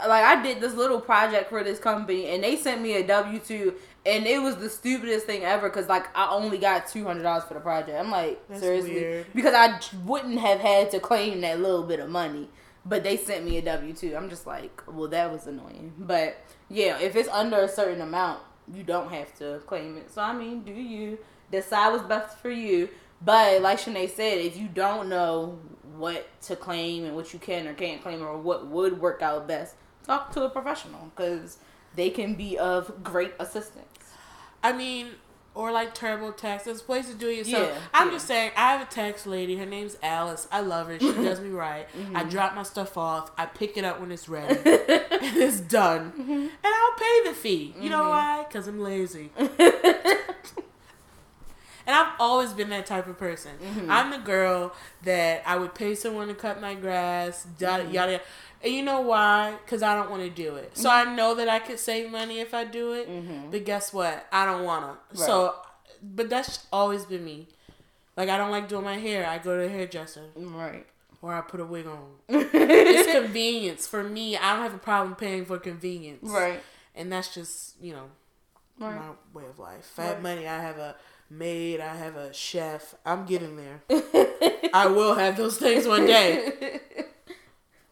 got 0.00 0.08
like 0.08 0.24
I 0.24 0.42
did 0.42 0.60
this 0.60 0.74
little 0.74 1.00
project 1.00 1.50
for 1.50 1.62
this 1.62 1.78
company 1.78 2.26
and 2.30 2.42
they 2.42 2.56
sent 2.56 2.80
me 2.82 2.94
a 2.94 3.06
W 3.06 3.38
two 3.38 3.74
and 4.08 4.26
it 4.26 4.40
was 4.40 4.56
the 4.56 4.70
stupidest 4.70 5.26
thing 5.26 5.44
ever 5.44 5.68
because 5.68 5.88
like 5.88 6.06
I 6.16 6.30
only 6.30 6.58
got 6.58 6.88
two 6.88 7.04
hundred 7.04 7.22
dollars 7.22 7.44
for 7.44 7.54
the 7.54 7.60
project. 7.60 7.98
I'm 7.98 8.10
like 8.10 8.40
That's 8.48 8.60
seriously 8.60 8.94
weird. 8.94 9.26
because 9.34 9.54
I 9.54 9.78
wouldn't 10.04 10.38
have 10.38 10.60
had 10.60 10.90
to 10.92 11.00
claim 11.00 11.42
that 11.42 11.60
little 11.60 11.82
bit 11.84 12.00
of 12.00 12.08
money, 12.08 12.48
but 12.86 13.04
they 13.04 13.16
sent 13.16 13.44
me 13.44 13.58
a 13.58 13.62
W 13.62 13.92
two. 13.92 14.16
I'm 14.16 14.30
just 14.30 14.46
like, 14.46 14.82
well, 14.86 15.08
that 15.08 15.30
was 15.30 15.46
annoying. 15.46 15.92
But 15.98 16.38
yeah, 16.68 16.98
if 16.98 17.14
it's 17.16 17.28
under 17.28 17.58
a 17.58 17.68
certain 17.68 18.00
amount, 18.00 18.40
you 18.72 18.82
don't 18.82 19.10
have 19.12 19.36
to 19.38 19.60
claim 19.66 19.96
it. 19.98 20.10
So 20.10 20.22
I 20.22 20.32
mean, 20.32 20.62
do 20.62 20.72
you 20.72 21.18
decide 21.52 21.90
what's 21.92 22.04
best 22.04 22.38
for 22.38 22.50
you? 22.50 22.88
But 23.20 23.62
like 23.62 23.78
Shanae 23.78 24.10
said, 24.10 24.38
if 24.38 24.56
you 24.56 24.68
don't 24.68 25.08
know 25.08 25.58
what 25.96 26.28
to 26.42 26.54
claim 26.56 27.04
and 27.04 27.16
what 27.16 27.32
you 27.32 27.38
can 27.38 27.66
or 27.66 27.74
can't 27.74 28.00
claim 28.02 28.22
or 28.22 28.38
what 28.38 28.66
would 28.68 29.00
work 29.00 29.20
out 29.22 29.48
best, 29.48 29.74
talk 30.06 30.32
to 30.32 30.42
a 30.44 30.48
professional 30.48 31.10
because 31.16 31.58
they 31.94 32.10
can 32.10 32.34
be 32.34 32.58
of 32.58 33.02
great 33.02 33.32
assistance. 33.38 33.84
I 34.62 34.72
mean, 34.72 35.08
or 35.54 35.72
like 35.72 35.92
TurboTax. 35.94 36.64
There's 36.64 36.86
ways 36.86 37.08
to 37.08 37.14
do 37.14 37.28
it 37.28 37.38
yourself. 37.38 37.68
Yeah, 37.72 37.78
I'm 37.92 38.08
yeah. 38.08 38.12
just 38.14 38.26
saying, 38.28 38.52
I 38.56 38.72
have 38.72 38.80
a 38.82 38.90
tax 38.90 39.26
lady. 39.26 39.56
Her 39.56 39.66
name's 39.66 39.96
Alice. 40.02 40.46
I 40.52 40.60
love 40.60 40.86
her. 40.86 40.98
She 41.00 41.12
does 41.12 41.40
me 41.40 41.50
right. 41.50 41.88
Mm-hmm. 41.98 42.16
I 42.16 42.22
drop 42.24 42.54
my 42.54 42.62
stuff 42.62 42.96
off. 42.96 43.32
I 43.36 43.46
pick 43.46 43.76
it 43.76 43.84
up 43.84 44.00
when 44.00 44.12
it's 44.12 44.28
ready. 44.28 44.54
and 44.64 45.36
it's 45.36 45.60
done. 45.60 46.12
Mm-hmm. 46.12 46.32
And 46.32 46.50
I'll 46.64 46.94
pay 46.96 47.20
the 47.30 47.34
fee. 47.34 47.74
You 47.80 47.90
know 47.90 48.08
why? 48.08 48.44
Because 48.46 48.68
I'm 48.68 48.80
lazy. 48.80 49.30
And 51.86 51.96
I've 51.96 52.12
always 52.20 52.52
been 52.52 52.68
that 52.68 52.84
type 52.84 53.06
of 53.06 53.16
person. 53.18 53.52
Mm-hmm. 53.62 53.90
I'm 53.90 54.10
the 54.10 54.18
girl 54.18 54.74
that 55.04 55.42
I 55.46 55.56
would 55.56 55.74
pay 55.74 55.94
someone 55.94 56.28
to 56.28 56.34
cut 56.34 56.60
my 56.60 56.74
grass, 56.74 57.46
yada 57.58 57.84
Mm-hmm. 57.84 57.94
yada. 57.94 58.20
And 58.62 58.72
you 58.74 58.82
know 58.82 59.00
why? 59.00 59.54
Because 59.64 59.82
I 59.82 59.94
don't 59.94 60.10
want 60.10 60.22
to 60.22 60.30
do 60.30 60.56
it. 60.56 60.76
So 60.76 60.88
Mm-hmm. 60.88 61.10
I 61.10 61.14
know 61.14 61.34
that 61.36 61.48
I 61.48 61.58
could 61.60 61.78
save 61.78 62.10
money 62.10 62.40
if 62.40 62.52
I 62.54 62.64
do 62.64 62.92
it. 62.92 63.08
But 63.50 63.64
guess 63.64 63.92
what? 63.92 64.26
I 64.32 64.44
don't 64.44 64.64
want 64.64 64.84
to. 64.84 65.18
Right. 65.20 65.26
So, 65.26 65.54
but 66.02 66.28
that's 66.28 66.66
always 66.72 67.04
been 67.04 67.24
me. 67.24 67.48
Like, 68.16 68.28
I 68.28 68.36
don't 68.36 68.50
like 68.50 68.68
doing 68.68 68.84
my 68.84 68.96
hair. 68.98 69.26
I 69.28 69.38
go 69.38 69.56
to 69.56 69.62
the 69.62 69.68
hairdresser 69.68 70.24
Right. 70.34 70.84
or 71.22 71.32
I 71.32 71.40
put 71.40 71.60
a 71.60 71.64
wig 71.64 71.86
on. 71.86 72.00
it's 72.28 73.12
convenience. 73.12 73.86
For 73.86 74.02
me, 74.02 74.36
I 74.36 74.54
don't 74.54 74.62
have 74.64 74.74
a 74.74 74.78
problem 74.78 75.14
paying 75.14 75.44
for 75.44 75.58
convenience. 75.58 76.28
Right. 76.28 76.60
And 76.96 77.12
that's 77.12 77.32
just, 77.32 77.76
you 77.80 77.92
know, 77.92 78.10
Right. 78.80 78.96
my 78.96 79.10
way 79.40 79.46
of 79.48 79.58
life. 79.60 79.88
If 79.92 79.98
I 80.00 80.04
have 80.04 80.22
money, 80.22 80.46
I 80.48 80.60
have 80.60 80.78
a 80.78 80.96
maid, 81.30 81.80
I 81.80 81.94
have 81.94 82.16
a 82.16 82.32
chef. 82.32 82.94
I'm 83.06 83.24
getting 83.24 83.56
there. 83.56 83.82
I 84.74 84.86
will 84.88 85.14
have 85.14 85.36
those 85.36 85.58
things 85.58 85.86
one 85.86 86.06
day. 86.06 86.80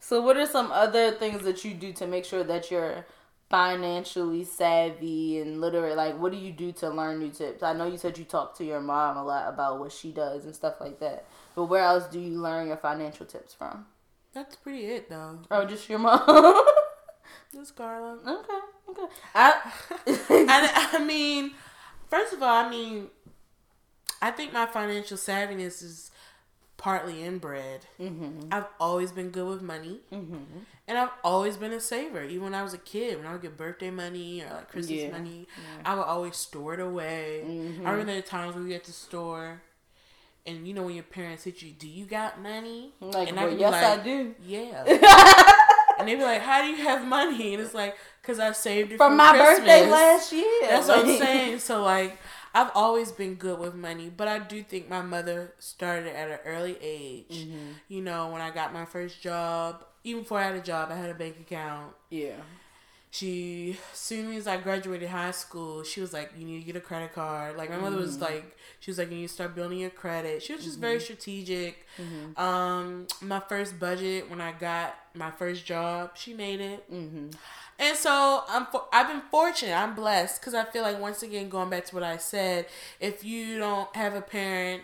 So, 0.07 0.21
what 0.21 0.37
are 0.37 0.47
some 0.47 0.71
other 0.71 1.11
things 1.11 1.43
that 1.43 1.65
you 1.65 1.75
do 1.75 1.93
to 1.95 2.07
make 2.07 2.25
sure 2.25 2.45
that 2.45 2.71
you're 2.71 3.05
financially 3.51 4.45
savvy 4.45 5.41
and 5.41 5.61
literate? 5.61 5.97
Like, 5.97 6.17
what 6.17 6.31
do 6.31 6.39
you 6.39 6.53
do 6.53 6.71
to 6.75 6.91
learn 6.91 7.19
new 7.19 7.31
tips? 7.31 7.65
I 7.65 7.73
know 7.73 7.89
you 7.89 7.99
said 7.99 8.17
you 8.17 8.25
talk 8.25 8.57
to 8.59 8.65
your 8.65 8.81
mom 8.81 9.17
a 9.17 9.25
lot 9.25 9.53
about 9.53 9.81
what 9.81 9.91
she 9.91 10.13
does 10.13 10.45
and 10.45 10.55
stuff 10.55 10.81
like 10.81 11.01
that. 11.01 11.27
But 11.57 11.65
where 11.65 11.83
else 11.83 12.07
do 12.07 12.21
you 12.21 12.41
learn 12.41 12.69
your 12.69 12.77
financial 12.77 13.27
tips 13.27 13.53
from? 13.53 13.87
That's 14.33 14.55
pretty 14.55 14.87
it, 14.87 15.11
though. 15.11 15.41
Oh, 15.51 15.65
just 15.65 15.89
your 15.89 15.99
mom. 15.99 16.23
Just 17.53 17.75
Carla. 17.75 18.19
okay, 18.25 18.91
okay. 18.91 19.13
I, 19.35 19.73
I, 20.07 20.89
I 20.99 21.05
mean, 21.05 21.53
first 22.09 22.33
of 22.33 22.43
all, 22.43 22.65
I 22.65 22.71
mean, 22.71 23.09
I 24.23 24.31
think 24.31 24.53
my 24.53 24.67
financial 24.67 25.17
savviness 25.17 25.83
is 25.83 26.13
partly 26.77 27.23
inbred. 27.23 27.87
mm-hmm, 28.01 28.49
I've 28.53 28.67
always 28.79 29.11
been 29.13 29.31
good 29.31 29.49
with 29.49 29.63
money, 29.63 30.01
mm-hmm. 30.13 30.37
and 30.87 30.99
I've 30.99 31.11
always 31.25 31.57
been 31.57 31.73
a 31.73 31.81
saver. 31.81 32.23
Even 32.23 32.45
when 32.45 32.55
I 32.55 32.63
was 32.63 32.75
a 32.75 32.79
kid, 32.79 33.19
when 33.19 33.27
I 33.27 33.33
would 33.33 33.43
get 33.43 33.57
birthday 33.57 33.91
money 33.91 34.43
or 34.43 34.55
like 34.55 34.71
Christmas 34.71 35.01
Yeah. 35.01 35.11
money, 35.13 35.47
I 35.85 35.95
would 35.95 36.05
always 36.05 36.37
store 36.37 36.75
it 36.75 36.81
away. 36.81 37.43
Mhm. 37.47 37.87
I 37.87 37.91
remember 37.91 38.15
the 38.15 38.23
times 38.23 38.55
when 38.55 38.65
we 38.67 38.75
at 38.75 38.85
the 38.85 38.93
store, 38.93 39.63
and 40.47 40.67
you 40.69 40.75
know 40.75 40.83
when 40.83 40.95
your 40.95 41.05
parents 41.05 41.45
hit 41.45 41.63
you, 41.63 41.73
"Do 41.73 41.89
you 41.89 42.05
got 42.05 42.41
money?" 42.41 42.93
Like, 43.01 43.29
and 43.29 43.37
well, 43.37 43.51
yes, 43.51 43.73
like, 43.73 44.01
I 44.01 44.03
do. 44.03 44.35
Yeah. 44.45 44.85
and 45.99 46.07
they'd 46.09 46.17
be 46.17 46.23
like, 46.23 46.43
"How 46.43 46.61
do 46.63 46.69
you 46.69 46.77
have 46.85 47.05
money?" 47.07 47.55
And 47.55 47.63
it's 47.63 47.75
like, 47.75 47.97
"Cause 48.23 48.39
I 48.39 48.53
saved 48.53 48.93
it 48.93 48.97
From 48.99 49.13
for 49.13 49.17
my 49.17 49.31
Christmas. 49.31 49.59
birthday 49.59 49.91
last 49.91 50.33
year. 50.33 50.45
That's 50.63 50.89
what 50.89 50.99
I'm 51.07 51.17
saying. 51.25 51.59
So 51.61 51.83
like, 51.83 52.19
I've 52.57 52.71
always 52.75 53.13
been 53.13 53.35
good 53.35 53.59
with 53.59 53.75
money, 53.75 54.09
but 54.09 54.29
I 54.29 54.39
do 54.39 54.63
think 54.63 54.89
my 54.89 55.03
mother 55.03 55.53
started 55.59 56.17
at 56.17 56.31
an 56.31 56.39
early 56.47 56.79
age. 56.81 57.45
Mm-hmm. 57.45 57.73
You 57.89 58.01
know, 58.01 58.31
when 58.31 58.41
I 58.41 58.51
got 58.51 58.73
my 58.73 58.87
first 58.87 59.21
job, 59.21 59.85
even 60.05 60.23
before 60.23 60.39
I 60.39 60.45
had 60.45 60.55
a 60.55 60.63
job, 60.63 60.91
I 60.91 60.97
had 60.97 61.11
a 61.11 61.15
bank 61.15 61.39
account. 61.39 61.93
Yeah. 62.09 62.37
She, 63.11 63.79
soon 63.95 64.35
as 64.37 64.47
I 64.47 64.59
graduated 64.59 65.09
high 65.09 65.31
school, 65.31 65.83
she 65.85 66.01
was 66.01 66.13
like, 66.13 66.33
"You 66.37 66.45
need 66.45 66.61
to 66.61 66.67
get 66.67 66.77
a 66.77 66.81
credit 66.81 67.15
card." 67.15 67.57
Like 67.57 67.71
my 67.71 67.79
mother 67.79 67.97
was 67.97 68.21
like, 68.21 68.57
she 68.81 68.91
was 68.91 68.99
like, 68.99 69.11
"You 69.11 69.17
need 69.17 69.29
to 69.29 69.33
start 69.33 69.55
building 69.55 69.79
your 69.79 69.91
credit." 69.91 70.43
She 70.43 70.53
was 70.55 70.65
just 70.65 70.79
very 70.79 71.01
strategic. 71.01 71.87
Um, 72.37 73.07
my 73.23 73.41
first 73.41 73.79
budget 73.79 74.29
when 74.29 74.41
I 74.41 74.53
got 74.53 74.97
my 75.15 75.31
first 75.31 75.65
job, 75.65 76.11
she 76.15 76.35
made 76.35 76.61
it. 76.61 76.93
Mm-hmm. 76.93 77.29
And 77.79 77.97
so 77.97 78.43
I'm 78.49 78.67
for, 78.67 78.85
I've 78.93 79.09
been 79.09 79.23
fortunate. 79.31 79.75
I'm 79.75 79.95
blessed 79.95 80.41
because 80.41 80.55
I 80.55 80.65
feel 80.65 80.83
like 80.83 81.01
once 81.01 81.23
again 81.23 81.49
going 81.49 81.71
back 81.71 81.85
to 81.87 81.95
what 81.95 82.05
I 82.05 82.17
said, 82.17 82.67
if 83.01 83.25
you 83.25 83.59
don't 83.59 83.95
have 83.95 84.15
a 84.15 84.23
parent 84.23 84.83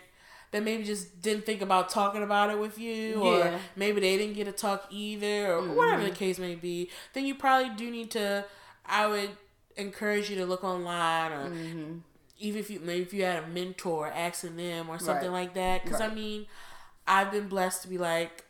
that 0.53 0.63
maybe 0.63 0.85
just 0.85 1.21
didn't 1.21 1.45
think 1.45 1.61
about 1.63 1.89
talking 1.91 2.23
about 2.23 2.51
it 2.51 2.59
with 2.59 2.79
you, 2.79 3.17
or 3.21 3.39
Yeah. 3.47 3.59
maybe 3.77 4.01
they 4.01 4.17
didn't 4.17 4.35
get 4.37 4.45
to 4.45 4.53
talk 4.53 4.87
either, 4.91 5.53
or 5.55 5.63
whatever 5.75 6.05
the 6.05 6.11
case 6.11 6.39
may 6.39 6.55
be, 6.55 6.91
then 7.15 7.27
you 7.27 7.35
probably 7.35 7.71
do 7.75 7.91
need 7.91 8.11
to. 8.13 8.45
I 8.87 9.07
would 9.07 9.31
encourage 9.77 10.29
you 10.31 10.37
to 10.37 10.47
look 10.47 10.63
online, 10.65 11.33
or 11.33 11.49
Mm-hmm. 11.51 11.99
even 12.39 12.61
if 12.61 12.71
you 12.71 12.81
maybe 12.81 13.03
if 13.03 13.13
you 13.15 13.25
had 13.25 13.43
a 13.45 13.47
mentor, 13.49 14.09
asking 14.09 14.57
them 14.57 14.89
or 14.89 14.99
something 14.99 15.31
Right. 15.31 15.41
like 15.47 15.55
that. 15.55 15.83
Because 15.85 16.01
I 16.01 16.09
mean, 16.09 16.47
I've 17.07 17.31
been 17.33 17.49
blessed 17.49 17.83
to 17.83 17.89
be 17.89 17.99
like. 17.99 18.45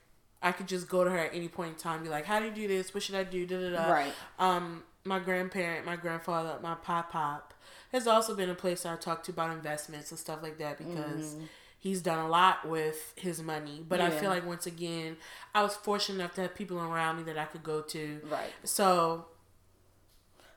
I 0.45 0.51
could 0.51 0.67
just 0.67 0.89
go 0.89 1.05
to 1.05 1.11
her 1.11 1.19
at 1.19 1.33
any 1.35 1.47
point 1.47 1.75
in 1.75 1.79
time, 1.79 2.03
be 2.03 2.09
like, 2.09 2.25
"How 2.25 2.41
do 2.41 2.47
you 2.47 2.51
do 2.51 2.67
this? 2.67 2.93
What 2.93 3.05
should 3.05 3.15
I 3.15 3.23
do?" 3.23 3.47
Da 3.47 3.61
da 3.61 3.71
da 3.77 3.89
Right. 3.93 4.13
um 4.41 4.83
my 5.05 5.21
grandparent, 5.21 5.87
my 5.87 5.95
grandfather, 5.95 6.59
my 6.61 6.75
pop 6.75 7.13
pop 7.13 7.55
has 7.93 8.09
also 8.09 8.35
been 8.35 8.51
a 8.51 8.55
place 8.57 8.85
I 8.85 8.97
talk 8.97 9.23
to 9.25 9.31
about 9.31 9.51
investments 9.53 10.11
and 10.11 10.19
stuff 10.19 10.43
like 10.43 10.59
that 10.59 10.79
because 10.79 11.37
he's 11.83 12.01
done 12.01 12.20
a 12.20 12.28
lot 12.28 12.68
with 12.68 13.12
his 13.16 13.43
money. 13.43 13.85
But 13.87 14.01
I 14.01 14.09
feel 14.11 14.30
like 14.30 14.47
once 14.47 14.66
again, 14.66 15.16
I 15.53 15.62
was 15.64 15.74
fortunate 15.74 16.20
enough 16.20 16.35
to 16.37 16.43
have 16.43 16.55
people 16.55 16.78
around 16.78 17.16
me 17.16 17.24
that 17.24 17.37
I 17.37 17.45
could 17.45 17.64
go 17.64 17.83
to. 17.83 18.20
Right. 18.30 18.53
So 18.62 19.26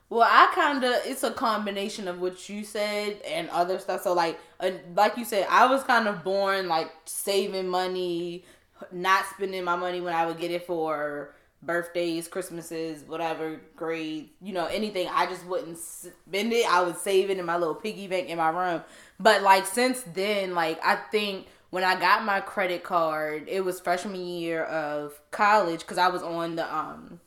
Well, 0.10 0.28
I 0.30 0.52
kind 0.54 0.84
of 0.84 0.94
it's 1.06 1.24
a 1.24 1.32
combination 1.32 2.08
of 2.08 2.22
what 2.22 2.48
you 2.48 2.64
said 2.64 3.20
and 3.26 3.50
other 3.50 3.80
stuff. 3.80 4.04
So 4.04 4.14
like, 4.14 4.40
uh, 4.60 4.72
like 4.96 5.18
you 5.18 5.26
said, 5.26 5.48
I 5.50 5.66
was 5.66 5.84
kind 5.84 6.08
of 6.08 6.24
born 6.24 6.68
like 6.68 6.92
saving 7.06 7.68
money, 7.70 8.46
not 8.92 9.26
spending 9.34 9.64
my 9.64 9.76
money 9.76 10.02
when 10.02 10.14
I 10.14 10.28
would 10.28 10.38
get 10.40 10.52
it 10.52 10.68
for 10.68 11.34
birthdays, 11.66 12.28
Christmases, 12.28 13.04
whatever, 13.04 13.60
grades, 13.76 14.30
you 14.42 14.54
know, 14.54 14.66
anything. 14.68 15.08
I 15.12 15.26
just 15.26 15.46
wouldn't 15.46 15.78
spend 15.78 16.54
it. 16.54 16.72
I 16.72 16.84
would 16.84 16.98
save 16.98 17.30
it 17.30 17.38
in 17.38 17.46
my 17.46 17.58
little 17.58 17.76
piggy 17.76 18.08
bank 18.08 18.30
in 18.30 18.38
my 18.38 18.50
room. 18.50 18.84
But 19.20 19.42
like 19.42 19.66
since 19.66 20.02
then, 20.14 20.54
like 20.54 20.80
I 20.84 20.96
think 20.96 21.48
when 21.70 21.84
I 21.84 22.00
got 22.00 22.24
my 22.24 22.40
credit 22.40 22.84
card, 22.84 23.48
it 23.48 23.64
was 23.64 23.80
freshman 23.80 24.16
year 24.16 24.64
of 24.64 25.20
college 25.32 25.82
because 25.82 25.98
I 25.98 26.08
was 26.08 26.22
on 26.22 26.56
the 26.56 26.74
um 26.74 27.20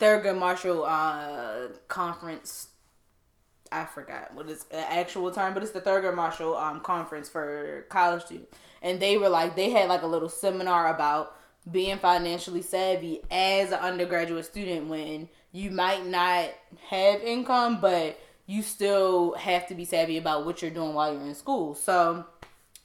Thurgood 0.00 0.38
Marshall 0.38 0.84
uh 0.84 1.68
conference. 1.88 2.68
I 3.72 3.86
forgot 3.86 4.34
what 4.34 4.48
is 4.48 4.64
the 4.64 4.90
actual 4.90 5.30
term, 5.32 5.52
but 5.52 5.62
it's 5.62 5.72
the 5.72 5.80
Thurgood 5.80 6.14
Marshall 6.14 6.56
um 6.56 6.80
conference 6.80 7.28
for 7.28 7.86
college 7.88 8.24
students. 8.24 8.56
And 8.82 9.00
they 9.00 9.16
were 9.16 9.28
like 9.28 9.56
they 9.56 9.70
had 9.70 9.88
like 9.88 10.02
a 10.02 10.06
little 10.06 10.28
seminar 10.28 10.94
about 10.94 11.36
being 11.70 11.98
financially 11.98 12.62
savvy 12.62 13.20
as 13.30 13.72
an 13.72 13.78
undergraduate 13.78 14.44
student 14.44 14.88
when 14.88 15.28
you 15.52 15.70
might 15.70 16.06
not 16.06 16.50
have 16.88 17.20
income, 17.22 17.80
but 17.80 18.18
you 18.46 18.62
still 18.62 19.34
have 19.34 19.66
to 19.68 19.74
be 19.74 19.84
savvy 19.84 20.18
about 20.18 20.44
what 20.44 20.60
you're 20.60 20.70
doing 20.70 20.94
while 20.94 21.12
you're 21.12 21.22
in 21.22 21.34
school. 21.34 21.74
So 21.74 22.26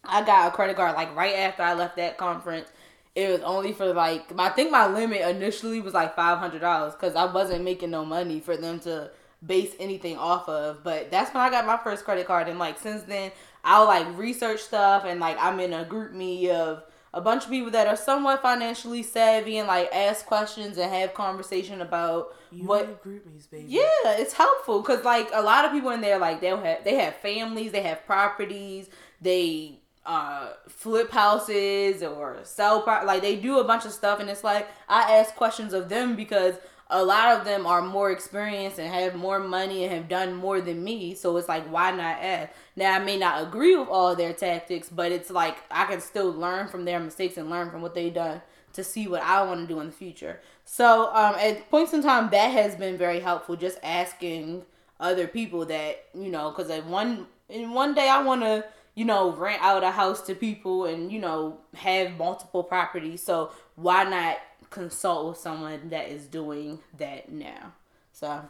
I 0.04 0.24
got 0.24 0.48
a 0.48 0.56
credit 0.56 0.76
card 0.76 0.96
like 0.96 1.14
right 1.16 1.36
after 1.36 1.64
I 1.64 1.74
left 1.74 1.98
that 1.98 2.18
conference. 2.18 2.70
It 3.16 3.30
was 3.30 3.42
only 3.42 3.74
for 3.74 3.94
like 3.94 4.32
I 4.38 4.50
think 4.50 4.72
my 4.72 4.88
limit 4.88 5.22
initially 5.22 5.82
was 5.82 5.94
like 5.94 6.16
five 6.16 6.38
hundred 6.38 6.62
dollars 6.62 6.94
because 6.94 7.16
I 7.16 7.26
wasn't 7.26 7.66
making 7.66 7.92
no 7.92 8.06
money 8.06 8.40
for 8.40 8.56
them 8.56 8.80
to 8.82 9.12
base 9.46 9.74
anything 9.80 10.18
off 10.18 10.48
of. 10.48 10.84
But 10.84 11.12
that's 11.12 11.34
when 11.34 11.44
I 11.44 11.50
got 11.50 11.66
my 11.66 11.78
first 11.78 12.06
credit 12.06 12.28
card, 12.28 12.48
and 12.48 12.60
like 12.60 12.80
since 12.80 13.04
then 13.04 13.32
I'll 13.64 13.86
like 13.86 14.18
research 14.18 14.62
stuff 14.62 15.04
and 15.06 15.20
like 15.20 15.38
I'm 15.40 15.60
in 15.60 15.74
a 15.74 15.84
GroupMe 15.84 16.50
of 16.50 16.84
a 17.14 17.22
bunch 17.22 17.44
of 17.46 17.50
people 17.50 17.72
that 17.72 17.88
are 17.88 17.96
somewhat 17.96 18.42
financially 18.42 19.02
savvy 19.04 19.58
and 19.58 19.68
like 19.68 19.90
ask 19.94 20.26
questions 20.26 20.78
and 20.78 20.92
have 20.92 21.14
conversation 21.14 21.82
about 21.82 22.36
you 22.52 22.66
what 22.66 22.88
need 22.88 23.02
GroupMe's, 23.02 23.48
baby. 23.48 23.66
yeah, 23.68 23.82
it's 24.06 24.34
helpful 24.34 24.82
because 24.82 25.04
like 25.04 25.30
a 25.34 25.42
lot 25.42 25.66
of 25.66 25.72
people 25.72 25.90
in 25.92 26.02
there, 26.02 26.20
like 26.20 26.42
they'll 26.42 26.62
have 26.62 26.84
they 26.84 26.96
have 26.96 27.16
families, 27.16 27.72
they 27.72 27.82
have 27.82 28.06
properties, 28.06 28.90
they 29.22 29.80
uh 30.06 30.54
flip 30.68 31.12
houses 31.12 32.02
or 32.02 32.38
sell 32.44 32.82
pro- 32.82 33.04
like 33.06 33.22
they 33.22 33.36
do 33.36 33.60
a 33.60 33.64
bunch 33.64 33.86
of 33.86 33.92
stuff, 33.92 34.20
and 34.20 34.30
it's 34.30 34.44
like 34.44 34.68
I 34.88 35.18
ask 35.18 35.36
questions 35.36 35.74
of 35.74 35.90
them 35.90 36.16
because 36.16 36.56
a 36.90 37.04
lot 37.04 37.38
of 37.38 37.46
them 37.46 37.68
are 37.68 37.82
more 37.82 38.10
experienced 38.10 38.80
and 38.80 38.92
have 38.92 39.14
more 39.14 39.40
money 39.40 39.84
and 39.84 39.94
have 39.94 40.08
done 40.08 40.34
more 40.34 40.60
than 40.60 40.84
me. 40.84 41.14
So 41.14 41.38
it's 41.38 41.48
like 41.48 41.66
why 41.72 41.92
not 41.92 42.18
ask? 42.22 42.52
Now 42.76 42.94
I 42.94 43.00
may 43.00 43.18
not 43.18 43.44
agree 43.44 43.76
with 43.76 43.90
all 43.90 44.16
their 44.16 44.34
tactics, 44.34 44.90
but 44.90 45.12
it's 45.12 45.30
like 45.30 45.58
I 45.70 45.86
can 45.86 46.02
still 46.02 46.32
learn 46.32 46.68
from 46.68 46.86
their 46.86 47.00
mistakes 47.00 47.38
and 47.38 47.50
learn 47.50 47.70
from 47.70 47.82
what 47.82 47.94
they've 47.94 48.14
done 48.14 48.42
to 48.74 48.84
see 48.84 49.08
what 49.08 49.22
I 49.22 49.44
want 49.44 49.62
to 49.62 49.68
do 49.68 49.80
in 49.80 49.88
the 49.88 49.92
future. 49.92 50.40
So 50.66 51.14
um, 51.14 51.36
at 51.36 51.70
points 51.70 51.94
in 51.94 52.02
time, 52.02 52.30
that 52.32 52.48
has 52.48 52.76
been 52.76 52.98
very 52.98 53.20
helpful. 53.20 53.56
Just 53.56 53.78
asking 53.84 54.64
other 55.00 55.28
people 55.28 55.66
that 55.66 56.06
you 56.14 56.30
know, 56.30 56.50
because 56.50 56.72
one 56.84 57.28
in 57.50 57.74
one 57.74 57.94
day 57.94 58.10
I 58.10 58.22
want 58.22 58.42
to 58.42 58.66
you 58.96 59.06
know 59.06 59.32
rent 59.32 59.62
out 59.62 59.84
a 59.84 59.92
house 59.92 60.22
to 60.24 60.34
people 60.34 60.86
and 60.86 61.12
you 61.12 61.20
know 61.20 61.60
have 61.76 62.18
multiple 62.18 62.64
properties. 62.64 63.22
So 63.22 63.52
why 63.76 64.06
not 64.06 64.38
consult 64.70 65.30
with 65.30 65.38
someone 65.38 65.90
that 65.90 66.10
is 66.10 66.26
doing 66.26 66.80
that 66.98 67.32
now? 67.32 67.74
So 68.12 68.42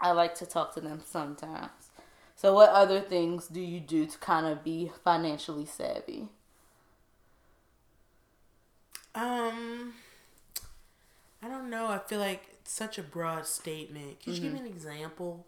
I 0.00 0.12
like 0.12 0.34
to 0.36 0.46
talk 0.46 0.74
to 0.74 0.80
them 0.80 1.02
sometimes. 1.04 1.70
So 2.36 2.54
what 2.54 2.70
other 2.70 3.00
things 3.00 3.46
do 3.46 3.60
you 3.60 3.78
do 3.80 4.06
to 4.06 4.18
kind 4.18 4.46
of 4.46 4.64
be 4.64 4.90
financially 5.04 5.66
savvy? 5.66 6.28
Um, 9.14 9.94
I 11.42 11.48
don't 11.48 11.70
know. 11.70 11.86
I 11.86 11.98
feel 11.98 12.18
like 12.18 12.42
it's 12.52 12.72
such 12.72 12.98
a 12.98 13.02
broad 13.02 13.46
statement. 13.46 14.20
Can 14.20 14.34
you 14.34 14.40
give 14.40 14.52
me 14.52 14.60
an 14.60 14.66
example? 14.66 15.46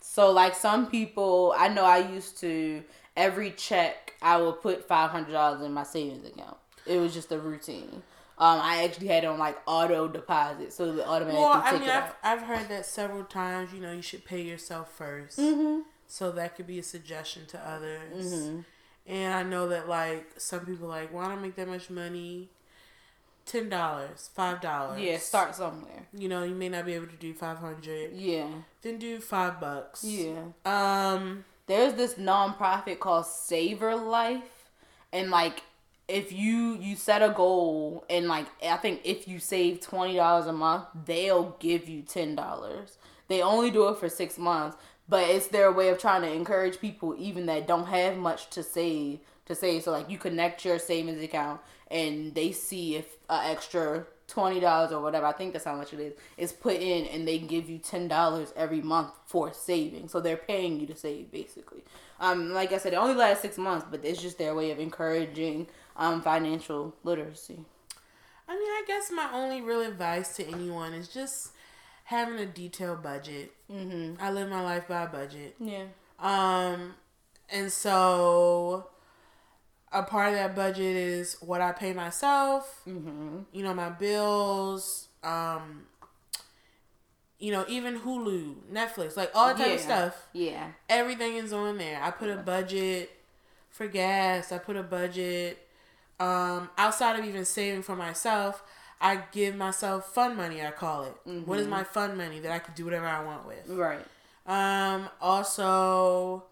So 0.00 0.30
like 0.32 0.54
some 0.54 0.88
people, 0.88 1.54
I 1.56 1.68
know 1.68 1.84
I 1.84 1.98
used 1.98 2.38
to 2.40 2.82
every 3.16 3.52
check 3.52 4.14
I 4.20 4.36
would 4.36 4.60
put 4.60 4.86
five 4.86 5.10
hundred 5.10 5.32
dollars 5.32 5.62
in 5.62 5.72
my 5.72 5.84
savings 5.84 6.26
account. 6.26 6.56
It 6.86 6.98
was 6.98 7.14
just 7.14 7.30
a 7.32 7.38
routine. 7.38 8.02
Um, 8.42 8.58
I 8.60 8.82
actually 8.82 9.06
had 9.06 9.22
it 9.22 9.28
on 9.28 9.38
like 9.38 9.56
auto 9.66 10.08
deposit, 10.08 10.72
so 10.72 10.84
it 10.96 11.00
automatically 11.06 11.40
Well, 11.40 11.62
I 11.64 11.78
mean, 11.78 11.88
I've. 11.88 12.12
I've 12.24 12.42
heard 12.42 12.68
that 12.70 12.84
several 12.86 13.22
times. 13.24 13.72
You 13.72 13.80
know, 13.80 13.92
you 13.92 14.02
should 14.02 14.24
pay 14.24 14.42
yourself 14.42 14.98
1st 14.98 15.38
Mm-hmm. 15.38 15.80
So 16.08 16.32
that 16.32 16.56
could 16.56 16.66
be 16.66 16.78
a 16.78 16.82
suggestion 16.82 17.46
to 17.46 17.58
others. 17.68 18.50
And 19.06 19.34
I 19.34 19.42
know 19.44 19.68
that 19.68 19.88
like 19.88 20.26
some 20.38 20.66
people 20.66 20.88
like, 20.88 21.12
why 21.12 21.28
don't 21.28 21.40
make 21.40 21.54
that 21.56 21.68
much 21.68 21.88
money? 21.88 22.48
Ten 23.46 23.68
dollars, 23.68 24.30
five 24.34 24.60
dollars. 24.60 25.00
Yeah, 25.00 25.18
start 25.18 25.54
somewhere. 25.54 26.06
You 26.12 26.28
know, 26.28 26.42
you 26.44 26.54
may 26.54 26.68
not 26.68 26.84
be 26.86 26.94
able 26.94 27.08
to 27.08 27.16
do 27.16 27.34
five 27.34 27.58
hundred. 27.58 28.12
Yeah, 28.14 28.46
Then 28.82 28.98
do 28.98 29.18
five 29.20 29.60
bucks. 29.60 30.04
yeah. 30.04 30.42
Um. 30.64 31.44
there's 31.66 31.94
this 31.94 32.14
nonprofit 32.14 32.98
called 33.00 33.24
SaverLife, 33.24 34.42
and 35.12 35.30
like 35.30 35.62
if 36.12 36.30
you 36.30 36.76
you 36.78 36.94
set 36.94 37.22
a 37.22 37.30
goal 37.30 38.04
and 38.10 38.28
like 38.28 38.46
I 38.62 38.76
think 38.76 39.00
if 39.04 39.26
you 39.26 39.38
save 39.38 39.80
twenty 39.80 40.16
dollars 40.16 40.46
a 40.46 40.52
month, 40.52 40.84
they'll 41.06 41.56
give 41.58 41.88
you 41.88 42.02
ten 42.02 42.36
dollars. 42.36 42.98
They 43.28 43.40
only 43.40 43.70
do 43.70 43.88
it 43.88 43.96
for 43.96 44.08
six 44.08 44.36
months, 44.36 44.76
but 45.08 45.28
it's 45.28 45.48
their 45.48 45.72
way 45.72 45.88
of 45.88 45.98
trying 45.98 46.22
to 46.22 46.30
encourage 46.30 46.78
people 46.80 47.14
even 47.18 47.46
that 47.46 47.66
don't 47.66 47.86
have 47.86 48.16
much 48.18 48.50
to 48.50 48.62
save 48.62 49.20
to 49.46 49.54
save. 49.54 49.84
So 49.84 49.90
like 49.90 50.10
you 50.10 50.18
connect 50.18 50.64
your 50.64 50.78
savings 50.78 51.22
account 51.22 51.60
and 51.90 52.34
they 52.34 52.52
see 52.52 52.96
if 52.96 53.06
an 53.30 53.50
extra 53.50 54.06
twenty 54.28 54.60
dollars 54.60 54.92
or 54.92 55.00
whatever 55.00 55.26
I 55.26 55.32
think 55.32 55.54
that's 55.54 55.64
how 55.64 55.76
much 55.76 55.92
it 55.92 56.00
is 56.00 56.12
is 56.36 56.52
put 56.52 56.76
in, 56.76 57.06
and 57.06 57.26
they 57.26 57.38
give 57.38 57.70
you 57.70 57.78
ten 57.78 58.06
dollars 58.06 58.52
every 58.54 58.82
month 58.82 59.12
for 59.24 59.52
saving. 59.52 60.08
So 60.08 60.20
they're 60.20 60.36
paying 60.36 60.78
you 60.78 60.86
to 60.88 60.94
save 60.94 61.30
basically. 61.32 61.84
Um, 62.20 62.52
like 62.52 62.72
I 62.72 62.78
said, 62.78 62.92
it 62.92 62.96
only 62.96 63.16
lasts 63.16 63.42
six 63.42 63.58
months, 63.58 63.84
but 63.90 64.04
it's 64.04 64.22
just 64.22 64.38
their 64.38 64.54
way 64.54 64.70
of 64.70 64.78
encouraging 64.78 65.66
um 65.96 66.22
financial 66.22 66.94
literacy. 67.04 67.64
I 68.48 68.54
mean, 68.54 68.68
I 68.68 68.84
guess 68.86 69.10
my 69.10 69.30
only 69.32 69.60
real 69.62 69.82
advice 69.82 70.36
to 70.36 70.46
anyone 70.46 70.92
is 70.92 71.08
just 71.08 71.52
having 72.04 72.38
a 72.38 72.46
detailed 72.46 73.02
budget. 73.02 73.52
Mm-hmm. 73.70 74.22
I 74.22 74.30
live 74.30 74.50
my 74.50 74.60
life 74.62 74.88
by 74.88 75.04
a 75.04 75.06
budget. 75.08 75.54
Yeah. 75.60 75.84
Um, 76.18 76.94
and 77.48 77.72
so 77.72 78.88
a 79.92 80.02
part 80.02 80.30
of 80.30 80.34
that 80.34 80.54
budget 80.56 80.96
is 80.96 81.36
what 81.40 81.60
I 81.60 81.72
pay 81.72 81.92
myself, 81.92 82.82
Mm-hmm. 82.86 83.38
you 83.52 83.62
know, 83.62 83.72
my 83.74 83.90
bills, 83.90 85.08
um, 85.22 85.86
you 87.38 87.52
know, 87.52 87.64
even 87.68 88.00
Hulu, 88.00 88.54
Netflix, 88.72 89.16
like 89.16 89.30
all 89.34 89.48
that 89.48 89.58
type 89.58 89.74
of 89.74 89.80
stuff. 89.80 90.28
Yeah. 90.32 90.68
Everything 90.88 91.36
is 91.36 91.52
on 91.52 91.78
there. 91.78 92.00
I 92.02 92.10
put 92.10 92.28
a 92.30 92.36
budget 92.36 93.10
for 93.70 93.86
gas. 93.86 94.52
I 94.52 94.58
put 94.58 94.76
a 94.76 94.82
budget 94.82 95.61
um, 96.22 96.70
outside 96.78 97.18
of 97.18 97.24
even 97.24 97.44
saving 97.44 97.82
for 97.82 97.96
myself. 97.96 98.62
I 99.00 99.20
give 99.32 99.56
myself 99.56 100.14
fun 100.14 100.36
money. 100.36 100.62
I 100.62 100.70
call 100.70 101.04
it. 101.04 101.14
What 101.44 101.58
is 101.58 101.66
my 101.66 101.82
fun 101.82 102.16
money 102.16 102.38
that 102.38 102.52
I 102.52 102.60
can 102.60 102.72
do 102.74 102.84
whatever 102.84 103.06
I 103.06 103.24
want 103.24 103.46
with? 103.46 103.68
Right. 103.68 104.04
Um, 104.46 105.08
also, 105.20 106.44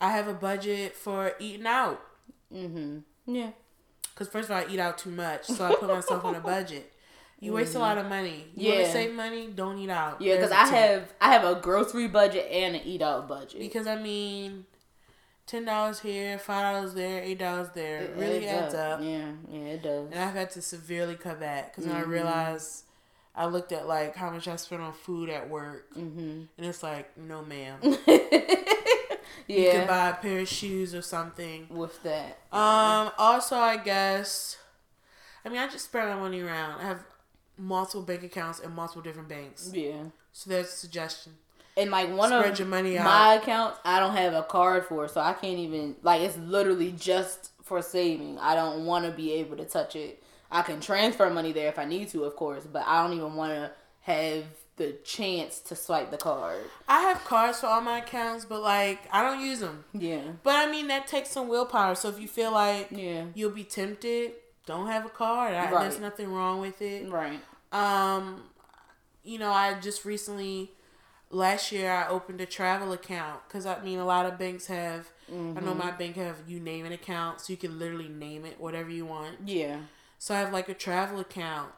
I 0.00 0.10
have 0.10 0.28
a 0.28 0.34
budget 0.34 0.94
for 0.94 1.32
eating 1.38 1.66
out. 1.66 2.02
Mm-hmm. 2.54 2.98
Yeah. 3.34 3.50
Because, 4.12 4.28
first 4.28 4.50
of 4.50 4.56
all, 4.56 4.62
I 4.62 4.70
eat 4.70 4.78
out 4.78 4.98
too 4.98 5.10
much. 5.10 5.46
So 5.46 5.64
I 5.64 5.74
put 5.74 5.88
myself 5.88 6.24
on 6.26 6.34
a 6.34 6.40
budget. 6.40 6.92
You 7.38 7.54
waste 7.54 7.74
a 7.74 7.78
lot 7.78 7.96
of 7.96 8.06
money. 8.06 8.44
You 8.54 8.68
want 8.68 8.80
Yeah. 8.80 8.86
to 8.86 8.92
save 8.92 9.14
money? 9.14 9.48
Don't 9.48 9.78
eat 9.78 9.88
out. 9.88 10.20
Yeah, 10.20 10.36
because 10.36 10.52
I 10.52 10.64
tip. 10.64 10.74
have 10.74 11.14
I 11.22 11.32
have 11.32 11.44
a 11.44 11.58
grocery 11.58 12.06
budget 12.08 12.46
and 12.50 12.76
an 12.76 12.82
eat 12.84 13.00
out 13.00 13.26
budget. 13.28 13.60
Because, 13.60 13.86
I 13.86 13.96
mean, 13.96 14.66
$10 15.50 16.00
here, 16.00 16.38
$5 16.38 16.94
there, 16.94 17.22
$8 17.22 17.74
there. 17.74 17.98
It 18.02 18.14
really 18.16 18.46
adds 18.46 18.74
up. 18.74 19.00
Yeah, 19.02 19.32
yeah, 19.50 19.58
it 19.60 19.82
does. 19.82 20.10
And 20.10 20.20
I've 20.20 20.34
had 20.34 20.50
to 20.52 20.62
severely 20.62 21.16
cut 21.16 21.40
back. 21.40 21.74
Because 21.74 21.90
I 21.90 22.00
Mm-hmm. 22.00 22.10
realized, 22.10 22.84
I 23.34 23.46
looked 23.46 23.72
at, 23.72 23.86
like, 23.88 24.14
how 24.16 24.30
much 24.30 24.46
I 24.48 24.56
spent 24.56 24.82
on 24.82 24.92
food 24.92 25.28
at 25.30 25.48
work. 25.48 25.92
Mm-hmm. 25.94 26.20
And 26.56 26.66
it's 26.66 26.82
like, 26.82 27.16
no, 27.18 27.42
ma'am. 27.42 27.78
Yeah. 29.46 29.56
You 29.56 29.70
could 29.80 29.88
buy 29.88 30.10
a 30.10 30.14
pair 30.14 30.38
of 30.40 30.48
shoes 30.48 30.94
or 30.94 31.02
something. 31.02 31.66
with 31.70 32.00
that. 32.04 32.38
Um. 32.52 33.10
Also, 33.18 33.56
I 33.56 33.78
guess. 33.78 34.56
I 35.44 35.48
mean, 35.48 35.58
I 35.58 35.66
just 35.66 35.86
spread 35.86 36.08
my 36.08 36.14
money 36.20 36.40
around. 36.40 36.78
I 36.80 36.84
have 36.84 37.02
multiple 37.58 38.02
bank 38.02 38.22
accounts 38.22 38.60
in 38.60 38.70
multiple 38.72 39.02
different 39.02 39.28
banks. 39.28 39.68
Yeah. 39.74 40.04
So 40.32 40.50
that's 40.50 40.72
a 40.72 40.76
suggestion. 40.76 41.32
And 41.76 41.90
like 41.90 42.08
one 42.14 42.28
Spread 42.30 42.60
of 42.60 42.68
my 42.68 42.96
out. 42.98 43.42
accounts, 43.42 43.78
I 43.84 44.00
don't 44.00 44.14
have 44.16 44.34
a 44.34 44.42
card 44.42 44.84
for, 44.86 45.06
so 45.08 45.20
I 45.20 45.32
can't 45.32 45.58
even 45.58 45.96
like 46.02 46.20
it's 46.20 46.36
literally 46.36 46.92
just 46.92 47.50
for 47.62 47.80
saving. 47.80 48.38
I 48.38 48.54
don't 48.54 48.84
want 48.84 49.04
to 49.06 49.12
be 49.12 49.32
able 49.34 49.56
to 49.56 49.64
touch 49.64 49.94
it. 49.96 50.22
I 50.50 50.62
can 50.62 50.80
transfer 50.80 51.30
money 51.30 51.52
there 51.52 51.68
if 51.68 51.78
I 51.78 51.84
need 51.84 52.08
to, 52.08 52.24
of 52.24 52.34
course, 52.36 52.64
but 52.70 52.82
I 52.86 53.02
don't 53.02 53.16
even 53.16 53.34
want 53.34 53.52
to 53.52 53.70
have 54.02 54.44
the 54.76 54.92
chance 55.04 55.60
to 55.60 55.76
swipe 55.76 56.10
the 56.10 56.16
card. 56.16 56.58
I 56.88 57.02
have 57.02 57.22
cards 57.24 57.60
for 57.60 57.66
all 57.66 57.80
my 57.82 57.98
accounts, 57.98 58.44
but 58.46 58.60
like 58.62 58.98
I 59.12 59.22
don't 59.22 59.40
use 59.40 59.60
them. 59.60 59.84
Yeah. 59.92 60.22
But 60.42 60.56
I 60.56 60.70
mean, 60.70 60.88
that 60.88 61.06
takes 61.06 61.30
some 61.30 61.48
willpower. 61.48 61.94
So 61.94 62.08
if 62.08 62.18
you 62.18 62.26
feel 62.26 62.50
like 62.52 62.88
Yeah. 62.90 63.26
you'll 63.34 63.50
be 63.52 63.64
tempted, 63.64 64.32
don't 64.66 64.88
have 64.88 65.06
a 65.06 65.10
card. 65.10 65.54
I, 65.54 65.70
Right. 65.70 65.82
There's 65.82 66.00
nothing 66.00 66.32
wrong 66.32 66.60
with 66.60 66.82
it. 66.82 67.08
Right. 67.10 67.40
Um, 67.72 68.42
you 69.22 69.38
know, 69.38 69.52
I 69.52 69.78
just 69.80 70.04
recently, 70.04 70.72
last 71.30 71.72
year, 71.72 71.90
I 71.92 72.08
opened 72.08 72.40
a 72.40 72.46
travel 72.46 72.92
account 72.92 73.40
because 73.48 73.66
I 73.66 73.80
mean, 73.82 73.98
a 73.98 74.04
lot 74.04 74.26
of 74.26 74.38
banks 74.38 74.66
have. 74.66 75.10
I 75.56 75.60
Mm-hmm. 75.60 75.64
know 75.66 75.74
my 75.74 75.90
bank 75.90 76.16
have 76.16 76.36
you 76.46 76.60
name 76.60 76.84
an 76.86 76.92
account, 76.92 77.40
so 77.40 77.52
you 77.52 77.56
can 77.56 77.78
literally 77.78 78.08
name 78.08 78.44
it 78.44 78.60
whatever 78.60 78.90
you 78.90 79.04
want. 79.06 79.36
Yeah. 79.44 79.78
So 80.18 80.34
I 80.34 80.38
have 80.38 80.52
like 80.52 80.68
a 80.68 80.74
travel 80.74 81.20
account. 81.20 81.72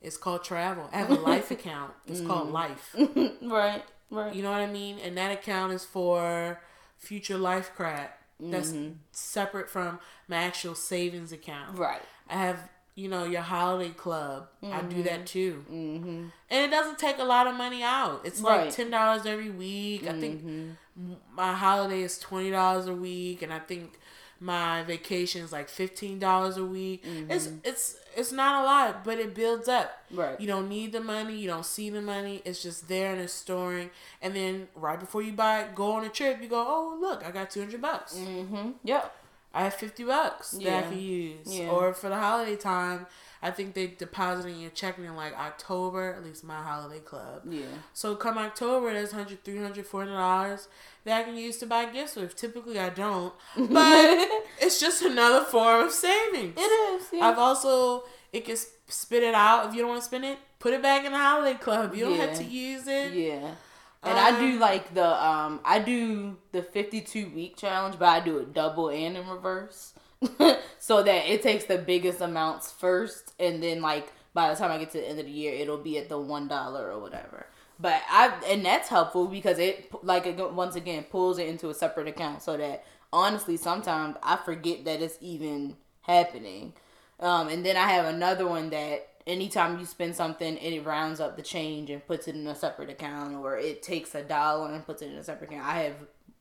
It's 0.00 0.16
called 0.16 0.44
travel. 0.44 0.88
I 0.92 0.98
have 0.98 1.10
a 1.10 1.14
life 1.14 1.50
account. 1.58 1.92
It's 2.06 2.20
called 2.20 2.48
Mm-hmm. 2.48 2.52
life. 2.52 2.96
right. 3.50 3.84
Right. 4.10 4.34
You 4.34 4.42
know 4.42 4.50
what 4.50 4.60
I 4.60 4.66
mean? 4.66 4.98
And 4.98 5.16
that 5.16 5.32
account 5.32 5.72
is 5.72 5.84
for 5.84 6.60
future 6.98 7.38
life 7.38 7.70
crap. 7.74 8.18
That's 8.50 8.70
Mm-hmm. 8.72 8.92
separate 9.12 9.70
from 9.70 10.00
my 10.28 10.36
actual 10.36 10.74
savings 10.74 11.32
account. 11.32 11.78
Right. 11.78 12.02
I 12.28 12.34
have, 12.34 12.68
you 12.94 13.08
know, 13.08 13.24
your 13.24 13.40
holiday 13.42 13.90
club. 13.90 14.48
I 14.62 14.82
do 14.82 15.02
that 15.04 15.26
too. 15.26 15.64
Mm-hmm. 15.70 16.24
And 16.50 16.64
it 16.64 16.70
doesn't 16.70 16.98
take 16.98 17.18
a 17.18 17.24
lot 17.24 17.46
of 17.46 17.54
money 17.54 17.82
out. 17.82 18.20
It's 18.24 18.40
Right. 18.40 18.66
like 18.66 18.74
ten 18.74 18.90
dollars 18.90 19.24
every 19.26 19.50
week. 19.50 20.06
I 20.06 20.18
think 20.20 20.44
Mm-hmm. 20.44 21.12
my 21.34 21.52
holiday 21.54 22.02
is 22.02 22.18
twenty 22.18 22.50
dollars 22.50 22.86
a 22.86 22.94
week, 22.94 23.42
and 23.42 23.52
I 23.52 23.58
think 23.60 23.98
my 24.40 24.82
vacation 24.82 25.42
is 25.42 25.52
like 25.52 25.68
fifteen 25.68 26.18
dollars 26.18 26.56
a 26.56 26.64
week. 26.64 27.02
It's 27.30 27.48
it's 27.64 27.96
it's 28.14 28.30
not 28.32 28.62
a 28.62 28.66
lot, 28.66 29.04
but 29.04 29.18
it 29.18 29.34
builds 29.34 29.68
up. 29.68 29.90
Mm-hmm. 30.10 30.20
Right. 30.20 30.38
You 30.40 30.46
don't 30.46 30.68
need 30.68 30.92
the 30.92 31.00
money. 31.00 31.34
You 31.36 31.48
don't 31.48 31.64
see 31.64 31.88
the 31.88 32.02
money. 32.02 32.42
It's 32.44 32.62
just 32.62 32.88
there 32.88 33.12
and 33.12 33.22
it's 33.22 33.32
storing. 33.32 33.88
And 34.20 34.36
then 34.36 34.68
right 34.74 35.00
before 35.00 35.22
you 35.22 35.32
buy 35.32 35.60
it, 35.62 35.74
go 35.74 35.92
on 35.92 36.04
a 36.04 36.10
trip, 36.10 36.42
you 36.42 36.48
go, 36.48 36.62
oh 36.68 36.98
look, 37.00 37.24
I 37.24 37.30
got 37.30 37.50
two 37.50 37.60
hundred 37.60 37.80
bucks. 37.80 38.14
Mm-hmm. 38.14 38.72
Yep. 38.84 39.16
I 39.54 39.64
have 39.64 39.74
fifty 39.74 40.04
bucks 40.04 40.52
that 40.52 40.84
I 40.86 40.88
can 40.88 40.98
use. 41.00 41.46
Yeah. 41.46 41.68
Or 41.68 41.92
for 41.92 42.08
the 42.08 42.16
holiday 42.18 42.56
time, 42.56 43.06
I 43.42 43.50
think 43.50 43.74
they 43.74 43.88
deposit 43.88 44.48
in 44.48 44.60
your 44.60 44.70
checking 44.70 45.04
in 45.04 45.16
like 45.16 45.36
October, 45.36 46.14
at 46.14 46.24
least 46.24 46.44
my 46.44 46.62
holiday 46.62 47.00
club. 47.00 47.42
Yeah. 47.48 47.64
So 47.92 48.14
come 48.14 48.38
October, 48.38 48.92
there's 48.92 49.12
100 49.12 49.44
300 49.44 49.84
400 49.84 50.12
dollars 50.12 50.68
that 51.04 51.20
I 51.20 51.24
can 51.24 51.36
use 51.36 51.58
to 51.58 51.66
buy 51.66 51.86
gifts 51.86 52.16
with. 52.16 52.36
Typically, 52.36 52.78
I 52.78 52.90
don't, 52.90 53.34
but 53.56 54.28
it's 54.60 54.80
just 54.80 55.02
another 55.02 55.44
form 55.44 55.86
of 55.86 55.92
savings. 55.92 56.54
It 56.56 56.60
is. 56.60 57.06
Yeah. 57.12 57.28
I've 57.28 57.38
also 57.38 58.04
it 58.32 58.44
can 58.44 58.56
spit 58.88 59.22
it 59.22 59.34
out 59.34 59.68
if 59.68 59.74
you 59.74 59.80
don't 59.80 59.90
want 59.90 60.02
to 60.02 60.06
spend 60.06 60.24
it. 60.24 60.38
Put 60.58 60.72
it 60.72 60.82
back 60.82 61.04
in 61.04 61.12
the 61.12 61.18
holiday 61.18 61.58
club. 61.58 61.94
You 61.94 62.04
don't 62.04 62.18
have 62.20 62.38
to 62.38 62.44
use 62.44 62.86
it. 62.86 63.12
Yeah. 63.12 63.54
And 64.02 64.18
I 64.18 64.38
do 64.38 64.54
Um, 64.54 64.60
like 64.60 64.94
the 64.94 65.26
um 65.26 65.60
I 65.64 65.78
do 65.78 66.36
the 66.52 66.62
52 66.62 67.28
week 67.34 67.56
challenge, 67.56 67.98
but 67.98 68.08
I 68.08 68.20
do 68.20 68.38
it 68.38 68.52
double 68.52 68.88
and 68.88 69.16
in 69.16 69.28
reverse. 69.28 69.94
so 70.78 71.02
that 71.02 71.30
it 71.32 71.42
takes 71.42 71.64
the 71.64 71.78
biggest 71.78 72.20
amounts 72.20 72.70
first 72.70 73.32
and 73.40 73.62
then 73.62 73.80
like 73.82 74.12
by 74.34 74.50
the 74.50 74.56
time 74.56 74.70
I 74.70 74.78
get 74.78 74.90
to 74.92 74.98
the 74.98 75.08
end 75.08 75.18
of 75.18 75.26
the 75.26 75.32
year 75.32 75.52
it'll 75.54 75.78
be 75.78 75.98
at 75.98 76.08
the 76.08 76.16
$1 76.16 76.80
or 76.80 76.98
whatever. 77.00 77.46
But 77.80 78.02
I 78.08 78.32
and 78.48 78.64
that's 78.64 78.88
helpful 78.88 79.26
because 79.26 79.58
it 79.58 79.90
like 80.04 80.26
once 80.52 80.76
again 80.76 81.04
pulls 81.04 81.38
it 81.38 81.48
into 81.48 81.70
a 81.70 81.74
separate 81.74 82.08
account 82.08 82.42
so 82.42 82.56
that 82.56 82.84
honestly 83.12 83.56
sometimes 83.56 84.16
I 84.22 84.36
forget 84.36 84.84
that 84.84 85.02
it's 85.02 85.18
even 85.20 85.76
happening. 86.02 86.74
Um, 87.20 87.48
and 87.48 87.64
then 87.64 87.76
I 87.76 87.86
have 87.88 88.06
another 88.06 88.46
one 88.46 88.70
that 88.70 89.08
anytime 89.26 89.78
you 89.78 89.86
spend 89.86 90.14
something, 90.16 90.56
it 90.56 90.84
rounds 90.84 91.20
up 91.20 91.36
the 91.36 91.42
change 91.42 91.90
and 91.90 92.06
puts 92.06 92.28
it 92.28 92.34
in 92.34 92.46
a 92.46 92.54
separate 92.54 92.90
account, 92.90 93.36
or 93.36 93.56
it 93.56 93.82
takes 93.82 94.14
a 94.14 94.22
dollar 94.22 94.72
and 94.72 94.84
puts 94.84 95.02
it 95.02 95.10
in 95.10 95.16
a 95.16 95.24
separate 95.24 95.50
account. 95.50 95.66
I 95.66 95.82
have 95.82 95.96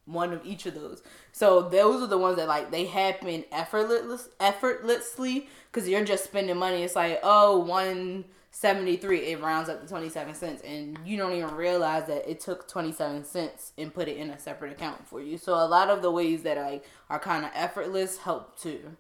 one 0.06 0.34
of 0.34 0.46
each 0.46 0.66
of 0.66 0.74
those. 0.74 1.04
So 1.32 1.70
those 1.70 2.02
are 2.02 2.08
the 2.08 2.18
ones 2.18 2.38
that 2.38 2.48
like 2.48 2.72
they 2.72 2.86
happen 2.86 3.46
effortless 3.52 4.30
effortlessly 4.40 5.48
because 5.72 5.88
you're 5.88 6.04
just 6.04 6.24
spending 6.24 6.58
money. 6.58 6.84
It's 6.84 6.96
like 6.96 7.20
oh 7.24 7.60
one 7.60 8.26
seventy 8.50 8.98
three, 8.98 9.20
it 9.28 9.40
rounds 9.42 9.70
up 9.70 9.82
to 9.82 9.88
twenty 9.88 10.10
seven 10.10 10.34
cents, 10.34 10.62
and 10.64 10.98
you 11.06 11.18
don't 11.18 11.34
even 11.34 11.54
realize 11.56 12.08
that 12.08 12.30
it 12.30 12.40
took 12.40 12.68
twenty 12.68 12.92
seven 12.92 13.24
cents 13.24 13.74
and 13.78 13.94
put 13.94 14.08
it 14.08 14.18
in 14.18 14.32
a 14.32 14.40
separate 14.40 14.72
account 14.72 15.08
for 15.08 15.22
you. 15.22 15.38
So 15.38 15.54
a 15.54 15.68
lot 15.68 15.90
of 15.90 16.02
the 16.02 16.12
ways 16.12 16.44
that 16.44 16.58
like 16.58 16.84
are 17.10 17.20
kind 17.20 17.46
of 17.46 17.52
effortless 17.54 18.18
help 18.18 18.60
too. 18.60 18.98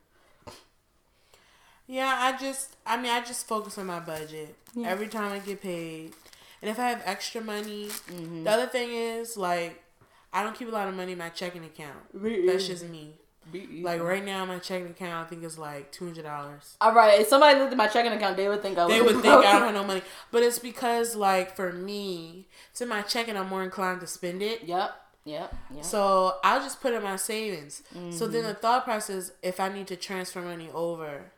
Yeah, 1.91 2.15
I 2.19 2.37
just, 2.37 2.75
I 2.85 2.95
mean, 2.95 3.11
I 3.11 3.19
just 3.21 3.45
focus 3.47 3.77
on 3.77 3.85
my 3.87 3.99
budget 3.99 4.55
Yeah. 4.73 4.87
every 4.87 5.07
time 5.07 5.31
I 5.33 5.39
get 5.39 5.61
paid, 5.61 6.13
and 6.61 6.71
if 6.71 6.79
I 6.79 6.87
have 6.89 7.01
extra 7.05 7.41
money, 7.41 7.87
Mm-hmm. 7.87 8.43
the 8.45 8.49
other 8.51 8.67
thing 8.67 8.89
is 8.93 9.35
like, 9.35 9.83
I 10.33 10.43
don't 10.43 10.55
keep 10.57 10.69
a 10.69 10.71
lot 10.71 10.87
of 10.87 10.95
money 10.95 11.11
in 11.11 11.17
my 11.17 11.29
checking 11.29 11.65
account. 11.65 11.97
That's 12.47 12.65
just 12.67 12.85
me. 12.87 13.15
Like 13.81 13.99
right 14.01 14.23
now, 14.23 14.45
my 14.45 14.59
checking 14.59 14.91
account 14.91 15.25
I 15.25 15.29
think 15.29 15.43
is 15.43 15.57
like 15.57 15.91
two 15.91 16.05
hundred 16.05 16.23
dollars. 16.23 16.77
All 16.79 16.93
right, 16.93 17.19
if 17.19 17.27
somebody 17.27 17.59
looked 17.59 17.71
at 17.73 17.77
my 17.77 17.87
checking 17.87 18.13
account, 18.13 18.37
they 18.37 18.47
would 18.47 18.61
think 18.61 18.77
I. 18.77 18.87
They 18.87 19.01
would 19.01 19.15
think 19.21 19.33
I 19.45 19.53
don't 19.59 19.63
have 19.63 19.73
no 19.73 19.83
money, 19.83 20.03
but 20.31 20.43
it's 20.43 20.59
because 20.59 21.15
like 21.15 21.55
for 21.55 21.73
me, 21.73 22.47
to 22.75 22.85
my 22.85 23.01
checking, 23.01 23.35
I'm 23.35 23.49
more 23.49 23.63
inclined 23.63 23.99
to 24.01 24.07
spend 24.07 24.41
it. 24.41 24.63
Yep. 24.63 24.91
Yep. 25.25 25.55
Yep. 25.75 25.83
So 25.83 26.35
I'll 26.43 26.61
just 26.61 26.79
put 26.81 26.93
it 26.93 26.97
in 26.97 27.03
my 27.03 27.15
savings. 27.17 27.83
So 28.11 28.25
then 28.27 28.43
Mm-hmm. 28.43 28.47
the 28.49 28.53
thought 28.53 28.85
process, 28.85 29.31
if 29.43 29.59
I 29.59 29.67
need 29.69 29.87
to 29.87 29.95
transfer 29.97 30.41
money 30.41 30.69
over, 30.73 31.31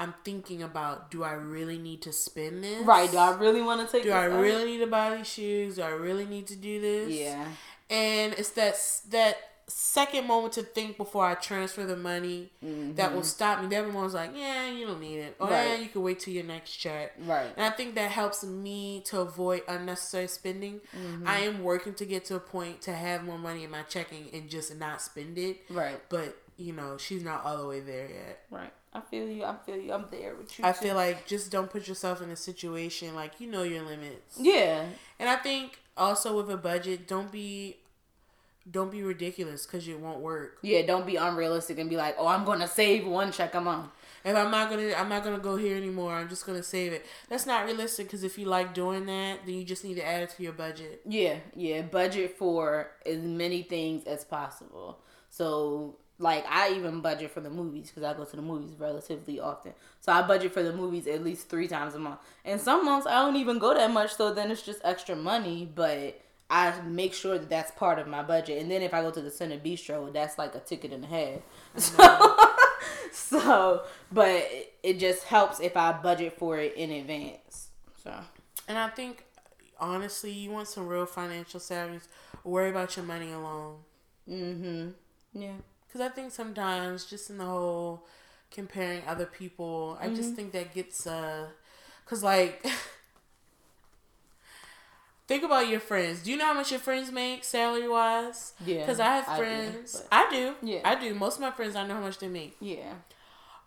I'm 0.00 0.14
thinking 0.24 0.62
about: 0.62 1.10
Do 1.10 1.22
I 1.22 1.32
really 1.32 1.78
need 1.78 2.02
to 2.02 2.12
spend 2.12 2.64
this? 2.64 2.84
right. 2.84 3.10
Do 3.10 3.18
I 3.18 3.36
really 3.36 3.62
want 3.62 3.86
to 3.86 3.92
take? 3.92 4.02
Do 4.02 4.08
this 4.08 4.16
I 4.16 4.30
out? 4.30 4.40
really 4.40 4.64
need 4.64 4.78
to 4.78 4.86
buy 4.86 5.16
these 5.16 5.28
shoes? 5.28 5.76
Do 5.76 5.82
I 5.82 5.90
really 5.90 6.24
need 6.24 6.46
to 6.48 6.56
do 6.56 6.80
this? 6.80 7.10
Yeah. 7.12 7.46
And 7.88 8.32
it's 8.34 8.50
that 8.50 8.74
that 9.10 9.36
second 9.66 10.26
moment 10.26 10.52
to 10.54 10.62
think 10.62 10.96
before 10.96 11.24
I 11.24 11.34
transfer 11.34 11.86
the 11.86 11.96
money 11.96 12.50
that 12.60 13.14
will 13.14 13.22
stop 13.22 13.62
me. 13.62 13.68
The 13.68 13.76
other 13.76 13.90
one's 13.90 14.14
like, 14.14 14.32
yeah, 14.34 14.68
you 14.68 14.84
don't 14.86 15.00
need 15.00 15.18
it. 15.18 15.36
Or 15.38 15.48
yeah, 15.48 15.64
Mm-hmm. 15.66 15.82
You 15.84 15.88
can 15.90 16.02
wait 16.02 16.18
till 16.18 16.34
your 16.34 16.42
next 16.44 16.72
check. 16.72 17.12
Right. 17.24 17.46
And 17.56 17.64
I 17.64 17.70
think 17.70 17.94
that 17.94 18.10
helps 18.10 18.42
me 18.42 19.02
to 19.06 19.20
avoid 19.20 19.62
unnecessary 19.68 20.26
spending. 20.26 20.80
Mm-hmm. 20.96 21.28
I 21.28 21.40
am 21.40 21.62
working 21.62 21.94
to 21.94 22.04
get 22.04 22.24
to 22.26 22.34
a 22.34 22.40
point 22.40 22.80
to 22.82 22.92
have 22.92 23.22
more 23.22 23.38
money 23.38 23.62
in 23.62 23.70
my 23.70 23.82
checking 23.82 24.28
and 24.32 24.50
just 24.50 24.74
not 24.76 25.00
spend 25.02 25.38
it. 25.38 25.58
Right. 25.70 26.00
But, 26.08 26.36
you 26.60 26.72
know, 26.72 26.96
she's 26.98 27.22
not 27.22 27.44
all 27.44 27.56
the 27.56 27.66
way 27.66 27.80
there 27.80 28.08
yet. 28.08 28.40
Right. 28.50 28.72
I 28.92 29.00
feel 29.00 29.28
you. 29.28 29.44
I 29.44 29.54
feel 29.64 29.76
you. 29.76 29.92
I'm 29.92 30.06
there 30.10 30.34
with 30.34 30.58
you. 30.58 30.64
I 30.64 30.72
too. 30.72 30.80
feel 30.80 30.94
like 30.96 31.26
just 31.26 31.50
don't 31.52 31.70
put 31.70 31.86
yourself 31.86 32.20
in 32.20 32.30
a 32.30 32.36
situation 32.36 33.14
like 33.14 33.40
you 33.40 33.48
know 33.48 33.62
your 33.62 33.82
limits. 33.82 34.36
Yeah. 34.38 34.84
And 35.18 35.28
I 35.28 35.36
think 35.36 35.78
also 35.96 36.36
with 36.36 36.50
a 36.50 36.56
budget, 36.56 37.06
don't 37.06 37.30
be 37.30 37.76
don't 38.68 38.90
be 38.90 39.02
ridiculous 39.02 39.64
because 39.64 39.86
it 39.86 39.98
won't 39.98 40.20
work. 40.20 40.58
Yeah. 40.62 40.82
Don't 40.84 41.06
be 41.06 41.16
unrealistic 41.16 41.78
and 41.78 41.88
be 41.88 41.96
like, 41.96 42.16
oh, 42.18 42.26
I'm 42.26 42.44
gonna 42.44 42.66
save 42.66 43.06
one 43.06 43.30
check 43.30 43.54
a 43.54 43.60
month. 43.60 43.90
If 44.24 44.36
I'm 44.36 44.50
not 44.50 44.68
gonna, 44.68 44.92
I'm 44.94 45.08
not 45.08 45.22
gonna 45.22 45.38
go 45.38 45.56
here 45.56 45.76
anymore. 45.76 46.14
I'm 46.14 46.28
just 46.28 46.44
gonna 46.44 46.62
save 46.62 46.92
it. 46.92 47.06
That's 47.28 47.46
not 47.46 47.64
realistic 47.66 48.06
because 48.06 48.24
if 48.24 48.38
you 48.38 48.46
like 48.46 48.74
doing 48.74 49.06
that, 49.06 49.46
then 49.46 49.54
you 49.54 49.64
just 49.64 49.84
need 49.84 49.94
to 49.94 50.06
add 50.06 50.22
it 50.22 50.30
to 50.30 50.42
your 50.42 50.52
budget. 50.52 51.02
Yeah. 51.06 51.36
Yeah. 51.54 51.82
Budget 51.82 52.36
for 52.36 52.90
as 53.06 53.18
many 53.18 53.62
things 53.62 54.04
as 54.04 54.24
possible. 54.24 54.98
So. 55.28 55.96
Like 56.20 56.44
I 56.48 56.74
even 56.74 57.00
budget 57.00 57.30
for 57.30 57.40
the 57.40 57.50
movies 57.50 57.88
because 57.88 58.04
I 58.04 58.14
go 58.16 58.24
to 58.24 58.36
the 58.36 58.42
movies 58.42 58.74
relatively 58.78 59.40
often. 59.40 59.72
So 60.00 60.12
I 60.12 60.22
budget 60.22 60.52
for 60.52 60.62
the 60.62 60.72
movies 60.72 61.06
at 61.06 61.24
least 61.24 61.48
three 61.48 61.66
times 61.66 61.94
a 61.94 61.98
month. 61.98 62.20
And 62.44 62.60
some 62.60 62.84
months 62.84 63.06
I 63.06 63.22
don't 63.22 63.36
even 63.36 63.58
go 63.58 63.74
that 63.74 63.90
much, 63.90 64.14
so 64.14 64.32
then 64.34 64.50
it's 64.50 64.62
just 64.62 64.80
extra 64.84 65.16
money. 65.16 65.68
But 65.74 66.20
I 66.50 66.78
make 66.82 67.14
sure 67.14 67.38
that 67.38 67.48
that's 67.48 67.70
part 67.72 67.98
of 67.98 68.06
my 68.06 68.22
budget. 68.22 68.60
And 68.60 68.70
then 68.70 68.82
if 68.82 68.92
I 68.92 69.00
go 69.02 69.10
to 69.10 69.20
the 69.22 69.30
Center 69.30 69.58
Bistro, 69.58 70.12
that's 70.12 70.36
like 70.36 70.54
a 70.54 70.60
ticket 70.60 70.92
and 70.92 71.04
a 71.04 71.08
half. 71.08 71.40
So, 71.76 72.36
so 73.12 73.82
but 74.12 74.48
it, 74.82 74.98
just 74.98 75.24
helps 75.24 75.60
if 75.60 75.76
I 75.76 75.92
budget 75.92 76.36
for 76.38 76.58
it 76.58 76.74
in 76.76 76.90
advance. 76.90 77.68
So 78.04 78.12
And 78.68 78.76
I 78.78 78.88
think 78.88 79.24
honestly, 79.78 80.32
you 80.32 80.50
want 80.50 80.68
some 80.68 80.86
real 80.86 81.06
financial 81.06 81.60
savviness. 81.60 82.08
Worry 82.44 82.70
about 82.70 82.96
your 82.96 83.04
money 83.06 83.32
alone. 83.32 83.78
mm-hmm. 84.28 84.90
Yeah. 85.32 85.52
Because 85.92 86.00
I 86.02 86.08
think 86.08 86.30
sometimes 86.30 87.04
just 87.04 87.30
in 87.30 87.38
the 87.38 87.44
whole 87.44 88.06
comparing 88.52 89.02
other 89.08 89.26
people, 89.26 89.98
I 90.00 90.08
just 90.10 90.34
think 90.34 90.52
that 90.52 90.72
gets 90.72 91.06
uh, 91.06 91.46
cause 92.06 92.22
like. 92.22 92.64
Think 95.26 95.44
about 95.44 95.68
your 95.68 95.78
friends. 95.78 96.24
Do 96.24 96.30
you 96.32 96.36
know 96.36 96.46
how 96.46 96.54
much 96.54 96.72
your 96.72 96.80
friends 96.80 97.12
make 97.12 97.44
salary 97.44 97.86
wise? 97.88 98.52
Yeah. 98.66 98.80
Because 98.80 98.98
I 98.98 99.16
have 99.16 99.26
do, 99.26 99.36
friends. 99.36 99.92
but- 100.00 100.08
I 100.10 100.28
do. 100.30 100.54
Yeah. 100.60 100.80
I 100.84 100.96
do. 101.00 101.14
Most 101.14 101.36
of 101.36 101.42
my 101.42 101.52
friends, 101.52 101.76
I 101.76 101.86
know 101.86 101.94
how 101.94 102.00
much 102.00 102.18
they 102.18 102.28
make. 102.28 102.56
yeah. 102.60 102.94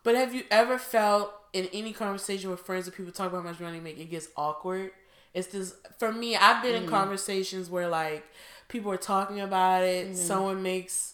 But 0.04 0.16
have 0.16 0.36
you 0.36 0.44
ever 0.52 0.78
felt 0.78 1.34
in 1.54 1.70
any 1.72 1.94
conversation 1.94 2.50
with 2.50 2.60
friends 2.60 2.84
that 2.86 2.94
people 2.96 3.14
talk 3.14 3.28
about 3.30 3.44
how 3.44 3.50
much 3.52 3.62
money 3.62 3.78
they 3.78 3.84
make, 3.86 3.98
it 3.98 4.10
gets 4.12 4.28
awkward? 4.36 4.92
It's 5.34 5.48
this 5.48 5.76
for 5.98 6.12
me. 6.12 6.36
I've 6.36 6.62
been 6.62 6.74
Mm-hmm. 6.74 6.84
in 6.84 6.90
conversations 6.90 7.70
where 7.70 7.88
like 7.88 8.26
people 8.68 8.92
are 8.92 8.98
talking 8.98 9.40
about 9.40 9.84
it. 9.84 10.08
Mm-hmm. 10.08 10.16
Someone 10.16 10.62
makes 10.62 11.14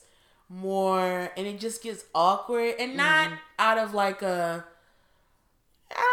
more, 0.49 1.31
and 1.37 1.47
it 1.47 1.59
just 1.59 1.83
gets 1.83 2.03
awkward, 2.15 2.75
and 2.79 2.97
not 2.97 3.27
Mm-hmm. 3.27 3.35
out 3.59 3.77
of 3.77 3.93
like 3.93 4.21
a. 4.21 4.65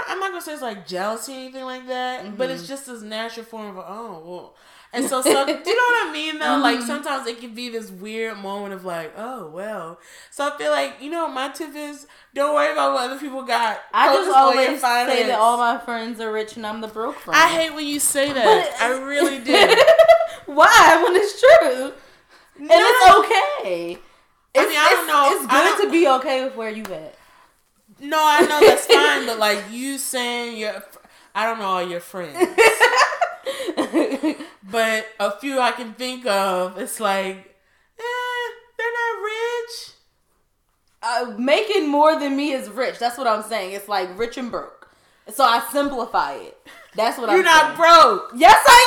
I'm 0.09 0.19
not 0.21 0.31
gonna 0.31 0.41
say 0.41 0.53
it's 0.55 0.63
like 0.63 0.87
jealousy 0.87 1.33
or 1.33 1.37
anything 1.37 1.65
like 1.65 1.87
that, 1.89 2.37
but 2.39 2.49
Mm-hmm. 2.49 2.59
it's 2.59 2.67
just 2.69 2.87
this 2.87 3.03
natural 3.03 3.45
form 3.45 3.77
of 3.77 3.85
oh 3.87 4.23
well. 4.25 4.55
And 4.93 5.05
so, 5.05 5.21
so 5.21 5.31
do 5.47 5.53
you 5.53 5.77
know 5.77 5.83
what 5.95 6.07
I 6.07 6.11
mean 6.13 6.39
though? 6.39 6.57
Like 6.59 6.79
Mm-hmm. 6.79 6.87
sometimes 6.87 7.27
it 7.27 7.41
can 7.41 7.55
be 7.55 7.69
this 7.69 7.91
weird 7.91 8.39
moment 8.39 8.73
of 8.73 8.85
like, 8.87 9.13
oh 9.19 9.49
well. 9.49 9.99
So 10.31 10.49
I 10.51 10.57
feel 10.57 10.71
like 10.71 10.95
you 11.03 11.11
know 11.11 11.25
what 11.25 11.35
my 11.35 11.49
tip 11.49 11.75
is 11.75 12.07
don't 12.35 12.55
worry 12.55 12.73
about 12.73 12.95
what 12.95 13.11
other 13.11 13.21
people 13.21 13.43
got. 13.43 13.81
I 13.93 14.15
just 14.15 14.35
always 14.35 14.81
say 14.81 15.27
that 15.27 15.39
all 15.39 15.59
my 15.59 15.77
friends 15.79 16.21
are 16.21 16.33
rich 16.33 16.57
and 16.57 16.67
I'm 16.67 16.81
the 16.81 16.89
broke 16.89 17.17
friend. 17.17 17.37
I 17.39 17.49
hate 17.49 17.75
when 17.75 17.87
you 17.87 18.01
say 18.01 18.33
that. 18.33 18.45
But- 18.45 18.83
I 18.83 18.99
really 19.03 19.39
do. 19.41 20.55
Why? 20.55 21.03
When 21.05 21.17
it's 21.17 21.39
true. 21.41 21.93
And 22.59 22.71
it's 22.73 23.17
okay. 23.19 23.99
I 24.59 24.67
mean, 24.67 24.79
I 24.79 24.89
don't 24.91 25.07
know. 25.07 25.33
It's 25.33 25.47
good 25.81 25.87
to 25.87 25.91
be 25.93 26.09
okay 26.09 26.45
with 26.45 26.57
where 26.57 26.71
you 26.71 26.83
at. 26.85 27.15
No, 28.01 28.19
I 28.21 28.41
know 28.43 28.61
that's 28.61 28.87
fine, 28.87 29.27
but 29.27 29.39
like 29.39 29.65
you 29.71 29.97
saying 29.99 30.59
your, 30.59 30.83
I 31.35 31.47
don't 31.47 31.59
know 31.59 31.65
all 31.67 31.83
your 31.89 32.01
friends, 32.01 32.37
but 34.71 35.07
a 35.19 35.31
few 35.39 35.61
I 35.61 35.73
can 35.73 35.95
think 35.95 36.27
of. 36.27 36.79
It's 36.79 37.01
like, 37.01 37.37
eh, 37.99 38.47
they're 38.79 38.93
not 38.93 39.23
rich. 39.25 39.93
uh, 41.03 41.39
making 41.39 41.89
more 41.89 42.19
than 42.19 42.37
me 42.37 42.53
is 42.53 42.69
rich. 42.69 42.99
That's 42.99 43.17
what 43.19 43.27
I'm 43.27 43.43
saying. 43.43 43.73
It's 43.75 43.89
like 43.89 44.17
rich 44.19 44.37
and 44.37 44.51
broke. 44.51 44.91
So 45.33 45.45
I 45.45 45.61
simplify 45.73 46.35
it. 46.35 46.57
That's 46.95 47.19
what 47.19 47.31
You're 47.31 47.39
I'm 47.41 47.45
You're 47.45 47.45
not 47.45 47.65
saying. 47.65 47.77
broke. 47.77 48.33
Yes, 48.37 48.57
I 48.67 48.83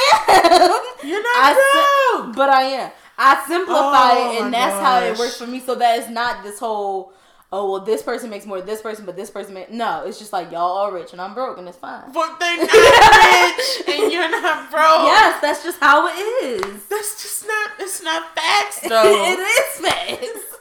am. 1.02 1.08
You're 1.10 1.22
not 1.24 1.36
I 1.36 2.22
broke. 2.24 2.36
but 2.36 2.50
I 2.50 2.64
am. 2.64 2.92
I 3.22 3.44
simplify 3.48 4.12
Oh 4.14 4.34
it, 4.34 4.42
and 4.44 4.54
that's 4.54 4.80
how 4.80 5.00
it 5.02 5.20
works 5.20 5.36
for 5.38 5.46
me. 5.46 5.60
So 5.60 5.76
that 5.76 6.00
it's 6.00 6.10
not 6.10 6.42
this 6.42 6.58
whole, 6.58 7.12
oh 7.52 7.70
well, 7.70 7.82
this 7.82 8.02
person 8.02 8.30
makes 8.30 8.46
more 8.46 8.62
this 8.62 8.82
person, 8.82 9.06
but 9.06 9.18
this 9.18 9.30
person 9.30 9.54
make 9.54 9.72
no. 9.72 10.04
It's 10.06 10.18
just 10.20 10.32
like 10.32 10.52
y'all 10.52 10.78
are 10.78 10.94
rich 10.94 11.12
and 11.12 11.20
I'm 11.22 11.34
broke, 11.34 11.58
and 11.58 11.68
it's 11.68 11.78
fine. 11.78 12.12
But 12.14 12.40
they're 12.40 12.58
not 12.66 13.58
rich, 13.58 13.84
and 13.90 14.12
you're 14.12 14.32
not 14.32 14.72
broke. 14.72 15.04
Yes, 15.06 15.42
that's 15.42 15.64
just 15.64 15.80
how 15.82 16.08
it 16.08 16.12
is. 16.46 16.86
That's 16.88 17.22
just 17.22 17.46
not. 17.46 17.72
It's 17.80 18.02
not 18.02 18.34
facts, 18.36 18.80
though. 18.88 19.26
it 19.26 19.40
is 19.40 19.86
facts. 19.86 20.46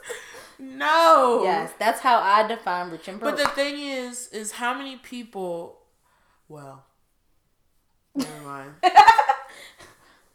No. 0.60 1.42
Yes, 1.44 1.72
that's 1.78 2.00
how 2.00 2.18
I 2.20 2.46
define 2.46 2.90
rich 2.90 3.06
and 3.08 3.18
broke. 3.20 3.36
But 3.36 3.44
the 3.44 3.50
thing 3.50 3.78
is, 3.80 4.28
is 4.28 4.52
how 4.52 4.74
many 4.74 4.96
people? 4.96 5.78
Well, 6.48 6.84
never 8.14 8.40
mind. 8.44 8.70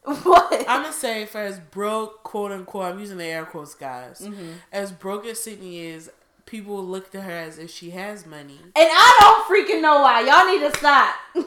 what? 0.24 0.66
I'm 0.68 0.82
gonna 0.84 0.94
say 0.94 1.26
for 1.26 1.40
as 1.40 1.60
broke, 1.60 2.24
quote 2.24 2.52
unquote, 2.52 2.86
I'm 2.86 3.00
using 3.00 3.18
the 3.18 3.26
air 3.26 3.46
quotes, 3.46 3.74
guys. 3.76 4.22
Mm-hmm. 4.22 4.54
As 4.72 4.92
broke 4.92 5.26
as 5.26 5.40
Sydney 5.42 5.80
is, 5.80 6.10
people 6.46 6.84
look 6.84 7.12
to 7.12 7.22
her 7.22 7.32
as 7.32 7.58
if 7.58 7.70
she 7.72 7.92
has 7.92 8.26
money. 8.26 8.60
and 8.64 8.72
I 8.76 9.18
don't 9.20 9.46
freaking 9.48 9.82
know 9.82 10.02
why. 10.02 10.22
Y'all 10.22 10.46
need 10.54 10.70
to 10.72 10.78
stop. 10.78 11.16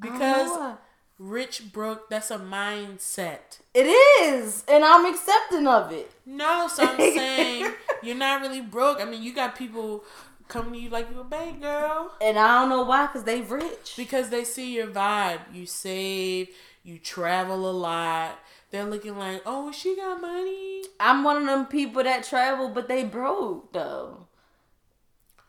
Because 0.00 0.76
rich, 1.18 1.72
broke, 1.72 2.08
that's 2.08 2.30
a 2.30 2.38
mindset. 2.38 3.58
it 3.74 3.86
is, 4.22 4.64
and 4.68 4.84
I'm 4.84 5.12
accepting 5.12 5.66
of 5.66 5.90
it. 5.92 6.10
No, 6.24 6.68
so 6.68 6.84
I'm 6.84 6.96
saying 6.98 7.72
you're 8.02 8.14
not 8.16 8.40
really 8.40 8.60
broke. 8.60 9.00
I 9.00 9.04
mean, 9.04 9.22
you 9.22 9.34
got 9.34 9.56
people 9.56 10.04
coming 10.48 10.72
to 10.74 10.78
you 10.78 10.90
like 10.90 11.10
you 11.10 11.20
a 11.20 11.24
bank 11.24 11.60
girl 11.60 12.12
And 12.20 12.38
I 12.38 12.60
don't 12.60 12.68
know 12.70 12.82
why, 12.82 13.06
cause 13.12 13.24
they 13.24 13.42
rich. 13.42 13.94
because 13.96 14.30
they 14.30 14.44
see 14.44 14.74
your 14.74 14.86
vibe. 14.88 15.40
You 15.52 15.66
save, 15.66 16.48
you 16.82 16.98
travel 16.98 17.68
a 17.68 17.72
lot. 17.72 18.38
They're 18.70 18.84
looking 18.84 19.16
like, 19.18 19.42
oh, 19.46 19.72
she 19.72 19.96
got 19.96 20.20
money. 20.20 20.82
I'm 21.00 21.24
one 21.24 21.36
of 21.38 21.46
them 21.46 21.66
people 21.66 22.02
that 22.04 22.24
travel, 22.24 22.68
but 22.68 22.88
they 22.88 23.04
broke 23.04 23.72
though. 23.72 24.26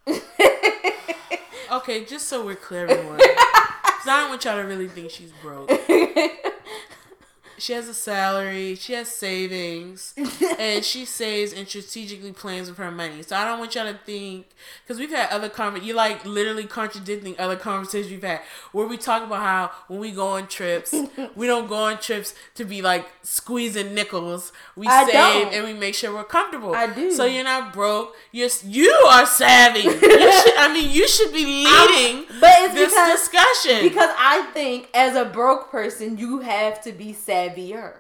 Okay, 1.72 2.04
just 2.04 2.28
so 2.28 2.44
we're 2.44 2.56
clear, 2.56 2.88
everyone. 2.88 3.20
'Cause 3.20 4.08
I 4.08 4.22
don't 4.22 4.30
want 4.30 4.44
y'all 4.44 4.56
to 4.56 4.64
really 4.68 4.88
think 4.88 5.12
she's 5.12 5.32
broke. 5.34 5.70
she 7.60 7.74
has 7.74 7.88
a 7.88 7.94
salary, 7.94 8.76
she 8.76 8.94
has 8.94 9.10
savings, 9.10 10.14
and 10.60 10.84
she 10.84 11.06
saves 11.06 11.54
and 11.54 11.68
strategically 11.68 12.32
plans 12.32 12.70
with 12.70 12.78
her 12.78 12.92
money. 12.92 13.22
So 13.24 13.36
I 13.36 13.46
don't 13.46 13.60
want 13.60 13.76
y'all 13.76 13.92
to 13.92 13.98
think 14.06 14.48
because 14.84 15.00
we've 15.00 15.10
had 15.12 15.30
other 15.30 15.50
conver 15.50 15.82
you 15.84 15.94
like 15.94 16.26
literally 16.26 16.66
contradicting 16.66 17.36
other 17.40 17.56
conversations 17.56 18.12
we've 18.12 18.24
had 18.24 18.42
where 18.72 18.88
we 18.88 18.98
talk 18.98 19.24
about 19.24 19.40
how 19.42 19.72
when 19.88 20.00
we 20.00 20.12
go 20.12 20.28
on 20.28 20.48
trips, 20.48 20.94
we 21.36 21.48
don't 21.48 21.68
go 21.68 21.76
on 21.76 22.00
trips 22.00 22.34
to 22.56 22.66
be 22.66 22.82
like 22.82 23.08
squeezing 23.24 23.94
nickels. 23.94 24.52
We 24.76 24.88
I 24.88 25.04
save 25.06 25.14
don't. 25.14 25.54
and 25.54 25.66
we 25.66 25.74
make 25.74 25.96
sure 25.96 26.14
we're 26.14 26.24
comfortable. 26.24 26.74
I 26.74 26.88
do. 26.94 27.12
So 27.12 27.26
you're 27.26 27.44
not 27.44 27.74
broke. 27.74 28.16
You're 28.32 28.50
you 28.66 28.92
are 29.10 29.26
savvy. 29.26 29.82
You 29.82 29.92
should, 30.00 30.58
I 30.58 30.72
mean, 30.74 30.92
you 30.92 31.08
should 31.08 31.32
be 31.34 31.46
leading 31.46 32.26
But 32.40 32.52
it's 32.62 32.74
this 32.74 32.94
because 32.94 33.20
discussion. 33.20 33.88
because 33.88 34.10
I 34.18 34.50
think 34.54 34.90
as 34.94 35.16
a 35.16 35.26
broke 35.26 35.72
person, 35.72 36.18
you 36.18 36.40
have 36.40 36.82
to 36.84 36.92
be 36.92 37.14
savvier. 37.56 37.94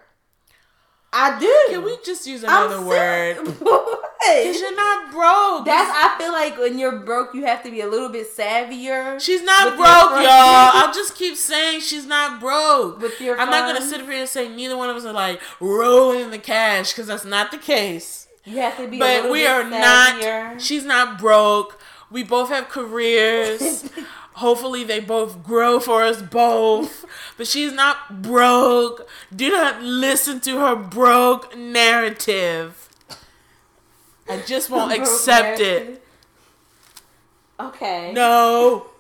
I 1.11 1.39
do. 1.39 1.65
Can 1.73 1.83
we 1.83 1.97
just 2.05 2.27
use 2.27 2.43
I'm 2.43 2.67
another 2.67 2.85
word? 2.85 3.35
sa- 3.47 3.53
Because 3.53 4.59
you're 4.61 4.75
not 4.75 5.11
broke. 5.11 5.65
That's 5.65 5.89
I 5.91 6.15
feel 6.19 6.31
like 6.31 6.57
when 6.59 6.77
you're 6.77 6.99
broke, 6.99 7.33
you 7.33 7.45
have 7.45 7.63
to 7.63 7.71
be 7.71 7.81
a 7.81 7.87
little 7.87 8.09
bit 8.09 8.27
savvier. 8.31 9.19
She's 9.19 9.41
not 9.41 9.69
broke, 9.75 9.79
y'all. 10.23 10.25
I'll 10.27 10.93
just 11.01 11.15
keep 11.15 11.35
saying 11.35 11.81
she's 11.81 12.05
not 12.05 12.39
broke. 12.39 13.01
With 13.01 13.19
your 13.19 13.39
I'm 13.39 13.49
not 13.49 13.73
gonna 13.73 13.83
sit 13.83 14.01
up 14.01 14.07
here 14.07 14.19
and 14.19 14.29
say 14.29 14.49
neither 14.49 14.77
one 14.77 14.89
of 14.91 14.95
us 14.97 15.05
are 15.05 15.13
like 15.13 15.41
rolling 15.59 16.19
in 16.21 16.29
the 16.31 16.37
cash 16.37 16.91
because 16.91 17.07
that's 17.07 17.25
not 17.25 17.49
the 17.49 17.57
case. 17.57 18.27
You 18.45 18.57
have 18.57 18.77
to 18.77 18.87
be. 18.87 18.97
a 18.97 18.99
But 18.99 19.15
little 19.15 19.31
we 19.31 19.39
bit 19.39 19.49
are 19.49 19.63
savvier. 19.63 20.51
not. 20.53 20.61
She's 20.61 20.85
not 20.85 21.17
broke. 21.17 21.79
We 22.11 22.23
both 22.23 22.49
have 22.49 22.69
careers. 22.69 23.89
Hopefully, 24.39 24.83
they 24.83 24.99
both 24.99 25.43
grow 25.43 25.79
for 25.79 26.01
us 26.01 26.21
both. 26.21 27.05
But 27.37 27.45
she's 27.47 27.73
not 27.73 28.21
broke. 28.21 29.07
Do 29.35 29.49
not 29.49 29.81
listen 29.81 30.39
to 30.41 30.59
her 30.59 30.75
broke 30.75 31.57
narrative. 31.57 32.89
I 34.29 34.37
just 34.45 34.69
won't 34.69 34.93
accept 34.93 35.59
narrative. 35.59 35.89
it. 35.95 36.03
Okay. 37.59 38.13
No. 38.13 38.85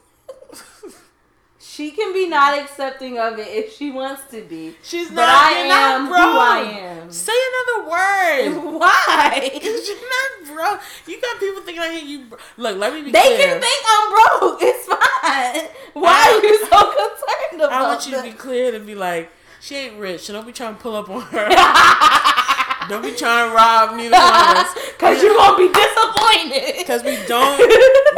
She 1.61 1.91
can 1.91 2.11
be 2.13 2.27
not 2.27 2.59
accepting 2.59 3.17
of 3.17 3.39
it 3.39 3.47
if 3.47 3.73
she 3.73 3.89
wants 3.89 4.23
to 4.31 4.41
be. 4.41 4.75
She's 4.83 5.07
But 5.07 5.15
not. 5.27 5.29
I 5.29 5.51
am 5.59 5.67
not 5.69 6.01
who 6.01 6.07
broke. 6.09 6.19
I 6.43 6.59
am. 6.77 7.11
Say 7.11 7.31
another 7.49 7.89
word. 7.89 8.73
Why? 8.79 9.49
You're 9.63 9.95
not 9.95 10.55
broke. 10.55 10.81
You 11.07 11.21
got 11.21 11.39
people 11.39 11.61
thinking 11.61 11.81
I 11.81 11.93
hate 11.93 12.03
you. 12.03 12.25
bro- 12.25 12.37
Look, 12.57 12.77
let 12.77 12.93
me 12.93 13.03
be 13.03 13.11
They 13.11 13.21
clear. 13.21 13.37
can 13.37 13.61
think 13.61 13.83
I'm 13.87 14.09
broke. 14.41 14.59
It's 14.61 14.85
fine. 14.87 14.97
Why 15.93 16.11
I- 16.11 16.39
are 16.39 16.45
you 16.45 16.57
so 16.59 16.67
concerned 16.91 17.61
about 17.61 17.71
it? 17.71 17.75
I 17.75 17.83
want 17.83 18.07
you 18.07 18.15
to 18.17 18.23
be 18.23 18.31
clear 18.31 18.71
to 18.71 18.79
be 18.79 18.95
like, 18.95 19.31
she 19.61 19.75
ain't 19.75 19.99
rich, 19.99 20.21
so 20.21 20.33
don't 20.33 20.45
be 20.47 20.53
trying 20.53 20.75
to 20.75 20.81
pull 20.81 20.95
up 20.95 21.09
on 21.09 21.21
her. 21.21 21.49
don't 22.89 23.03
be 23.03 23.11
trying 23.13 23.49
to 23.49 23.55
rob 23.55 23.95
neither 23.97 24.15
one 24.15 24.23
of 24.23 24.57
us. 24.57 24.75
Cause 24.97 25.21
you're 25.21 25.35
gonna 25.35 25.57
be 25.57 25.67
disappointed. 25.71 26.75
Because 26.77 27.03
we 27.03 27.17
don't 27.27 27.57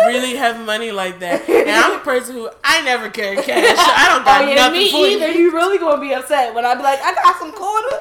really 0.08 0.36
have 0.36 0.64
money 0.66 0.92
like 0.92 1.20
that. 1.20 1.48
And 1.50 1.70
I'm 1.70 2.00
a 2.00 2.04
person 2.04 2.36
who 2.36 2.50
I 2.64 2.82
never 2.82 3.10
carry 3.10 3.38
cash. 3.38 3.76
So 3.76 3.84
I 3.84 4.08
don't 4.10 4.24
got 4.26 4.44
oh 4.44 4.48
yeah, 4.48 4.56
nothing 4.56 4.80
me 4.80 4.92
for 4.92 5.06
either. 5.06 5.28
you. 5.32 5.46
You 5.46 5.52
really 5.54 5.78
gonna 5.78 6.00
be 6.02 6.14
upset 6.14 6.54
when 6.54 6.66
I 6.66 6.76
be 6.76 6.84
like, 6.84 7.00
I 7.02 7.14
got 7.16 7.38
some 7.38 7.52
quarters. 7.52 8.00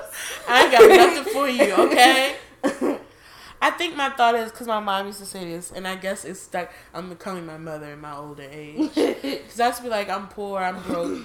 I 0.49 0.63
ain't 0.65 0.73
got 0.73 0.89
nothing 0.89 1.33
for 1.33 1.49
you, 1.49 1.73
okay? 1.75 2.37
I 3.63 3.71
think 3.71 3.95
my 3.95 4.09
thought 4.11 4.35
is 4.37 4.51
because 4.51 4.67
my 4.67 4.81
mom 4.81 5.07
used 5.07 5.19
to 5.21 5.27
say 5.27 5.45
this, 5.45 5.71
and 5.71 5.87
I 5.87 5.97
guess 5.97 6.25
it's 6.25 6.41
stuck. 6.41 6.73
I'm 6.95 7.09
becoming 7.11 7.45
my 7.45 7.59
mother 7.59 7.93
in 7.93 8.01
my 8.01 8.17
older 8.17 8.47
age. 8.51 8.91
Because 8.97 9.61
I 9.61 9.67
used 9.67 9.79
to 9.79 9.85
be 9.85 9.91
like, 9.91 10.09
I'm 10.09 10.29
poor, 10.29 10.61
I'm 10.61 10.83
broke. 10.87 11.21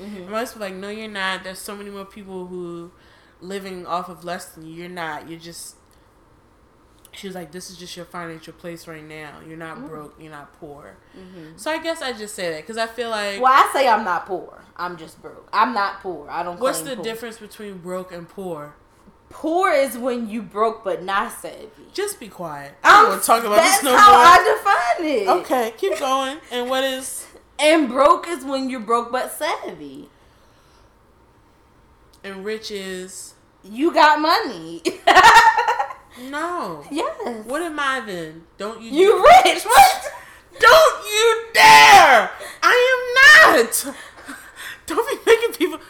Mm-hmm. 0.00 0.34
I 0.34 0.40
used 0.40 0.52
to 0.54 0.58
be 0.58 0.64
like, 0.64 0.74
no, 0.74 0.88
you're 0.88 1.08
not. 1.08 1.44
There's 1.44 1.58
so 1.60 1.76
many 1.76 1.90
more 1.90 2.04
people 2.04 2.46
who 2.46 2.90
living 3.40 3.86
off 3.86 4.08
of 4.08 4.24
less 4.24 4.46
than 4.46 4.66
you. 4.66 4.74
You're 4.74 4.88
not. 4.88 5.28
You're 5.30 5.38
just. 5.38 5.76
She 7.12 7.28
was 7.28 7.34
like, 7.34 7.50
this 7.50 7.70
is 7.70 7.78
just 7.78 7.96
your 7.96 8.04
financial 8.04 8.52
place 8.52 8.86
right 8.86 9.02
now. 9.02 9.38
You're 9.46 9.56
not 9.56 9.78
Mm. 9.78 9.88
broke. 9.88 10.14
You're 10.20 10.32
not 10.32 10.52
poor. 10.60 10.96
So 11.56 11.70
I 11.70 11.78
guess 11.78 12.02
I 12.02 12.12
just 12.12 12.34
say 12.34 12.50
that 12.50 12.60
because 12.62 12.76
I 12.76 12.86
feel 12.86 13.08
like. 13.10 13.40
well, 13.40 13.52
I 13.52 13.70
say 13.72 13.88
I'm 13.88 14.04
not 14.04 14.26
poor. 14.26 14.62
I'm 14.76 14.98
just 14.98 15.22
broke. 15.22 15.48
I'm 15.52 15.72
not 15.72 16.00
poor. 16.00 16.28
I 16.28 16.42
don't. 16.42 16.60
What's 16.60 16.80
the 16.82 16.94
poor. 16.96 17.04
difference 17.04 17.38
between 17.38 17.78
broke 17.78 18.12
and 18.12 18.28
poor? 18.28 18.74
Poor 19.38 19.70
is 19.70 19.98
when 19.98 20.30
you 20.30 20.40
broke 20.40 20.82
but 20.82 21.02
not 21.02 21.30
savvy. 21.30 21.68
Just 21.92 22.18
be 22.18 22.26
quiet. 22.26 22.72
I 22.82 23.02
don't 23.02 23.10
want 23.10 23.20
to 23.20 23.26
talk 23.26 23.44
about 23.44 23.56
That's 23.56 23.82
this 23.82 23.84
no 23.84 23.94
how 23.94 24.12
more. 24.12 24.22
I 24.24 24.96
define 24.96 25.06
it. 25.12 25.28
Okay, 25.42 25.74
keep 25.76 25.98
going. 25.98 26.38
And 26.50 26.70
what 26.70 26.82
is 26.84 27.26
And 27.58 27.86
broke 27.86 28.26
is 28.28 28.46
when 28.46 28.70
you're 28.70 28.80
broke 28.80 29.12
but 29.12 29.30
savvy. 29.30 30.08
and 32.24 32.46
rich 32.46 32.70
is 32.70 33.34
You 33.62 33.92
got 33.92 34.20
money. 34.22 34.80
no. 36.30 36.82
yes. 36.90 37.44
What 37.44 37.60
am 37.60 37.78
I 37.78 38.00
then? 38.00 38.44
Don't 38.56 38.80
you 38.80 38.90
You 38.90 39.22
rich. 39.44 39.64
What? 39.66 40.12
Don't 40.58 41.04
you 41.04 41.44
dare! 41.52 42.30
I 42.62 43.52
am 43.52 43.56
not. 43.58 43.94
Don't 44.86 45.06
be 45.06 45.30
making 45.30 45.52
people. 45.52 45.80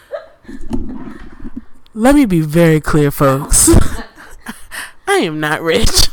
Let 1.97 2.13
me 2.13 2.25
be 2.25 2.41
very 2.41 2.79
clear, 2.79 3.09
folks. 3.09 3.69
I 5.07 5.15
am 5.15 5.39
not 5.39 5.63
rich. 5.63 6.09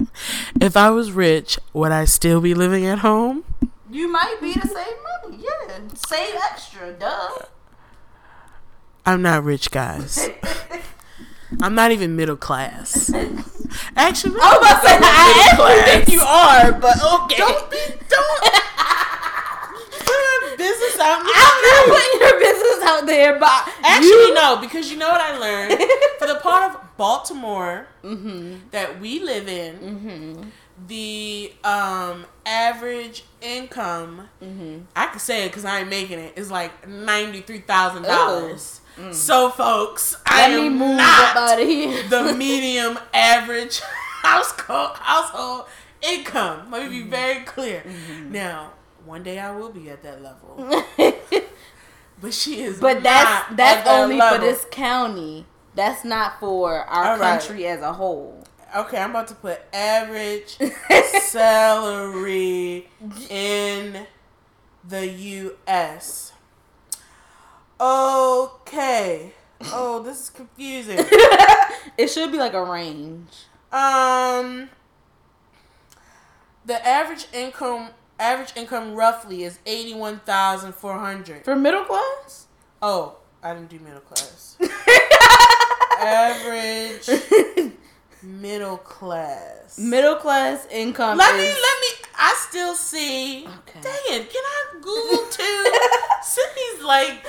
if 0.60 0.76
I 0.76 0.90
was 0.90 1.12
rich, 1.12 1.60
would 1.72 1.92
I 1.92 2.06
still 2.06 2.40
be 2.40 2.54
living 2.54 2.84
at 2.86 2.98
home? 2.98 3.44
You 3.88 4.10
might 4.10 4.38
be 4.40 4.54
the 4.54 4.66
same 4.66 4.96
money. 5.22 5.44
Yeah. 5.44 5.78
Save 5.94 6.34
extra. 6.34 6.92
Duh. 6.92 7.38
I'm 9.06 9.22
not 9.22 9.44
rich, 9.44 9.70
guys. 9.70 10.28
I'm 11.62 11.76
not 11.76 11.92
even 11.92 12.16
middle 12.16 12.36
class. 12.36 13.08
Actually, 13.94 14.40
I 14.40 14.58
was 14.58 14.58
about 14.58 14.82
to 14.82 14.88
say, 14.88 14.98
I 15.00 15.50
actually 15.52 15.92
think 15.92 16.08
you 16.08 16.20
are, 16.20 16.72
but 16.72 16.96
okay. 16.96 17.36
Don't 17.36 17.70
be, 17.70 17.76
don't 18.08 18.44
business 20.58 20.98
out. 21.00 21.20
I'm 21.20 21.26
not 21.26 21.96
putting 21.96 22.20
your 22.20 22.38
business 22.40 22.82
out 22.84 23.06
there, 23.06 23.38
but 23.38 23.72
Actually, 23.82 24.08
you, 24.08 24.34
no, 24.34 24.58
because 24.60 24.90
you 24.90 24.98
know 24.98 25.08
what 25.08 25.20
I 25.20 25.38
learned 25.38 25.80
for 26.18 26.26
the 26.26 26.34
part 26.36 26.74
of 26.74 26.96
Baltimore 26.96 27.86
Mm-hmm. 28.04 28.68
that 28.72 29.00
we 29.00 29.20
live 29.20 29.48
in. 29.48 30.52
The 30.86 31.52
um, 31.64 32.24
average 32.46 33.24
income, 33.40 34.28
Mm-hmm. 34.42 34.78
I 34.94 35.06
can 35.06 35.18
say 35.18 35.44
it 35.44 35.48
because 35.48 35.64
I 35.64 35.80
ain't 35.80 35.88
making 35.90 36.18
it, 36.20 36.34
is 36.36 36.50
like 36.50 36.86
ninety 36.88 37.40
three 37.40 37.60
thousand 37.60 38.02
dollars. 38.04 38.80
So, 39.12 39.50
folks, 39.50 40.16
I 40.26 40.48
Mm. 40.48 40.50
Let 40.50 40.60
me 40.60 40.66
am 40.66 40.96
not 40.96 41.30
up 41.30 41.36
out 41.52 41.60
of 41.62 41.68
here. 41.68 42.08
the 42.08 42.32
medium 42.34 42.98
average 43.14 43.80
household 44.22 44.96
household 44.96 45.66
income. 46.02 46.70
Let 46.72 46.90
me 46.90 47.02
be 47.02 47.08
very 47.08 47.44
clear. 47.44 47.82
Mm-hmm. 47.86 48.32
Now, 48.32 48.72
one 49.08 49.22
day 49.22 49.38
I 49.38 49.50
will 49.56 49.70
be 49.70 49.90
at 49.90 50.02
that 50.02 50.22
level, 50.22 50.84
but 52.20 52.34
she 52.34 52.60
is. 52.60 52.78
But 52.78 52.94
not 52.96 53.02
that's 53.04 53.50
at 53.50 53.56
that's 53.56 53.84
that 53.84 54.00
only 54.02 54.16
level. 54.16 54.38
for 54.38 54.44
this 54.44 54.66
county. 54.70 55.46
That's 55.74 56.04
not 56.04 56.38
for 56.40 56.74
our 56.80 57.12
All 57.14 57.18
right. 57.18 57.40
country 57.40 57.66
as 57.66 57.80
a 57.80 57.92
whole. 57.92 58.44
Okay, 58.76 58.98
I'm 58.98 59.10
about 59.10 59.28
to 59.28 59.34
put 59.34 59.60
average 59.72 60.58
salary 61.22 62.88
in 63.30 64.06
the 64.86 65.06
U.S. 65.06 66.32
Okay. 67.80 69.32
Oh, 69.72 70.02
this 70.02 70.22
is 70.24 70.30
confusing. 70.30 70.98
It 71.96 72.08
should 72.10 72.30
be 72.30 72.38
like 72.38 72.52
a 72.54 72.62
range. 72.62 73.46
Um, 73.72 74.68
the 76.64 76.86
average 76.86 77.26
income 77.32 77.88
average 78.18 78.52
income 78.56 78.94
roughly 78.94 79.44
is 79.44 79.58
eighty 79.66 79.94
one 79.94 80.18
thousand 80.20 80.74
four 80.74 80.98
hundred. 80.98 81.44
For 81.44 81.56
middle 81.56 81.84
class? 81.84 82.46
Oh, 82.82 83.16
I 83.42 83.54
didn't 83.54 83.68
do 83.70 83.78
middle 83.80 84.00
class. 84.00 84.56
average 86.00 87.08
middle 88.22 88.78
class. 88.78 89.78
middle 89.78 90.16
class 90.16 90.66
income 90.70 91.18
Let 91.18 91.34
is 91.34 91.40
me 91.40 91.46
let 91.48 91.80
me. 91.80 91.88
I 92.20 92.34
still 92.48 92.74
see. 92.74 93.46
Okay. 93.46 93.80
Dang 93.80 94.20
it! 94.20 94.30
Can 94.30 94.42
I 94.44 94.74
Google 94.80 95.26
too? 95.30 95.72
Sydney's 96.22 96.84
like, 96.84 97.22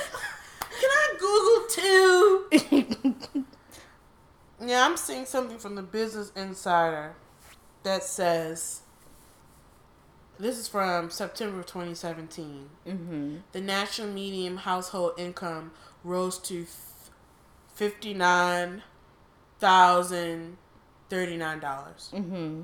can 0.80 0.90
I 0.90 1.14
Google 1.18 1.66
too? 1.68 3.44
Yeah, 4.62 4.84
I'm 4.84 4.98
seeing 4.98 5.24
something 5.24 5.56
from 5.56 5.74
the 5.74 5.80
Business 5.82 6.30
Insider 6.36 7.14
that 7.82 8.02
says 8.02 8.79
this 10.40 10.58
is 10.58 10.66
from 10.68 11.10
September 11.10 11.60
of 11.60 11.66
2017. 11.66 12.70
mm-hmm. 12.86 13.36
The 13.52 13.60
national 13.60 14.08
median 14.08 14.56
household 14.56 15.12
income 15.18 15.72
rose 16.02 16.38
to 16.38 16.66
fifty 17.74 18.14
nine 18.14 18.82
thousand 19.58 20.56
thirty 21.10 21.36
nine 21.36 21.60
dollars. 21.60 22.10
Mm-hmm. 22.14 22.62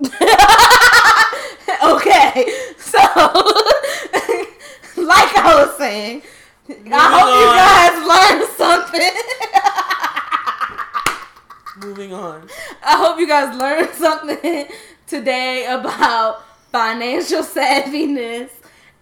okay, 1.84 2.46
so 2.78 2.98
like 5.02 5.36
I 5.36 5.54
was 5.56 5.76
saying, 5.76 6.22
I 6.68 7.08
hope 7.14 7.28
you 7.40 7.46
guys 7.60 7.94
learned 8.06 8.48
something. 8.56 9.10
Moving 11.76 12.12
on. 12.14 12.48
I 12.84 12.96
hope 12.96 13.18
you 13.18 13.26
guys 13.26 13.56
learned 13.56 13.90
something 13.94 14.66
today 15.06 15.66
about 15.66 16.42
financial 16.70 17.42
savviness. 17.42 18.50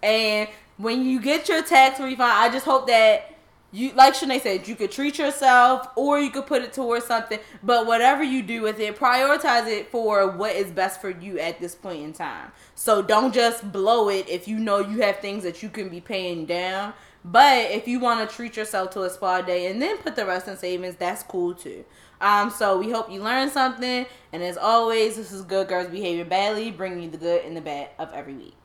And 0.01 0.49
when 0.77 1.05
you 1.05 1.21
get 1.21 1.47
your 1.49 1.63
tax 1.63 1.99
refund, 1.99 2.21
I 2.21 2.49
just 2.49 2.65
hope 2.65 2.87
that 2.87 3.33
you, 3.73 3.91
like 3.93 4.13
Shanae 4.13 4.39
said, 4.39 4.67
you 4.67 4.75
could 4.75 4.91
treat 4.91 5.17
yourself 5.17 5.87
or 5.95 6.19
you 6.19 6.29
could 6.29 6.45
put 6.45 6.61
it 6.61 6.73
towards 6.73 7.05
something. 7.05 7.39
But 7.63 7.87
whatever 7.87 8.23
you 8.23 8.43
do 8.43 8.61
with 8.61 8.79
it, 8.79 8.95
prioritize 8.95 9.67
it 9.67 9.89
for 9.89 10.29
what 10.29 10.55
is 10.55 10.71
best 10.71 11.01
for 11.01 11.09
you 11.09 11.39
at 11.39 11.59
this 11.59 11.73
point 11.73 12.03
in 12.03 12.13
time. 12.13 12.51
So 12.75 13.01
don't 13.01 13.33
just 13.33 13.71
blow 13.71 14.09
it 14.09 14.29
if 14.29 14.47
you 14.47 14.59
know 14.59 14.77
you 14.77 15.01
have 15.01 15.19
things 15.19 15.43
that 15.43 15.63
you 15.63 15.69
can 15.69 15.89
be 15.89 16.01
paying 16.01 16.45
down. 16.45 16.93
But 17.25 17.71
if 17.71 17.87
you 17.87 17.99
want 17.99 18.29
to 18.29 18.35
treat 18.35 18.57
yourself 18.57 18.91
to 18.91 19.03
a 19.03 19.09
spa 19.09 19.41
day 19.41 19.71
and 19.71 19.81
then 19.81 19.97
put 19.97 20.15
the 20.15 20.25
rest 20.25 20.47
in 20.47 20.57
savings, 20.57 20.95
that's 20.97 21.23
cool 21.23 21.55
too. 21.55 21.83
Um, 22.23 22.49
so 22.49 22.79
we 22.79 22.89
hope 22.89 23.11
you 23.11 23.21
learned 23.21 23.51
something. 23.51 24.05
And 24.31 24.41
as 24.41 24.55
always, 24.55 25.17
this 25.17 25.33
is 25.33 25.41
Good 25.41 25.67
Girls 25.67 25.89
Behaving 25.89 26.29
Badly, 26.29 26.71
bringing 26.71 27.03
you 27.03 27.09
the 27.09 27.17
good 27.17 27.43
and 27.43 27.55
the 27.55 27.59
bad 27.59 27.89
of 27.99 28.13
every 28.13 28.33
week. 28.33 28.55